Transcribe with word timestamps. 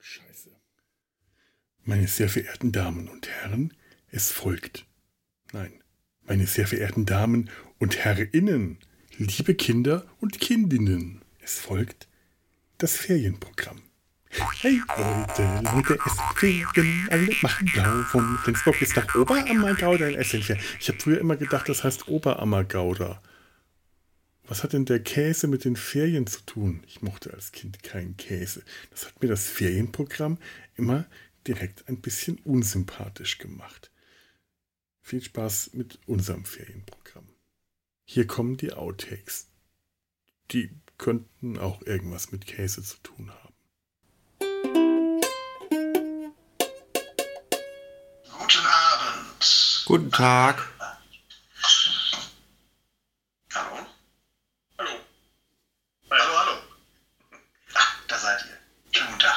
Scheiße. 0.00 0.50
Meine 1.84 2.08
sehr 2.08 2.28
verehrten 2.28 2.72
Damen 2.72 3.06
und 3.06 3.28
Herren, 3.28 3.72
es 4.10 4.32
folgt. 4.32 4.86
Nein, 5.52 5.72
meine 6.24 6.48
sehr 6.48 6.66
verehrten 6.66 7.06
Damen 7.06 7.48
und 7.78 7.96
Herrinnen, 7.98 8.78
liebe 9.18 9.54
Kinder 9.54 10.04
und 10.18 10.40
Kindinnen, 10.40 11.22
es 11.40 11.60
folgt 11.60 12.08
das 12.78 12.96
Ferienprogramm. 12.96 13.93
Hey 14.36 14.80
Leute, 14.96 15.60
Leute, 15.62 15.98
es 16.04 16.40
Ferien, 16.40 17.08
alle 17.10 17.28
machen 17.40 17.70
blau. 17.72 18.02
Von 18.02 18.36
Flensburg 18.38 18.82
ist 18.82 18.96
nach 18.96 19.14
Oberammergauda 19.14 20.08
in 20.08 20.16
Essentia. 20.16 20.56
Ich 20.80 20.88
habe 20.88 20.98
früher 20.98 21.20
immer 21.20 21.36
gedacht, 21.36 21.68
das 21.68 21.84
heißt 21.84 22.08
Oberammergauda. 22.08 23.22
Was 24.48 24.64
hat 24.64 24.72
denn 24.72 24.86
der 24.86 25.00
Käse 25.00 25.46
mit 25.46 25.64
den 25.64 25.76
Ferien 25.76 26.26
zu 26.26 26.40
tun? 26.40 26.82
Ich 26.88 27.00
mochte 27.00 27.32
als 27.32 27.52
Kind 27.52 27.84
keinen 27.84 28.16
Käse. 28.16 28.64
Das 28.90 29.06
hat 29.06 29.22
mir 29.22 29.28
das 29.28 29.48
Ferienprogramm 29.48 30.38
immer 30.74 31.06
direkt 31.46 31.88
ein 31.88 32.00
bisschen 32.00 32.38
unsympathisch 32.38 33.38
gemacht. 33.38 33.92
Viel 35.00 35.22
Spaß 35.22 35.74
mit 35.74 36.00
unserem 36.06 36.44
Ferienprogramm. 36.44 37.28
Hier 38.04 38.26
kommen 38.26 38.56
die 38.56 38.72
Outtakes. 38.72 39.46
Die 40.50 40.70
könnten 40.98 41.56
auch 41.56 41.82
irgendwas 41.82 42.32
mit 42.32 42.46
Käse 42.46 42.82
zu 42.82 42.96
tun 43.02 43.30
haben. 43.30 43.43
Guten 49.86 50.10
Tag. 50.10 50.56
Hallo? 53.54 53.86
Hallo? 54.78 54.90
Hallo, 56.10 56.38
hallo. 56.38 56.58
Ah, 57.74 57.86
da 58.08 58.18
seid 58.18 58.44
ihr. 58.46 58.58
Schönen 58.92 59.10
guten 59.10 59.20
Tag. 59.20 59.36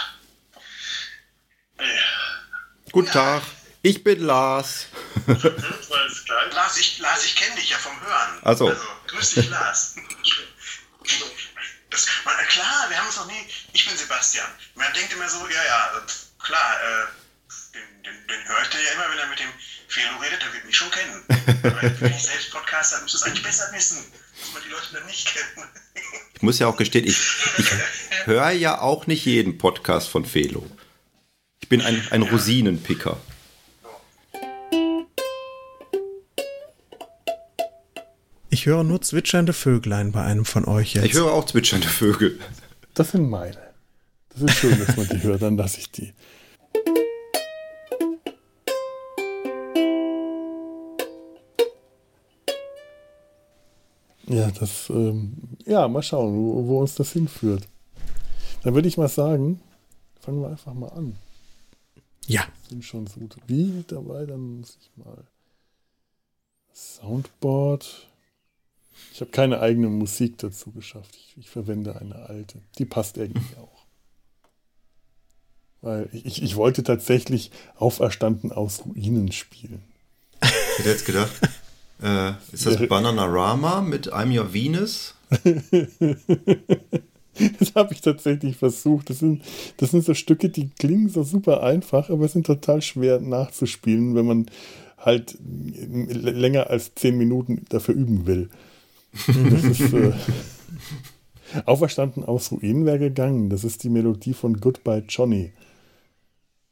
Guten 2.94 3.12
Tag. 3.12 3.44
Ich 3.81 4.02
bin 4.06 4.23
Lars. 4.23 4.88
Lars, 5.28 6.78
ich, 6.78 6.98
Lars, 7.00 7.26
ich 7.26 7.36
kenne 7.36 7.56
dich 7.56 7.70
ja 7.70 7.78
vom 7.78 8.00
Hören. 8.00 8.39
Ach 8.44 8.58
so. 8.58 8.70
Also, 8.70 8.86
grüß 9.08 9.30
dich, 9.32 9.50
Lars. 9.50 9.95
Das, 11.89 12.08
man, 12.23 12.38
klar, 12.48 12.89
wir 12.89 12.98
haben 12.98 13.09
es 13.09 13.17
noch 13.17 13.28
nie. 13.28 13.45
Ich 13.73 13.86
bin 13.86 13.98
Sebastian. 13.98 14.48
Man 14.76 14.94
denkt 14.94 15.11
immer 15.11 15.28
so, 15.28 15.45
ja, 15.50 15.64
ja, 15.66 15.98
äh, 15.98 16.02
klar, 16.42 16.82
äh, 16.82 17.08
den, 17.73 18.04
den, 18.04 18.28
den 18.28 18.48
höre 18.48 18.61
ich 18.61 18.70
dir 18.70 18.82
ja 18.82 18.92
immer, 18.94 19.09
wenn 19.09 19.20
er 19.20 19.28
mit 19.28 19.39
dem 19.39 19.52
Felo 19.98 20.20
redet, 20.22 20.42
der 20.44 20.53
wird 20.53 20.66
mich 20.66 20.78
schon 20.78 20.92
kennen. 20.92 21.23
Aber 21.64 22.02
wenn 22.02 22.12
ich 22.12 22.22
selbst 22.23 22.52
Podcaster, 22.52 23.02
müsste 23.02 23.17
es 23.17 23.23
eigentlich 23.23 23.44
besser 23.44 23.66
wissen, 23.73 23.98
dass 24.39 24.54
man 24.54 24.62
die 24.64 24.70
Leute 24.70 24.94
dann 24.94 25.06
nicht 25.08 25.28
kennt. 25.28 25.67
Ich 26.36 26.44
muss 26.44 26.59
ja 26.59 26.67
auch 26.67 26.78
gestehen, 26.78 27.04
ich, 27.04 27.17
ich 27.58 27.66
höre 28.26 28.52
ja 28.52 28.80
auch 28.80 29.08
nicht 29.08 29.26
jeden 29.26 29.58
Podcast 29.58 30.08
von 30.08 30.23
Felo. 30.23 30.67
Ich 31.59 31.67
bin 31.67 31.81
ein, 31.81 32.00
ein 32.12 32.22
Rosinenpicker. 32.22 33.17
Ich 38.52 38.67
höre 38.67 38.84
nur 38.84 39.02
zwitschernde 39.02 39.54
Vöglein 39.54 40.11
bei 40.11 40.22
einem 40.22 40.45
von 40.45 40.66
euch 40.66 40.94
jetzt. 40.94 41.06
Ich 41.06 41.14
höre 41.14 41.32
auch 41.32 41.48
zwitschernde 41.48 41.88
Vögel. 41.88 42.39
Das 42.94 43.09
sind 43.14 43.28
meine. 43.32 43.58
Das 44.30 44.44
ist 44.44 44.59
schön, 44.59 44.78
dass 44.86 44.95
man 44.95 45.09
die 45.09 45.23
hört, 45.23 45.42
dann 45.42 45.58
lasse 45.58 45.80
ich 45.80 45.89
die. 45.89 46.14
Ja, 54.27 54.52
das, 54.52 54.89
ähm, 54.89 55.33
ja, 55.65 55.88
mal 55.88 56.04
schauen, 56.04 56.36
wo, 56.36 56.67
wo 56.67 56.82
uns 56.82 56.95
das 56.95 57.14
hinführt. 57.14 57.67
Dann 58.64 58.73
würde 58.76 58.88
ich 58.88 58.98
mal 58.98 59.08
sagen, 59.08 59.61
fangen 60.20 60.42
wir 60.42 60.49
einfach 60.49 60.73
mal 60.73 60.89
an. 60.89 61.15
Ja. 62.27 62.45
Sind 62.70 62.83
schon 62.83 63.08
so 63.08 63.21
gut 63.21 63.38
wie 63.48 63.86
dabei, 63.88 64.26
dann 64.26 64.60
muss 64.60 64.77
ich 64.82 64.92
mal 64.98 65.23
Soundboard. 66.73 68.08
Ich 69.14 69.21
habe 69.21 69.32
keine 69.32 69.61
eigene 69.61 69.88
Musik 69.88 70.38
dazu 70.39 70.71
geschafft. 70.71 71.15
Ich, 71.15 71.38
ich 71.38 71.49
verwende 71.49 71.95
eine 71.95 72.27
alte. 72.27 72.59
Die 72.77 72.86
passt 72.86 73.17
irgendwie 73.17 73.55
auch. 73.58 73.86
Weil 75.82 76.09
ich, 76.11 76.44
ich 76.44 76.55
wollte 76.55 76.83
tatsächlich 76.83 77.52
Auferstanden 77.76 78.52
aus 78.52 78.86
Ruinen 78.86 79.32
spielen. 79.32 79.82
Ich 80.42 80.80
hätte 80.80 80.89
jetzt 80.89 81.05
gedacht, 81.05 81.32
äh, 82.02 82.31
ist 82.52 82.65
das 82.65 82.87
Bananarama 82.87 83.81
mit 83.81 84.13
I'm 84.13 84.37
Your 84.37 84.53
Venus? 84.53 85.15
Das 87.59 87.75
habe 87.75 87.93
ich 87.93 88.02
tatsächlich 88.02 88.58
versucht. 88.58 89.09
Das 89.09 89.19
sind, 89.19 89.43
das 89.77 89.91
sind 89.91 90.03
so 90.03 90.13
Stücke, 90.13 90.49
die 90.49 90.69
klingen 90.69 91.09
so 91.09 91.21
super 91.23 91.61
einfach, 91.61 92.09
aber 92.09 92.27
sind 92.27 92.47
total 92.47 92.81
schwer 92.81 93.19
nachzuspielen, 93.19 94.15
wenn 94.15 94.25
man 94.25 94.45
halt 94.97 95.37
länger 95.39 96.69
als 96.69 96.95
zehn 96.95 97.17
Minuten 97.17 97.63
dafür 97.69 97.95
üben 97.95 98.25
will. 98.25 98.49
Das 99.27 99.64
ist 99.64 99.93
äh, 99.93 100.14
Auferstanden 101.65 102.23
aus 102.23 102.52
Ruinen 102.52 102.85
wäre 102.85 102.99
gegangen. 102.99 103.49
Das 103.49 103.64
ist 103.64 103.83
die 103.83 103.89
Melodie 103.89 104.33
von 104.33 104.59
Goodbye 104.59 105.03
Johnny. 105.08 105.53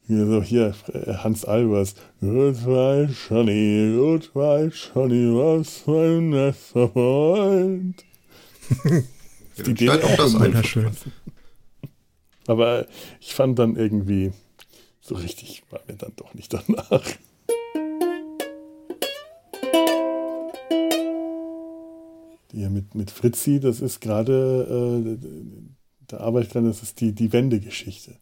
Hier, 0.07 0.27
so 0.27 0.43
hier, 0.43 0.75
äh, 0.93 1.13
Hans 1.15 1.45
Albers. 1.45 1.95
Goodbye 2.21 3.09
Johnny, 3.27 3.95
Goodbye 3.97 4.69
Johnny, 4.69 5.33
was 5.33 5.87
mein 5.87 6.29
bester 6.29 6.89
Freund. 6.89 8.05
Die 9.65 9.71
Idee 9.71 9.89
auch 9.89 10.15
das 10.15 10.39
Wunderschön. 10.39 10.91
Aber 12.45 12.85
ich 13.19 13.33
fand 13.33 13.57
dann 13.57 13.75
irgendwie, 13.75 14.31
so 15.01 15.15
richtig 15.15 15.63
war 15.71 15.81
mir 15.87 15.95
dann 15.95 16.13
doch 16.17 16.35
nicht 16.35 16.53
danach. 16.53 17.03
Die 22.51 22.69
mit, 22.69 22.93
mit 22.93 23.09
Fritzi, 23.09 23.59
das 23.59 23.81
ist 23.81 24.01
gerade, 24.01 25.17
äh, 25.19 25.27
da 26.05 26.17
arbeite 26.17 26.45
ich 26.45 26.53
dran, 26.53 26.65
das 26.65 26.83
ist 26.83 27.01
die, 27.01 27.13
die 27.13 27.33
Wendegeschichte. 27.33 28.17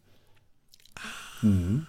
Mhm. 1.42 1.86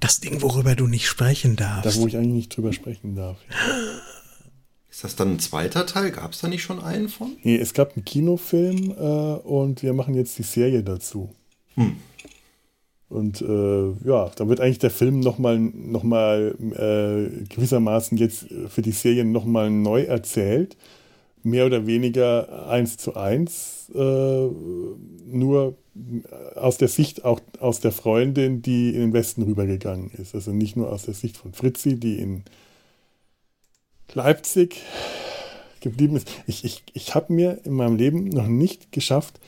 Das 0.00 0.20
Ding, 0.20 0.42
worüber 0.42 0.74
du 0.74 0.86
nicht 0.86 1.06
sprechen 1.08 1.56
Da, 1.56 1.80
darfst. 1.80 2.00
wo 2.00 2.06
ich 2.06 2.16
eigentlich 2.16 2.32
nicht 2.32 2.56
drüber 2.56 2.72
sprechen 2.72 3.16
darf. 3.16 3.38
Ist 4.90 5.04
das 5.04 5.14
dann 5.16 5.32
ein 5.32 5.38
zweiter 5.38 5.84
Teil? 5.84 6.10
Gab 6.10 6.32
es 6.32 6.40
da 6.40 6.48
nicht 6.48 6.62
schon 6.62 6.82
einen 6.82 7.10
von? 7.10 7.36
Nee, 7.42 7.56
es 7.56 7.74
gab 7.74 7.94
einen 7.96 8.04
Kinofilm 8.06 8.92
äh, 8.92 8.94
und 8.94 9.82
wir 9.82 9.92
machen 9.92 10.14
jetzt 10.14 10.38
die 10.38 10.42
Serie 10.42 10.82
dazu. 10.82 11.34
Hm. 11.74 11.96
Und 13.08 13.40
äh, 13.42 13.90
ja, 14.08 14.30
da 14.34 14.48
wird 14.48 14.60
eigentlich 14.60 14.78
der 14.78 14.90
Film 14.90 15.20
nochmal 15.20 15.58
noch 15.58 16.02
mal, 16.02 16.54
äh, 16.58 17.44
gewissermaßen 17.54 18.16
jetzt 18.18 18.46
für 18.68 18.82
die 18.82 18.92
Serie 18.92 19.24
nochmal 19.24 19.70
neu 19.70 20.02
erzählt. 20.02 20.76
Mehr 21.46 21.66
oder 21.66 21.86
weniger 21.86 22.68
eins 22.68 22.96
zu 22.96 23.14
eins. 23.14 23.88
Äh, 23.94 24.48
nur 25.26 25.76
aus 26.56 26.76
der 26.76 26.88
Sicht 26.88 27.24
auch 27.24 27.40
aus 27.60 27.78
der 27.78 27.92
Freundin, 27.92 28.62
die 28.62 28.88
in 28.88 29.00
den 29.00 29.12
Westen 29.12 29.42
rübergegangen 29.42 30.10
ist. 30.10 30.34
Also 30.34 30.50
nicht 30.50 30.76
nur 30.76 30.92
aus 30.92 31.04
der 31.04 31.14
Sicht 31.14 31.36
von 31.36 31.52
Fritzi, 31.52 32.00
die 32.00 32.18
in 32.18 32.42
Leipzig 34.12 34.82
geblieben 35.80 36.16
ist. 36.16 36.28
Ich, 36.48 36.64
ich, 36.64 36.82
ich 36.94 37.14
habe 37.14 37.32
mir 37.32 37.60
in 37.62 37.74
meinem 37.74 37.94
Leben 37.94 38.24
noch 38.28 38.48
nicht 38.48 38.90
geschafft, 38.90 39.38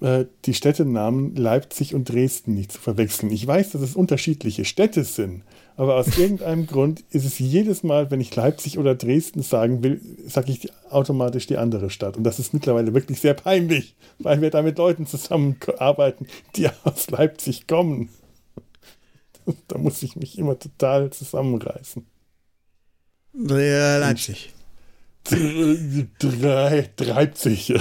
äh, 0.00 0.24
die 0.44 0.54
Städtenamen 0.54 1.36
Leipzig 1.36 1.94
und 1.94 2.08
Dresden 2.08 2.54
nicht 2.54 2.72
zu 2.72 2.80
verwechseln. 2.80 3.30
Ich 3.30 3.46
weiß, 3.46 3.70
dass 3.70 3.80
es 3.82 3.94
unterschiedliche 3.94 4.64
Städte 4.64 5.04
sind, 5.04 5.44
aber 5.76 5.96
aus 5.96 6.18
irgendeinem 6.18 6.66
Grund 6.66 7.04
ist 7.10 7.24
es 7.24 7.38
jedes 7.38 7.82
Mal, 7.82 8.10
wenn 8.10 8.20
ich 8.20 8.34
Leipzig 8.34 8.78
oder 8.78 8.94
Dresden 8.94 9.42
sagen 9.42 9.82
will, 9.82 10.00
sage 10.26 10.52
ich 10.52 10.70
automatisch 10.90 11.46
die 11.46 11.56
andere 11.56 11.90
Stadt. 11.90 12.16
Und 12.16 12.24
das 12.24 12.38
ist 12.38 12.52
mittlerweile 12.52 12.92
wirklich 12.94 13.20
sehr 13.20 13.34
peinlich, 13.34 13.96
weil 14.18 14.40
wir 14.40 14.50
da 14.50 14.62
mit 14.62 14.78
Leuten 14.78 15.06
zusammenarbeiten, 15.06 16.26
die 16.56 16.68
aus 16.84 17.10
Leipzig 17.10 17.66
kommen. 17.66 18.10
Da 19.68 19.78
muss 19.78 20.02
ich 20.02 20.14
mich 20.14 20.38
immer 20.38 20.58
total 20.58 21.10
zusammenreißen. 21.10 22.06
Leipzig. 23.98 24.52
Drei, 26.18 26.90
30. 26.96 27.74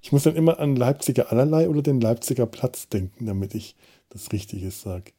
Ich 0.00 0.12
muss 0.12 0.22
dann 0.22 0.36
immer 0.36 0.58
an 0.58 0.74
Leipziger 0.74 1.30
Allerlei 1.30 1.68
oder 1.68 1.82
den 1.82 2.00
Leipziger 2.00 2.46
Platz 2.46 2.88
denken, 2.88 3.26
damit 3.26 3.54
ich 3.54 3.76
das 4.08 4.32
Richtige 4.32 4.70
sage. 4.70 5.12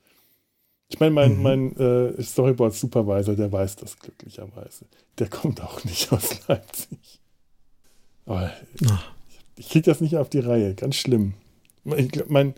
Ich 0.91 0.99
meine, 0.99 1.11
mein, 1.11 1.37
Mhm. 1.37 1.43
mein 1.43 1.77
äh, 1.77 2.21
Storyboard-Supervisor, 2.23 3.35
der 3.35 3.51
weiß 3.51 3.75
das 3.77 3.97
glücklicherweise. 3.99 4.85
Der 5.19 5.29
kommt 5.29 5.61
auch 5.61 5.83
nicht 5.83 6.11
aus 6.11 6.29
Leipzig. 6.47 7.19
Aber 8.25 8.51
Ach. 8.89 9.11
ich 9.55 9.69
kriege 9.69 9.85
das 9.85 10.01
nicht 10.01 10.17
auf 10.17 10.29
die 10.29 10.39
Reihe. 10.39 10.73
Ganz 10.73 10.95
schlimm. 10.95 11.33
Ich 11.95 12.09
glaub, 12.09 12.29
mein, 12.29 12.55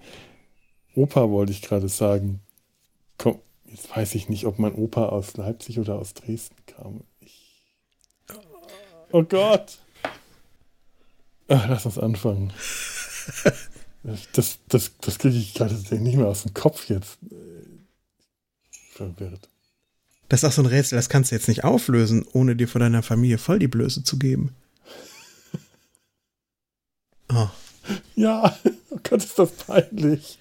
Opa 0.95 1.30
wollte 1.30 1.51
ich 1.51 1.62
gerade 1.62 1.89
sagen. 1.89 2.39
Komm, 3.18 3.39
jetzt 3.66 3.94
weiß 3.95 4.16
ich 4.16 4.30
nicht, 4.30 4.45
ob 4.45 4.60
mein 4.60 4.75
Opa 4.75 5.07
aus 5.10 5.36
Leipzig 5.38 5.80
oder 5.80 6.00
aus 6.00 6.13
Dresden 6.13 6.56
kam. 6.66 7.01
Ich, 7.19 7.63
oh 9.12 9.24
Gott! 9.24 9.78
Ach, 11.50 11.68
lass 11.69 11.86
uns 11.86 11.98
anfangen. 12.00 12.54
Das, 14.33 14.57
das, 14.68 14.94
das 15.00 15.19
kriege 15.19 15.38
ich 15.38 15.54
gerade 15.54 15.75
nicht 15.75 16.16
mehr 16.18 16.25
aus 16.28 16.42
dem 16.42 16.56
Kopf 16.56 16.89
jetzt. 16.89 17.19
Verwirrt. 19.01 19.50
Das 20.30 20.44
ist 20.44 20.50
auch 20.50 20.53
so 20.53 20.62
ein 20.62 20.68
Rätsel, 20.68 20.95
das 20.95 21.09
kannst 21.09 21.31
du 21.31 21.36
jetzt 21.36 21.48
nicht 21.48 21.63
auflösen, 21.63 22.25
ohne 22.33 22.56
dir 22.56 22.68
von 22.68 22.81
deiner 22.81 23.03
Familie 23.03 23.38
voll 23.38 23.59
die 23.59 23.68
Blöße 23.68 24.03
zu 24.03 24.18
geben. 24.18 24.56
Oh. 27.33 27.48
Ja, 28.15 28.59
oh 28.89 29.00
Gott, 29.09 29.24
ist 29.24 29.39
das 29.39 29.51
peinlich. 29.51 30.38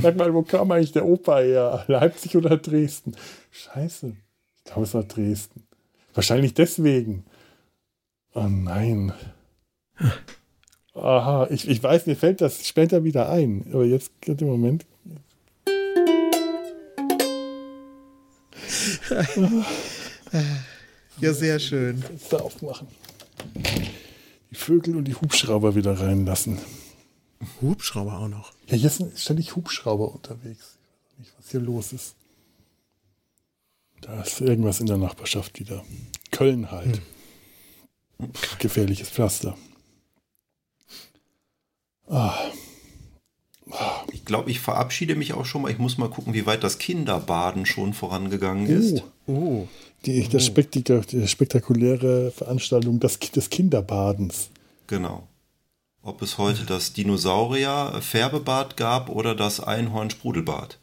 Sag 0.00 0.14
mal, 0.14 0.32
wo 0.32 0.42
kam 0.42 0.70
eigentlich 0.70 0.92
der 0.92 1.04
Opa 1.04 1.40
her? 1.40 1.84
Leipzig 1.88 2.36
oder 2.36 2.56
Dresden? 2.56 3.16
Scheiße. 3.50 4.14
Ich 4.56 4.64
glaube, 4.64 4.84
es 4.84 4.94
war 4.94 5.02
Dresden. 5.02 5.64
Wahrscheinlich 6.14 6.54
deswegen. 6.54 7.24
Oh 8.32 8.46
nein. 8.48 9.12
Aha, 10.94 11.48
ich, 11.50 11.68
ich 11.68 11.82
weiß, 11.82 12.06
mir 12.06 12.16
fällt 12.16 12.40
das 12.40 12.64
später 12.64 13.02
wieder 13.02 13.28
ein. 13.28 13.66
Aber 13.72 13.84
jetzt 13.84 14.12
im 14.24 14.46
Moment. 14.46 14.86
Ja, 21.20 21.32
sehr 21.32 21.58
schön. 21.58 22.02
Fenster 22.02 22.42
aufmachen. 22.42 22.88
Die 24.50 24.54
Vögel 24.54 24.96
und 24.96 25.04
die 25.04 25.14
Hubschrauber 25.14 25.74
wieder 25.74 25.98
reinlassen. 25.98 26.58
Hubschrauber 27.60 28.18
auch 28.18 28.28
noch. 28.28 28.52
Ja, 28.66 28.76
jetzt 28.76 28.98
sind 28.98 29.18
ständig 29.18 29.56
Hubschrauber 29.56 30.12
unterwegs. 30.12 30.78
Ich 31.02 31.08
weiß 31.10 31.18
nicht, 31.18 31.32
was 31.38 31.50
hier 31.50 31.60
los 31.60 31.92
ist. 31.92 32.14
Da 34.00 34.22
ist 34.22 34.40
irgendwas 34.40 34.80
in 34.80 34.86
der 34.86 34.96
Nachbarschaft 34.96 35.60
wieder. 35.60 35.84
Köln 36.30 36.70
halt. 36.70 37.00
Hm. 38.18 38.30
Gefährliches 38.58 39.10
Pflaster. 39.10 39.56
Ah. 42.08 42.50
Ah. 43.72 44.02
Ich 44.12 44.24
glaube, 44.24 44.50
ich 44.50 44.60
verabschiede 44.60 45.14
mich 45.14 45.34
auch 45.34 45.44
schon 45.44 45.62
mal. 45.62 45.70
Ich 45.70 45.78
muss 45.78 45.98
mal 45.98 46.08
gucken, 46.08 46.34
wie 46.34 46.46
weit 46.46 46.64
das 46.64 46.78
Kinderbaden 46.78 47.66
schon 47.66 47.92
vorangegangen 47.94 48.66
ist. 48.66 49.02
Oh, 49.26 49.32
oh. 49.32 49.68
Die, 50.06 50.26
das 50.28 50.46
Spektak 50.46 51.06
die 51.08 51.26
spektakuläre 51.28 52.30
Veranstaltung 52.30 53.00
des, 53.00 53.18
des 53.18 53.50
Kinderbadens. 53.50 54.50
Genau. 54.86 55.28
Ob 56.02 56.22
es 56.22 56.38
heute 56.38 56.64
das 56.64 56.94
Dinosaurier-Färbebad 56.94 58.76
gab 58.78 59.10
oder 59.10 59.34
das 59.34 59.60
Einhorn-Sprudelbad. 59.60 60.78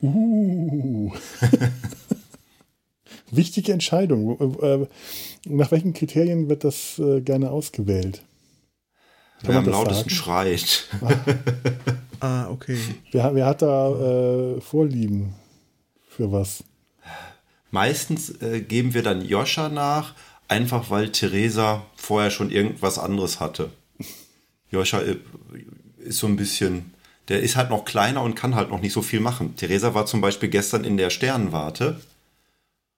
Uh. 0.00 1.12
Wichtige 3.30 3.72
Entscheidung. 3.72 4.60
Äh, 4.62 4.86
nach 5.46 5.72
welchen 5.72 5.92
Kriterien 5.92 6.48
wird 6.48 6.62
das 6.62 6.98
äh, 6.98 7.20
gerne 7.20 7.50
ausgewählt? 7.50 8.22
Kann 9.44 9.54
wer 9.54 9.58
am 9.58 9.68
lautesten 9.68 10.08
sagen? 10.08 10.10
schreit. 10.10 10.88
ah, 12.20 12.48
okay. 12.48 12.78
Wer, 13.12 13.34
wer 13.34 13.46
hat 13.46 13.62
da 13.62 13.90
äh, 13.90 14.60
Vorlieben 14.60 15.34
für 16.08 16.32
was? 16.32 16.64
Meistens 17.70 18.40
äh, 18.40 18.60
geben 18.60 18.94
wir 18.94 19.02
dann 19.02 19.24
Joscha 19.24 19.68
nach, 19.68 20.14
einfach 20.48 20.90
weil 20.90 21.10
Theresa 21.10 21.82
vorher 21.96 22.30
schon 22.30 22.50
irgendwas 22.50 22.98
anderes 22.98 23.40
hatte. 23.40 23.70
Joscha 24.70 25.00
äh, 25.00 25.16
ist 25.98 26.18
so 26.18 26.26
ein 26.26 26.36
bisschen, 26.36 26.94
der 27.28 27.40
ist 27.40 27.56
halt 27.56 27.70
noch 27.70 27.84
kleiner 27.84 28.22
und 28.22 28.34
kann 28.34 28.54
halt 28.54 28.70
noch 28.70 28.80
nicht 28.80 28.92
so 28.92 29.02
viel 29.02 29.20
machen. 29.20 29.56
Theresa 29.56 29.94
war 29.94 30.06
zum 30.06 30.20
Beispiel 30.20 30.48
gestern 30.48 30.84
in 30.84 30.96
der 30.96 31.10
Sternwarte, 31.10 32.00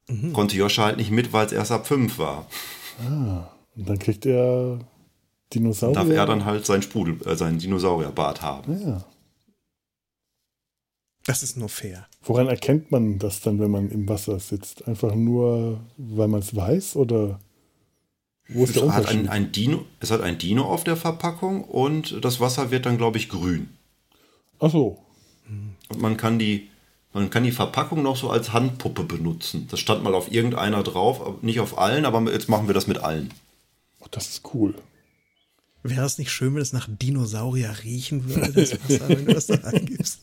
mhm. 0.09 0.33
konnte 0.33 0.57
Joscha 0.57 0.85
halt 0.85 0.99
nicht 0.99 1.11
mit, 1.11 1.33
weil 1.33 1.47
es 1.47 1.53
erst 1.53 1.73
ab 1.73 1.87
fünf 1.87 2.19
war. 2.19 2.47
Ah, 3.01 3.49
und 3.77 3.89
dann 3.89 3.99
kriegt 3.99 4.27
er 4.27 4.79
Dinosaurier. 5.55 5.95
Darf 5.95 6.09
er 6.09 6.27
dann 6.27 6.45
halt 6.45 6.67
sein 6.67 6.83
Sprudel, 6.83 7.21
äh, 7.27 7.37
sein 7.37 7.59
Dinosaurierbart 7.59 8.43
haben. 8.43 8.81
Ja. 8.87 9.05
Das 11.25 11.43
ist 11.43 11.57
nur 11.57 11.69
fair. 11.69 12.07
Woran 12.23 12.47
erkennt 12.47 12.93
man 12.93 13.19
das 13.19 13.41
dann, 13.41 13.59
wenn 13.59 13.71
man 13.71 13.91
im 13.91 14.09
Wasser 14.09 14.39
sitzt? 14.39 14.87
Einfach 14.87 15.15
nur, 15.15 15.81
weil 15.97 16.29
man 16.29 16.41
es 16.41 16.55
weiß 16.55 16.97
oder 16.97 17.41
wo 18.49 18.63
ist 18.63 18.71
es 18.71 18.75
der 18.75 18.85
Unterschied? 18.85 19.07
Hat 19.07 19.15
ein, 19.15 19.29
ein 19.29 19.53
Dino, 19.53 19.85
es 19.99 20.11
hat 20.13 20.21
ein 20.21 20.39
Dino 20.39 20.65
auf 20.65 20.85
der 20.85 20.97
Verpackung 20.97 21.65
und 21.65 22.25
das 22.25 22.39
Wasser 22.39 22.71
wird 22.71 22.87
dann, 22.87 22.97
glaube 22.97 23.19
ich, 23.19 23.29
grün. 23.29 23.71
Ach 24.61 24.71
so. 24.71 25.03
Und 25.89 26.01
man 26.01 26.17
kann 26.17 26.39
die, 26.39 26.69
man 27.13 27.31
kann 27.31 27.45
die 27.45 27.53
Verpackung 27.53 28.03
noch 28.03 28.17
so 28.17 28.31
als 28.31 28.53
Handpuppe 28.53 29.03
benutzen. 29.05 29.67
Das 29.71 29.81
stand 29.81 30.05
mal 30.05 30.15
auf 30.15 30.31
irgendeiner 30.31 30.83
drauf, 30.85 31.43
nicht 31.43 31.59
auf 31.61 31.79
allen, 31.79 32.05
aber 32.05 32.33
jetzt 32.33 32.49
machen 32.49 32.69
wir 32.69 32.75
das 32.75 32.87
mit 32.87 32.99
allen. 32.99 33.33
Oh, 34.01 34.07
das 34.11 34.29
ist 34.29 34.55
cool. 34.55 34.75
Wäre 35.91 36.07
es 36.07 36.19
nicht 36.19 36.31
schön, 36.31 36.55
wenn 36.55 36.63
es 36.63 36.73
nach 36.73 36.89
Dinosaurier 36.91 37.75
riechen 37.85 38.29
würde, 38.29 38.53
das 38.53 38.73
Wasser, 38.73 39.09
wenn 39.09 39.27
du 39.27 39.35
das 39.35 39.47
da 39.47 39.57
reingibst? 39.57 40.21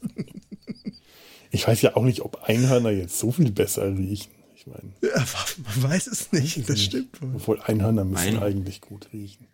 Ich 1.52 1.68
weiß 1.68 1.82
ja 1.84 1.96
auch 1.96 2.04
nicht, 2.04 2.22
ob 2.22 2.44
Einhörner 2.44 2.90
jetzt 2.90 3.20
so 3.20 3.32
viel 3.32 3.52
besser 3.52 3.96
riechen. 3.96 4.32
Ich 4.56 4.66
meine. 4.66 4.94
Ja, 5.02 5.24
man 5.64 5.92
weiß 5.92 6.08
es 6.08 6.32
nicht, 6.32 6.68
das 6.68 6.82
stimmt. 6.82 7.20
Obwohl 7.22 7.62
Einhörner 7.62 8.06
müssen 8.06 8.38
Ein 8.38 8.44
eigentlich 8.44 8.82
gut 8.82 9.10
riechen. 9.14 9.48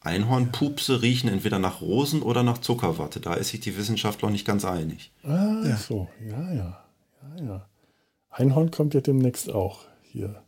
Einhornpupse 0.00 1.02
riechen 1.02 1.28
entweder 1.28 1.58
nach 1.58 1.80
Rosen 1.80 2.22
oder 2.22 2.42
nach 2.42 2.58
Zuckerwatte. 2.58 3.20
Da 3.20 3.34
ist 3.34 3.48
sich 3.48 3.60
die 3.60 3.76
Wissenschaft 3.76 4.22
noch 4.22 4.30
nicht 4.30 4.46
ganz 4.46 4.64
einig. 4.64 5.10
Ah, 5.22 5.62
ja. 5.64 5.76
so. 5.76 6.08
Ja, 6.24 6.52
ja. 6.52 6.84
Ja, 7.36 7.44
ja. 7.44 7.68
Einhorn 8.30 8.70
kommt 8.70 8.94
ja 8.94 9.00
demnächst 9.00 9.50
auch 9.50 9.80
hier. 10.02 10.42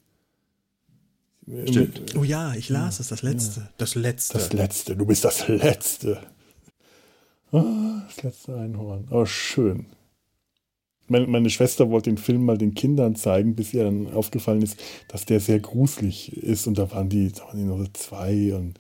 Stimmt. 1.47 2.17
Oh 2.17 2.25
ja, 2.25 2.55
ich 2.55 2.69
las 2.69 2.99
ja, 2.99 3.03
es, 3.03 3.09
das 3.09 3.23
letzte. 3.23 3.61
Ja. 3.61 3.71
Das 3.79 3.95
letzte. 3.95 4.35
Das 4.35 4.53
letzte. 4.53 4.97
Du 4.97 5.07
bist 5.07 5.25
das 5.25 5.49
letzte. 5.49 6.21
Oh, 7.51 7.63
das 8.07 8.23
letzte 8.23 8.57
Einhorn. 8.57 9.09
Oh, 9.11 9.25
schön 9.25 9.87
meine, 11.11 11.27
meine, 11.27 11.51
Schwester 11.51 11.91
wollte 11.91 12.11
den 12.11 12.19
Film 12.19 12.45
mal 12.45 12.57
den 12.57 12.75
Kindern 12.75 13.17
zeigen, 13.17 13.57
bis 13.57 13.75
ihr 13.75 13.85
dann 13.85 14.13
aufgefallen 14.13 14.63
ist, 14.63 14.81
dass 15.09 15.25
der 15.25 15.41
sehr 15.41 15.59
gruselig 15.59 16.33
ist. 16.37 16.67
Und 16.67 16.79
da 16.79 16.91
waren 16.93 17.09
die, 17.09 17.33
da 17.33 17.43
waren 17.45 17.59
die 17.59 17.65
noch 17.65 17.79
so 17.79 17.87
zwei 17.93 18.55
und 18.55 18.79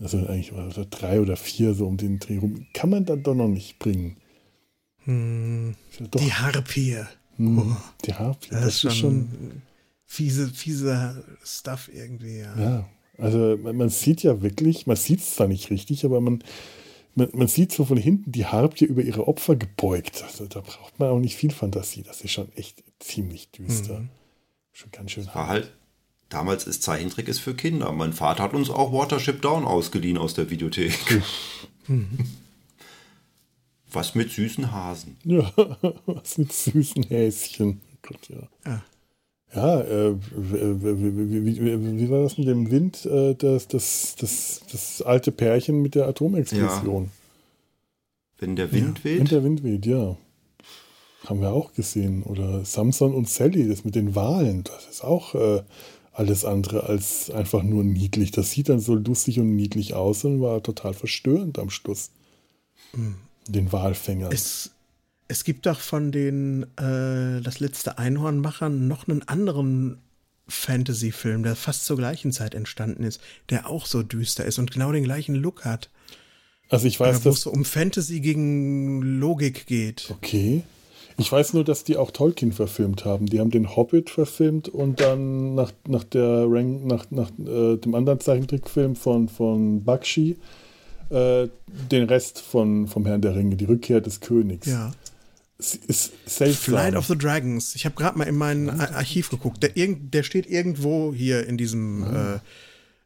also 0.00 0.18
eigentlich 0.18 0.52
oder 0.52 0.86
drei 0.86 1.20
oder 1.20 1.36
vier 1.36 1.74
so 1.74 1.86
um 1.86 1.96
den 1.96 2.18
Dreh 2.18 2.38
rum. 2.38 2.66
Kann 2.72 2.90
man 2.90 3.04
dann 3.04 3.22
doch 3.22 3.34
noch 3.34 3.48
nicht 3.48 3.78
bringen. 3.78 4.16
Hm, 5.04 5.74
die 5.98 6.32
Harpie. 6.32 7.00
Hm, 7.36 7.58
oh. 7.58 7.76
Die 8.04 8.14
Harpie. 8.14 8.50
Das, 8.50 8.62
das 8.62 8.84
ist 8.84 8.96
schon, 8.96 9.28
fiese, 10.08 10.48
fiese 10.48 11.24
Stuff 11.44 11.88
irgendwie. 11.92 12.38
Ja, 12.38 12.58
ja 12.58 12.88
also 13.18 13.56
man, 13.62 13.76
man 13.76 13.88
sieht 13.90 14.24
ja 14.24 14.42
wirklich, 14.42 14.86
man 14.86 14.96
sieht 14.96 15.20
es 15.20 15.36
zwar 15.36 15.46
nicht 15.46 15.70
richtig, 15.70 16.04
aber 16.04 16.20
man 16.20 16.42
man, 17.14 17.28
man, 17.32 17.48
sieht 17.48 17.72
so 17.72 17.84
von 17.84 17.96
hinten 17.96 18.30
die 18.30 18.46
Harpie 18.46 18.84
über 18.84 19.02
ihre 19.02 19.26
Opfer 19.26 19.56
gebeugt. 19.56 20.22
Also 20.22 20.46
da 20.46 20.60
braucht 20.60 21.00
man 21.00 21.10
auch 21.10 21.18
nicht 21.18 21.34
viel 21.34 21.50
Fantasie. 21.50 22.04
Das 22.04 22.20
ist 22.20 22.30
schon 22.30 22.52
echt 22.54 22.84
ziemlich 23.00 23.50
düster. 23.50 24.00
Mhm. 24.00 24.08
Schon 24.72 24.92
ganz 24.92 25.10
schön. 25.10 25.26
War 25.26 25.48
halt, 25.48 25.72
damals 26.28 26.68
ist 26.68 26.84
Zeichentrick 26.84 27.26
ist 27.26 27.40
für 27.40 27.54
Kinder. 27.54 27.90
Mein 27.90 28.12
Vater 28.12 28.44
hat 28.44 28.54
uns 28.54 28.70
auch 28.70 28.92
Watership 28.92 29.42
Down 29.42 29.64
ausgeliehen 29.64 30.16
aus 30.16 30.34
der 30.34 30.48
Videothek. 30.48 31.22
Mhm. 31.88 32.18
Was 33.90 34.14
mit 34.14 34.30
süßen 34.30 34.70
Hasen. 34.70 35.16
Ja, 35.24 35.50
was 36.06 36.38
mit 36.38 36.52
süßen 36.52 37.04
Häschen. 37.04 37.80
Gott, 38.02 38.28
ja. 38.28 38.48
Ah. 38.64 38.82
Ja, 39.54 39.80
äh, 39.80 40.14
wie, 40.36 41.44
wie, 41.44 42.00
wie, 42.00 42.10
war 42.10 42.22
das 42.22 42.36
mit 42.36 42.48
dem 42.48 42.70
Wind? 42.70 43.06
Äh, 43.06 43.34
das, 43.34 43.66
das, 43.66 44.14
das, 44.18 44.60
das 44.70 45.02
alte 45.02 45.32
Pärchen 45.32 45.80
mit 45.80 45.94
der 45.94 46.06
Atomexplosion. 46.06 47.04
Ja. 47.04 47.10
Wenn 48.38 48.56
der 48.56 48.72
Wind 48.72 48.98
ja, 48.98 49.04
weht? 49.04 49.18
Wenn 49.18 49.26
der 49.26 49.44
Wind 49.44 49.64
weht, 49.64 49.86
ja. 49.86 50.16
Haben 51.26 51.40
wir 51.40 51.52
auch 51.52 51.72
gesehen. 51.72 52.22
Oder 52.22 52.64
Samson 52.64 53.14
und 53.14 53.28
Sally, 53.28 53.68
das 53.68 53.84
mit 53.84 53.94
den 53.94 54.14
Wahlen. 54.14 54.64
Das 54.64 54.86
ist 54.86 55.02
auch 55.02 55.34
äh, 55.34 55.62
alles 56.12 56.44
andere 56.44 56.84
als 56.84 57.30
einfach 57.30 57.62
nur 57.62 57.84
niedlich. 57.84 58.30
Das 58.30 58.50
sieht 58.50 58.68
dann 58.68 58.80
so 58.80 58.94
lustig 58.94 59.40
und 59.40 59.56
niedlich 59.56 59.94
aus 59.94 60.24
und 60.24 60.40
war 60.40 60.62
total 60.62 60.92
verstörend 60.92 61.58
am 61.58 61.70
Schluss. 61.70 62.10
Mhm. 62.92 63.16
Den 63.46 63.72
Walfängern. 63.72 64.30
Es, 64.30 64.72
es 65.28 65.44
gibt 65.44 65.66
doch 65.66 65.80
von 65.80 66.10
den 66.10 66.64
äh, 66.76 67.40
Das 67.42 67.60
letzte 67.60 67.98
Einhornmachern 67.98 68.88
noch 68.88 69.06
einen 69.06 69.22
anderen 69.28 69.98
Fantasy-Film, 70.48 71.42
der 71.42 71.54
fast 71.54 71.84
zur 71.84 71.98
gleichen 71.98 72.32
Zeit 72.32 72.54
entstanden 72.54 73.04
ist, 73.04 73.20
der 73.50 73.68
auch 73.68 73.86
so 73.86 74.02
düster 74.02 74.46
ist 74.46 74.58
und 74.58 74.70
genau 74.70 74.92
den 74.92 75.04
gleichen 75.04 75.34
Look 75.34 75.64
hat. 75.66 75.90
Also 76.70 76.86
ich 76.86 76.98
weiß, 76.98 77.20
äh, 77.20 77.24
wo 77.26 77.28
es 77.30 77.46
um 77.46 77.64
Fantasy 77.64 78.20
gegen 78.20 79.02
Logik 79.02 79.66
geht. 79.66 80.08
Okay. 80.10 80.62
Ich 81.20 81.30
weiß 81.30 81.54
nur, 81.54 81.64
dass 81.64 81.82
die 81.82 81.96
auch 81.96 82.12
Tolkien 82.12 82.52
verfilmt 82.52 83.04
haben. 83.04 83.26
Die 83.26 83.40
haben 83.40 83.50
den 83.50 83.74
Hobbit 83.74 84.08
verfilmt 84.08 84.68
und 84.68 85.00
dann 85.00 85.56
nach, 85.56 85.72
nach, 85.86 86.04
der 86.04 86.46
Rank, 86.48 86.84
nach, 86.86 87.10
nach 87.10 87.30
äh, 87.38 87.76
dem 87.76 87.94
anderen 87.94 88.20
Zeichentrickfilm 88.20 88.94
von, 88.94 89.28
von 89.28 89.84
Bakshi 89.84 90.36
äh, 91.10 91.48
den 91.90 92.04
Rest 92.04 92.40
von, 92.40 92.86
vom 92.86 93.04
Herrn 93.04 93.20
der 93.20 93.34
Ringe, 93.34 93.56
die 93.56 93.64
Rückkehr 93.64 94.00
des 94.00 94.20
Königs. 94.20 94.68
Ja. 94.68 94.92
Ist 95.58 96.12
seltsam. 96.24 96.74
Flight 96.74 96.94
of 96.94 97.06
the 97.06 97.18
Dragons. 97.18 97.74
Ich 97.74 97.84
habe 97.84 97.96
gerade 97.96 98.16
mal 98.16 98.28
in 98.28 98.36
mein 98.36 98.68
Archiv 98.68 99.28
geguckt. 99.28 99.62
Der, 99.62 99.70
der 99.74 100.22
steht 100.22 100.46
irgendwo 100.46 101.12
hier 101.12 101.46
in 101.48 101.58
diesem, 101.58 102.04
äh, 102.04 102.38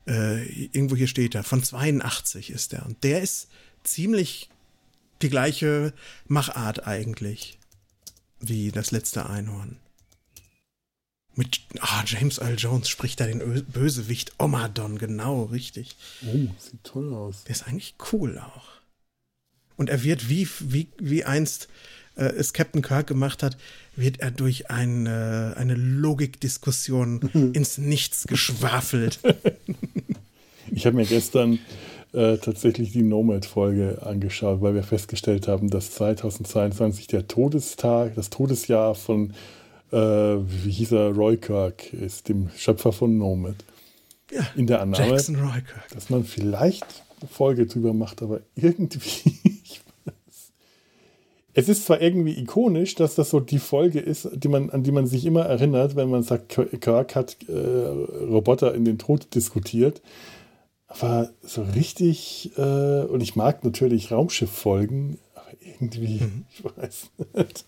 äh, 0.06 0.66
irgendwo 0.66 0.94
hier 0.94 1.06
steht 1.06 1.34
er. 1.34 1.44
Von 1.44 1.62
82 1.62 2.50
ist 2.50 2.72
der. 2.72 2.84
Und 2.84 3.02
der 3.04 3.22
ist 3.22 3.48
ziemlich 3.84 4.50
die 5.22 5.30
gleiche 5.30 5.94
Machart 6.26 6.86
eigentlich 6.86 7.58
wie 8.40 8.70
das 8.70 8.90
letzte 8.90 9.28
Einhorn. 9.28 9.76
Mit 11.34 11.62
ah, 11.80 12.04
James 12.06 12.38
Earl 12.38 12.58
Jones 12.58 12.88
spricht 12.88 13.20
da 13.20 13.26
den 13.26 13.40
Ö 13.40 13.62
Bösewicht 13.62 14.32
Omadon, 14.38 14.98
genau, 14.98 15.44
richtig. 15.44 15.96
Oh, 16.26 16.48
sieht 16.58 16.84
toll 16.84 17.14
aus. 17.14 17.44
Der 17.44 17.52
ist 17.52 17.66
eigentlich 17.66 17.94
cool 18.12 18.38
auch. 18.38 18.68
Und 19.76 19.88
er 19.88 20.02
wird, 20.02 20.28
wie, 20.28 20.46
wie, 20.60 20.88
wie 20.98 21.24
einst 21.24 21.68
äh, 22.16 22.24
es 22.24 22.52
Captain 22.52 22.82
Kirk 22.82 23.06
gemacht 23.06 23.42
hat, 23.42 23.56
wird 23.96 24.20
er 24.20 24.30
durch 24.30 24.70
eine, 24.70 25.54
eine 25.56 25.74
Logikdiskussion 25.74 27.20
ins 27.54 27.78
Nichts 27.78 28.26
geschwafelt. 28.26 29.20
Ich 30.74 30.86
habe 30.86 30.96
mir 30.96 31.04
gestern 31.04 31.58
äh, 32.12 32.38
tatsächlich 32.38 32.92
die 32.92 33.02
Nomad-Folge 33.02 33.98
angeschaut, 34.02 34.62
weil 34.62 34.74
wir 34.74 34.82
festgestellt 34.82 35.46
haben, 35.46 35.68
dass 35.68 35.90
2022 35.92 37.08
der 37.08 37.28
Todestag, 37.28 38.14
das 38.14 38.30
Todesjahr 38.30 38.94
von, 38.94 39.34
äh, 39.90 39.96
wie 39.96 40.70
hieß 40.70 40.92
er, 40.92 41.10
Roy 41.10 41.36
Kirk 41.36 41.92
ist, 41.92 42.28
dem 42.30 42.48
Schöpfer 42.56 42.92
von 42.92 43.18
Nomad. 43.18 43.56
Ja, 44.30 44.46
In 44.56 44.66
der 44.66 44.80
Annahme, 44.80 45.10
Jackson 45.10 45.36
Roy 45.36 45.60
Kirk. 45.60 45.88
dass 45.92 46.08
man 46.08 46.24
vielleicht 46.24 46.86
eine 47.20 47.28
Folge 47.28 47.66
drüber 47.66 47.92
macht, 47.92 48.22
aber 48.22 48.40
irgendwie. 48.54 49.38
ich. 49.64 49.82
Es 51.54 51.68
ist 51.68 51.84
zwar 51.84 52.00
irgendwie 52.00 52.38
ikonisch, 52.38 52.94
dass 52.94 53.14
das 53.14 53.30
so 53.30 53.40
die 53.40 53.58
Folge 53.58 54.00
ist, 54.00 54.28
die 54.32 54.48
man, 54.48 54.70
an 54.70 54.82
die 54.82 54.92
man 54.92 55.06
sich 55.06 55.26
immer 55.26 55.42
erinnert, 55.42 55.96
wenn 55.96 56.08
man 56.08 56.22
sagt, 56.22 56.48
Kirk 56.48 57.14
hat 57.14 57.36
äh, 57.48 57.52
Roboter 57.52 58.74
in 58.74 58.84
den 58.84 58.98
Tod 58.98 59.34
diskutiert. 59.34 60.00
Aber 60.86 61.30
so 61.42 61.62
richtig, 61.62 62.52
äh, 62.56 63.04
und 63.04 63.22
ich 63.22 63.36
mag 63.36 63.64
natürlich 63.64 64.10
Raumschiff-Folgen, 64.10 65.18
aber 65.34 65.52
irgendwie, 65.60 66.20
ich 66.50 66.64
weiß 66.64 67.10
nicht. 67.34 67.64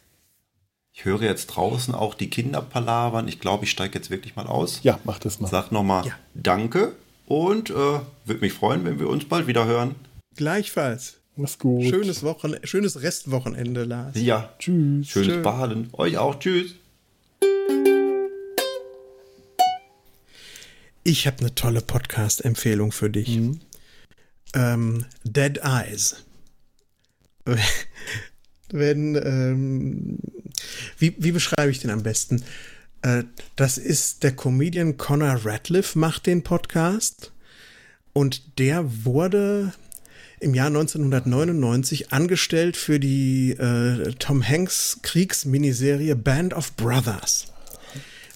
Ich 0.92 1.04
höre 1.04 1.22
jetzt 1.22 1.46
draußen 1.46 1.94
auch 1.94 2.14
die 2.14 2.30
Kinder 2.30 2.62
palavern. 2.62 3.26
Ich 3.26 3.40
glaube, 3.40 3.64
ich 3.64 3.70
steige 3.70 3.98
jetzt 3.98 4.10
wirklich 4.10 4.36
mal 4.36 4.46
aus. 4.46 4.80
Ja, 4.84 5.00
mach 5.04 5.18
das 5.18 5.40
mal. 5.40 5.48
Sag 5.48 5.72
nochmal 5.72 6.06
Ja. 6.06 6.12
Danke 6.34 6.92
und 7.26 7.70
äh, 7.70 7.74
würde 7.74 8.40
mich 8.40 8.52
freuen, 8.52 8.84
wenn 8.84 8.98
wir 8.98 9.08
uns 9.08 9.24
bald 9.24 9.46
wieder 9.46 9.66
hören. 9.66 9.96
Gleichfalls. 10.36 11.18
Mach's 11.36 11.58
gut. 11.58 11.84
Schönes, 11.84 12.22
Wochen 12.22 12.54
schönes 12.62 13.02
Restwochenende, 13.02 13.84
Lars. 13.84 14.16
Ja, 14.16 14.54
Tschüss. 14.58 15.08
schönes 15.08 15.34
Schön. 15.34 15.42
Baden. 15.42 15.88
Euch 15.92 16.16
auch. 16.16 16.38
Tschüss. 16.38 16.74
Ich 21.02 21.26
habe 21.26 21.40
eine 21.40 21.54
tolle 21.54 21.80
Podcast-Empfehlung 21.80 22.92
für 22.92 23.10
dich. 23.10 23.40
Ähm, 24.54 25.04
Dead 25.24 25.58
Eyes. 25.62 26.24
Wenn, 28.70 29.16
ähm, 29.16 30.18
wie, 30.98 31.14
wie 31.18 31.32
beschreibe 31.32 31.70
ich 31.70 31.80
den 31.80 31.90
am 31.90 32.02
besten? 32.04 32.44
Äh, 33.02 33.24
das 33.56 33.76
ist 33.76 34.22
der 34.22 34.34
Comedian 34.34 34.96
Connor 34.96 35.44
Radcliffe 35.44 35.98
macht 35.98 36.26
den 36.26 36.42
Podcast 36.42 37.32
und 38.12 38.58
der 38.58 39.04
wurde 39.04 39.74
im 40.44 40.54
Jahr 40.54 40.68
1999 40.68 42.12
angestellt 42.12 42.76
für 42.76 43.00
die 43.00 43.52
äh, 43.52 44.12
Tom 44.18 44.46
Hanks 44.46 45.00
Kriegsminiserie 45.02 46.14
Band 46.14 46.54
of 46.54 46.76
Brothers 46.76 47.46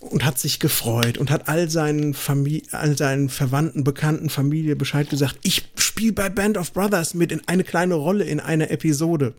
und 0.00 0.24
hat 0.24 0.38
sich 0.38 0.58
gefreut 0.58 1.18
und 1.18 1.30
hat 1.30 1.48
all 1.48 1.68
seinen 1.70 2.14
Famili 2.14 2.62
all 2.72 2.96
seinen 2.96 3.28
Verwandten, 3.28 3.84
Bekannten, 3.84 4.30
Familie 4.30 4.74
Bescheid 4.74 5.10
gesagt, 5.10 5.38
ich 5.42 5.68
spiele 5.76 6.12
bei 6.12 6.28
Band 6.28 6.56
of 6.56 6.72
Brothers 6.72 7.14
mit 7.14 7.30
in 7.30 7.46
eine 7.46 7.64
kleine 7.64 7.94
Rolle 7.94 8.24
in 8.24 8.40
einer 8.40 8.70
Episode. 8.70 9.34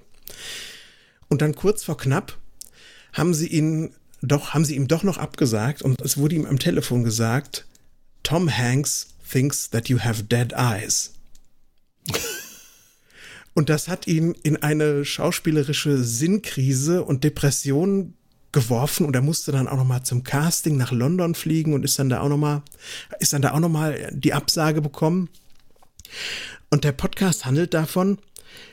Und 1.28 1.42
dann 1.42 1.56
kurz 1.56 1.84
vor 1.84 1.98
knapp 1.98 2.38
haben 3.14 3.34
sie 3.34 3.48
ihn 3.48 3.92
doch, 4.22 4.54
haben 4.54 4.66
sie 4.66 4.76
ihm 4.76 4.88
doch 4.88 5.04
noch 5.04 5.18
abgesagt 5.18 5.82
und 5.82 6.02
es 6.02 6.18
wurde 6.18 6.36
ihm 6.36 6.46
am 6.46 6.60
Telefon 6.60 7.04
gesagt, 7.04 7.66
Tom 8.24 8.56
Hanks 8.56 9.08
thinks 9.30 9.70
that 9.70 9.90
you 9.90 10.00
have 10.00 10.24
dead 10.24 10.54
eyes. 10.54 11.14
Und 13.54 13.70
das 13.70 13.88
hat 13.88 14.08
ihn 14.08 14.36
in 14.44 14.58
eine 14.58 15.04
schauspielerische 15.06 16.04
Sinnkrise 16.04 17.04
und 17.04 17.24
Depression 17.24 18.14
geworfen 18.52 19.06
und 19.06 19.16
er 19.16 19.22
musste 19.22 19.52
dann 19.52 19.68
auch 19.68 19.78
noch 19.78 19.86
mal 19.86 20.04
zum 20.04 20.24
Casting 20.24 20.76
nach 20.78 20.92
London 20.92 21.36
fliegen 21.36 21.74
und 21.74 21.84
ist 21.84 22.00
dann 22.00 22.10
da 22.10 22.22
auch 22.22 22.30
noch 22.30 22.38
mal 22.38 22.64
ist 23.20 23.34
dann 23.34 23.44
da 23.44 23.54
auch 23.54 23.60
noch 23.60 23.94
die 24.12 24.34
Absage 24.34 24.82
bekommen. 24.82 25.30
Und 26.72 26.84
der 26.84 26.92
Podcast 26.92 27.46
handelt 27.46 27.74
davon, 27.74 28.18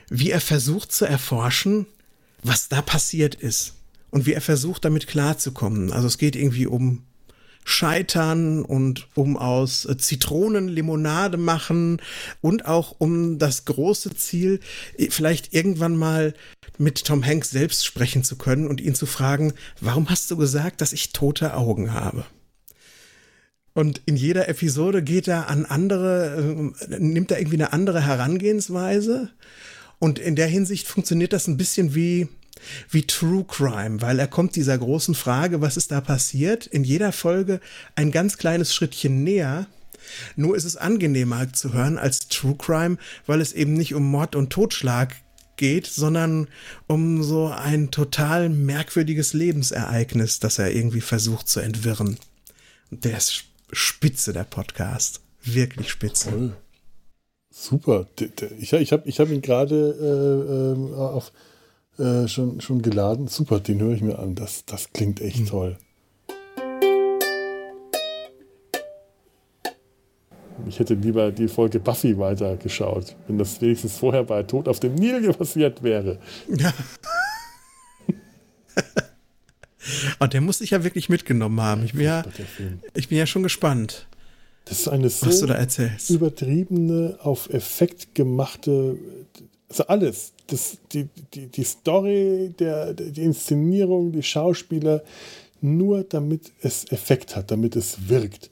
wie 0.08 0.30
er 0.30 0.40
versucht 0.40 0.92
zu 0.92 1.04
erforschen, 1.04 1.86
was 2.42 2.68
da 2.68 2.80
passiert 2.80 3.34
ist 3.34 3.74
und 4.10 4.26
wie 4.26 4.32
er 4.32 4.40
versucht 4.40 4.84
damit 4.84 5.06
klarzukommen. 5.06 5.92
Also 5.92 6.06
es 6.06 6.18
geht 6.18 6.36
irgendwie 6.36 6.66
um 6.66 7.05
Scheitern 7.68 8.62
und 8.62 9.08
um 9.16 9.36
aus 9.36 9.86
äh, 9.86 9.96
Zitronen 9.96 10.68
Limonade 10.68 11.36
machen 11.36 12.00
und 12.40 12.64
auch 12.64 12.94
um 12.98 13.40
das 13.40 13.64
große 13.64 14.14
Ziel, 14.14 14.60
vielleicht 15.10 15.52
irgendwann 15.52 15.96
mal 15.96 16.32
mit 16.78 17.04
Tom 17.04 17.26
Hanks 17.26 17.50
selbst 17.50 17.84
sprechen 17.84 18.22
zu 18.22 18.36
können 18.36 18.68
und 18.68 18.80
ihn 18.80 18.94
zu 18.94 19.04
fragen, 19.04 19.52
warum 19.80 20.08
hast 20.08 20.30
du 20.30 20.36
gesagt, 20.36 20.80
dass 20.80 20.92
ich 20.92 21.12
tote 21.12 21.54
Augen 21.54 21.92
habe? 21.92 22.24
Und 23.74 24.00
in 24.06 24.16
jeder 24.16 24.48
Episode 24.48 25.02
geht 25.02 25.26
er 25.26 25.50
an 25.50 25.66
andere, 25.66 26.70
äh, 26.88 26.98
nimmt 27.00 27.32
er 27.32 27.40
irgendwie 27.40 27.56
eine 27.56 27.72
andere 27.72 28.06
Herangehensweise. 28.06 29.30
Und 29.98 30.20
in 30.20 30.36
der 30.36 30.46
Hinsicht 30.46 30.86
funktioniert 30.86 31.32
das 31.32 31.48
ein 31.48 31.56
bisschen 31.56 31.96
wie, 31.96 32.28
wie 32.90 33.06
True 33.06 33.44
Crime, 33.46 34.00
weil 34.00 34.18
er 34.18 34.28
kommt 34.28 34.56
dieser 34.56 34.78
großen 34.78 35.14
Frage, 35.14 35.60
was 35.60 35.76
ist 35.76 35.92
da 35.92 36.00
passiert, 36.00 36.66
in 36.66 36.84
jeder 36.84 37.12
Folge 37.12 37.60
ein 37.94 38.10
ganz 38.10 38.38
kleines 38.38 38.74
Schrittchen 38.74 39.24
näher. 39.24 39.66
Nur 40.36 40.56
ist 40.56 40.64
es 40.64 40.76
angenehmer 40.76 41.52
zu 41.52 41.72
hören 41.72 41.98
als 41.98 42.28
True 42.28 42.56
Crime, 42.56 42.96
weil 43.26 43.40
es 43.40 43.52
eben 43.52 43.74
nicht 43.74 43.94
um 43.94 44.04
Mord 44.04 44.36
und 44.36 44.50
Totschlag 44.50 45.16
geht, 45.56 45.86
sondern 45.86 46.48
um 46.86 47.22
so 47.22 47.48
ein 47.48 47.90
total 47.90 48.48
merkwürdiges 48.48 49.32
Lebensereignis, 49.32 50.38
das 50.38 50.58
er 50.58 50.72
irgendwie 50.72 51.00
versucht 51.00 51.48
zu 51.48 51.60
entwirren. 51.60 52.18
Der 52.90 53.16
ist 53.16 53.44
spitze, 53.72 54.32
der 54.32 54.44
Podcast. 54.44 55.20
Wirklich 55.42 55.90
spitze. 55.90 56.30
Toll. 56.30 56.56
Super. 57.50 58.06
Ich, 58.58 58.72
ich 58.72 58.92
habe 58.92 59.08
ich 59.08 59.18
hab 59.18 59.30
ihn 59.30 59.40
gerade 59.40 59.76
äh, 59.98 60.72
ähm, 60.72 60.92
auf, 60.92 61.32
äh, 61.98 62.28
schon, 62.28 62.60
schon 62.60 62.82
geladen. 62.82 63.28
Super, 63.28 63.60
den 63.60 63.80
höre 63.80 63.94
ich 63.94 64.02
mir 64.02 64.18
an. 64.18 64.34
Das, 64.34 64.64
das 64.64 64.92
klingt 64.92 65.20
echt 65.20 65.48
toll. 65.48 65.78
Ich 70.68 70.78
hätte 70.78 70.94
lieber 70.94 71.30
die 71.32 71.48
Folge 71.48 71.78
Buffy 71.78 72.18
weitergeschaut, 72.18 73.14
wenn 73.28 73.38
das 73.38 73.60
wenigstens 73.60 73.96
vorher 73.96 74.24
bei 74.24 74.42
Tod 74.42 74.68
auf 74.68 74.80
dem 74.80 74.94
Nil 74.94 75.32
passiert 75.32 75.82
wäre. 75.82 76.18
Ja. 76.48 76.72
Und 80.18 80.32
der 80.32 80.40
muss 80.40 80.58
sich 80.58 80.70
ja 80.70 80.82
wirklich 80.82 81.08
mitgenommen 81.08 81.60
haben. 81.60 81.84
Ich 81.84 81.92
bin 81.92 82.02
ja, 82.02 82.24
ich 82.94 83.08
bin 83.08 83.18
ja 83.18 83.26
schon 83.26 83.42
gespannt, 83.44 84.08
Das 84.64 84.80
ist 84.80 84.88
eine 84.88 85.08
so 85.10 85.26
was 85.26 85.40
du 85.40 85.46
da 85.46 85.54
erzählst. 85.54 86.10
übertriebene, 86.10 87.18
auf 87.22 87.48
Effekt 87.50 88.14
gemachte, 88.14 88.96
also 89.68 89.86
alles. 89.86 90.32
Das, 90.46 90.78
die, 90.92 91.08
die, 91.34 91.46
die 91.48 91.64
Story, 91.64 92.52
der, 92.58 92.94
die 92.94 93.22
Inszenierung, 93.22 94.12
die 94.12 94.22
Schauspieler, 94.22 95.02
nur 95.60 96.04
damit 96.04 96.52
es 96.60 96.90
Effekt 96.90 97.34
hat, 97.34 97.50
damit 97.50 97.76
es 97.76 98.08
wirkt. 98.08 98.50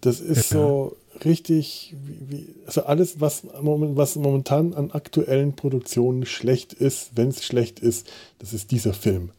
Das 0.00 0.20
ist 0.20 0.50
Ja. 0.50 0.58
so 0.58 0.96
richtig, 1.24 1.94
wie, 2.04 2.30
wie, 2.30 2.46
also 2.66 2.82
alles, 2.84 3.20
was, 3.20 3.42
was 3.44 4.16
momentan 4.16 4.74
an 4.74 4.90
aktuellen 4.90 5.54
Produktionen 5.54 6.26
schlecht 6.26 6.72
ist, 6.72 7.10
wenn 7.14 7.28
es 7.28 7.44
schlecht 7.44 7.78
ist, 7.80 8.10
das 8.38 8.52
ist 8.52 8.70
dieser 8.70 8.94
Film. 8.94 9.30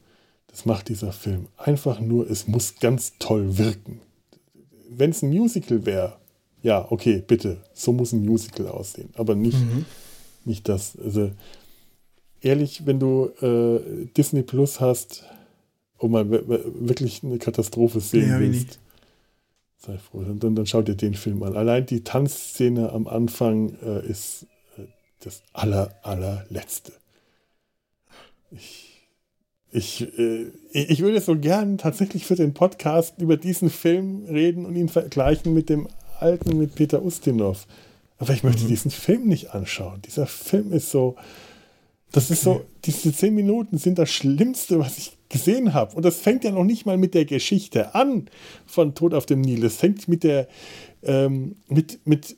Das 0.47 0.65
macht 0.65 0.87
dieser 0.87 1.11
Film. 1.11 1.47
Einfach 1.57 1.99
nur, 1.99 2.29
es 2.29 2.47
muss 2.47 2.75
ganz 2.79 3.13
toll 3.19 3.57
wirken 3.57 3.99
wenn 4.97 5.09
es 5.09 5.21
ein 5.21 5.29
Musical 5.29 5.85
wäre, 5.85 6.17
ja, 6.61 6.85
okay, 6.89 7.23
bitte, 7.25 7.57
so 7.73 7.91
muss 7.91 8.13
ein 8.13 8.25
Musical 8.25 8.67
aussehen, 8.67 9.09
aber 9.15 9.35
nicht, 9.35 9.57
nicht 10.45 10.69
das. 10.69 10.97
Also 11.03 11.31
ehrlich, 12.43 12.85
wenn 12.85 12.99
du 12.99 13.31
äh, 13.41 14.05
Disney 14.15 14.43
Plus 14.43 14.79
hast 14.79 15.23
we- 15.99 16.47
we- 16.47 16.87
wirklich 16.87 17.23
eine 17.23 17.37
Katastrophe 17.37 17.99
sehen 17.99 18.29
Ja, 18.29 18.39
willst, 18.39 18.79
sei 19.77 19.97
froh, 19.97 20.21
dann, 20.21 20.39
dann, 20.39 20.55
dann 20.55 20.65
schau 20.65 20.81
dir 20.81 20.95
den 20.95 21.13
Film 21.13 21.43
an. 21.43 21.55
Allein 21.55 21.85
die 21.85 22.03
Tanzszene 22.03 22.91
am 22.91 23.07
Anfang 23.07 23.75
äh, 23.81 24.05
ist 24.05 24.47
äh, 24.77 24.83
das 25.19 25.43
aller, 25.53 25.95
allerletzte. 26.03 26.93
Ich, 28.51 29.07
ich, 29.71 30.01
äh, 30.19 30.51
ich 30.71 31.01
würde 31.01 31.21
so 31.21 31.37
gern 31.37 31.77
tatsächlich 31.77 32.25
für 32.25 32.35
den 32.35 32.53
Podcast 32.53 33.19
über 33.19 33.37
diesen 33.37 33.69
Film 33.69 34.25
reden 34.25 34.65
und 34.65 34.75
ihn 34.75 34.89
vergleichen 34.89 35.53
mit 35.53 35.69
dem 35.69 35.87
alten, 36.19 36.57
mit 36.57 36.75
Peter 36.75 37.03
Ustinov. 37.03 37.65
Aber 38.17 38.33
ich 38.33 38.43
möchte 38.43 38.63
mhm. 38.63 38.67
diesen 38.67 38.91
Film 38.91 39.27
nicht 39.27 39.53
anschauen. 39.53 40.01
Dieser 40.03 40.27
Film 40.27 40.71
ist 40.71 40.91
so, 40.91 41.15
das 42.13 42.29
ist 42.29 42.43
so, 42.43 42.63
diese 42.85 43.11
zehn 43.11 43.33
Minuten 43.33 43.79
sind 43.79 43.97
das 43.97 44.11
Schlimmste, 44.11 44.77
was 44.79 44.99
ich 44.99 45.17
gesehen 45.29 45.73
habe. 45.73 45.95
Und 45.95 46.05
das 46.05 46.17
fängt 46.17 46.43
ja 46.43 46.51
noch 46.51 46.63
nicht 46.63 46.85
mal 46.85 46.95
mit 46.95 47.15
der 47.15 47.25
Geschichte 47.25 47.95
an 47.95 48.29
von 48.67 48.93
Tod 48.93 49.15
auf 49.15 49.25
dem 49.25 49.41
Nil. 49.41 49.65
Es 49.65 49.77
fängt 49.77 50.07
mit 50.07 50.23
der, 50.23 50.47
ähm, 51.01 51.55
mit, 51.67 52.05
mit 52.05 52.37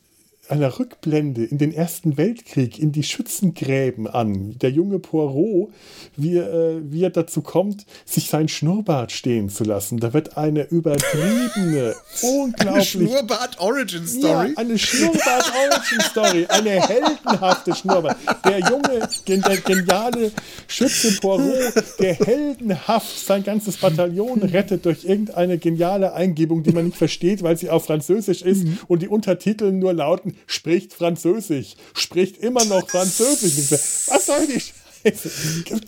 einer 0.50 0.80
Rückblende 0.80 1.44
in 1.44 1.58
den 1.58 1.74
Ersten 1.74 2.18
Weltkrieg, 2.18 2.80
in 2.80 2.92
die 2.92 3.04
Schützengräben 3.04 4.08
an. 4.08 4.58
Der 4.60 4.72
junge 4.72 5.00
Poirot, 5.00 5.72
wie, 6.16 6.38
äh, 6.38 6.82
wie 6.84 7.04
er 7.04 7.10
dazu 7.10 7.42
kommt, 7.42 7.86
sich 8.06 8.30
sein 8.30 8.48
Schnurrbart 8.48 9.12
stehen 9.12 9.50
zu 9.50 9.64
lassen. 9.64 10.00
Da 10.00 10.14
wird 10.14 10.38
eine 10.38 10.64
übertriebene, 10.64 11.96
unglaublich... 12.22 12.96
Eine 12.96 13.08
Schnurrbart-Origin-Story? 13.08 14.50
Ja, 14.50 14.58
eine 14.58 14.78
Schnurrbart-Origin-Story. 14.78 16.46
Eine 16.50 16.88
heldenhafte 16.88 17.76
Schnurrbart. 17.76 18.18
Der 18.46 18.60
junge, 18.60 19.10
der 19.28 19.58
geniale 19.58 20.32
Schütze 20.68 21.20
Poirot, 21.20 21.74
der 22.00 22.14
heldenhaft 22.14 23.26
sein 23.26 23.44
ganzes 23.44 23.78
Bataillon 23.78 24.42
rettet 24.44 24.86
durch 24.86 25.06
irgendeine 25.06 25.58
geniale 25.58 26.14
Eingebung, 26.14 26.64
die 26.64 26.72
man 26.72 26.86
nicht 26.86 26.98
versteht, 26.98 27.44
weil 27.44 27.58
sie 27.58 27.70
auf 27.70 27.86
Französisch 27.86 28.42
ist 28.42 28.66
mhm. 28.66 28.78
und 28.88 29.02
die 29.02 29.08
Untertitel 29.08 29.72
nur 29.72 29.94
lauten 29.94 30.35
spricht 30.48 30.94
Französisch, 30.94 31.76
spricht 31.94 32.38
immer 32.38 32.66
noch 32.66 32.90
Französisch. 32.90 33.72
Was 34.08 34.26
soll 34.26 34.48
die 34.48 34.62
Scheiße? 34.62 35.32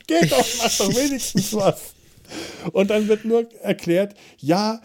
Geht 0.07 0.31
doch, 0.31 0.45
mach 0.57 0.77
doch 0.77 0.95
wenigstens 0.95 1.53
was. 1.53 1.93
Und 2.71 2.89
dann 2.89 3.07
wird 3.07 3.25
nur 3.25 3.47
erklärt, 3.61 4.15
ja, 4.39 4.81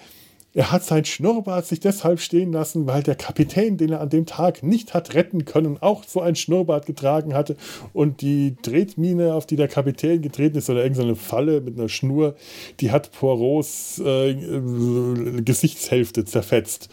er 0.54 0.70
hat 0.70 0.84
sein 0.84 1.04
Schnurrbart 1.04 1.66
sich 1.66 1.80
deshalb 1.80 2.20
stehen 2.20 2.52
lassen, 2.52 2.86
weil 2.86 3.02
der 3.02 3.14
Kapitän, 3.14 3.78
den 3.78 3.90
er 3.90 4.02
an 4.02 4.10
dem 4.10 4.26
Tag 4.26 4.62
nicht 4.62 4.92
hat 4.92 5.14
retten 5.14 5.46
können, 5.46 5.78
auch 5.80 6.04
so 6.04 6.20
ein 6.20 6.36
Schnurrbart 6.36 6.84
getragen 6.84 7.32
hatte 7.32 7.56
und 7.94 8.20
die 8.20 8.56
Tretmine, 8.60 9.32
auf 9.32 9.46
die 9.46 9.56
der 9.56 9.68
Kapitän 9.68 10.20
getreten 10.20 10.58
ist, 10.58 10.68
oder 10.68 10.82
irgendeine 10.82 11.16
Falle 11.16 11.62
mit 11.62 11.78
einer 11.78 11.88
Schnur, 11.88 12.36
die 12.80 12.90
hat 12.90 13.12
Poirots 13.12 13.98
äh, 14.04 14.34
Gesichtshälfte 15.42 16.26
zerfetzt. 16.26 16.90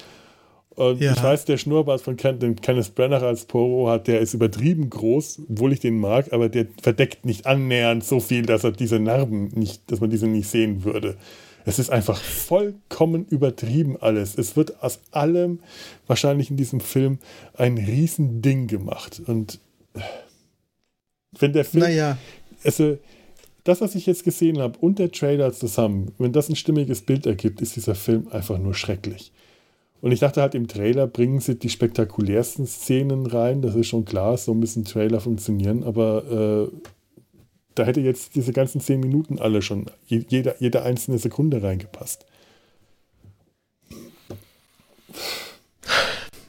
Und 0.80 1.02
ja. 1.02 1.12
ich 1.12 1.22
weiß, 1.22 1.44
der 1.44 1.58
Schnurrbart 1.58 2.00
von 2.00 2.16
Ken, 2.16 2.40
den 2.40 2.56
Kenneth 2.56 2.96
Branagh 2.96 3.26
als 3.26 3.44
Poirot 3.44 3.90
hat, 3.90 4.08
der 4.08 4.22
ist 4.22 4.34
übertrieben 4.34 4.90
groß, 4.90 5.42
obwohl 5.50 5.74
ich 5.74 5.82
den 5.82 6.00
mag, 6.00 6.32
aber 6.32 6.48
der 6.48 6.68
verdeckt 6.82 7.26
nicht 7.26 7.46
annähernd 7.46 8.06
so 8.06 8.22
viel, 8.22 8.46
dass 8.46 8.64
er 8.64 8.72
diese 8.72 8.98
Narben 8.98 9.50
nicht, 9.56 9.92
dass 9.92 10.00
man 10.00 10.10
diese 10.10 10.28
nicht 10.28 10.48
sehen 10.48 10.86
würde. 10.86 11.18
Es 11.66 11.80
ist 11.80 11.90
einfach 11.90 12.18
vollkommen 12.18 13.26
übertrieben 13.26 13.98
alles. 14.00 14.38
Es 14.38 14.56
wird 14.56 14.82
aus 14.82 15.02
allem 15.12 15.60
wahrscheinlich 16.08 16.50
in 16.50 16.56
diesem 16.56 16.80
Film 16.80 17.20
ein 17.56 17.78
Riesending 17.78 18.68
gemacht. 18.68 19.22
Und 19.28 19.60
wenn 21.38 21.52
der 21.52 21.66
Film. 21.66 21.84
Naja. 21.84 22.18
Also, 22.64 22.98
das, 23.66 23.82
was 23.82 23.96
ich 23.96 24.06
jetzt 24.06 24.24
gesehen 24.24 24.60
habe 24.60 24.80
und 24.80 24.98
der 24.98 25.12
Trailer 25.12 25.52
zusammen, 25.52 26.14
wenn 26.20 26.32
das 26.32 26.48
ein 26.48 26.56
stimmiges 26.56 27.02
Bild 27.02 27.26
ergibt, 27.26 27.60
ist 27.60 27.76
dieser 27.76 27.96
Film 27.96 28.30
einfach 28.30 28.58
nur 28.58 28.74
schrecklich. 28.74 29.34
Und 30.02 30.12
ich 30.12 30.20
dachte 30.20 30.42
halt, 30.42 30.56
im 30.56 30.68
Trailer 30.68 31.08
bringen 31.08 31.40
sie 31.40 31.56
die 31.56 31.70
spektakulärsten 31.70 32.66
Szenen 32.66 33.26
rein. 33.26 33.62
Das 33.62 33.76
ist 33.76 33.88
schon 33.88 34.06
klar, 34.06 34.38
so 34.38 34.54
müssen 34.54 34.86
Trailer 34.86 35.20
funktionieren. 35.20 35.84
Aber 35.84 36.70
äh, 36.72 36.90
da 37.76 37.84
hätte 37.84 38.00
jetzt 38.02 38.36
diese 38.36 38.54
ganzen 38.54 38.80
zehn 38.80 39.00
Minuten 39.00 39.40
alle 39.40 39.62
schon, 39.62 39.86
jede, 40.08 40.56
jede 40.60 40.84
einzelne 40.84 41.18
Sekunde 41.18 41.62
reingepasst. 41.64 42.26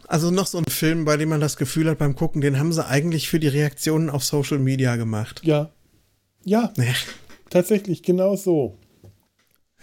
Also 0.06 0.30
noch 0.30 0.46
so 0.46 0.58
ein 0.58 0.64
Film, 0.64 1.04
bei 1.04 1.16
dem 1.16 1.28
man 1.28 1.40
das 1.40 1.56
Gefühl 1.56 1.88
hat 1.88 1.98
beim 1.98 2.16
Gucken, 2.16 2.40
den 2.40 2.58
haben 2.58 2.72
sie 2.72 2.84
eigentlich 2.84 3.28
für 3.28 3.38
die 3.38 3.48
Reaktionen 3.48 4.10
auf 4.10 4.24
Social 4.24 4.58
Media 4.58 4.96
gemacht. 4.96 5.40
Ja. 5.44 5.70
Ja. 6.44 6.72
Nee. 6.76 6.94
Tatsächlich, 7.48 8.02
genau 8.02 8.34
so. 8.36 8.76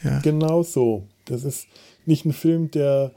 Ja. 0.04 0.20
Genau 0.20 0.64
so. 0.64 1.08
Das 1.26 1.44
ist 1.44 1.68
nicht 2.06 2.26
ein 2.26 2.34
Film, 2.34 2.72
der 2.72 3.14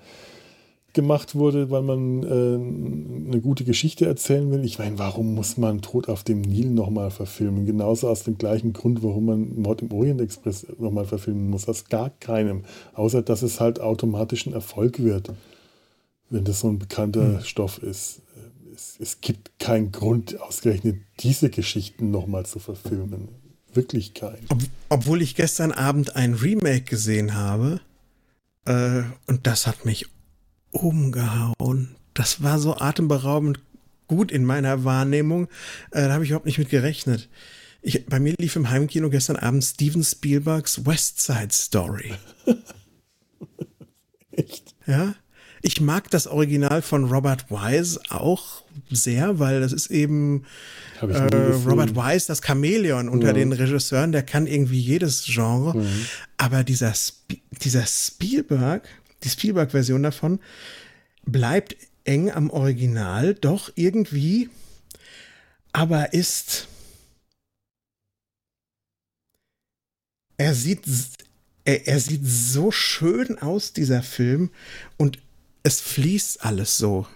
gemacht 0.92 1.34
wurde, 1.34 1.70
weil 1.70 1.82
man 1.82 2.22
äh, 2.22 3.28
eine 3.28 3.40
gute 3.40 3.64
Geschichte 3.64 4.06
erzählen 4.06 4.50
will. 4.50 4.64
Ich 4.64 4.78
meine, 4.78 4.98
warum 4.98 5.34
muss 5.34 5.56
man 5.56 5.82
Tod 5.82 6.08
auf 6.08 6.24
dem 6.24 6.40
Nil 6.40 6.70
nochmal 6.70 7.10
verfilmen? 7.10 7.66
Genauso 7.66 8.08
aus 8.08 8.24
dem 8.24 8.38
gleichen 8.38 8.72
Grund, 8.72 9.02
warum 9.02 9.26
man 9.26 9.60
Mord 9.60 9.82
im 9.82 9.92
Orient 9.92 10.20
Express 10.20 10.66
nochmal 10.78 11.04
verfilmen 11.04 11.48
muss. 11.50 11.68
Aus 11.68 11.84
gar 11.86 12.10
keinem. 12.10 12.64
Außer, 12.94 13.22
dass 13.22 13.42
es 13.42 13.60
halt 13.60 13.80
automatisch 13.80 14.46
ein 14.46 14.52
Erfolg 14.52 15.02
wird, 15.02 15.32
wenn 16.28 16.44
das 16.44 16.60
so 16.60 16.68
ein 16.68 16.78
bekannter 16.78 17.38
hm. 17.38 17.44
Stoff 17.44 17.82
ist. 17.82 18.22
Es, 18.74 18.96
es, 18.98 19.20
gibt 19.20 19.58
keinen 19.58 19.92
Grund, 19.92 20.40
ausgerechnet 20.40 20.96
diese 21.20 21.50
Geschichten 21.50 22.10
nochmal 22.10 22.46
zu 22.46 22.58
verfilmen. 22.58 23.28
Wirklich 23.74 24.14
keinen. 24.14 24.46
Ob, 24.48 24.58
obwohl 24.88 25.22
ich 25.22 25.36
gestern 25.36 25.70
Abend 25.70 26.16
ein 26.16 26.34
Remake 26.34 26.82
gesehen 26.82 27.34
habe. 27.34 27.80
Äh, 28.64 29.02
und 29.26 29.46
das 29.46 29.66
hat 29.66 29.84
mich 29.84 30.06
umgehauen. 30.70 31.96
Das 32.14 32.42
war 32.42 32.58
so 32.58 32.76
atemberaubend 32.76 33.60
gut 34.08 34.32
in 34.32 34.44
meiner 34.44 34.84
Wahrnehmung. 34.84 35.44
Äh, 35.90 36.08
da 36.08 36.14
habe 36.14 36.24
ich 36.24 36.30
überhaupt 36.30 36.46
nicht 36.46 36.58
mit 36.58 36.68
gerechnet. 36.68 37.28
Ich, 37.82 38.06
bei 38.06 38.20
mir 38.20 38.34
lief 38.38 38.56
im 38.56 38.68
Heimkino 38.68 39.08
gestern 39.08 39.36
Abend 39.36 39.64
Steven 39.64 40.04
Spielbergs 40.04 40.84
West 40.84 41.20
Side 41.20 41.52
Story. 41.52 42.12
Echt? 44.32 44.74
Ja. 44.86 45.14
Ich 45.62 45.80
mag 45.80 46.10
das 46.10 46.26
Original 46.26 46.82
von 46.82 47.04
Robert 47.04 47.50
Wise 47.50 48.00
auch 48.08 48.62
sehr, 48.90 49.38
weil 49.38 49.60
das 49.60 49.72
ist 49.72 49.90
eben 49.90 50.44
äh, 51.00 51.04
Robert 51.04 51.94
Wise, 51.94 52.26
das 52.26 52.40
Chamäleon 52.42 53.08
unter 53.08 53.28
ja. 53.28 53.32
den 53.34 53.52
Regisseuren, 53.52 54.12
der 54.12 54.22
kann 54.22 54.46
irgendwie 54.46 54.80
jedes 54.80 55.24
Genre. 55.26 55.76
Mhm. 55.76 56.06
Aber 56.38 56.64
dieser, 56.64 56.90
Sp 56.96 57.44
dieser 57.62 57.84
Spielberg, 57.86 58.88
die 59.22 59.28
Spielberg-Version 59.28 60.02
davon, 60.02 60.40
bleibt 61.24 61.76
eng 62.04 62.30
am 62.30 62.50
Original, 62.50 63.34
doch 63.34 63.70
irgendwie, 63.74 64.50
aber 65.72 66.12
ist. 66.12 66.68
Er 70.36 70.54
sieht, 70.54 70.84
er, 71.64 71.86
er 71.86 72.00
sieht 72.00 72.22
so 72.24 72.70
schön 72.70 73.38
aus, 73.38 73.72
dieser 73.72 74.02
Film, 74.02 74.50
und 74.96 75.18
es 75.62 75.80
fließt 75.80 76.44
alles 76.44 76.78
so. 76.78 77.06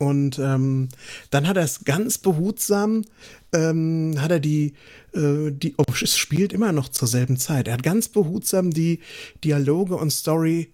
Und 0.00 0.38
ähm, 0.38 0.88
dann 1.28 1.46
hat 1.46 1.58
er 1.58 1.62
es 1.62 1.84
ganz 1.84 2.16
behutsam, 2.16 3.04
ähm, 3.52 4.14
hat 4.18 4.30
er 4.30 4.40
die, 4.40 4.72
äh, 5.12 5.50
die, 5.50 5.74
oh, 5.76 5.84
es 6.02 6.16
spielt 6.16 6.54
immer 6.54 6.72
noch 6.72 6.88
zur 6.88 7.06
selben 7.06 7.36
Zeit. 7.36 7.68
Er 7.68 7.74
hat 7.74 7.82
ganz 7.82 8.08
behutsam 8.08 8.70
die 8.70 9.00
Dialoge 9.44 9.96
und 9.96 10.10
Story 10.10 10.72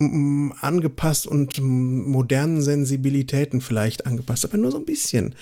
angepasst 0.00 1.26
und 1.26 1.60
modernen 1.60 2.62
Sensibilitäten 2.62 3.60
vielleicht 3.60 4.06
angepasst, 4.06 4.44
aber 4.46 4.56
nur 4.56 4.70
so 4.70 4.78
ein 4.78 4.86
bisschen. 4.86 5.34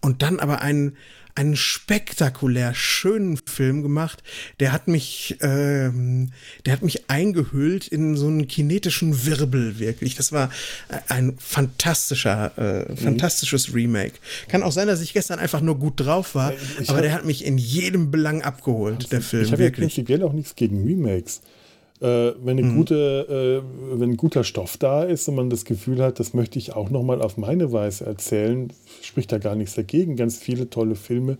Und 0.00 0.22
dann 0.22 0.40
aber 0.40 0.60
einen, 0.60 0.96
einen 1.38 1.54
spektakulär 1.54 2.74
schönen 2.74 3.36
Film 3.36 3.82
gemacht. 3.82 4.24
Der 4.58 4.72
hat 4.72 4.88
mich, 4.88 5.36
ähm, 5.40 6.32
der 6.66 6.72
hat 6.72 6.82
mich 6.82 7.08
eingehüllt 7.08 7.86
in 7.86 8.16
so 8.16 8.26
einen 8.26 8.48
kinetischen 8.48 9.24
Wirbel 9.24 9.78
wirklich. 9.78 10.16
Das 10.16 10.32
war 10.32 10.50
ein 11.06 11.36
fantastischer, 11.38 12.50
äh, 12.58 12.90
mhm. 12.90 12.96
fantastisches 12.96 13.72
Remake. 13.72 14.14
Kann 14.48 14.64
auch 14.64 14.72
sein, 14.72 14.88
dass 14.88 15.00
ich 15.00 15.12
gestern 15.12 15.38
einfach 15.38 15.60
nur 15.60 15.78
gut 15.78 16.00
drauf 16.00 16.34
war, 16.34 16.52
ich 16.80 16.88
aber 16.88 16.98
hab, 16.98 17.02
der 17.04 17.12
hat 17.12 17.24
mich 17.24 17.44
in 17.44 17.56
jedem 17.56 18.10
Belang 18.10 18.42
abgeholt, 18.42 19.12
der 19.12 19.22
Film. 19.22 19.44
Ich 19.44 19.52
habe 19.52 19.62
ja 19.62 19.70
prinzipiell 19.70 20.24
auch 20.24 20.32
nichts 20.32 20.56
gegen 20.56 20.84
Remakes. 20.84 21.40
Äh, 22.00 22.32
wenn, 22.44 22.58
eine 22.58 22.62
mhm. 22.62 22.76
gute, 22.76 23.62
äh, 23.64 23.98
wenn 23.98 24.10
ein 24.10 24.16
guter 24.16 24.44
Stoff 24.44 24.76
da 24.76 25.02
ist 25.02 25.28
und 25.28 25.34
man 25.34 25.50
das 25.50 25.64
Gefühl 25.64 26.00
hat, 26.00 26.20
das 26.20 26.32
möchte 26.32 26.58
ich 26.58 26.74
auch 26.74 26.90
nochmal 26.90 27.20
auf 27.20 27.36
meine 27.36 27.72
Weise 27.72 28.06
erzählen, 28.06 28.72
spricht 29.02 29.32
da 29.32 29.38
gar 29.38 29.56
nichts 29.56 29.74
dagegen. 29.74 30.14
Ganz 30.14 30.38
viele 30.38 30.70
tolle 30.70 30.94
Filme 30.94 31.38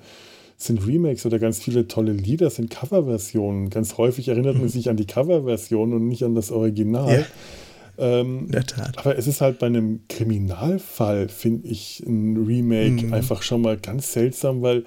sind 0.57 0.85
Remakes 0.85 1.25
oder 1.25 1.39
ganz 1.39 1.61
viele 1.61 1.87
tolle 1.87 2.13
Lieder 2.13 2.51
sind 2.51 2.71
Coverversionen. 2.71 3.71
Ganz 3.71 3.97
häufig 3.97 4.29
erinnert 4.29 4.55
man 4.55 4.65
mhm. 4.65 4.71
sich 4.71 4.91
an 4.91 4.97
die 4.97 5.07
Coverversion 5.07 5.93
und 5.93 6.09
nicht 6.09 6.25
an 6.25 6.35
das 6.35 6.51
Original. 6.51 7.21
Ja. 7.21 7.27
Ähm, 8.21 8.47
In 8.47 8.53
der 8.53 8.67
Tat. 8.67 8.99
Aber 8.99 9.17
es 9.17 9.29
ist 9.29 9.41
halt 9.41 9.61
bei 9.61 9.67
einem 9.67 10.01
Kriminalfall, 10.09 11.29
finde 11.29 11.69
ich, 11.69 12.01
ein 12.07 12.37
Remake 12.37 13.07
mhm. 13.07 13.15
einfach 13.15 13.43
schon 13.43 13.63
mal 13.63 13.77
ganz 13.77 14.13
seltsam, 14.13 14.63
weil 14.63 14.85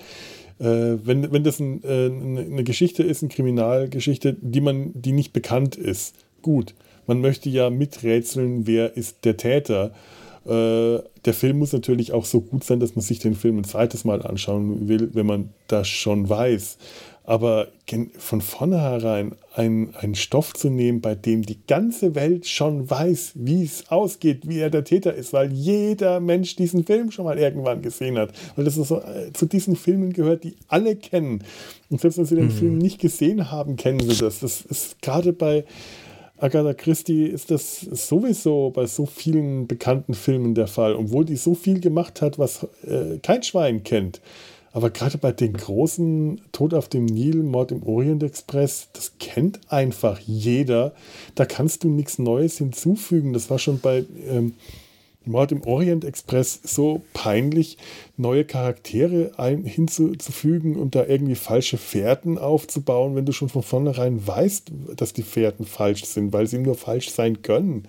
äh, 0.62 1.00
wenn, 1.04 1.32
wenn 1.32 1.44
das 1.44 1.60
ein, 1.60 1.84
äh, 1.84 2.06
eine 2.06 2.64
Geschichte 2.64 3.02
ist, 3.02 3.24
eine 3.24 3.30
Kriminalgeschichte, 3.30 4.36
die 4.40 4.62
man, 4.62 4.92
die 4.94 5.12
nicht 5.12 5.34
bekannt 5.34 5.76
ist, 5.76 6.16
gut. 6.44 6.76
Man 7.08 7.20
möchte 7.20 7.50
ja 7.50 7.70
miträtseln, 7.72 8.68
wer 8.68 8.96
ist 8.96 9.26
der 9.26 9.38
Täter. 9.38 9.92
Äh, 10.46 11.00
der 11.26 11.34
Film 11.34 11.60
muss 11.60 11.74
natürlich 11.74 12.14
auch 12.14 12.26
so 12.26 12.42
gut 12.42 12.64
sein, 12.64 12.80
dass 12.80 12.96
man 12.96 13.02
sich 13.02 13.20
den 13.20 13.34
Film 13.34 13.58
ein 13.58 13.64
zweites 13.64 14.06
Mal 14.06 14.22
anschauen 14.22 14.88
will, 14.88 15.10
wenn 15.14 15.26
man 15.26 15.50
das 15.68 15.88
schon 15.88 16.30
weiß. 16.30 16.78
Aber 17.24 17.68
von 18.18 18.42
vornherein 18.42 19.36
einen, 19.54 19.94
einen 19.96 20.16
Stoff 20.16 20.54
zu 20.54 20.70
nehmen, 20.70 21.02
bei 21.02 21.14
dem 21.14 21.44
die 21.44 21.60
ganze 21.68 22.16
Welt 22.16 22.48
schon 22.48 22.90
weiß, 22.90 23.34
wie 23.36 23.64
es 23.64 23.90
ausgeht, 23.90 24.48
wie 24.48 24.60
er 24.60 24.72
der 24.72 24.84
Täter 24.84 25.14
ist, 25.14 25.32
weil 25.32 25.52
jeder 25.52 26.20
Mensch 26.20 26.56
diesen 26.56 26.84
Film 26.84 27.12
schon 27.12 27.26
mal 27.26 27.38
irgendwann 27.38 27.82
gesehen 27.82 28.18
hat. 28.18 28.34
Weil 28.56 28.66
das 28.66 28.78
ist 28.78 28.88
so, 28.88 29.02
äh, 29.02 29.32
zu 29.34 29.46
diesen 29.46 29.76
Filmen 29.76 30.14
gehört, 30.14 30.44
die 30.44 30.56
alle 30.68 30.96
kennen. 30.96 31.44
Und 31.90 32.02
selbst 32.02 32.18
wenn 32.18 32.26
sie 32.26 32.36
den 32.36 32.46
mhm. 32.46 32.52
Film 32.52 32.78
nicht 32.80 33.00
gesehen 33.00 33.52
haben, 33.52 33.76
kennen 33.76 34.00
sie 34.00 34.18
das. 34.18 34.40
Das 34.40 34.62
ist 34.62 35.02
gerade 35.02 35.32
bei 35.32 35.66
Agatha 36.42 36.74
Christie 36.74 37.26
ist 37.26 37.52
das 37.52 37.82
sowieso 37.82 38.72
bei 38.72 38.88
so 38.88 39.06
vielen 39.06 39.68
bekannten 39.68 40.16
Filmen 40.16 40.56
der 40.56 40.66
Fall, 40.66 40.96
obwohl 40.96 41.24
die 41.24 41.36
so 41.36 41.54
viel 41.54 41.80
gemacht 41.80 42.24
hat, 42.24 42.40
was 42.40 42.64
äh, 42.84 43.20
kein 43.22 43.44
Schwein 43.44 43.84
kennt. 43.84 44.22
Aber 44.74 44.90
gerade 44.90 45.18
bei 45.18 45.32
den 45.32 45.54
großen 45.54 46.42
Tod 46.52 46.74
auf 46.74 46.88
dem 46.88 47.06
Nil, 47.06 47.44
Mord 47.44 47.72
im 47.72 47.84
Orient 47.84 48.24
Express, 48.24 48.88
das 48.94 49.14
kennt 49.20 49.60
einfach 49.72 50.20
jeder. 50.20 50.94
Da 51.36 51.46
kannst 51.46 51.84
du 51.84 51.90
nichts 51.90 52.20
Neues 52.20 52.58
hinzufügen. 52.58 53.34
Das 53.34 53.50
war 53.50 53.60
schon 53.60 53.80
bei 53.80 54.06
ähm, 54.30 54.54
Mord 55.26 55.52
im 55.52 55.64
Orient 55.64 56.04
Express 56.04 56.62
so 56.64 57.04
peinlich, 57.14 57.78
neue 58.18 58.46
Charaktere 58.46 59.32
ein, 59.38 59.66
hinzufügen 59.66 60.78
und 60.78 60.96
da 60.96 61.06
irgendwie 61.06 61.36
falsche 61.36 61.78
Fährten 61.78 62.38
aufzubauen, 62.38 63.16
wenn 63.16 63.26
du 63.26 63.32
schon 63.32 63.50
von 63.50 63.64
vornherein 63.64 64.26
weißt, 64.26 64.72
dass 64.96 65.14
die 65.14 65.24
Fährten 65.24 65.66
falsch 65.66 66.06
sind, 66.06 66.34
weil 66.34 66.48
sie 66.48 66.58
nur 66.58 66.76
falsch 66.76 67.10
sein 67.10 67.42
können. 67.42 67.88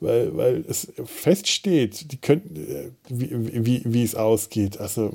Weil, 0.00 0.36
weil 0.36 0.64
es 0.68 0.92
feststeht, 1.04 2.10
die 2.12 2.16
können, 2.16 2.56
äh, 2.56 2.90
wie, 3.08 3.66
wie, 3.66 3.82
wie 3.84 4.02
es 4.02 4.16
ausgeht. 4.16 4.80
Also 4.80 5.14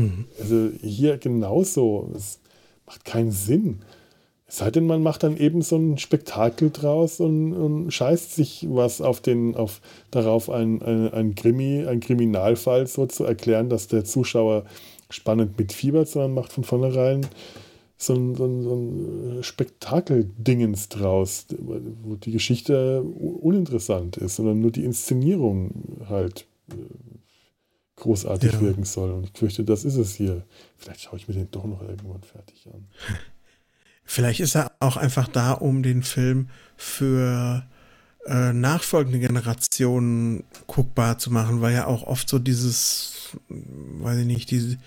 Mhm. 0.00 0.24
Also 0.38 0.70
hier 0.82 1.18
genauso. 1.18 2.10
Es 2.16 2.40
macht 2.86 3.04
keinen 3.04 3.32
Sinn. 3.32 3.80
Es 4.46 4.58
sei 4.58 4.70
denn, 4.72 4.86
man 4.86 5.02
macht 5.02 5.22
dann 5.22 5.36
eben 5.36 5.62
so 5.62 5.76
ein 5.76 5.96
Spektakel 5.98 6.70
draus 6.70 7.20
und, 7.20 7.52
und 7.52 7.92
scheißt 7.92 8.34
sich 8.34 8.66
was 8.68 9.00
auf 9.00 9.20
den, 9.20 9.54
auf, 9.54 9.80
darauf, 10.10 10.50
ein, 10.50 10.82
ein, 10.82 11.12
ein 11.12 11.34
Krimi, 11.36 11.86
ein 11.86 12.00
Kriminalfall 12.00 12.88
so 12.88 13.06
zu 13.06 13.24
erklären, 13.24 13.68
dass 13.68 13.86
der 13.86 14.04
Zuschauer 14.04 14.64
spannend 15.08 15.56
mitfiebert, 15.56 16.08
sondern 16.08 16.34
macht 16.34 16.52
von 16.52 16.64
vornherein 16.64 17.26
so 17.96 18.14
ein, 18.14 18.34
so 18.34 18.44
ein, 18.44 18.62
so 18.62 18.74
ein 18.74 19.42
Spektakeldingens 19.42 20.88
draus, 20.88 21.46
wo 22.02 22.16
die 22.16 22.32
Geschichte 22.32 23.02
uninteressant 23.02 24.16
ist, 24.16 24.36
sondern 24.36 24.60
nur 24.60 24.72
die 24.72 24.84
Inszenierung 24.84 25.98
halt 26.08 26.46
äh, 26.70 26.74
großartig 28.00 28.52
ja. 28.52 28.60
wirken 28.60 28.84
soll. 28.84 29.10
Und 29.10 29.24
ich 29.24 29.32
fürchte, 29.32 29.64
das 29.64 29.84
ist 29.84 29.96
es 29.96 30.14
hier. 30.14 30.42
Vielleicht 30.76 31.02
schaue 31.02 31.18
ich 31.18 31.28
mir 31.28 31.34
den 31.34 31.50
doch 31.50 31.64
noch 31.64 31.82
irgendwann 31.82 32.22
fertig 32.22 32.66
an. 32.72 32.86
Vielleicht 34.04 34.40
ist 34.40 34.56
er 34.56 34.72
auch 34.80 34.96
einfach 34.96 35.28
da, 35.28 35.52
um 35.52 35.84
den 35.84 36.02
Film 36.02 36.48
für 36.76 37.64
äh, 38.26 38.52
nachfolgende 38.52 39.20
Generationen 39.20 40.42
guckbar 40.66 41.18
zu 41.18 41.30
machen, 41.30 41.60
weil 41.60 41.74
ja 41.74 41.86
auch 41.86 42.02
oft 42.02 42.28
so 42.28 42.40
dieses, 42.40 43.38
weiß 43.48 44.18
ich 44.18 44.26
nicht, 44.26 44.50
diese, 44.50 44.78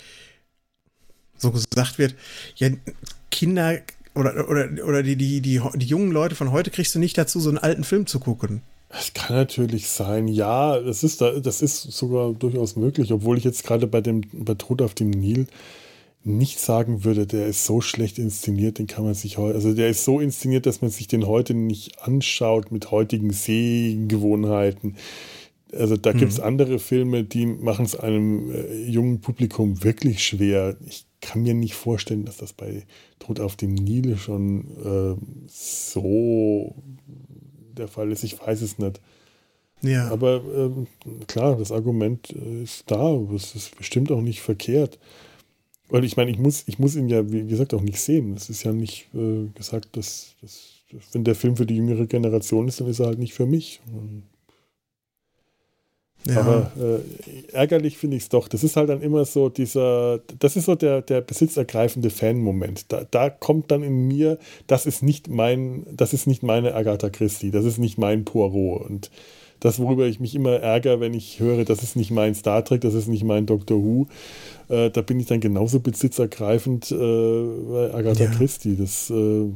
so 1.38 1.52
gesagt 1.52 2.00
wird, 2.00 2.16
ja, 2.58 2.70
Kinder 3.32 3.80
oder, 4.14 4.50
oder, 4.50 4.70
oder 4.86 5.04
die, 5.04 5.16
die, 5.16 5.42
die, 5.42 5.62
die 5.76 5.86
jungen 5.86 6.12
Leute 6.12 6.36
von 6.36 6.52
heute 6.52 6.70
kriegst 6.70 6.94
du 6.94 7.00
nicht 7.00 7.18
dazu, 7.18 7.40
so 7.40 7.50
einen 7.50 7.58
alten 7.58 7.84
Film 7.84 8.06
zu 8.06 8.20
gucken. 8.20 8.62
Es 8.96 9.14
kann 9.14 9.36
natürlich 9.36 9.90
sein, 9.90 10.28
ja, 10.28 10.80
das 10.80 11.04
ist, 11.04 11.22
da, 11.22 11.40
das 11.40 11.62
ist 11.62 11.82
sogar 11.82 12.34
durchaus 12.34 12.76
möglich, 12.76 13.12
obwohl 13.12 13.38
ich 13.38 13.44
jetzt 13.44 13.64
gerade 13.64 13.88
bei 13.88 14.02
dem 14.02 14.22
bei 14.32 14.54
Tod 14.54 14.82
auf 14.82 14.94
dem 14.94 15.10
Nil 15.10 15.48
nicht 16.24 16.60
sagen 16.60 17.04
würde, 17.04 17.28
der 17.28 17.48
ist 17.48 17.66
so 17.66 17.82
schlecht 17.82 18.18
inszeniert, 18.18 18.80
den 18.80 18.88
kann 18.88 19.04
man 19.04 19.14
sich 19.14 19.38
heute, 19.38 19.56
also 19.56 19.74
der 19.74 19.90
ist 19.90 20.06
so 20.06 20.20
inszeniert, 20.20 20.66
dass 20.66 20.82
man 20.82 20.92
sich 20.92 21.08
den 21.08 21.28
heute 21.28 21.54
nicht 21.54 22.02
anschaut 22.02 22.72
mit 22.72 22.92
heutigen 22.92 23.32
Sehgewohnheiten. 23.32 24.96
Also 25.74 25.98
da 25.98 26.12
hm. 26.12 26.20
gibt 26.20 26.32
es 26.32 26.40
andere 26.40 26.80
Filme, 26.80 27.24
die 27.24 27.46
machen 27.48 27.86
es 27.86 27.96
einem 27.96 28.52
äh, 28.52 28.86
jungen 28.86 29.22
Publikum 29.22 29.84
wirklich 29.84 30.24
schwer. 30.24 30.78
Ich 30.86 31.06
kann 31.20 31.42
mir 31.42 31.56
nicht 31.56 31.74
vorstellen, 31.74 32.26
dass 32.26 32.38
das 32.38 32.54
bei 32.54 32.84
Tod 33.20 33.40
auf 33.40 33.56
dem 33.56 33.74
Nil 33.74 34.18
schon 34.18 34.66
äh, 34.86 35.48
so 35.48 36.76
der 37.78 37.88
Fall 37.88 38.12
ist. 38.12 38.24
Ich 38.24 38.40
weiß 38.40 38.62
es 38.62 38.78
nicht. 38.78 39.02
Ja. 39.82 40.10
Aber 40.10 40.42
ähm, 40.56 40.88
klar, 41.28 41.58
das 41.58 41.72
Argument 41.72 42.30
äh, 42.32 42.64
ist 42.64 42.90
da. 42.90 43.16
Es 43.36 43.56
ist 43.56 43.78
bestimmt 43.78 44.12
auch 44.12 44.22
nicht 44.22 44.42
verkehrt. 44.42 44.98
Weil 45.90 46.06
ich 46.06 46.18
meine, 46.18 46.32
ich 46.32 46.40
muss, 46.40 46.64
ich 46.68 46.80
muss 46.80 46.96
ihn 46.96 47.10
ja, 47.10 47.32
wie 47.32 47.46
gesagt, 47.46 47.74
auch 47.74 47.82
nicht 47.82 48.00
sehen. 48.00 48.34
Es 48.34 48.50
ist 48.50 48.64
ja 48.64 48.72
nicht 48.72 49.10
äh, 49.14 49.48
gesagt, 49.54 49.96
dass, 49.98 50.36
dass, 50.42 50.80
wenn 51.12 51.24
der 51.24 51.36
Film 51.36 51.58
für 51.58 51.66
die 51.66 51.76
jüngere 51.76 52.08
Generation 52.08 52.68
ist, 52.68 52.80
dann 52.80 52.88
ist 52.88 53.00
er 53.00 53.08
halt 53.08 53.20
nicht 53.20 53.34
für 53.34 53.46
mich. 53.46 53.82
Und 53.92 54.24
ja. 56.26 56.40
Aber 56.40 56.72
äh, 56.78 57.54
ärgerlich 57.54 57.98
finde 57.98 58.18
ich 58.18 58.24
es 58.24 58.30
doch. 58.30 58.48
Das 58.48 58.64
ist 58.64 58.78
halt 58.78 58.90
dann 58.90 59.02
immer 59.02 59.26
so 59.26 59.50
dieser, 59.50 60.20
das 60.40 60.56
ist 60.56 60.66
so 60.66 60.76
der, 60.76 61.02
der 61.02 61.22
besitzergreifende 61.22 62.10
Fan-Moment. 62.10 62.86
Da, 62.92 63.06
da 63.10 63.30
kommt 63.30 63.72
dann 63.72 63.84
in 63.84 64.08
mir, 64.08 64.38
das 64.68 64.86
ist 64.86 65.04
nicht 65.04 65.28
mein, 65.28 65.86
das 65.92 66.14
ist 66.14 66.28
nicht 66.28 66.42
meine 66.42 66.76
Agatha 66.76 67.10
Christie, 67.10 67.52
das 67.52 67.66
ist 67.66 67.78
nicht 67.78 67.98
mein 67.98 68.24
Poirot. 68.24 68.90
Und 68.90 69.12
das, 69.60 69.80
worüber 69.80 70.06
ich 70.06 70.20
mich 70.20 70.36
immer 70.36 70.60
ärgere, 70.60 71.00
wenn 71.00 71.14
ich 71.14 71.40
höre, 71.40 71.66
das 71.66 71.84
ist 71.84 71.96
nicht 71.96 72.12
mein 72.12 72.36
Star 72.36 72.64
Trek, 72.64 72.82
das 72.82 72.94
ist 72.94 73.08
nicht 73.08 73.24
mein 73.24 73.46
Doctor 73.46 73.82
Who, 73.82 74.08
äh, 74.70 74.90
da 74.90 75.02
bin 75.02 75.20
ich 75.20 75.28
dann 75.28 75.40
genauso 75.40 75.80
besitzergreifend 75.80 76.92
äh, 76.92 76.96
bei 76.96 77.94
Agatha 77.94 78.26
ja. 78.26 78.32
Christie. 78.32 78.78
Das, 78.78 79.10
äh, 79.10 79.50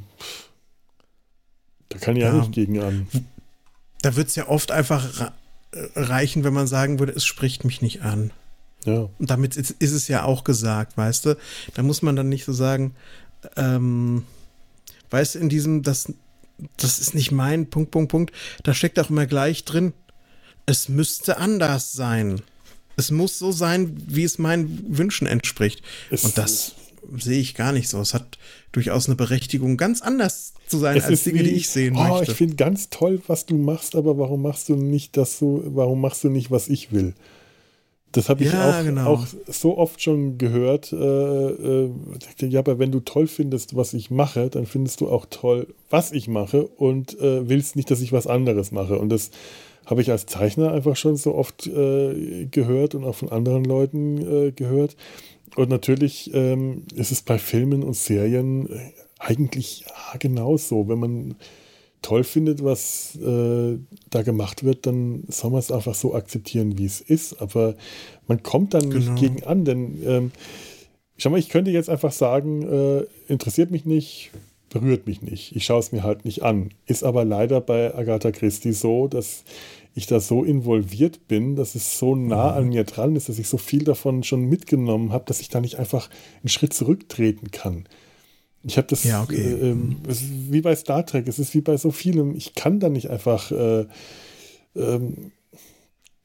da 1.89 1.97
kann 1.99 2.15
ich 2.17 2.23
ja 2.23 2.33
nicht 2.33 2.51
gegen 2.51 2.79
an. 2.79 3.07
Da 4.01 4.15
wird 4.15 4.27
es 4.27 4.35
ja 4.35 4.47
oft 4.47 4.71
einfach 4.71 5.31
reichen, 5.95 6.43
wenn 6.43 6.53
man 6.53 6.67
sagen 6.67 6.99
würde, 6.99 7.13
es 7.13 7.25
spricht 7.25 7.65
mich 7.65 7.81
nicht 7.81 8.01
an. 8.01 8.31
Ja. 8.85 9.09
Und 9.17 9.29
damit 9.29 9.57
ist, 9.57 9.71
ist 9.71 9.91
es 9.91 10.07
ja 10.07 10.23
auch 10.23 10.43
gesagt, 10.43 10.97
weißt 10.97 11.25
du? 11.25 11.37
Da 11.73 11.83
muss 11.83 12.01
man 12.01 12.15
dann 12.15 12.29
nicht 12.29 12.45
so 12.45 12.53
sagen, 12.53 12.95
ähm, 13.55 14.23
weißt 15.09 15.35
du, 15.35 15.39
in 15.39 15.49
diesem, 15.49 15.83
das, 15.83 16.13
das 16.77 16.99
ist 16.99 17.13
nicht 17.13 17.31
mein 17.31 17.69
Punkt, 17.69 17.91
Punkt, 17.91 18.11
Punkt, 18.11 18.33
da 18.63 18.73
steckt 18.73 18.99
auch 18.99 19.09
immer 19.09 19.25
gleich 19.25 19.65
drin, 19.65 19.93
es 20.65 20.89
müsste 20.89 21.37
anders 21.37 21.93
sein. 21.93 22.41
Es 22.95 23.11
muss 23.11 23.37
so 23.37 23.51
sein, 23.51 23.95
wie 24.07 24.23
es 24.23 24.39
meinen 24.39 24.97
Wünschen 24.97 25.27
entspricht. 25.27 25.83
Es 26.09 26.23
Und 26.23 26.37
das 26.37 26.75
sehe 27.17 27.39
ich 27.39 27.55
gar 27.55 27.71
nicht 27.71 27.89
so. 27.89 27.99
Es 27.99 28.13
hat 28.13 28.37
durchaus 28.71 29.07
eine 29.07 29.15
Berechtigung, 29.15 29.77
ganz 29.77 30.01
anders 30.01 30.53
zu 30.67 30.77
sein 30.77 30.97
es 30.97 31.05
als 31.05 31.23
Dinge, 31.23 31.39
wie, 31.39 31.43
die 31.43 31.51
ich 31.51 31.69
sehen 31.69 31.95
oh, 31.95 32.03
möchte. 32.03 32.31
Ich 32.31 32.37
finde 32.37 32.55
ganz 32.55 32.89
toll, 32.89 33.21
was 33.27 33.45
du 33.45 33.55
machst, 33.55 33.95
aber 33.95 34.17
warum 34.17 34.41
machst 34.41 34.69
du 34.69 34.75
nicht 34.75 35.17
das 35.17 35.39
so, 35.39 35.63
warum 35.65 36.01
machst 36.01 36.23
du 36.23 36.29
nicht, 36.29 36.51
was 36.51 36.67
ich 36.67 36.91
will? 36.91 37.13
Das 38.13 38.29
habe 38.29 38.43
ich 38.43 38.51
ja, 38.51 38.79
auch, 38.79 38.83
genau. 38.83 39.13
auch, 39.13 39.27
so 39.47 39.77
oft 39.77 40.01
schon 40.01 40.37
gehört. 40.37 40.91
Äh, 40.93 40.95
äh, 40.95 41.89
ja, 42.39 42.59
aber 42.59 42.79
wenn 42.79 42.91
du 42.91 42.99
toll 43.01 43.27
findest, 43.27 43.75
was 43.75 43.93
ich 43.93 44.09
mache, 44.09 44.49
dann 44.49 44.65
findest 44.65 45.01
du 45.01 45.09
auch 45.09 45.25
toll, 45.29 45.67
was 45.89 46.11
ich 46.11 46.27
mache 46.27 46.65
und 46.65 47.19
äh, 47.19 47.47
willst 47.47 47.75
nicht, 47.75 47.91
dass 47.91 48.01
ich 48.01 48.13
was 48.13 48.25
anderes 48.25 48.71
mache. 48.71 48.97
Und 48.97 49.09
das 49.09 49.31
habe 49.85 50.01
ich 50.01 50.11
als 50.11 50.25
Zeichner 50.25 50.71
einfach 50.71 50.95
schon 50.95 51.15
so 51.15 51.35
oft 51.35 51.67
äh, 51.67 52.45
gehört 52.49 52.95
und 52.95 53.03
auch 53.03 53.15
von 53.15 53.29
anderen 53.29 53.63
Leuten 53.65 54.47
äh, 54.47 54.51
gehört. 54.51 54.95
Und 55.55 55.69
natürlich 55.69 56.31
ähm, 56.33 56.83
ist 56.95 57.11
es 57.11 57.21
bei 57.21 57.39
Filmen 57.39 57.83
und 57.83 57.95
Serien 57.95 58.69
äh, 58.69 58.91
eigentlich 59.19 59.85
ja, 59.87 60.17
genauso. 60.17 60.87
Wenn 60.87 60.99
man 60.99 61.35
toll 62.01 62.23
findet, 62.23 62.63
was 62.63 63.15
äh, 63.15 63.77
da 64.09 64.21
gemacht 64.21 64.63
wird, 64.63 64.85
dann 64.85 65.23
soll 65.27 65.51
man 65.51 65.59
es 65.59 65.71
einfach 65.71 65.95
so 65.95 66.13
akzeptieren, 66.13 66.77
wie 66.77 66.85
es 66.85 67.01
ist. 67.01 67.41
Aber 67.41 67.75
man 68.27 68.43
kommt 68.43 68.73
dann 68.73 68.89
genau. 68.89 69.11
nicht 69.11 69.21
gegen 69.21 69.43
an, 69.43 69.65
denn 69.65 70.01
ähm, 70.05 70.31
schau 71.17 71.29
mal, 71.29 71.39
ich 71.39 71.49
könnte 71.49 71.71
jetzt 71.71 71.89
einfach 71.89 72.11
sagen, 72.11 72.61
äh, 72.63 73.05
interessiert 73.27 73.71
mich 73.71 73.85
nicht, 73.85 74.31
berührt 74.69 75.07
mich 75.07 75.21
nicht. 75.21 75.55
Ich 75.55 75.65
schaue 75.65 75.79
es 75.79 75.91
mir 75.91 76.03
halt 76.03 76.25
nicht 76.25 76.43
an. 76.43 76.69
Ist 76.85 77.03
aber 77.03 77.25
leider 77.25 77.61
bei 77.61 77.93
Agatha 77.95 78.31
Christie 78.31 78.73
so, 78.73 79.07
dass 79.07 79.43
ich 79.97 80.05
da 80.05 80.19
so 80.19 80.43
involviert 80.43 81.27
bin, 81.27 81.55
dass 81.55 81.73
es 81.73 81.97
so 81.97 82.15
nah 82.15 82.53
an 82.53 82.69
mir 82.69 82.83
dran 82.83 83.15
ist, 83.15 83.29
dass 83.29 83.39
ich 83.39 83.47
so 83.47 83.57
viel 83.57 83.83
davon 83.83 84.23
schon 84.23 84.45
mitgenommen 84.45 85.11
habe, 85.11 85.25
dass 85.25 85.41
ich 85.41 85.49
da 85.49 85.59
nicht 85.59 85.79
einfach 85.79 86.09
einen 86.41 86.49
Schritt 86.49 86.73
zurücktreten 86.73 87.49
kann. 87.51 87.85
Ich 88.63 88.77
habe 88.77 88.87
das, 88.87 89.03
ja, 89.03 89.23
okay. 89.23 89.35
äh, 89.35 89.71
äh, 89.71 89.75
es 90.07 90.21
ist 90.21 90.51
wie 90.51 90.61
bei 90.61 90.75
Star 90.75 91.05
Trek, 91.05 91.27
es 91.27 91.39
ist 91.39 91.53
wie 91.55 91.61
bei 91.61 91.77
so 91.77 91.91
vielem, 91.91 92.35
ich 92.35 92.53
kann 92.53 92.79
da 92.79 92.89
nicht 92.89 93.09
einfach 93.09 93.51
äh, 93.51 93.85
ähm, 94.75 95.31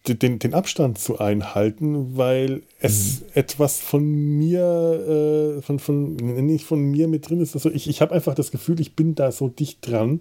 den, 0.07 0.39
den 0.39 0.53
Abstand 0.53 0.99
zu 0.99 1.19
einhalten, 1.19 2.17
weil 2.17 2.63
es 2.79 3.21
mhm. 3.21 3.27
etwas 3.35 3.81
von 3.81 4.05
mir, 4.05 5.57
äh, 5.59 5.63
von, 5.63 5.79
von, 5.79 6.17
nicht 6.17 6.67
von 6.67 6.83
mir 6.83 7.09
mit 7.09 7.29
drin 7.29 7.41
ist. 7.41 7.55
Also 7.55 7.71
ich, 7.71 7.89
ich 7.89 8.03
habe 8.03 8.13
einfach 8.13 8.35
das 8.35 8.51
Gefühl, 8.51 8.81
ich 8.81 8.97
bin 8.97 9.15
da 9.15 9.33
so 9.33 9.49
dicht 9.49 9.79
dran. 9.89 10.21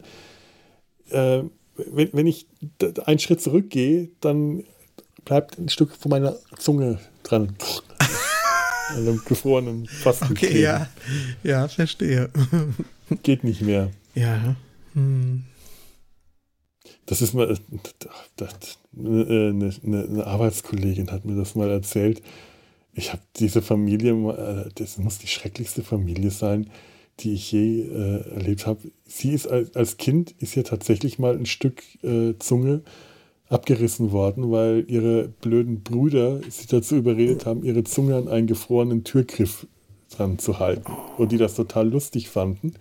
Äh, 1.10 1.44
wenn, 1.92 2.10
wenn 2.14 2.28
ich 2.28 2.48
einen 3.06 3.20
Schritt 3.20 3.42
zurückgehe, 3.42 4.10
dann 4.20 4.64
bleibt 5.26 5.58
ein 5.58 5.70
Stück 5.70 5.96
von 5.96 6.10
meiner 6.10 6.36
Zunge 6.58 7.00
dran. 7.24 7.56
An 8.90 8.98
einem 8.98 9.22
gefrorenen 9.26 9.88
Pfosten 9.88 10.32
Okay, 10.32 10.62
ja. 10.62 10.90
Ja, 11.44 11.68
verstehe. 11.68 12.30
Geht 13.24 13.44
nicht 13.44 13.62
mehr. 13.62 13.92
Ja. 14.16 14.56
Hm. 14.94 15.44
Das 17.06 17.22
ist 17.22 17.34
mal, 17.34 17.58
das, 18.36 18.80
eine, 18.98 19.74
eine, 19.84 20.04
eine 20.04 20.28
Arbeitskollegin 20.28 21.12
hat 21.12 21.26
mir 21.26 21.36
das 21.36 21.56
mal 21.56 21.70
erzählt. 21.70 22.22
Ich 22.94 23.12
habe 23.14 23.22
diese 23.38 23.62
Familie, 23.62 24.14
äh, 24.14 24.70
das 24.76 24.98
muss 24.98 25.18
die 25.18 25.28
schrecklichste 25.28 25.84
Familie 25.84 26.32
sein, 26.32 26.70
die 27.24 27.34
ich 27.34 27.52
je 27.52 27.82
äh, 27.82 28.34
erlebt 28.36 28.66
habe. 28.68 28.92
Sie 29.06 29.32
ist 29.32 29.48
als, 29.48 29.76
als 29.76 29.98
Kind, 29.98 30.34
ist 30.40 30.56
ihr 30.58 30.64
tatsächlich 30.64 31.20
mal 31.20 31.36
ein 31.36 31.46
Stück 31.46 31.84
äh, 32.04 32.34
Zunge 32.40 32.82
abgerissen 33.50 34.12
worden, 34.12 34.52
weil 34.52 34.86
ihre 34.88 35.28
blöden 35.28 35.84
Brüder 35.84 36.42
sie 36.50 36.68
dazu 36.68 36.96
überredet 36.96 37.46
haben, 37.46 37.64
ihre 37.64 37.84
Zunge 37.84 38.16
an 38.16 38.28
einen 38.28 38.48
gefrorenen 38.48 39.04
Türgriff 39.04 39.68
dran 40.10 40.40
zu 40.40 40.60
halten. 40.60 40.92
Und 41.18 41.32
die 41.32 41.38
das 41.38 41.56
total 41.56 41.90
lustig 41.90 42.30
fanden. 42.30 42.74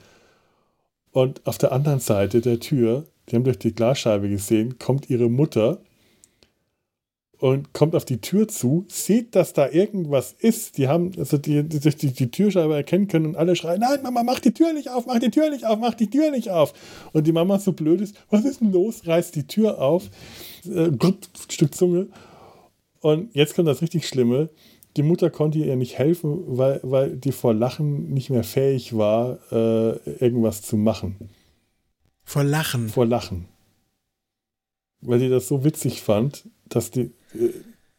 Und 1.12 1.44
auf 1.46 1.59
der 1.59 1.72
anderen 1.72 2.00
Seite 2.00 2.40
der 2.40 2.61
Tür, 2.61 3.05
die 3.29 3.37
haben 3.37 3.44
durch 3.44 3.59
die 3.59 3.74
Glasscheibe 3.74 4.29
gesehen, 4.29 4.79
kommt 4.79 5.11
ihre 5.11 5.29
Mutter 5.29 5.81
und 7.40 7.72
kommt 7.72 7.96
auf 7.96 8.05
die 8.05 8.20
Tür 8.20 8.48
zu, 8.48 8.85
sieht, 8.88 9.35
dass 9.35 9.55
da 9.55 9.68
irgendwas 9.70 10.35
ist. 10.38 10.76
Die 10.76 10.88
haben 10.88 11.12
also 11.18 11.38
die, 11.38 11.62
die, 11.62 11.81
die, 11.81 12.12
die 12.12 12.31
Türscheibe 12.31 12.74
erkennen 12.74 13.09
können 13.09 13.26
und 13.26 13.37
alle 13.37 13.57
schreien, 13.57 13.81
nein, 13.81 14.03
Mama, 14.03 14.22
mach 14.22 14.40
die 14.40 14.53
Tür 14.53 14.74
nicht 14.74 14.90
auf, 14.90 15.07
mach 15.07 15.18
die 15.18 15.31
Tür 15.31 15.48
nicht 15.48 15.64
auf, 15.64 15.79
mach 15.79 15.94
die 15.94 16.11
Tür 16.11 16.31
nicht 16.31 16.50
auf. 16.50 16.74
Und 17.12 17.26
die 17.26 17.33
Mama 17.33 17.59
so 17.59 17.72
blöd 17.72 18.03
ist, 18.03 18.14
was 18.29 18.44
ist 18.44 18.61
denn 18.61 18.72
los? 18.72 19.07
Reißt 19.07 19.35
die 19.35 19.46
Tür 19.46 19.81
auf, 19.81 20.11
äh, 20.66 20.90
Stück 21.48 21.74
Zunge. 21.74 22.09
Und 23.00 23.35
jetzt 23.35 23.55
kommt 23.55 23.68
das 23.68 23.81
richtig 23.81 24.07
Schlimme. 24.07 24.50
Die 24.98 25.03
Mutter 25.03 25.31
konnte 25.31 25.59
ihr 25.59 25.76
nicht 25.76 25.96
helfen, 25.98 26.42
weil, 26.46 26.81
weil 26.83 27.16
die 27.16 27.33
vor 27.33 27.55
Lachen 27.55 28.12
nicht 28.12 28.29
mehr 28.29 28.44
fähig 28.44 28.96
war, 28.96 29.38
äh, 29.50 29.96
irgendwas 30.18 30.61
zu 30.61 30.76
machen. 30.76 31.31
Vor 32.24 32.44
Lachen. 32.44 32.90
Vor 32.90 33.07
Lachen. 33.07 33.48
Weil 35.00 35.20
die 35.20 35.31
das 35.31 35.48
so 35.48 35.64
witzig 35.64 36.03
fand, 36.03 36.46
dass 36.68 36.90
die. 36.90 37.12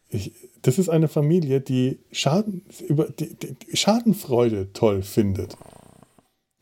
Ich, 0.10 0.34
das 0.62 0.78
ist 0.78 0.90
eine 0.90 1.08
Familie, 1.08 1.62
die, 1.62 2.00
Schaden, 2.12 2.64
über, 2.88 3.06
die, 3.10 3.34
die 3.36 3.78
Schadenfreude 3.78 4.74
toll 4.74 5.02
findet. 5.04 5.56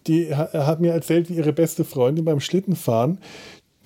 Die 0.08 0.36
ha- 0.36 0.66
hat 0.68 0.80
mir 0.82 0.92
erzählt, 0.92 1.30
wie 1.30 1.36
ihre 1.36 1.54
beste 1.54 1.84
Freundin 1.84 2.26
beim 2.26 2.40
Schlittenfahren, 2.40 3.20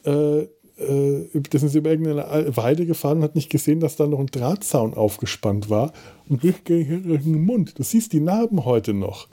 äh, 0.06 0.48
äh, 0.78 1.30
das 1.50 1.62
sind 1.62 1.69
sie 1.69 1.78
über 1.78 1.91
irgendeine 1.91 2.56
Weide 2.58 2.86
gefahren 2.86 3.17
und 3.17 3.24
hat 3.24 3.36
nicht 3.36 3.50
gesehen, 3.50 3.80
dass 3.80 3.96
da 3.96 4.06
noch 4.08 4.19
ein 4.19 4.28
Drahtzaun 4.28 4.93
aufgespannt 4.93 5.69
war 5.69 5.93
und 6.28 6.43
durch 6.43 6.62
den 6.63 7.46
Mund. 7.46 7.78
Du 7.80 7.84
siehst 7.84 8.12
die 8.13 8.19
Narben 8.19 8.65
heute 8.65 8.93
noch. 8.93 9.28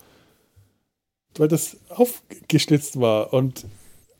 Weil 1.36 1.48
das 1.48 1.76
aufgeschlitzt 1.90 3.00
war 3.00 3.32
und 3.32 3.64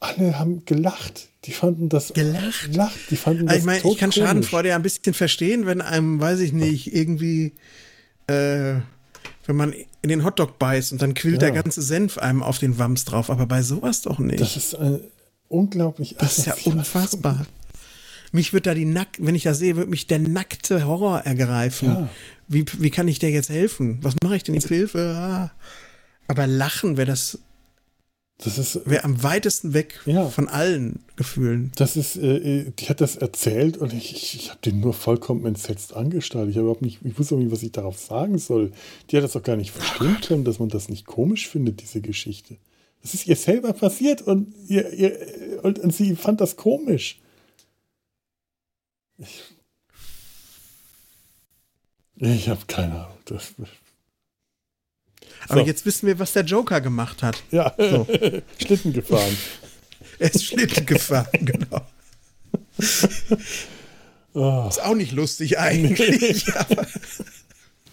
alle 0.01 0.39
haben 0.39 0.65
gelacht. 0.65 1.29
Die 1.45 1.53
fanden 1.53 1.89
das. 1.89 2.13
Gelacht? 2.13 2.71
Gelacht. 2.73 2.99
Die 3.11 3.17
fanden 3.17 3.47
das 3.47 3.55
Also 3.57 3.61
ich 3.61 3.67
meine, 3.83 3.93
ich 3.93 3.99
kann. 3.99 4.13
Schadenfreude 4.13 4.71
ja 4.71 4.77
ein 4.77 4.83
bisschen 4.83 5.15
verstehen, 5.15 5.67
wenn 5.67 5.81
einem, 5.81 6.21
weiß 6.21 6.41
ich 6.41 6.53
nicht, 6.53 6.95
irgendwie, 6.95 7.53
äh, 8.27 8.75
wenn 9.47 9.57
man 9.57 9.73
in 10.03 10.09
den 10.09 10.25
Hotdog 10.25 10.59
beißt 10.59 10.93
und 10.93 11.03
dann 11.03 11.15
quillt 11.15 11.43
Ja. 11.43 11.51
der 11.51 11.63
ganze 11.63 11.83
Senf 11.83 12.19
einem 12.19 12.43
auf 12.43 12.59
den 12.59 12.79
Wams 12.79 13.05
drauf, 13.05 13.31
aber 13.31 13.47
bei 13.47 13.63
sowas 13.63 14.03
doch 14.03 14.19
nicht. 14.19 14.41
Das 14.41 14.57
ist 14.57 14.75
äh, 14.75 15.01
unglaublich. 15.49 16.17
Das 16.19 16.39
ist 16.39 16.47
ja 16.47 16.55
unfassbar. 16.65 17.47
Mich 18.33 18.53
wird 18.53 18.67
da 18.67 18.75
die 18.75 18.85
Nack, 18.85 19.09
wenn 19.19 19.35
ich 19.35 19.43
das 19.43 19.59
sehe, 19.59 19.77
wird 19.77 19.89
mich 19.91 20.07
der 20.07 20.21
nackte 20.21 20.87
Horror 20.87 21.21
ergreifen. 21.21 21.89
Ja. 21.89 22.09
Wie, 22.49 22.65
wie 22.79 22.91
kann 22.91 23.09
ich 23.09 23.19
dir 23.19 23.31
jetzt 23.31 23.49
helfen? 23.51 23.99
Was 24.03 24.15
mache 24.23 24.37
ich 24.37 24.45
denn 24.45 24.55
jetzt? 24.55 24.69
Hilfe. 24.69 25.15
Ah. 25.17 25.51
Aber 26.29 26.47
Lachen 26.47 26.97
wäre 26.97 27.09
das, 27.09 27.39
Das 28.43 28.57
ist. 28.59 28.81
wäre 28.89 29.05
am 29.05 29.23
weitesten 29.23 29.75
weg 29.75 30.01
Ja. 30.07 30.29
von 30.29 30.49
allen 30.49 31.01
Gefühlen. 31.17 31.73
Das 31.77 31.97
ist, 31.97 32.17
äh, 32.17 32.71
die 32.71 32.89
hat 32.89 33.01
das 33.01 33.17
erzählt 33.17 33.77
und 33.77 33.93
ich, 33.93 34.15
ich, 34.15 34.35
ich 34.37 34.51
habe 34.51 34.61
den 34.65 34.81
nur 34.81 34.95
vollkommen 34.95 35.45
entsetzt 35.47 35.95
angestarrt. 35.95 36.49
Ich 36.49 36.55
habe 36.57 36.63
überhaupt 36.63 36.83
nicht, 36.83 37.01
ich 37.05 37.19
wusste 37.19 37.35
auch 37.35 37.39
nicht, 37.39 37.53
was 37.53 37.63
ich 37.63 37.73
darauf 37.73 37.99
sagen 37.99 38.39
soll. 38.39 38.73
Die 39.11 39.17
hat 39.17 39.25
das 39.25 39.37
auch 39.37 39.43
gar 39.43 39.57
nicht 39.57 39.73
verstehen 39.73 40.19
können, 40.27 40.45
dass 40.45 40.59
man 40.59 40.71
das 40.71 40.89
nicht 40.89 41.07
komisch 41.07 41.49
findet, 41.49 41.83
diese 41.83 42.01
Geschichte. 42.01 42.57
Das 43.03 43.15
ist 43.15 43.27
ihr 43.27 43.37
selber 43.37 43.73
passiert 43.73 44.23
und, 44.23 44.55
ihr, 44.69 44.91
ihr, 44.93 45.61
und, 45.63 45.79
und 45.79 45.95
sie 45.95 46.17
fand 46.17 46.41
das 46.41 46.57
komisch. 46.57 47.19
Ich, 49.19 49.43
ich 52.17 52.49
habe 52.49 52.61
keine 52.67 53.05
Ahnung. 53.05 53.19
Das, 53.27 53.53
Aber 55.49 55.61
So. 55.61 55.67
jetzt 55.67 55.85
wissen 55.87 56.07
wir, 56.07 56.19
was 56.19 56.33
der 56.33 56.45
Joker 56.45 56.81
gemacht 56.81 57.23
hat. 57.23 57.43
ja, 57.51 57.75
Schlitten 58.59 58.93
gefahren. 58.93 59.37
Er 60.19 60.35
ist 60.35 60.45
Schlitten 60.45 60.85
gefahren, 60.85 61.29
genau. 61.33 61.81
Oh. 64.35 64.67
Ist 64.69 64.83
auch 64.83 64.95
nicht 64.95 65.13
lustig 65.13 65.59
eigentlich. 65.59 66.45
aber 66.55 66.87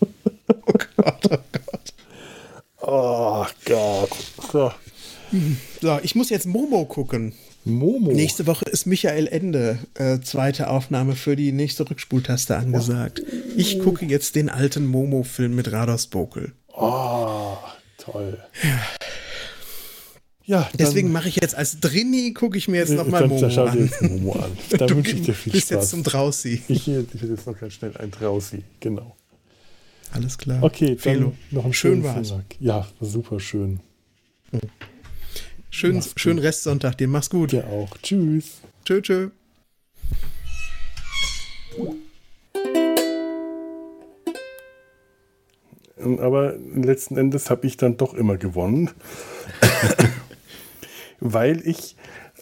oh 0.01 0.73
Gott, 0.97 1.19
oh 1.31 1.37
Gott. 1.51 1.93
Oh 2.81 3.45
Gott. 3.65 4.09
So. 4.51 4.71
So, 5.81 5.99
ich 6.03 6.15
muss 6.15 6.29
jetzt 6.29 6.45
Momo 6.47 6.83
gucken. 6.85 7.33
Momo. 7.65 8.11
Nächste 8.11 8.45
Woche 8.47 8.65
ist 8.65 8.85
Michael 8.85 9.27
Ende, 9.27 9.79
äh, 9.95 10.19
zweite 10.19 10.69
Aufnahme 10.69 11.15
für 11.15 11.35
die 11.35 11.51
nächste 11.51 11.89
Rückspultaste 11.89 12.55
angesagt. 12.55 13.21
Ich 13.57 13.79
gucke 13.79 14.05
jetzt 14.05 14.35
den 14.35 14.49
alten 14.49 14.85
Momo-Film 14.85 15.53
mit 15.55 15.71
Rados 15.71 16.07
Bokel. 16.07 16.53
Oh, 16.79 17.57
toll. 17.97 18.37
Ja, 20.45 20.61
dann, 20.61 20.71
Deswegen 20.77 21.11
mache 21.11 21.27
ich 21.27 21.35
jetzt 21.37 21.55
als 21.55 21.79
Drini, 21.79 22.33
gucke 22.33 22.57
ich 22.57 22.67
mir 22.67 22.77
jetzt 22.77 22.91
nochmal 22.91 23.21
dann, 23.21 23.29
Momo 23.31 23.49
schau 23.49 23.65
dir 23.65 23.71
an. 23.71 23.79
jetzt 23.85 24.01
Momo 24.01 24.33
an. 24.33 24.57
Da 24.77 24.85
Du 24.85 24.95
wünsche 24.95 25.11
ich 25.15 25.23
dir 25.23 25.33
viel 25.33 25.51
bist 25.53 25.71
jetzt 25.71 25.79
Spaß. 25.79 25.89
zum 25.89 26.03
Drausi. 26.03 26.61
Ich, 26.67 26.87
ich 26.87 27.21
will 27.21 27.31
jetzt 27.31 27.47
noch 27.47 27.59
ganz 27.59 27.73
schnell 27.73 27.97
ein 27.97 28.11
Drausi, 28.11 28.63
genau. 28.79 29.15
Alles 30.11 30.37
klar. 30.37 30.63
Okay, 30.63 30.89
dann 30.89 30.97
Felo. 30.99 31.33
noch 31.51 31.63
einen 31.65 31.73
Schön 31.73 32.01
schönen 32.01 32.03
war's. 32.05 32.27
Sonntag. 32.29 32.55
Ja, 32.61 32.87
super 33.01 33.39
schön. 33.39 33.81
Schön, 35.69 35.95
Mach's 35.95 36.07
gut. 36.11 36.19
schönen 36.21 36.39
Restsonntag 36.39 36.97
dir. 36.97 37.07
Mach's 37.07 37.29
gut. 37.29 37.51
Dir 37.51 37.67
auch. 37.67 37.97
Tschüss. 38.01 38.61
Tschö, 38.85 39.01
tschö. 39.01 39.29
Aber 45.99 46.53
letzten 46.75 47.17
Endes 47.17 47.49
habe 47.49 47.65
ich 47.67 47.77
dann 47.77 47.97
doch 47.97 48.13
immer 48.13 48.37
gewonnen. 48.37 48.89
Weil 51.19 51.67
ich 51.67 51.95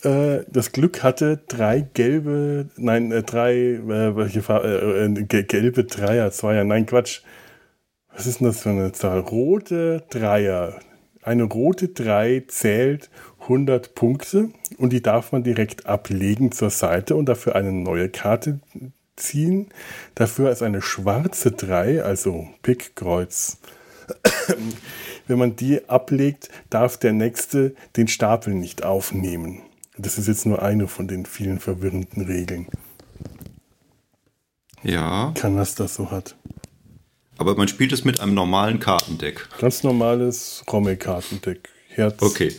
äh, 0.03 0.39
das 0.51 0.71
Glück 0.71 1.03
hatte, 1.03 1.41
drei 1.47 1.81
gelbe, 1.93 2.69
nein, 2.77 3.11
äh, 3.11 3.23
drei, 3.23 3.55
äh, 3.55 4.15
welche 4.15 4.41
Farbe, 4.41 4.67
äh, 4.67 5.05
äh, 5.05 5.23
ge- 5.23 5.43
gelbe 5.43 5.85
Dreier, 5.85 6.31
Zweier, 6.31 6.63
nein, 6.63 6.85
Quatsch. 6.85 7.21
Was 8.13 8.27
ist 8.27 8.39
denn 8.39 8.47
das 8.47 8.59
für 8.61 8.69
eine 8.69 8.91
Zahl? 8.91 9.19
Rote 9.19 10.03
Dreier. 10.09 10.79
Eine 11.21 11.43
rote 11.43 11.89
Drei 11.89 12.43
zählt 12.47 13.09
100 13.41 13.95
Punkte 13.95 14.49
und 14.77 14.93
die 14.93 15.01
darf 15.01 15.31
man 15.31 15.43
direkt 15.43 15.85
ablegen 15.87 16.51
zur 16.51 16.69
Seite 16.69 17.15
und 17.15 17.25
dafür 17.27 17.55
eine 17.55 17.71
neue 17.71 18.09
Karte 18.09 18.59
ziehen. 19.15 19.69
Dafür 20.15 20.51
ist 20.51 20.62
eine 20.62 20.82
schwarze 20.82 21.51
3, 21.51 22.04
also 22.04 22.47
Pik, 22.62 22.95
Kreuz. 22.95 23.58
Wenn 25.28 25.39
man 25.39 25.56
die 25.56 25.88
ablegt, 25.89 26.49
darf 26.69 26.97
der 26.97 27.13
Nächste 27.13 27.75
den 27.95 28.08
Stapel 28.08 28.54
nicht 28.54 28.84
aufnehmen. 28.84 29.62
Das 29.97 30.17
ist 30.17 30.28
jetzt 30.28 30.45
nur 30.45 30.62
eine 30.62 30.88
von 30.88 31.08
den 31.08 31.25
vielen 31.25 31.60
verwirrenden 31.60 32.25
Regeln. 32.25 32.67
Ja, 34.84 35.32
Kann, 35.36 35.56
was 35.58 35.73
das 35.75 35.95
so 35.95 36.12
hat. 36.12 36.36
aber 37.38 37.56
man 37.56 37.67
spielt 37.67 37.91
es 37.91 38.04
mit 38.06 38.19
einem 38.19 38.34
normalen 38.36 38.80
Kartendeck. 38.80 39.47
Ganz 39.60 39.84
normales 39.84 40.63
Rommel-Kartendeck. 40.71 41.69
Herz. 41.89 42.21
Okay. 42.21 42.54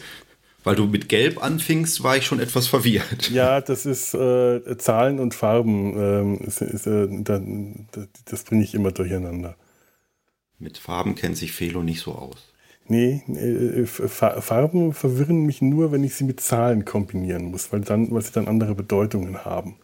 Weil 0.66 0.74
du 0.74 0.86
mit 0.86 1.08
Gelb 1.08 1.40
anfingst, 1.44 2.02
war 2.02 2.16
ich 2.16 2.26
schon 2.26 2.40
etwas 2.40 2.66
verwirrt. 2.66 3.30
Ja, 3.30 3.60
das 3.60 3.86
ist 3.86 4.14
äh, 4.14 4.76
Zahlen 4.78 5.20
und 5.20 5.32
Farben. 5.32 5.96
Ähm, 5.96 6.38
ist, 6.40 6.60
ist, 6.60 6.88
äh, 6.88 7.06
da, 7.22 7.40
das, 8.24 8.42
bringe 8.42 8.64
ich 8.64 8.74
immer 8.74 8.90
durcheinander. 8.90 9.54
Mit 10.58 10.76
Farben 10.76 11.14
kennt 11.14 11.36
sich 11.36 11.52
Felo 11.52 11.84
nicht 11.84 12.00
so 12.00 12.16
aus. 12.16 12.52
Nee, 12.88 13.22
äh, 13.28 13.86
Fa- 13.86 14.40
Farben 14.40 14.92
verwirren 14.92 15.46
mich 15.46 15.62
nur, 15.62 15.92
wenn 15.92 16.02
ich 16.02 16.16
sie 16.16 16.24
mit 16.24 16.40
Zahlen 16.40 16.84
kombinieren 16.84 17.44
muss, 17.44 17.72
weil, 17.72 17.82
dann, 17.82 18.10
weil 18.10 18.22
sie 18.22 18.32
dann 18.32 18.48
andere 18.48 18.74
Bedeutungen 18.74 19.44
haben. 19.44 19.76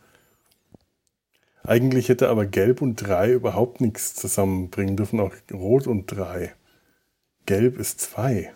Eigentlich 1.62 2.09
hätte 2.09 2.29
aber 2.29 2.45
Gelb 2.45 2.83
und 2.83 2.97
Drei 2.97 3.31
überhaupt 3.31 3.81
nichts 3.81 4.14
zusammenbringen 4.14 4.97
dürfen, 4.97 5.21
auch 5.21 5.33
Rot 5.53 5.87
und 5.87 6.07
Drei. 6.07 6.55
Gelb 7.47 7.79
ist 7.79 8.01
zwei. 8.01 8.53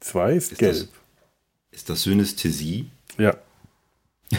Zwei 0.00 0.34
ist, 0.34 0.52
Ist 0.52 0.58
gelb. 0.58 0.72
das- 0.74 0.88
Ist 1.72 1.90
das 1.90 2.02
Synästhesie? 2.02 2.90
Ja. 3.18 3.36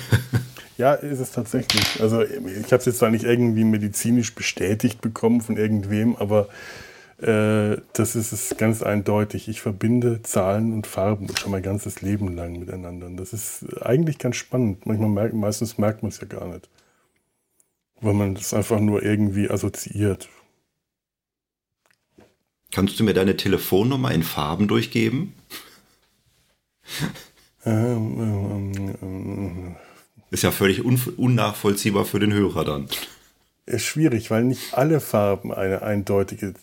Ja, 0.78 0.94
ist 0.94 1.18
es 1.20 1.32
tatsächlich. 1.32 2.00
Also 2.04 2.22
ich 2.22 2.66
habe 2.66 2.76
es 2.76 2.86
jetzt 2.86 3.00
zwar 3.00 3.10
nicht 3.10 3.24
irgendwie 3.24 3.64
medizinisch 3.64 4.36
bestätigt 4.36 5.02
bekommen 5.02 5.42
von 5.42 5.58
irgendwem, 5.58 6.16
aber 6.16 6.50
äh, 7.20 7.78
das 7.94 8.16
ist 8.16 8.32
es 8.32 8.56
ganz 8.60 8.84
eindeutig. 8.84 9.48
Ich 9.48 9.60
verbinde 9.60 10.22
Zahlen 10.22 10.74
und 10.74 10.86
Farben 10.86 11.36
schon 11.36 11.50
mein 11.50 11.64
ganzes 11.64 12.02
Leben 12.04 12.36
lang 12.36 12.60
miteinander. 12.60 13.08
Und 13.08 13.18
das 13.18 13.34
ist 13.34 13.66
eigentlich 13.82 14.20
ganz 14.20 14.36
spannend. 14.36 14.86
Manchmal 14.86 15.10
merkt, 15.10 15.34
meistens 15.34 15.80
merkt 15.80 16.04
man 16.04 16.12
es 16.12 16.22
ja 16.22 16.28
gar 16.28 16.46
nicht. 16.48 16.70
Weil 18.00 18.14
man 18.14 18.36
das 18.36 18.54
einfach 18.54 18.80
nur 18.80 19.02
irgendwie 19.02 19.50
assoziiert. 19.50 20.30
Kannst 22.72 23.00
du 23.00 23.04
mir 23.04 23.14
deine 23.14 23.38
Telefonnummer 23.38 24.12
in 24.12 24.24
Farben 24.24 24.68
durchgeben? 24.68 25.34
Ähm, 27.66 28.96
ähm, 29.02 29.76
ist 30.32 30.44
ja 30.44 30.52
völlig 30.52 30.84
un 30.86 31.00
unnachvollziehbar 31.18 32.06
für 32.06 32.20
den 32.20 32.34
Hörer 32.34 32.66
dann. 32.66 32.88
Ist 33.66 33.84
schwierig, 33.84 34.32
weil 34.32 34.44
nicht 34.44 34.78
alle 34.78 35.02
Farben 35.02 35.54
eine 35.54 35.82
eindeutige 35.82 36.54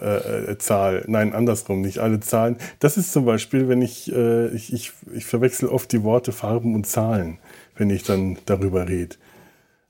äh, 0.00 0.52
äh, 0.52 0.58
Zahl, 0.58 1.04
nein, 1.08 1.32
andersrum, 1.32 1.80
nicht 1.80 1.98
alle 1.98 2.20
Zahlen. 2.20 2.56
Das 2.78 2.96
ist 2.96 3.12
zum 3.12 3.24
Beispiel, 3.24 3.68
wenn 3.68 3.82
ich, 3.82 4.12
äh, 4.12 4.48
ich, 4.54 4.72
ich, 4.72 4.92
ich 5.12 5.24
verwechsel 5.24 5.68
oft 5.68 5.90
die 5.90 6.04
Worte 6.04 6.30
Farben 6.30 6.76
und 6.76 6.86
Zahlen, 6.86 7.38
wenn 7.76 7.90
ich 7.90 8.04
dann 8.04 8.38
darüber 8.46 8.88
rede. 8.88 9.16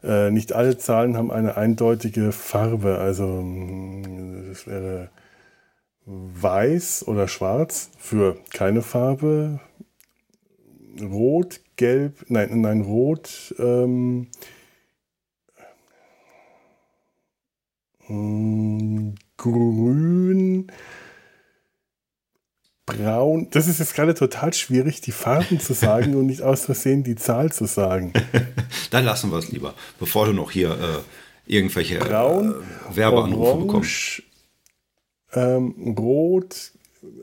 Äh, 0.02 0.30
nicht 0.30 0.54
alle 0.54 0.78
Zahlen 0.78 1.18
haben 1.18 1.30
eine 1.30 1.58
eindeutige 1.58 2.32
Farbe, 2.32 2.98
also 2.98 3.24
hm, 3.24 4.46
das 4.48 4.66
wäre 4.66 5.10
weiß 6.06 7.06
oder 7.06 7.28
schwarz 7.28 7.90
für 7.98 8.38
keine 8.52 8.82
Farbe, 8.82 9.60
rot, 11.00 11.60
gelb, 11.76 12.24
nein, 12.28 12.60
nein, 12.60 12.82
rot, 12.82 13.54
ähm, 13.58 14.28
hm, 18.06 19.14
grün, 19.36 20.70
braun. 22.86 23.48
Das 23.50 23.66
ist 23.66 23.78
jetzt 23.78 23.94
gerade 23.94 24.14
total 24.14 24.52
schwierig, 24.52 25.00
die 25.00 25.12
Farben 25.12 25.58
zu 25.58 25.72
sagen 25.72 26.14
und 26.14 26.26
nicht 26.26 26.42
aus 26.42 26.66
Versehen 26.66 27.02
die 27.02 27.16
Zahl 27.16 27.50
zu 27.50 27.64
sagen. 27.64 28.12
Dann 28.90 29.04
lassen 29.04 29.30
wir 29.30 29.38
es 29.38 29.50
lieber, 29.50 29.74
bevor 29.98 30.26
du 30.26 30.32
noch 30.32 30.50
hier 30.50 30.70
äh, 30.70 31.52
irgendwelche 31.52 31.98
braun, 31.98 32.54
äh, 32.90 32.96
Werbeanrufe 32.96 33.52
orange, 33.52 33.66
bekommst. 33.66 34.33
Ähm, 35.34 35.94
rot, 35.98 36.72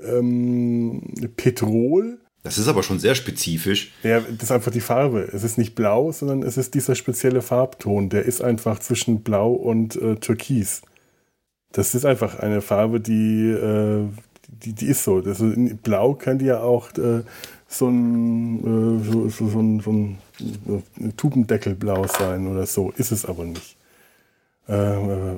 ähm, 0.03 1.01
Petrol, 1.35 2.19
das 2.43 2.57
ist 2.57 2.67
aber 2.67 2.81
schon 2.81 2.99
sehr 2.99 3.13
spezifisch. 3.13 3.91
Ja, 4.01 4.19
das 4.19 4.43
ist 4.43 4.51
einfach 4.51 4.71
die 4.71 4.81
Farbe. 4.81 5.29
Es 5.31 5.43
ist 5.43 5.57
nicht 5.57 5.75
blau, 5.75 6.11
sondern 6.11 6.41
es 6.41 6.57
ist 6.57 6.73
dieser 6.73 6.95
spezielle 6.95 7.41
Farbton. 7.41 8.09
Der 8.09 8.25
ist 8.25 8.41
einfach 8.41 8.79
zwischen 8.79 9.21
blau 9.21 9.51
und 9.51 9.95
äh, 9.95 10.15
türkis. 10.15 10.81
Das 11.71 11.93
ist 11.93 12.05
einfach 12.05 12.39
eine 12.39 12.61
Farbe, 12.61 12.99
die, 12.99 13.49
äh, 13.49 14.07
die, 14.47 14.73
die 14.73 14.87
ist 14.87 15.03
so. 15.03 15.21
Das 15.21 15.39
ist, 15.39 15.83
blau 15.83 16.15
könnte 16.15 16.45
ja 16.45 16.61
auch 16.61 16.89
äh, 16.97 17.21
so, 17.67 17.87
ein, 17.87 18.59
äh, 18.59 19.11
so, 19.11 19.29
so, 19.29 19.47
so, 19.47 19.59
ein, 19.59 19.79
so 19.79 19.91
ein 19.91 21.15
Tubendeckelblau 21.17 22.07
sein 22.07 22.47
oder 22.47 22.65
so. 22.65 22.91
Ist 22.97 23.11
es 23.11 23.23
aber 23.23 23.45
nicht. 23.45 23.77
Äh, 24.67 24.73
äh, 24.73 25.35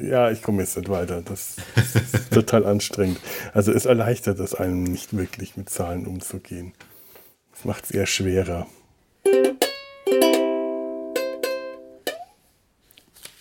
ja, 0.00 0.30
ich 0.30 0.42
komme 0.42 0.62
jetzt 0.62 0.76
nicht 0.76 0.88
weiter. 0.88 1.22
Das, 1.22 1.56
das 1.74 1.94
ist 2.14 2.32
total 2.32 2.66
anstrengend. 2.66 3.18
Also 3.52 3.72
es 3.72 3.84
erleichtert 3.86 4.38
es 4.40 4.54
einem 4.54 4.84
nicht 4.84 5.16
wirklich, 5.16 5.56
mit 5.56 5.68
Zahlen 5.70 6.06
umzugehen. 6.06 6.72
Es 7.56 7.64
macht 7.64 7.84
es 7.84 7.90
eher 7.90 8.06
schwerer. 8.06 8.66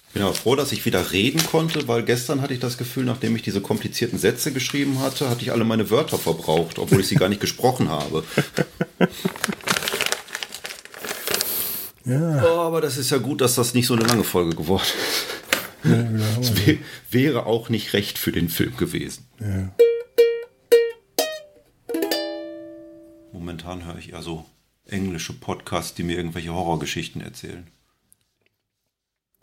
Ich 0.07 0.13
bin 0.13 0.23
aber 0.23 0.33
froh, 0.33 0.55
dass 0.55 0.71
ich 0.71 0.85
wieder 0.85 1.11
reden 1.11 1.45
konnte, 1.45 1.87
weil 1.87 2.03
gestern 2.03 2.41
hatte 2.41 2.53
ich 2.53 2.59
das 2.59 2.77
Gefühl, 2.77 3.05
nachdem 3.05 3.35
ich 3.35 3.43
diese 3.43 3.61
komplizierten 3.61 4.17
Sätze 4.17 4.51
geschrieben 4.51 4.99
hatte, 4.99 5.29
hatte 5.29 5.43
ich 5.43 5.51
alle 5.51 5.63
meine 5.63 5.89
Wörter 5.91 6.17
verbraucht, 6.17 6.79
obwohl 6.79 7.01
ich 7.01 7.07
sie 7.07 7.15
gar 7.15 7.29
nicht 7.29 7.41
gesprochen 7.41 7.89
habe. 7.89 8.23
Ja. 12.09 12.43
Oh, 12.43 12.59
aber 12.61 12.81
das 12.81 12.97
ist 12.97 13.11
ja 13.11 13.17
gut, 13.19 13.39
dass 13.39 13.53
das 13.53 13.75
nicht 13.75 13.85
so 13.85 13.93
eine 13.93 14.03
lange 14.03 14.23
Folge 14.23 14.55
geworden 14.55 14.81
ist. 14.83 15.38
Das 15.83 16.65
wär, 16.65 16.77
wäre 17.09 17.45
auch 17.45 17.69
nicht 17.69 17.93
recht 17.93 18.17
für 18.17 18.31
den 18.31 18.49
Film 18.49 18.75
gewesen. 18.77 19.27
Ja. 19.39 19.71
Momentan 23.31 23.85
höre 23.85 23.97
ich 23.97 24.11
eher 24.11 24.21
so 24.21 24.45
englische 24.87 25.33
Podcasts, 25.33 25.93
die 25.93 26.03
mir 26.03 26.17
irgendwelche 26.17 26.53
Horrorgeschichten 26.53 27.21
erzählen. 27.21 27.67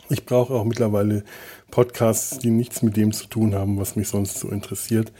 Ich 0.09 0.25
brauche 0.25 0.53
auch 0.53 0.63
mittlerweile 0.63 1.23
Podcasts, 1.71 2.39
die 2.39 2.49
nichts 2.49 2.81
mit 2.81 2.95
dem 2.95 3.11
zu 3.11 3.27
tun 3.27 3.55
haben, 3.55 3.77
was 3.77 3.95
mich 3.95 4.07
sonst 4.07 4.39
so 4.39 4.49
interessiert, 4.49 5.11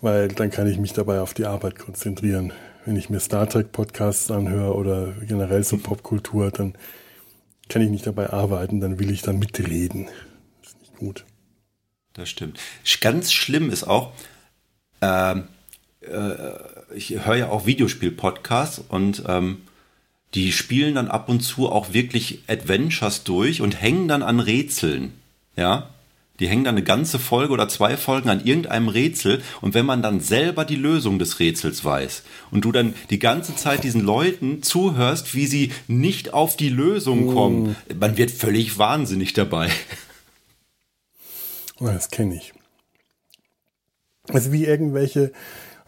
weil 0.00 0.28
dann 0.28 0.50
kann 0.50 0.66
ich 0.66 0.78
mich 0.78 0.92
dabei 0.92 1.20
auf 1.20 1.34
die 1.34 1.44
Arbeit 1.44 1.78
konzentrieren. 1.78 2.52
Wenn 2.86 2.96
ich 2.96 3.10
mir 3.10 3.20
Star 3.20 3.48
Trek 3.48 3.72
Podcasts 3.72 4.30
anhöre 4.30 4.74
oder 4.74 5.12
generell 5.26 5.64
so 5.64 5.76
Popkultur, 5.76 6.50
dann 6.50 6.74
kann 7.68 7.82
ich 7.82 7.90
nicht 7.90 8.06
dabei 8.06 8.30
arbeiten, 8.30 8.80
dann 8.80 8.98
will 8.98 9.10
ich 9.10 9.22
dann 9.22 9.38
mitreden. 9.38 10.08
Das 10.60 10.72
ist 10.72 10.80
nicht 10.80 10.96
gut. 10.96 11.24
Das 12.12 12.28
stimmt. 12.28 12.60
Ganz 13.00 13.32
schlimm 13.32 13.70
ist 13.70 13.84
auch, 13.84 14.12
ähm, 15.00 15.48
äh, 16.00 16.94
ich 16.94 17.10
höre 17.24 17.36
ja 17.36 17.48
auch 17.48 17.66
Videospiel-Podcasts 17.66 18.78
und 18.88 19.24
ähm, 19.26 19.62
die 20.34 20.52
spielen 20.52 20.96
dann 20.96 21.08
ab 21.08 21.28
und 21.28 21.40
zu 21.40 21.70
auch 21.70 21.92
wirklich 21.92 22.42
Adventures 22.48 23.24
durch 23.24 23.60
und 23.60 23.80
hängen 23.80 24.08
dann 24.08 24.22
an 24.22 24.40
Rätseln. 24.40 25.12
Ja, 25.56 25.93
die 26.40 26.48
hängen 26.48 26.64
dann 26.64 26.74
eine 26.74 26.84
ganze 26.84 27.18
Folge 27.18 27.52
oder 27.52 27.68
zwei 27.68 27.96
Folgen 27.96 28.28
an 28.28 28.44
irgendeinem 28.44 28.88
Rätsel 28.88 29.42
und 29.60 29.74
wenn 29.74 29.86
man 29.86 30.02
dann 30.02 30.20
selber 30.20 30.64
die 30.64 30.76
Lösung 30.76 31.18
des 31.18 31.38
Rätsels 31.38 31.84
weiß 31.84 32.22
und 32.50 32.64
du 32.64 32.72
dann 32.72 32.94
die 33.10 33.20
ganze 33.20 33.54
Zeit 33.54 33.84
diesen 33.84 34.00
Leuten 34.00 34.62
zuhörst, 34.62 35.34
wie 35.34 35.46
sie 35.46 35.72
nicht 35.86 36.34
auf 36.34 36.56
die 36.56 36.70
Lösung 36.70 37.32
kommen, 37.32 37.76
mm. 37.88 37.98
man 37.98 38.16
wird 38.16 38.30
völlig 38.32 38.78
wahnsinnig 38.78 39.32
dabei. 39.32 39.70
Oh, 41.80 41.86
das 41.86 42.10
kenne 42.10 42.36
ich. 42.36 42.52
Also 44.28 44.52
wie 44.52 44.64
irgendwelche, 44.64 45.32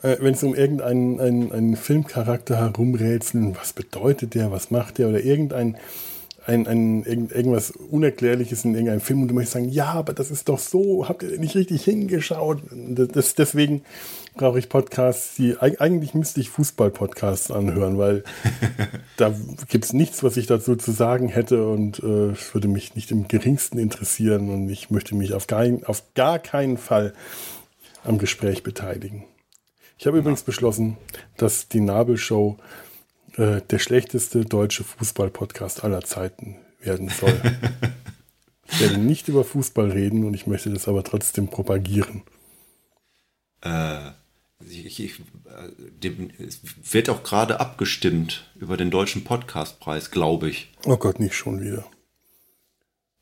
äh, 0.02 0.16
wenn 0.20 0.34
es 0.34 0.42
um 0.42 0.54
irgendeinen 0.54 1.20
einen, 1.20 1.52
einen 1.52 1.76
Filmcharakter 1.76 2.56
herumrätseln, 2.56 3.56
was 3.56 3.72
bedeutet 3.72 4.34
der, 4.34 4.50
was 4.50 4.70
macht 4.70 4.98
der 4.98 5.08
oder 5.08 5.22
irgendein 5.22 5.76
ein, 6.46 6.66
ein, 6.68 7.04
irgendwas 7.04 7.72
Unerklärliches 7.72 8.64
in 8.64 8.74
irgendeinem 8.74 9.00
Film 9.00 9.22
und 9.22 9.28
du 9.28 9.34
möchtest 9.34 9.54
sagen, 9.54 9.68
ja, 9.68 9.92
aber 9.92 10.12
das 10.12 10.30
ist 10.30 10.48
doch 10.48 10.60
so, 10.60 11.08
habt 11.08 11.24
ihr 11.24 11.38
nicht 11.38 11.56
richtig 11.56 11.82
hingeschaut? 11.82 12.62
Das, 12.70 13.34
deswegen 13.34 13.82
brauche 14.34 14.58
ich 14.58 14.68
Podcasts, 14.68 15.34
die 15.34 15.58
eigentlich 15.58 16.14
müsste 16.14 16.40
ich 16.40 16.50
Fußball-Podcasts 16.50 17.50
anhören, 17.50 17.98
weil 17.98 18.22
da 19.16 19.34
gibt 19.68 19.86
es 19.86 19.92
nichts, 19.92 20.22
was 20.22 20.36
ich 20.36 20.46
dazu 20.46 20.76
zu 20.76 20.92
sagen 20.92 21.28
hätte 21.28 21.66
und 21.66 21.98
äh, 21.98 22.30
es 22.30 22.54
würde 22.54 22.68
mich 22.68 22.94
nicht 22.94 23.10
im 23.10 23.26
geringsten 23.26 23.78
interessieren 23.78 24.50
und 24.50 24.68
ich 24.68 24.90
möchte 24.90 25.16
mich 25.16 25.32
auf, 25.34 25.48
kein, 25.48 25.84
auf 25.84 26.04
gar 26.14 26.38
keinen 26.38 26.76
Fall 26.76 27.12
am 28.04 28.18
Gespräch 28.18 28.62
beteiligen. 28.62 29.24
Ich 29.98 30.06
habe 30.06 30.16
ja. 30.16 30.20
übrigens 30.20 30.42
beschlossen, 30.42 30.96
dass 31.38 31.68
die 31.68 31.80
Nabelshow 31.80 32.56
äh, 33.36 33.60
der 33.62 33.78
schlechteste 33.78 34.44
deutsche 34.44 34.84
Fußball-Podcast 34.84 35.84
aller 35.84 36.02
Zeiten 36.02 36.56
werden 36.80 37.08
soll. 37.08 37.40
ich 38.68 38.80
werde 38.80 38.98
nicht 38.98 39.28
über 39.28 39.44
Fußball 39.44 39.90
reden 39.90 40.24
und 40.24 40.34
ich 40.34 40.46
möchte 40.46 40.70
das 40.70 40.88
aber 40.88 41.04
trotzdem 41.04 41.48
propagieren. 41.48 42.22
Äh, 43.62 44.10
ich, 44.68 45.00
ich, 45.00 45.22
dem, 46.02 46.30
es 46.38 46.60
wird 46.92 47.10
auch 47.10 47.22
gerade 47.22 47.60
abgestimmt 47.60 48.50
über 48.56 48.76
den 48.76 48.90
deutschen 48.90 49.24
Podcastpreis, 49.24 50.10
glaube 50.10 50.48
ich. 50.48 50.72
Oh 50.86 50.96
Gott, 50.96 51.20
nicht 51.20 51.34
schon 51.34 51.60
wieder. 51.60 51.84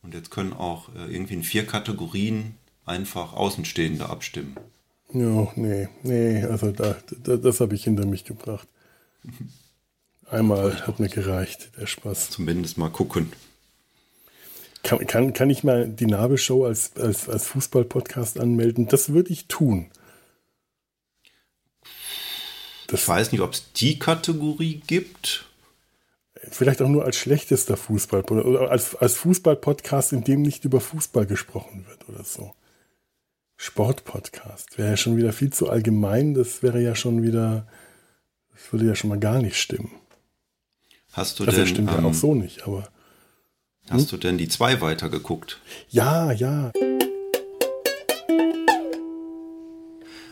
Und 0.03 0.14
jetzt 0.14 0.30
können 0.30 0.53
auch 0.53 0.95
äh, 0.95 1.12
irgendwie 1.12 1.34
in 1.34 1.43
vier 1.43 1.66
Kategorien 1.66 2.55
einfach 2.84 3.32
Außenstehende 3.32 4.09
abstimmen. 4.09 4.57
Ja, 5.12 5.49
nee, 5.57 5.88
nee, 6.03 6.43
also 6.45 6.72
da, 6.72 6.97
da 7.22 7.36
das 7.36 7.61
habe 7.61 7.74
ich 7.74 7.84
hinter 7.84 8.07
mich 8.07 8.24
gebracht. 8.24 8.68
Einmal 10.31 10.87
hat 10.87 11.01
mir 11.01 11.09
gereicht, 11.09 11.70
der 11.79 11.87
Spaß. 11.87 12.31
Zumindest 12.31 12.79
mal 12.79 12.91
gucken. 12.91 13.33
Kann, 14.83 15.07
kann, 15.07 15.33
kann 15.33 15.51
ich 15.51 15.64
mal 15.64 15.89
die 15.89 16.07
Nabelshow 16.07 16.64
als, 16.64 16.97
als, 16.97 17.29
als 17.29 17.47
Fußball-Podcast 17.47 18.39
anmelden? 18.39 18.87
Das 18.87 19.12
würde 19.12 19.33
ich 19.33 19.47
tun. 19.49 19.91
Das 22.87 23.03
ich 23.03 23.09
weiß 23.09 23.33
nicht, 23.33 23.41
ob 23.41 23.55
es 23.55 23.72
die 23.72 23.99
Kategorie 23.99 24.83
gibt. 24.87 25.47
Vielleicht 26.51 26.83
auch 26.83 26.89
nur 26.89 27.05
als 27.05 27.16
schlechtester 27.16 27.79
Fußball 27.79 28.22
oder 28.22 28.70
als, 28.70 28.95
als 28.95 29.14
Fußball-Podcast, 29.14 30.12
in 30.12 30.25
dem 30.25 30.43
nicht 30.43 30.64
über 30.66 30.81
Fußball 30.81 31.25
gesprochen 31.25 31.87
wird 31.89 32.07
oder 32.09 32.22
so. 32.22 32.53
Sport-Podcast 33.57 34.77
wäre 34.77 34.91
ja 34.91 34.97
schon 34.99 35.16
wieder 35.16 35.33
viel 35.33 35.53
zu 35.53 35.70
allgemein. 35.70 36.35
Das 36.35 36.62
wäre 36.62 36.81
ja 36.83 36.95
schon 36.95 37.22
wieder 37.22 37.66
Das 38.53 38.72
würde 38.72 38.87
ja 38.87 38.95
schon 38.95 39.11
mal 39.11 39.18
gar 39.18 39.41
nicht 39.41 39.57
stimmen. 39.57 39.91
Hast 41.14 41.38
du 41.38 41.44
Also 41.44 41.52
denn, 41.52 41.60
das 41.60 41.70
stimmt 41.70 41.90
ja 41.92 41.98
ähm, 41.98 42.06
auch 42.06 42.14
so 42.14 42.34
nicht, 42.34 42.66
aber. 42.66 42.88
hast 43.88 44.10
du 44.10 44.16
denn 44.16 44.36
die 44.36 44.48
zwei 44.48 44.80
weitergeguckt? 44.80 45.60
Ja, 45.88 46.32
ja. 46.32 46.72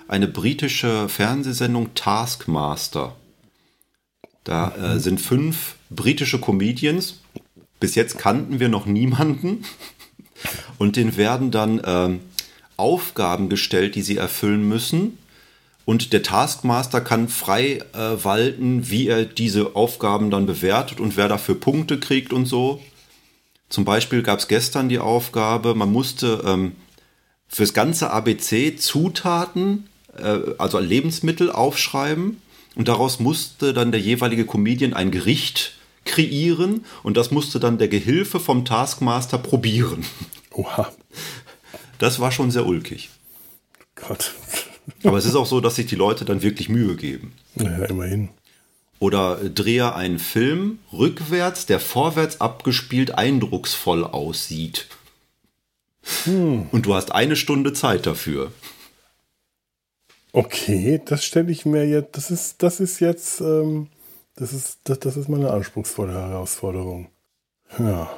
Eine 0.08 0.26
britische 0.26 1.08
Fernsehsendung 1.08 1.94
Taskmaster. 1.94 3.14
Da 4.42 4.74
äh, 4.74 4.98
sind 4.98 5.20
fünf 5.20 5.76
britische 5.88 6.40
Comedians. 6.40 7.20
Bis 7.78 7.94
jetzt 7.94 8.18
kannten 8.18 8.58
wir 8.58 8.68
noch 8.68 8.84
niemanden. 8.84 9.64
Und 10.78 10.96
denen 10.96 11.16
werden 11.16 11.52
dann 11.52 11.80
ähm, 11.84 12.20
Aufgaben 12.76 13.48
gestellt, 13.48 13.94
die 13.94 14.02
sie 14.02 14.16
erfüllen 14.16 14.68
müssen. 14.68 15.16
Und 15.84 16.12
der 16.12 16.22
Taskmaster 16.22 17.00
kann 17.00 17.28
frei 17.28 17.82
äh, 17.92 18.24
walten, 18.24 18.88
wie 18.88 19.08
er 19.08 19.24
diese 19.24 19.74
Aufgaben 19.74 20.30
dann 20.30 20.46
bewertet 20.46 21.00
und 21.00 21.16
wer 21.16 21.28
dafür 21.28 21.58
Punkte 21.58 21.98
kriegt 21.98 22.32
und 22.32 22.46
so. 22.46 22.80
Zum 23.68 23.84
Beispiel 23.84 24.22
gab 24.22 24.38
es 24.38 24.48
gestern 24.48 24.88
die 24.88 24.98
Aufgabe, 24.98 25.74
man 25.74 25.90
musste 25.90 26.42
ähm, 26.46 26.72
fürs 27.48 27.74
ganze 27.74 28.10
ABC 28.10 28.76
Zutaten, 28.76 29.88
äh, 30.16 30.38
also 30.58 30.78
Lebensmittel 30.78 31.50
aufschreiben 31.50 32.40
und 32.76 32.88
daraus 32.88 33.18
musste 33.18 33.72
dann 33.72 33.90
der 33.90 34.00
jeweilige 34.00 34.46
Comedian 34.46 34.94
ein 34.94 35.10
Gericht 35.10 35.72
kreieren 36.04 36.84
und 37.02 37.16
das 37.16 37.30
musste 37.30 37.60
dann 37.60 37.78
der 37.78 37.88
Gehilfe 37.88 38.40
vom 38.40 38.64
Taskmaster 38.64 39.38
probieren. 39.38 40.04
Oha. 40.50 40.92
Das 41.98 42.20
war 42.20 42.32
schon 42.32 42.50
sehr 42.50 42.66
ulkig. 42.66 43.10
Gott. 43.94 44.32
Aber 45.04 45.18
es 45.18 45.24
ist 45.24 45.34
auch 45.34 45.46
so, 45.46 45.60
dass 45.60 45.76
sich 45.76 45.86
die 45.86 45.96
Leute 45.96 46.24
dann 46.24 46.42
wirklich 46.42 46.68
Mühe 46.68 46.96
geben. 46.96 47.32
Naja, 47.54 47.84
immerhin. 47.86 48.30
Oder 48.98 49.36
drehe 49.36 49.94
einen 49.94 50.18
Film 50.18 50.78
rückwärts, 50.92 51.66
der 51.66 51.80
vorwärts 51.80 52.40
abgespielt 52.40 53.16
eindrucksvoll 53.16 54.04
aussieht. 54.04 54.86
Und 56.26 56.82
du 56.82 56.94
hast 56.94 57.12
eine 57.12 57.36
Stunde 57.36 57.72
Zeit 57.72 58.06
dafür. 58.06 58.52
Okay, 60.32 61.00
das 61.04 61.24
stelle 61.24 61.50
ich 61.52 61.66
mir 61.66 61.86
jetzt. 61.86 62.16
Das 62.16 62.30
ist, 62.30 62.62
das 62.62 62.80
ist 62.80 63.00
jetzt. 63.00 63.40
Ähm, 63.40 63.88
das 64.36 64.52
ist, 64.52 64.78
das, 64.84 64.98
das 65.00 65.16
ist 65.16 65.28
mal 65.28 65.38
eine 65.38 65.50
anspruchsvolle 65.50 66.14
Herausforderung. 66.14 67.08
Ja. 67.78 68.10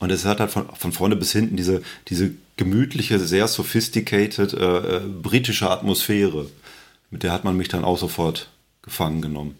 Und 0.00 0.10
es 0.10 0.24
hat 0.24 0.40
halt 0.40 0.50
von, 0.50 0.68
von 0.74 0.92
vorne 0.92 1.16
bis 1.16 1.32
hinten 1.32 1.56
diese, 1.56 1.82
diese 2.08 2.32
gemütliche, 2.58 3.18
sehr 3.18 3.48
sophisticated 3.48 4.52
äh, 4.52 4.96
äh, 4.96 5.00
britische 5.00 5.70
Atmosphäre. 5.70 6.46
Mit 7.10 7.22
der 7.22 7.32
hat 7.32 7.44
man 7.44 7.56
mich 7.56 7.68
dann 7.68 7.84
auch 7.84 7.96
sofort 7.98 8.50
gefangen 8.82 9.22
genommen. 9.22 9.56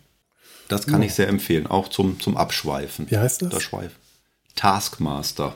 Das 0.69 0.87
kann 0.87 1.01
ich 1.03 1.15
sehr 1.15 1.29
empfehlen, 1.29 1.67
auch 1.67 1.89
zum, 1.89 2.21
zum 2.21 2.37
Abschweifen. 2.37 3.11
Wie 3.11 3.17
heißt 3.17 3.41
das? 3.41 3.49
Das 3.49 3.63
Schweif. 3.63 3.93
Taskmaster. 4.55 5.55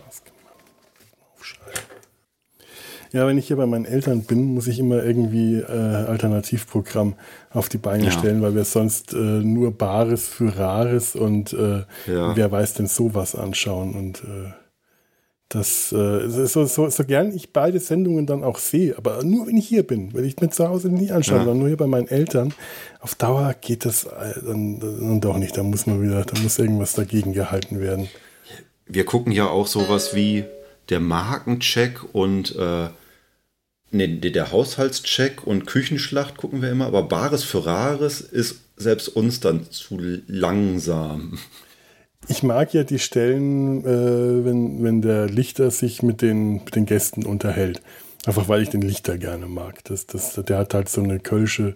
Ja, 3.12 3.26
wenn 3.26 3.36
ich 3.36 3.46
hier 3.46 3.56
bei 3.56 3.66
meinen 3.66 3.84
Eltern 3.84 4.22
bin, 4.22 4.54
muss 4.54 4.66
ich 4.68 4.78
immer 4.78 5.04
irgendwie 5.04 5.56
äh, 5.56 5.66
Alternativprogramm 5.66 7.14
auf 7.50 7.68
die 7.68 7.76
Beine 7.76 8.06
Ja. 8.06 8.10
stellen, 8.10 8.40
weil 8.40 8.54
wir 8.54 8.64
sonst 8.64 9.12
äh, 9.12 9.16
nur 9.18 9.72
Bares 9.76 10.28
für 10.28 10.56
Rares 10.56 11.14
und 11.14 11.52
äh, 11.52 11.84
Ja. 12.06 12.34
wer 12.34 12.50
weiß 12.50 12.72
denn 12.74 12.86
sowas 12.86 13.34
anschauen. 13.34 13.94
Und 13.94 14.22
äh, 14.22 14.52
das 15.54 15.92
äh, 15.92 16.28
so, 16.28 16.64
so, 16.64 16.88
so 16.88 17.04
gern 17.04 17.34
ich 17.34 17.52
beide 17.52 17.78
Sendungen 17.78 18.26
dann 18.26 18.42
auch 18.42 18.58
sehe, 18.58 18.96
aber 18.96 19.22
nur 19.22 19.46
wenn 19.46 19.56
ich 19.56 19.68
hier 19.68 19.82
bin, 19.86 20.14
weil 20.14 20.24
ich 20.24 20.40
mir 20.40 20.50
zu 20.50 20.66
Hause 20.68 20.88
nicht 20.88 21.12
anschaue, 21.12 21.38
Ja. 21.38 21.44
sondern 21.44 21.58
nur 21.58 21.68
hier 21.68 21.76
bei 21.76 21.86
meinen 21.86 22.08
Eltern, 22.08 22.54
auf 23.00 23.14
Dauer 23.14 23.54
geht 23.60 23.84
das 23.84 24.04
äh, 24.04 24.40
dann, 24.44 24.80
dann 24.80 25.20
doch 25.20 25.36
nicht. 25.36 25.56
Da 25.56 25.62
muss 25.62 25.86
man 25.86 26.02
wieder, 26.02 26.24
da 26.24 26.40
muss 26.40 26.58
irgendwas 26.58 26.94
dagegen 26.94 27.32
gehalten 27.32 27.80
werden. 27.80 28.08
Wir 28.86 29.04
gucken 29.04 29.32
ja 29.32 29.48
auch 29.48 29.66
sowas 29.66 30.14
wie 30.14 30.44
der 30.88 31.00
Markencheck 31.00 32.00
und 32.14 32.56
äh, 32.56 32.88
nee, 33.90 34.08
der 34.08 34.52
Haushaltscheck 34.52 35.46
und 35.46 35.66
Küchenschlacht 35.66 36.36
gucken 36.36 36.62
wir 36.62 36.70
immer, 36.70 36.86
aber 36.86 37.02
Bares 37.04 37.44
für 37.44 37.64
Rares 37.66 38.20
ist 38.20 38.60
selbst 38.76 39.08
uns 39.08 39.40
dann 39.40 39.70
zu 39.70 39.98
langsam. 40.26 41.38
Ich 42.28 42.42
mag 42.42 42.72
ja 42.72 42.84
die 42.84 42.98
Stellen, 42.98 43.84
äh, 43.84 44.44
wenn, 44.44 44.82
wenn 44.82 45.02
der 45.02 45.26
Lichter 45.26 45.70
sich 45.70 46.02
mit 46.02 46.22
den, 46.22 46.64
mit 46.64 46.76
den 46.76 46.86
Gästen 46.86 47.26
unterhält. 47.26 47.82
Einfach 48.24 48.48
weil 48.48 48.62
ich 48.62 48.70
den 48.70 48.82
Lichter 48.82 49.18
gerne 49.18 49.46
mag. 49.46 49.82
Das, 49.84 50.06
das, 50.06 50.34
der 50.34 50.58
hat 50.58 50.74
halt 50.74 50.88
so 50.88 51.02
eine 51.02 51.18
Kölsche, 51.18 51.74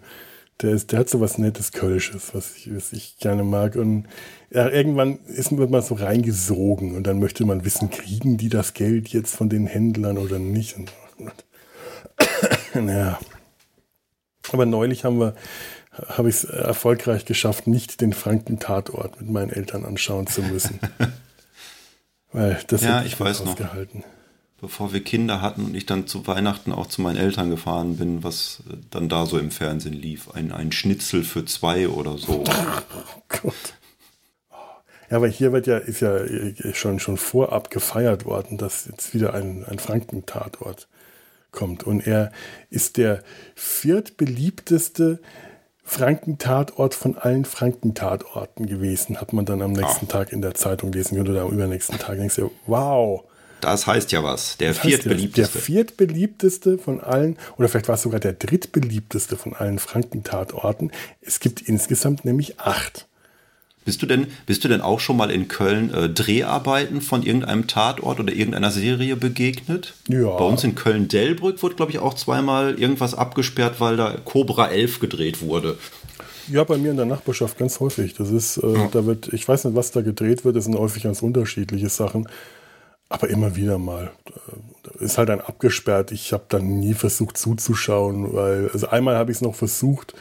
der, 0.63 0.71
ist, 0.71 0.93
der 0.93 1.01
hat 1.01 1.09
so 1.09 1.21
was 1.21 1.39
Nettes 1.39 1.73
Kölsches, 1.73 2.35
was 2.35 2.57
ich, 2.57 2.75
was 2.75 2.93
ich 2.93 3.19
gerne 3.19 3.43
mag. 3.43 3.75
Und 3.75 4.07
ja, 4.51 4.69
irgendwann 4.69 5.19
ist 5.27 5.51
man 5.51 5.69
mal 5.69 5.83
so 5.83 5.97
reingesogen 5.97 6.95
und 6.95 7.07
dann 7.07 7.19
möchte 7.19 7.45
man 7.45 7.65
wissen, 7.65 7.91
kriegen 7.91 8.37
die 8.37 8.49
das 8.49 8.75
Geld 8.75 9.09
jetzt 9.09 9.35
von 9.35 9.49
den 9.49 9.67
Händlern 9.67 10.19
oder 10.19 10.39
nicht? 10.39 10.77
Und, 10.77 10.93
ja. 12.89 13.19
Aber 14.53 14.67
neulich 14.67 15.05
haben 15.05 15.19
wir, 15.19 15.35
habe 16.09 16.29
ich 16.29 16.37
es 16.37 16.45
erfolgreich 16.45 17.25
geschafft, 17.25 17.67
nicht 17.67 18.01
den 18.01 18.13
Franken-Tatort 18.13 19.21
mit 19.21 19.31
meinen 19.31 19.51
Eltern 19.51 19.85
anschauen 19.85 20.27
zu 20.27 20.43
müssen. 20.43 20.81
Weil 22.33 22.59
das 22.67 22.83
Ja, 22.83 23.03
ich 23.03 23.19
weiß 23.19 23.45
noch. 23.45 23.57
Bevor 24.59 24.93
wir 24.93 25.05
Kinder 25.05 25.43
hatten 25.43 25.67
und 25.67 25.75
ich 25.75 25.85
dann 25.85 26.07
zu 26.07 26.27
Weihnachten 26.27 26.73
auch 26.73 26.87
zu 26.87 27.03
meinen 27.03 27.19
Eltern 27.19 27.51
gefahren 27.51 27.99
bin, 27.99 28.25
was 28.25 28.63
äh, 28.71 28.77
dann 28.91 29.11
da 29.11 29.27
so 29.27 29.39
im 29.39 29.51
Fernsehen 29.51 29.93
lief. 29.93 30.31
Ein, 30.31 30.51
ein 30.51 30.73
Schnitzel 30.73 31.25
für 31.25 31.45
zwei 31.45 31.89
oder 31.89 32.17
so. 32.17 32.43
Gott. 33.29 33.75
Ja, 35.11 35.19
aber 35.19 35.29
hier 35.29 35.53
wird 35.53 35.67
ja, 35.67 35.77
ist 35.77 36.01
ja 36.01 36.21
schon, 36.73 37.01
schon 37.01 37.19
vorab 37.19 37.71
gefeiert 37.71 38.25
worden, 38.25 38.57
dass 38.57 38.87
jetzt 38.87 39.15
wieder 39.15 39.35
ein, 39.35 39.65
ein 39.65 39.79
Franken-Tatort 39.79 40.89
kommt. 41.53 41.85
Und 41.85 42.07
er 42.07 42.33
ist 42.71 42.97
der 42.97 43.23
viertbeliebteste 43.55 45.21
Franken-Tatort 45.87 46.95
von 46.95 47.17
allen 47.17 47.45
Franken-Tatorten 47.45 48.67
gewesen, 48.67 49.21
hat 49.21 49.33
man 49.33 49.47
dann 49.47 49.63
am 49.63 49.73
nächsten 49.73 50.09
Tag 50.09 50.33
in 50.33 50.43
der 50.43 50.55
Zeitung 50.55 50.93
lesen 50.93 51.17
können 51.17 51.31
oder 51.31 51.43
am 51.43 51.53
übernächsten 51.53 51.99
Tag. 51.99 52.19
Denkst 52.19 52.35
du, 52.35 52.51
wow. 52.67 53.23
Das 53.61 53.87
heißt 53.87 54.11
ja 54.13 54.23
was. 54.23 54.57
Der 54.59 54.71
Das 54.71 54.81
viertbeliebteste. 54.81 55.53
Der 55.53 55.63
viertbeliebteste 55.63 56.79
von 56.79 57.01
allen, 57.01 57.39
oder 57.57 57.69
vielleicht 57.69 57.89
war 57.89 57.95
es 57.95 58.03
sogar 58.03 58.21
der 58.21 58.35
drittbeliebteste 58.35 59.37
von 59.37 59.55
allen 59.55 59.79
Franken-Tatorten. 59.79 60.91
Es 61.23 61.41
gibt 61.41 61.63
insgesamt 61.63 62.25
nämlich 62.25 62.59
acht. 62.61 63.07
Bist 63.87 64.03
du 64.03 64.07
denn, 64.07 64.27
bist 64.47 64.65
du 64.65 64.69
denn 64.69 64.81
auch 64.81 64.99
schon 64.99 65.17
mal 65.17 65.31
in 65.31 65.47
Köln 65.47 65.95
äh, 65.95 66.11
Dreharbeiten 66.11 67.01
von 67.01 67.23
irgendeinem 67.23 67.69
Tatort 67.69 68.19
oder 68.19 68.33
irgendeiner 68.33 68.73
Serie 68.73 69.15
begegnet? 69.15 69.95
Ja. 70.09 70.37
Bei 70.37 70.45
uns 70.45 70.65
in 70.65 70.75
Köln-Delbrück 70.75 71.63
wurde, 71.63 71.77
glaube 71.77 71.93
ich, 71.93 72.01
auch 72.01 72.15
zweimal 72.15 72.79
irgendwas 72.81 73.15
abgesperrt, 73.15 73.81
weil 73.81 73.97
da 73.97 74.17
Cobra 74.25 74.69
11 74.69 74.99
gedreht 74.99 75.41
wurde. 75.41 75.79
Ja, 76.49 76.65
bei 76.65 76.79
mir 76.79 76.91
in 76.91 76.97
der 76.97 77.07
Nachbarschaft 77.07 77.59
ganz 77.59 77.79
häufig. 77.79 78.15
Das 78.15 78.31
ist, 78.31 78.57
äh, 78.59 78.89
da 78.91 79.07
wird, 79.07 79.33
ich 79.33 79.47
weiß 79.47 79.65
nicht, 79.65 79.77
was 79.77 79.93
da 79.93 80.03
gedreht 80.03 80.45
wird, 80.45 80.57
das 80.57 80.65
sind 80.65 80.77
häufig 80.77 81.05
ganz 81.05 81.23
unterschiedliche 81.23 81.89
Sachen. 81.89 82.29
Aber 83.09 83.29
immer 83.31 83.55
wieder 83.55 83.79
mal. 83.79 84.11
Äh, 84.99 85.05
Ist 85.05 85.17
halt 85.17 85.29
dann 85.29 85.41
abgesperrt. 85.41 86.11
Ich 86.11 86.33
habe 86.33 86.45
dann 86.49 86.81
nie 86.81 86.95
versucht 86.95 87.39
zuzuschauen, 87.39 88.35
weil, 88.35 88.69
also 88.73 88.89
einmal 88.89 89.17
habe 89.17 89.31
ich 89.31 89.39
es 89.39 89.43
noch 89.43 89.55
versucht, 89.55 90.15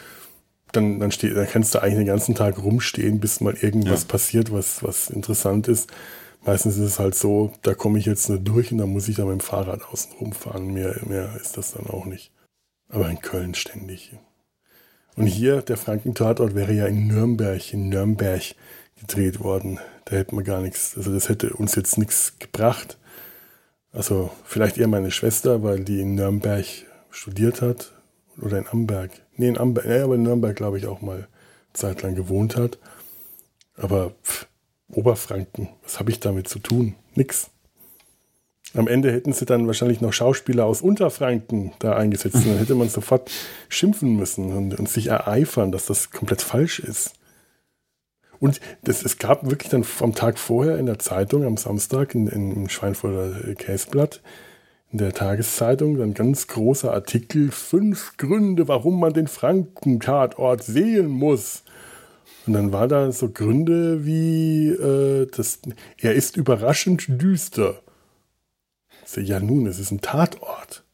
dann, 0.76 1.00
dann, 1.00 1.12
steht, 1.12 1.36
dann 1.36 1.48
kannst 1.48 1.74
du 1.74 1.80
eigentlich 1.82 1.98
den 1.98 2.08
ganzen 2.08 2.36
Tag 2.36 2.58
rumstehen, 2.62 3.20
bis 3.20 3.42
mal 3.42 3.54
irgendwas 3.56 4.02
Ja. 4.02 4.08
passiert, 4.08 4.52
was, 4.52 4.84
was 4.84 5.10
interessant 5.10 5.68
ist. 5.68 5.92
Meistens 6.46 6.76
ist 6.78 6.84
es 6.84 7.00
halt 7.00 7.16
so, 7.16 7.54
da 7.64 7.74
komme 7.74 7.98
ich 7.98 8.06
jetzt 8.06 8.30
nicht 8.30 8.48
durch 8.48 8.72
und 8.72 8.78
dann 8.78 8.90
muss 8.90 9.08
ich 9.08 9.16
dann 9.16 9.28
mit 9.28 9.40
dem 9.40 9.42
Fahrrad 9.42 9.82
außen 9.84 10.12
rumfahren. 10.20 10.74
Mehr, 10.74 10.96
mehr 11.08 11.36
ist 11.42 11.58
das 11.58 11.74
dann 11.74 11.88
auch 11.88 12.06
nicht. 12.06 12.32
Aber 12.90 13.10
in 13.10 13.20
Köln 13.20 13.56
ständig. 13.56 14.12
Und 15.16 15.26
hier, 15.28 15.62
der 15.62 15.78
Franken-Tatort 15.78 16.54
wäre 16.56 16.74
ja 16.74 16.86
in 16.86 17.08
Nürnberg, 17.08 17.74
in 17.74 17.90
Nürnberg 17.90 18.44
gedreht 19.00 19.40
worden. 19.40 19.80
Da 20.06 20.18
hätte 20.18 20.36
man 20.36 20.44
gar 20.44 20.62
nichts, 20.62 20.96
also 20.96 21.12
das 21.14 21.30
hätte 21.30 21.54
uns 21.54 21.74
jetzt 21.76 21.98
nichts 21.98 22.34
gebracht. 22.38 22.98
Also 23.92 24.30
vielleicht 24.44 24.78
eher 24.78 24.88
meine 24.88 25.10
Schwester, 25.12 25.64
weil 25.64 25.84
die 25.84 26.02
in 26.02 26.16
Nürnberg 26.16 26.66
studiert 27.10 27.62
hat. 27.62 27.92
Oder 28.42 28.58
in 28.58 28.68
Amberg. 28.68 29.12
Nee, 29.38 29.50
in 29.50 29.58
Amberg, 29.58 29.86
ja, 29.86 30.04
aber 30.04 30.16
in 30.16 30.24
Nürnberg, 30.24 30.56
glaube 30.56 30.78
ich, 30.78 30.88
auch 30.88 31.02
mal 31.02 31.28
zeitlang 31.74 32.16
gewohnt 32.16 32.56
hat. 32.56 32.78
Aber 33.76 34.12
pff, 34.24 34.48
Oberfranken, 34.90 35.70
was 35.84 36.00
habe 36.00 36.12
ich 36.12 36.20
damit 36.20 36.48
zu 36.48 36.60
tun? 36.60 36.96
Nix. 37.16 37.50
Am 38.74 38.88
Ende 38.88 39.12
hätten 39.12 39.32
sie 39.32 39.46
dann 39.46 39.68
wahrscheinlich 39.68 40.02
noch 40.02 40.12
Schauspieler 40.12 40.66
aus 40.66 40.82
Unterfranken 40.82 41.72
da 41.80 41.96
eingesetzt. 41.96 42.36
Und 42.36 42.48
dann 42.48 42.58
hätte 42.58 42.76
man 42.76 42.90
sofort 42.90 43.32
schimpfen 43.70 44.16
müssen 44.16 44.52
und, 44.52 44.78
und 44.78 44.90
sich 44.90 45.08
ereifern, 45.08 45.72
dass 45.72 45.86
das 45.86 46.12
komplett 46.12 46.42
falsch 46.42 46.80
ist. 46.80 47.14
Und 48.40 48.60
das, 48.84 49.04
es 49.04 49.18
gab 49.18 49.50
wirklich 49.50 49.70
dann 49.70 49.86
am 50.02 50.14
Tag 50.14 50.38
vorher 50.38 50.78
in 50.78 50.88
der 50.88 51.00
Zeitung, 51.00 51.46
am 51.46 51.56
Samstag, 51.56 52.16
in, 52.16 52.28
in, 52.28 52.52
im 52.52 52.70
Schweinfurter 52.70 53.56
Käseblatt, 53.56 54.22
in 54.96 55.00
der 55.00 55.12
Tageszeitung, 55.12 55.98
dann 55.98 56.14
ganz 56.14 56.48
großer 56.48 56.94
Artikel, 56.94 57.52
fünf 57.52 58.16
Gründe, 58.16 58.70
warum 58.70 58.98
man 58.98 59.12
den 59.12 59.28
Franken-Tatort 59.28 60.64
sehen 60.64 61.10
muss. 61.10 61.64
Und 62.48 62.54
dann 62.54 62.72
war 62.72 62.88
da 62.88 63.12
so 63.12 63.28
Gründe 63.28 64.06
wie, 64.06 64.70
äh, 64.70 65.28
das, 65.36 65.60
er 65.98 66.14
ist 66.14 66.38
überraschend 66.38 67.22
düster. 67.22 67.82
So, 69.04 69.20
ja 69.20 69.42
nun, 69.42 69.68
es 69.68 69.80
ist 69.80 69.92
ein 69.92 70.00
Tatort. 70.00 70.86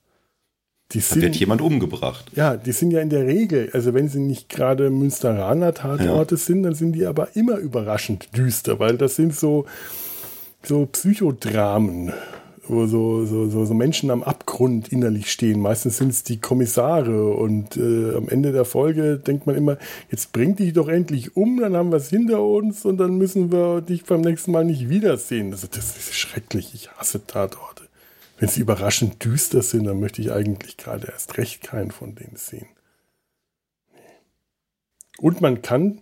Die 0.93 0.97
da 0.97 1.05
sind, 1.05 1.21
wird 1.21 1.35
jemand 1.35 1.61
umgebracht. 1.61 2.25
Ja, 2.35 2.57
die 2.57 2.71
sind 2.71 2.89
ja 2.89 3.01
in 3.01 3.11
der 3.11 3.27
Regel, 3.27 3.69
also 3.71 3.93
wenn 3.93 4.09
sie 4.09 4.19
nicht 4.19 4.49
gerade 4.49 4.89
Münsteraner 4.89 5.75
Tatorte 5.75 6.35
ja. 6.35 6.41
sind, 6.41 6.63
dann 6.63 6.73
sind 6.73 6.93
die 6.93 7.05
aber 7.05 7.35
immer 7.35 7.57
überraschend 7.57 8.35
düster, 8.35 8.79
weil 8.79 8.97
das 8.97 9.15
sind 9.15 9.35
so, 9.35 9.67
so 10.63 10.87
Psychodramen, 10.87 12.13
wo 12.71 12.87
so, 12.87 13.25
so, 13.25 13.47
so, 13.49 13.65
so 13.65 13.73
Menschen 13.73 14.09
am 14.09 14.23
Abgrund 14.23 14.89
innerlich 14.89 15.31
stehen. 15.31 15.59
Meistens 15.59 15.97
sind 15.97 16.09
es 16.09 16.23
die 16.23 16.39
Kommissare 16.39 17.33
und 17.33 17.77
äh, 17.77 18.15
am 18.15 18.29
Ende 18.29 18.51
der 18.51 18.65
Folge 18.65 19.17
denkt 19.17 19.45
man 19.45 19.55
immer, 19.55 19.77
jetzt 20.09 20.31
bring 20.31 20.55
dich 20.55 20.73
doch 20.73 20.87
endlich 20.87 21.35
um, 21.35 21.59
dann 21.59 21.75
haben 21.75 21.91
wir 21.91 21.97
es 21.97 22.09
hinter 22.09 22.41
uns 22.41 22.85
und 22.85 22.97
dann 22.97 23.17
müssen 23.17 23.51
wir 23.51 23.81
dich 23.81 24.05
beim 24.05 24.21
nächsten 24.21 24.51
Mal 24.51 24.65
nicht 24.65 24.89
wiedersehen. 24.89 25.51
Also 25.51 25.67
das 25.67 25.97
ist 25.97 26.15
schrecklich, 26.15 26.73
ich 26.73 26.91
hasse 26.91 27.25
Tatorte. 27.25 27.83
Wenn 28.39 28.49
sie 28.49 28.61
überraschend 28.61 29.23
düster 29.23 29.61
sind, 29.61 29.83
dann 29.83 29.99
möchte 29.99 30.21
ich 30.21 30.31
eigentlich 30.31 30.77
gerade 30.77 31.07
erst 31.11 31.37
recht 31.37 31.61
keinen 31.61 31.91
von 31.91 32.15
denen 32.15 32.37
sehen. 32.37 32.67
Und 35.19 35.41
man 35.41 35.61
kann 35.61 35.99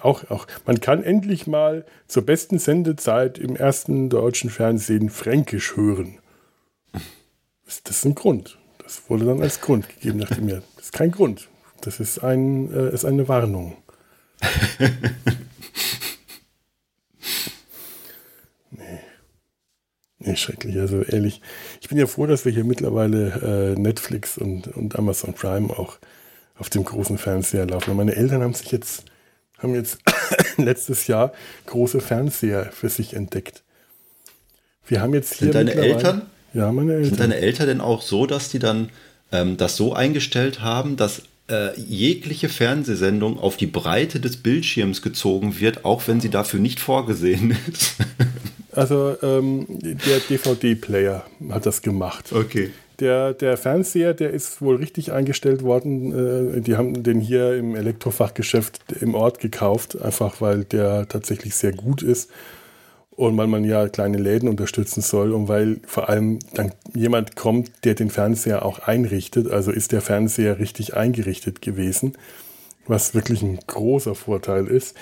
auch, 0.00 0.28
auch, 0.30 0.46
man 0.66 0.80
kann 0.80 1.04
endlich 1.04 1.46
mal 1.46 1.84
zur 2.08 2.26
besten 2.26 2.58
Sendezeit 2.58 3.38
im 3.38 3.54
ersten 3.56 4.10
deutschen 4.10 4.50
Fernsehen 4.50 5.08
Fränkisch 5.08 5.76
hören. 5.76 6.18
Das 7.64 7.80
ist 7.96 8.04
ein 8.04 8.14
Grund. 8.14 8.58
Das 8.82 9.02
wurde 9.08 9.24
dann 9.24 9.40
als 9.40 9.60
Grund 9.60 9.88
gegeben, 9.88 10.20
dachte 10.20 10.40
mir. 10.40 10.62
Das 10.76 10.86
ist 10.86 10.92
kein 10.92 11.10
Grund. 11.10 11.48
Das 11.80 12.00
ist, 12.00 12.18
ein, 12.18 12.72
äh, 12.72 12.92
ist 12.92 13.04
eine 13.04 13.28
Warnung. 13.28 13.76
nee. 18.70 19.00
Nee, 20.18 20.36
schrecklich. 20.36 20.78
Also 20.78 21.02
ehrlich, 21.02 21.40
ich 21.80 21.88
bin 21.88 21.98
ja 21.98 22.06
froh, 22.06 22.26
dass 22.26 22.44
wir 22.44 22.52
hier 22.52 22.64
mittlerweile 22.64 23.74
äh, 23.74 23.80
Netflix 23.80 24.38
und, 24.38 24.68
und 24.68 24.98
Amazon 24.98 25.34
Prime 25.34 25.70
auch 25.70 25.98
auf 26.56 26.70
dem 26.70 26.84
großen 26.84 27.18
Fernseher 27.18 27.66
laufen. 27.66 27.90
Und 27.90 27.96
meine 27.96 28.16
Eltern 28.16 28.42
haben 28.42 28.54
sich 28.54 28.70
jetzt 28.72 29.04
haben 29.64 29.74
jetzt 29.74 29.98
letztes 30.56 31.06
Jahr 31.06 31.32
große 31.66 32.00
Fernseher 32.00 32.70
für 32.72 32.88
sich 32.88 33.14
entdeckt. 33.14 33.62
Wir 34.86 35.00
haben 35.00 35.14
jetzt 35.14 35.34
hier. 35.34 35.52
Sind 35.52 35.54
deine 35.54 35.74
Eltern? 35.74 36.22
Ja, 36.52 36.70
meine 36.70 36.92
Eltern. 36.92 37.08
Sind 37.08 37.20
deine 37.20 37.36
Eltern 37.36 37.66
denn 37.66 37.80
auch 37.80 38.02
so, 38.02 38.26
dass 38.26 38.50
die 38.50 38.58
dann 38.58 38.90
ähm, 39.32 39.56
das 39.56 39.76
so 39.76 39.94
eingestellt 39.94 40.60
haben, 40.60 40.96
dass 40.96 41.22
äh, 41.50 41.78
jegliche 41.78 42.48
Fernsehsendung 42.48 43.38
auf 43.38 43.56
die 43.56 43.66
Breite 43.66 44.20
des 44.20 44.36
Bildschirms 44.36 45.02
gezogen 45.02 45.58
wird, 45.58 45.84
auch 45.84 46.06
wenn 46.06 46.20
sie 46.20 46.30
dafür 46.30 46.60
nicht 46.60 46.80
vorgesehen 46.80 47.56
ist? 47.72 47.96
also 48.72 49.16
ähm, 49.22 49.66
der 49.68 50.20
DVD-Player 50.20 51.24
hat 51.50 51.66
das 51.66 51.82
gemacht. 51.82 52.32
Okay. 52.32 52.70
Der, 53.00 53.34
der 53.34 53.56
Fernseher, 53.56 54.14
der 54.14 54.30
ist 54.30 54.62
wohl 54.62 54.76
richtig 54.76 55.12
eingestellt 55.12 55.62
worden. 55.62 56.56
Äh, 56.56 56.60
die 56.60 56.76
haben 56.76 57.02
den 57.02 57.20
hier 57.20 57.56
im 57.56 57.74
Elektrofachgeschäft 57.74 58.80
im 59.00 59.14
Ort 59.14 59.40
gekauft, 59.40 60.00
einfach 60.00 60.40
weil 60.40 60.64
der 60.64 61.08
tatsächlich 61.08 61.54
sehr 61.56 61.72
gut 61.72 62.02
ist 62.02 62.30
und 63.10 63.36
weil 63.36 63.46
man 63.46 63.64
ja 63.64 63.88
kleine 63.88 64.18
Läden 64.18 64.48
unterstützen 64.48 65.00
soll 65.00 65.32
und 65.32 65.48
weil 65.48 65.80
vor 65.86 66.08
allem 66.08 66.38
dann 66.54 66.72
jemand 66.94 67.36
kommt, 67.36 67.70
der 67.84 67.94
den 67.94 68.10
Fernseher 68.10 68.64
auch 68.64 68.80
einrichtet. 68.80 69.50
Also 69.50 69.70
ist 69.70 69.92
der 69.92 70.00
Fernseher 70.00 70.58
richtig 70.58 70.94
eingerichtet 70.94 71.62
gewesen 71.62 72.16
was 72.86 73.14
wirklich 73.14 73.42
ein 73.42 73.58
großer 73.66 74.14
Vorteil 74.14 74.66
ist. 74.66 74.96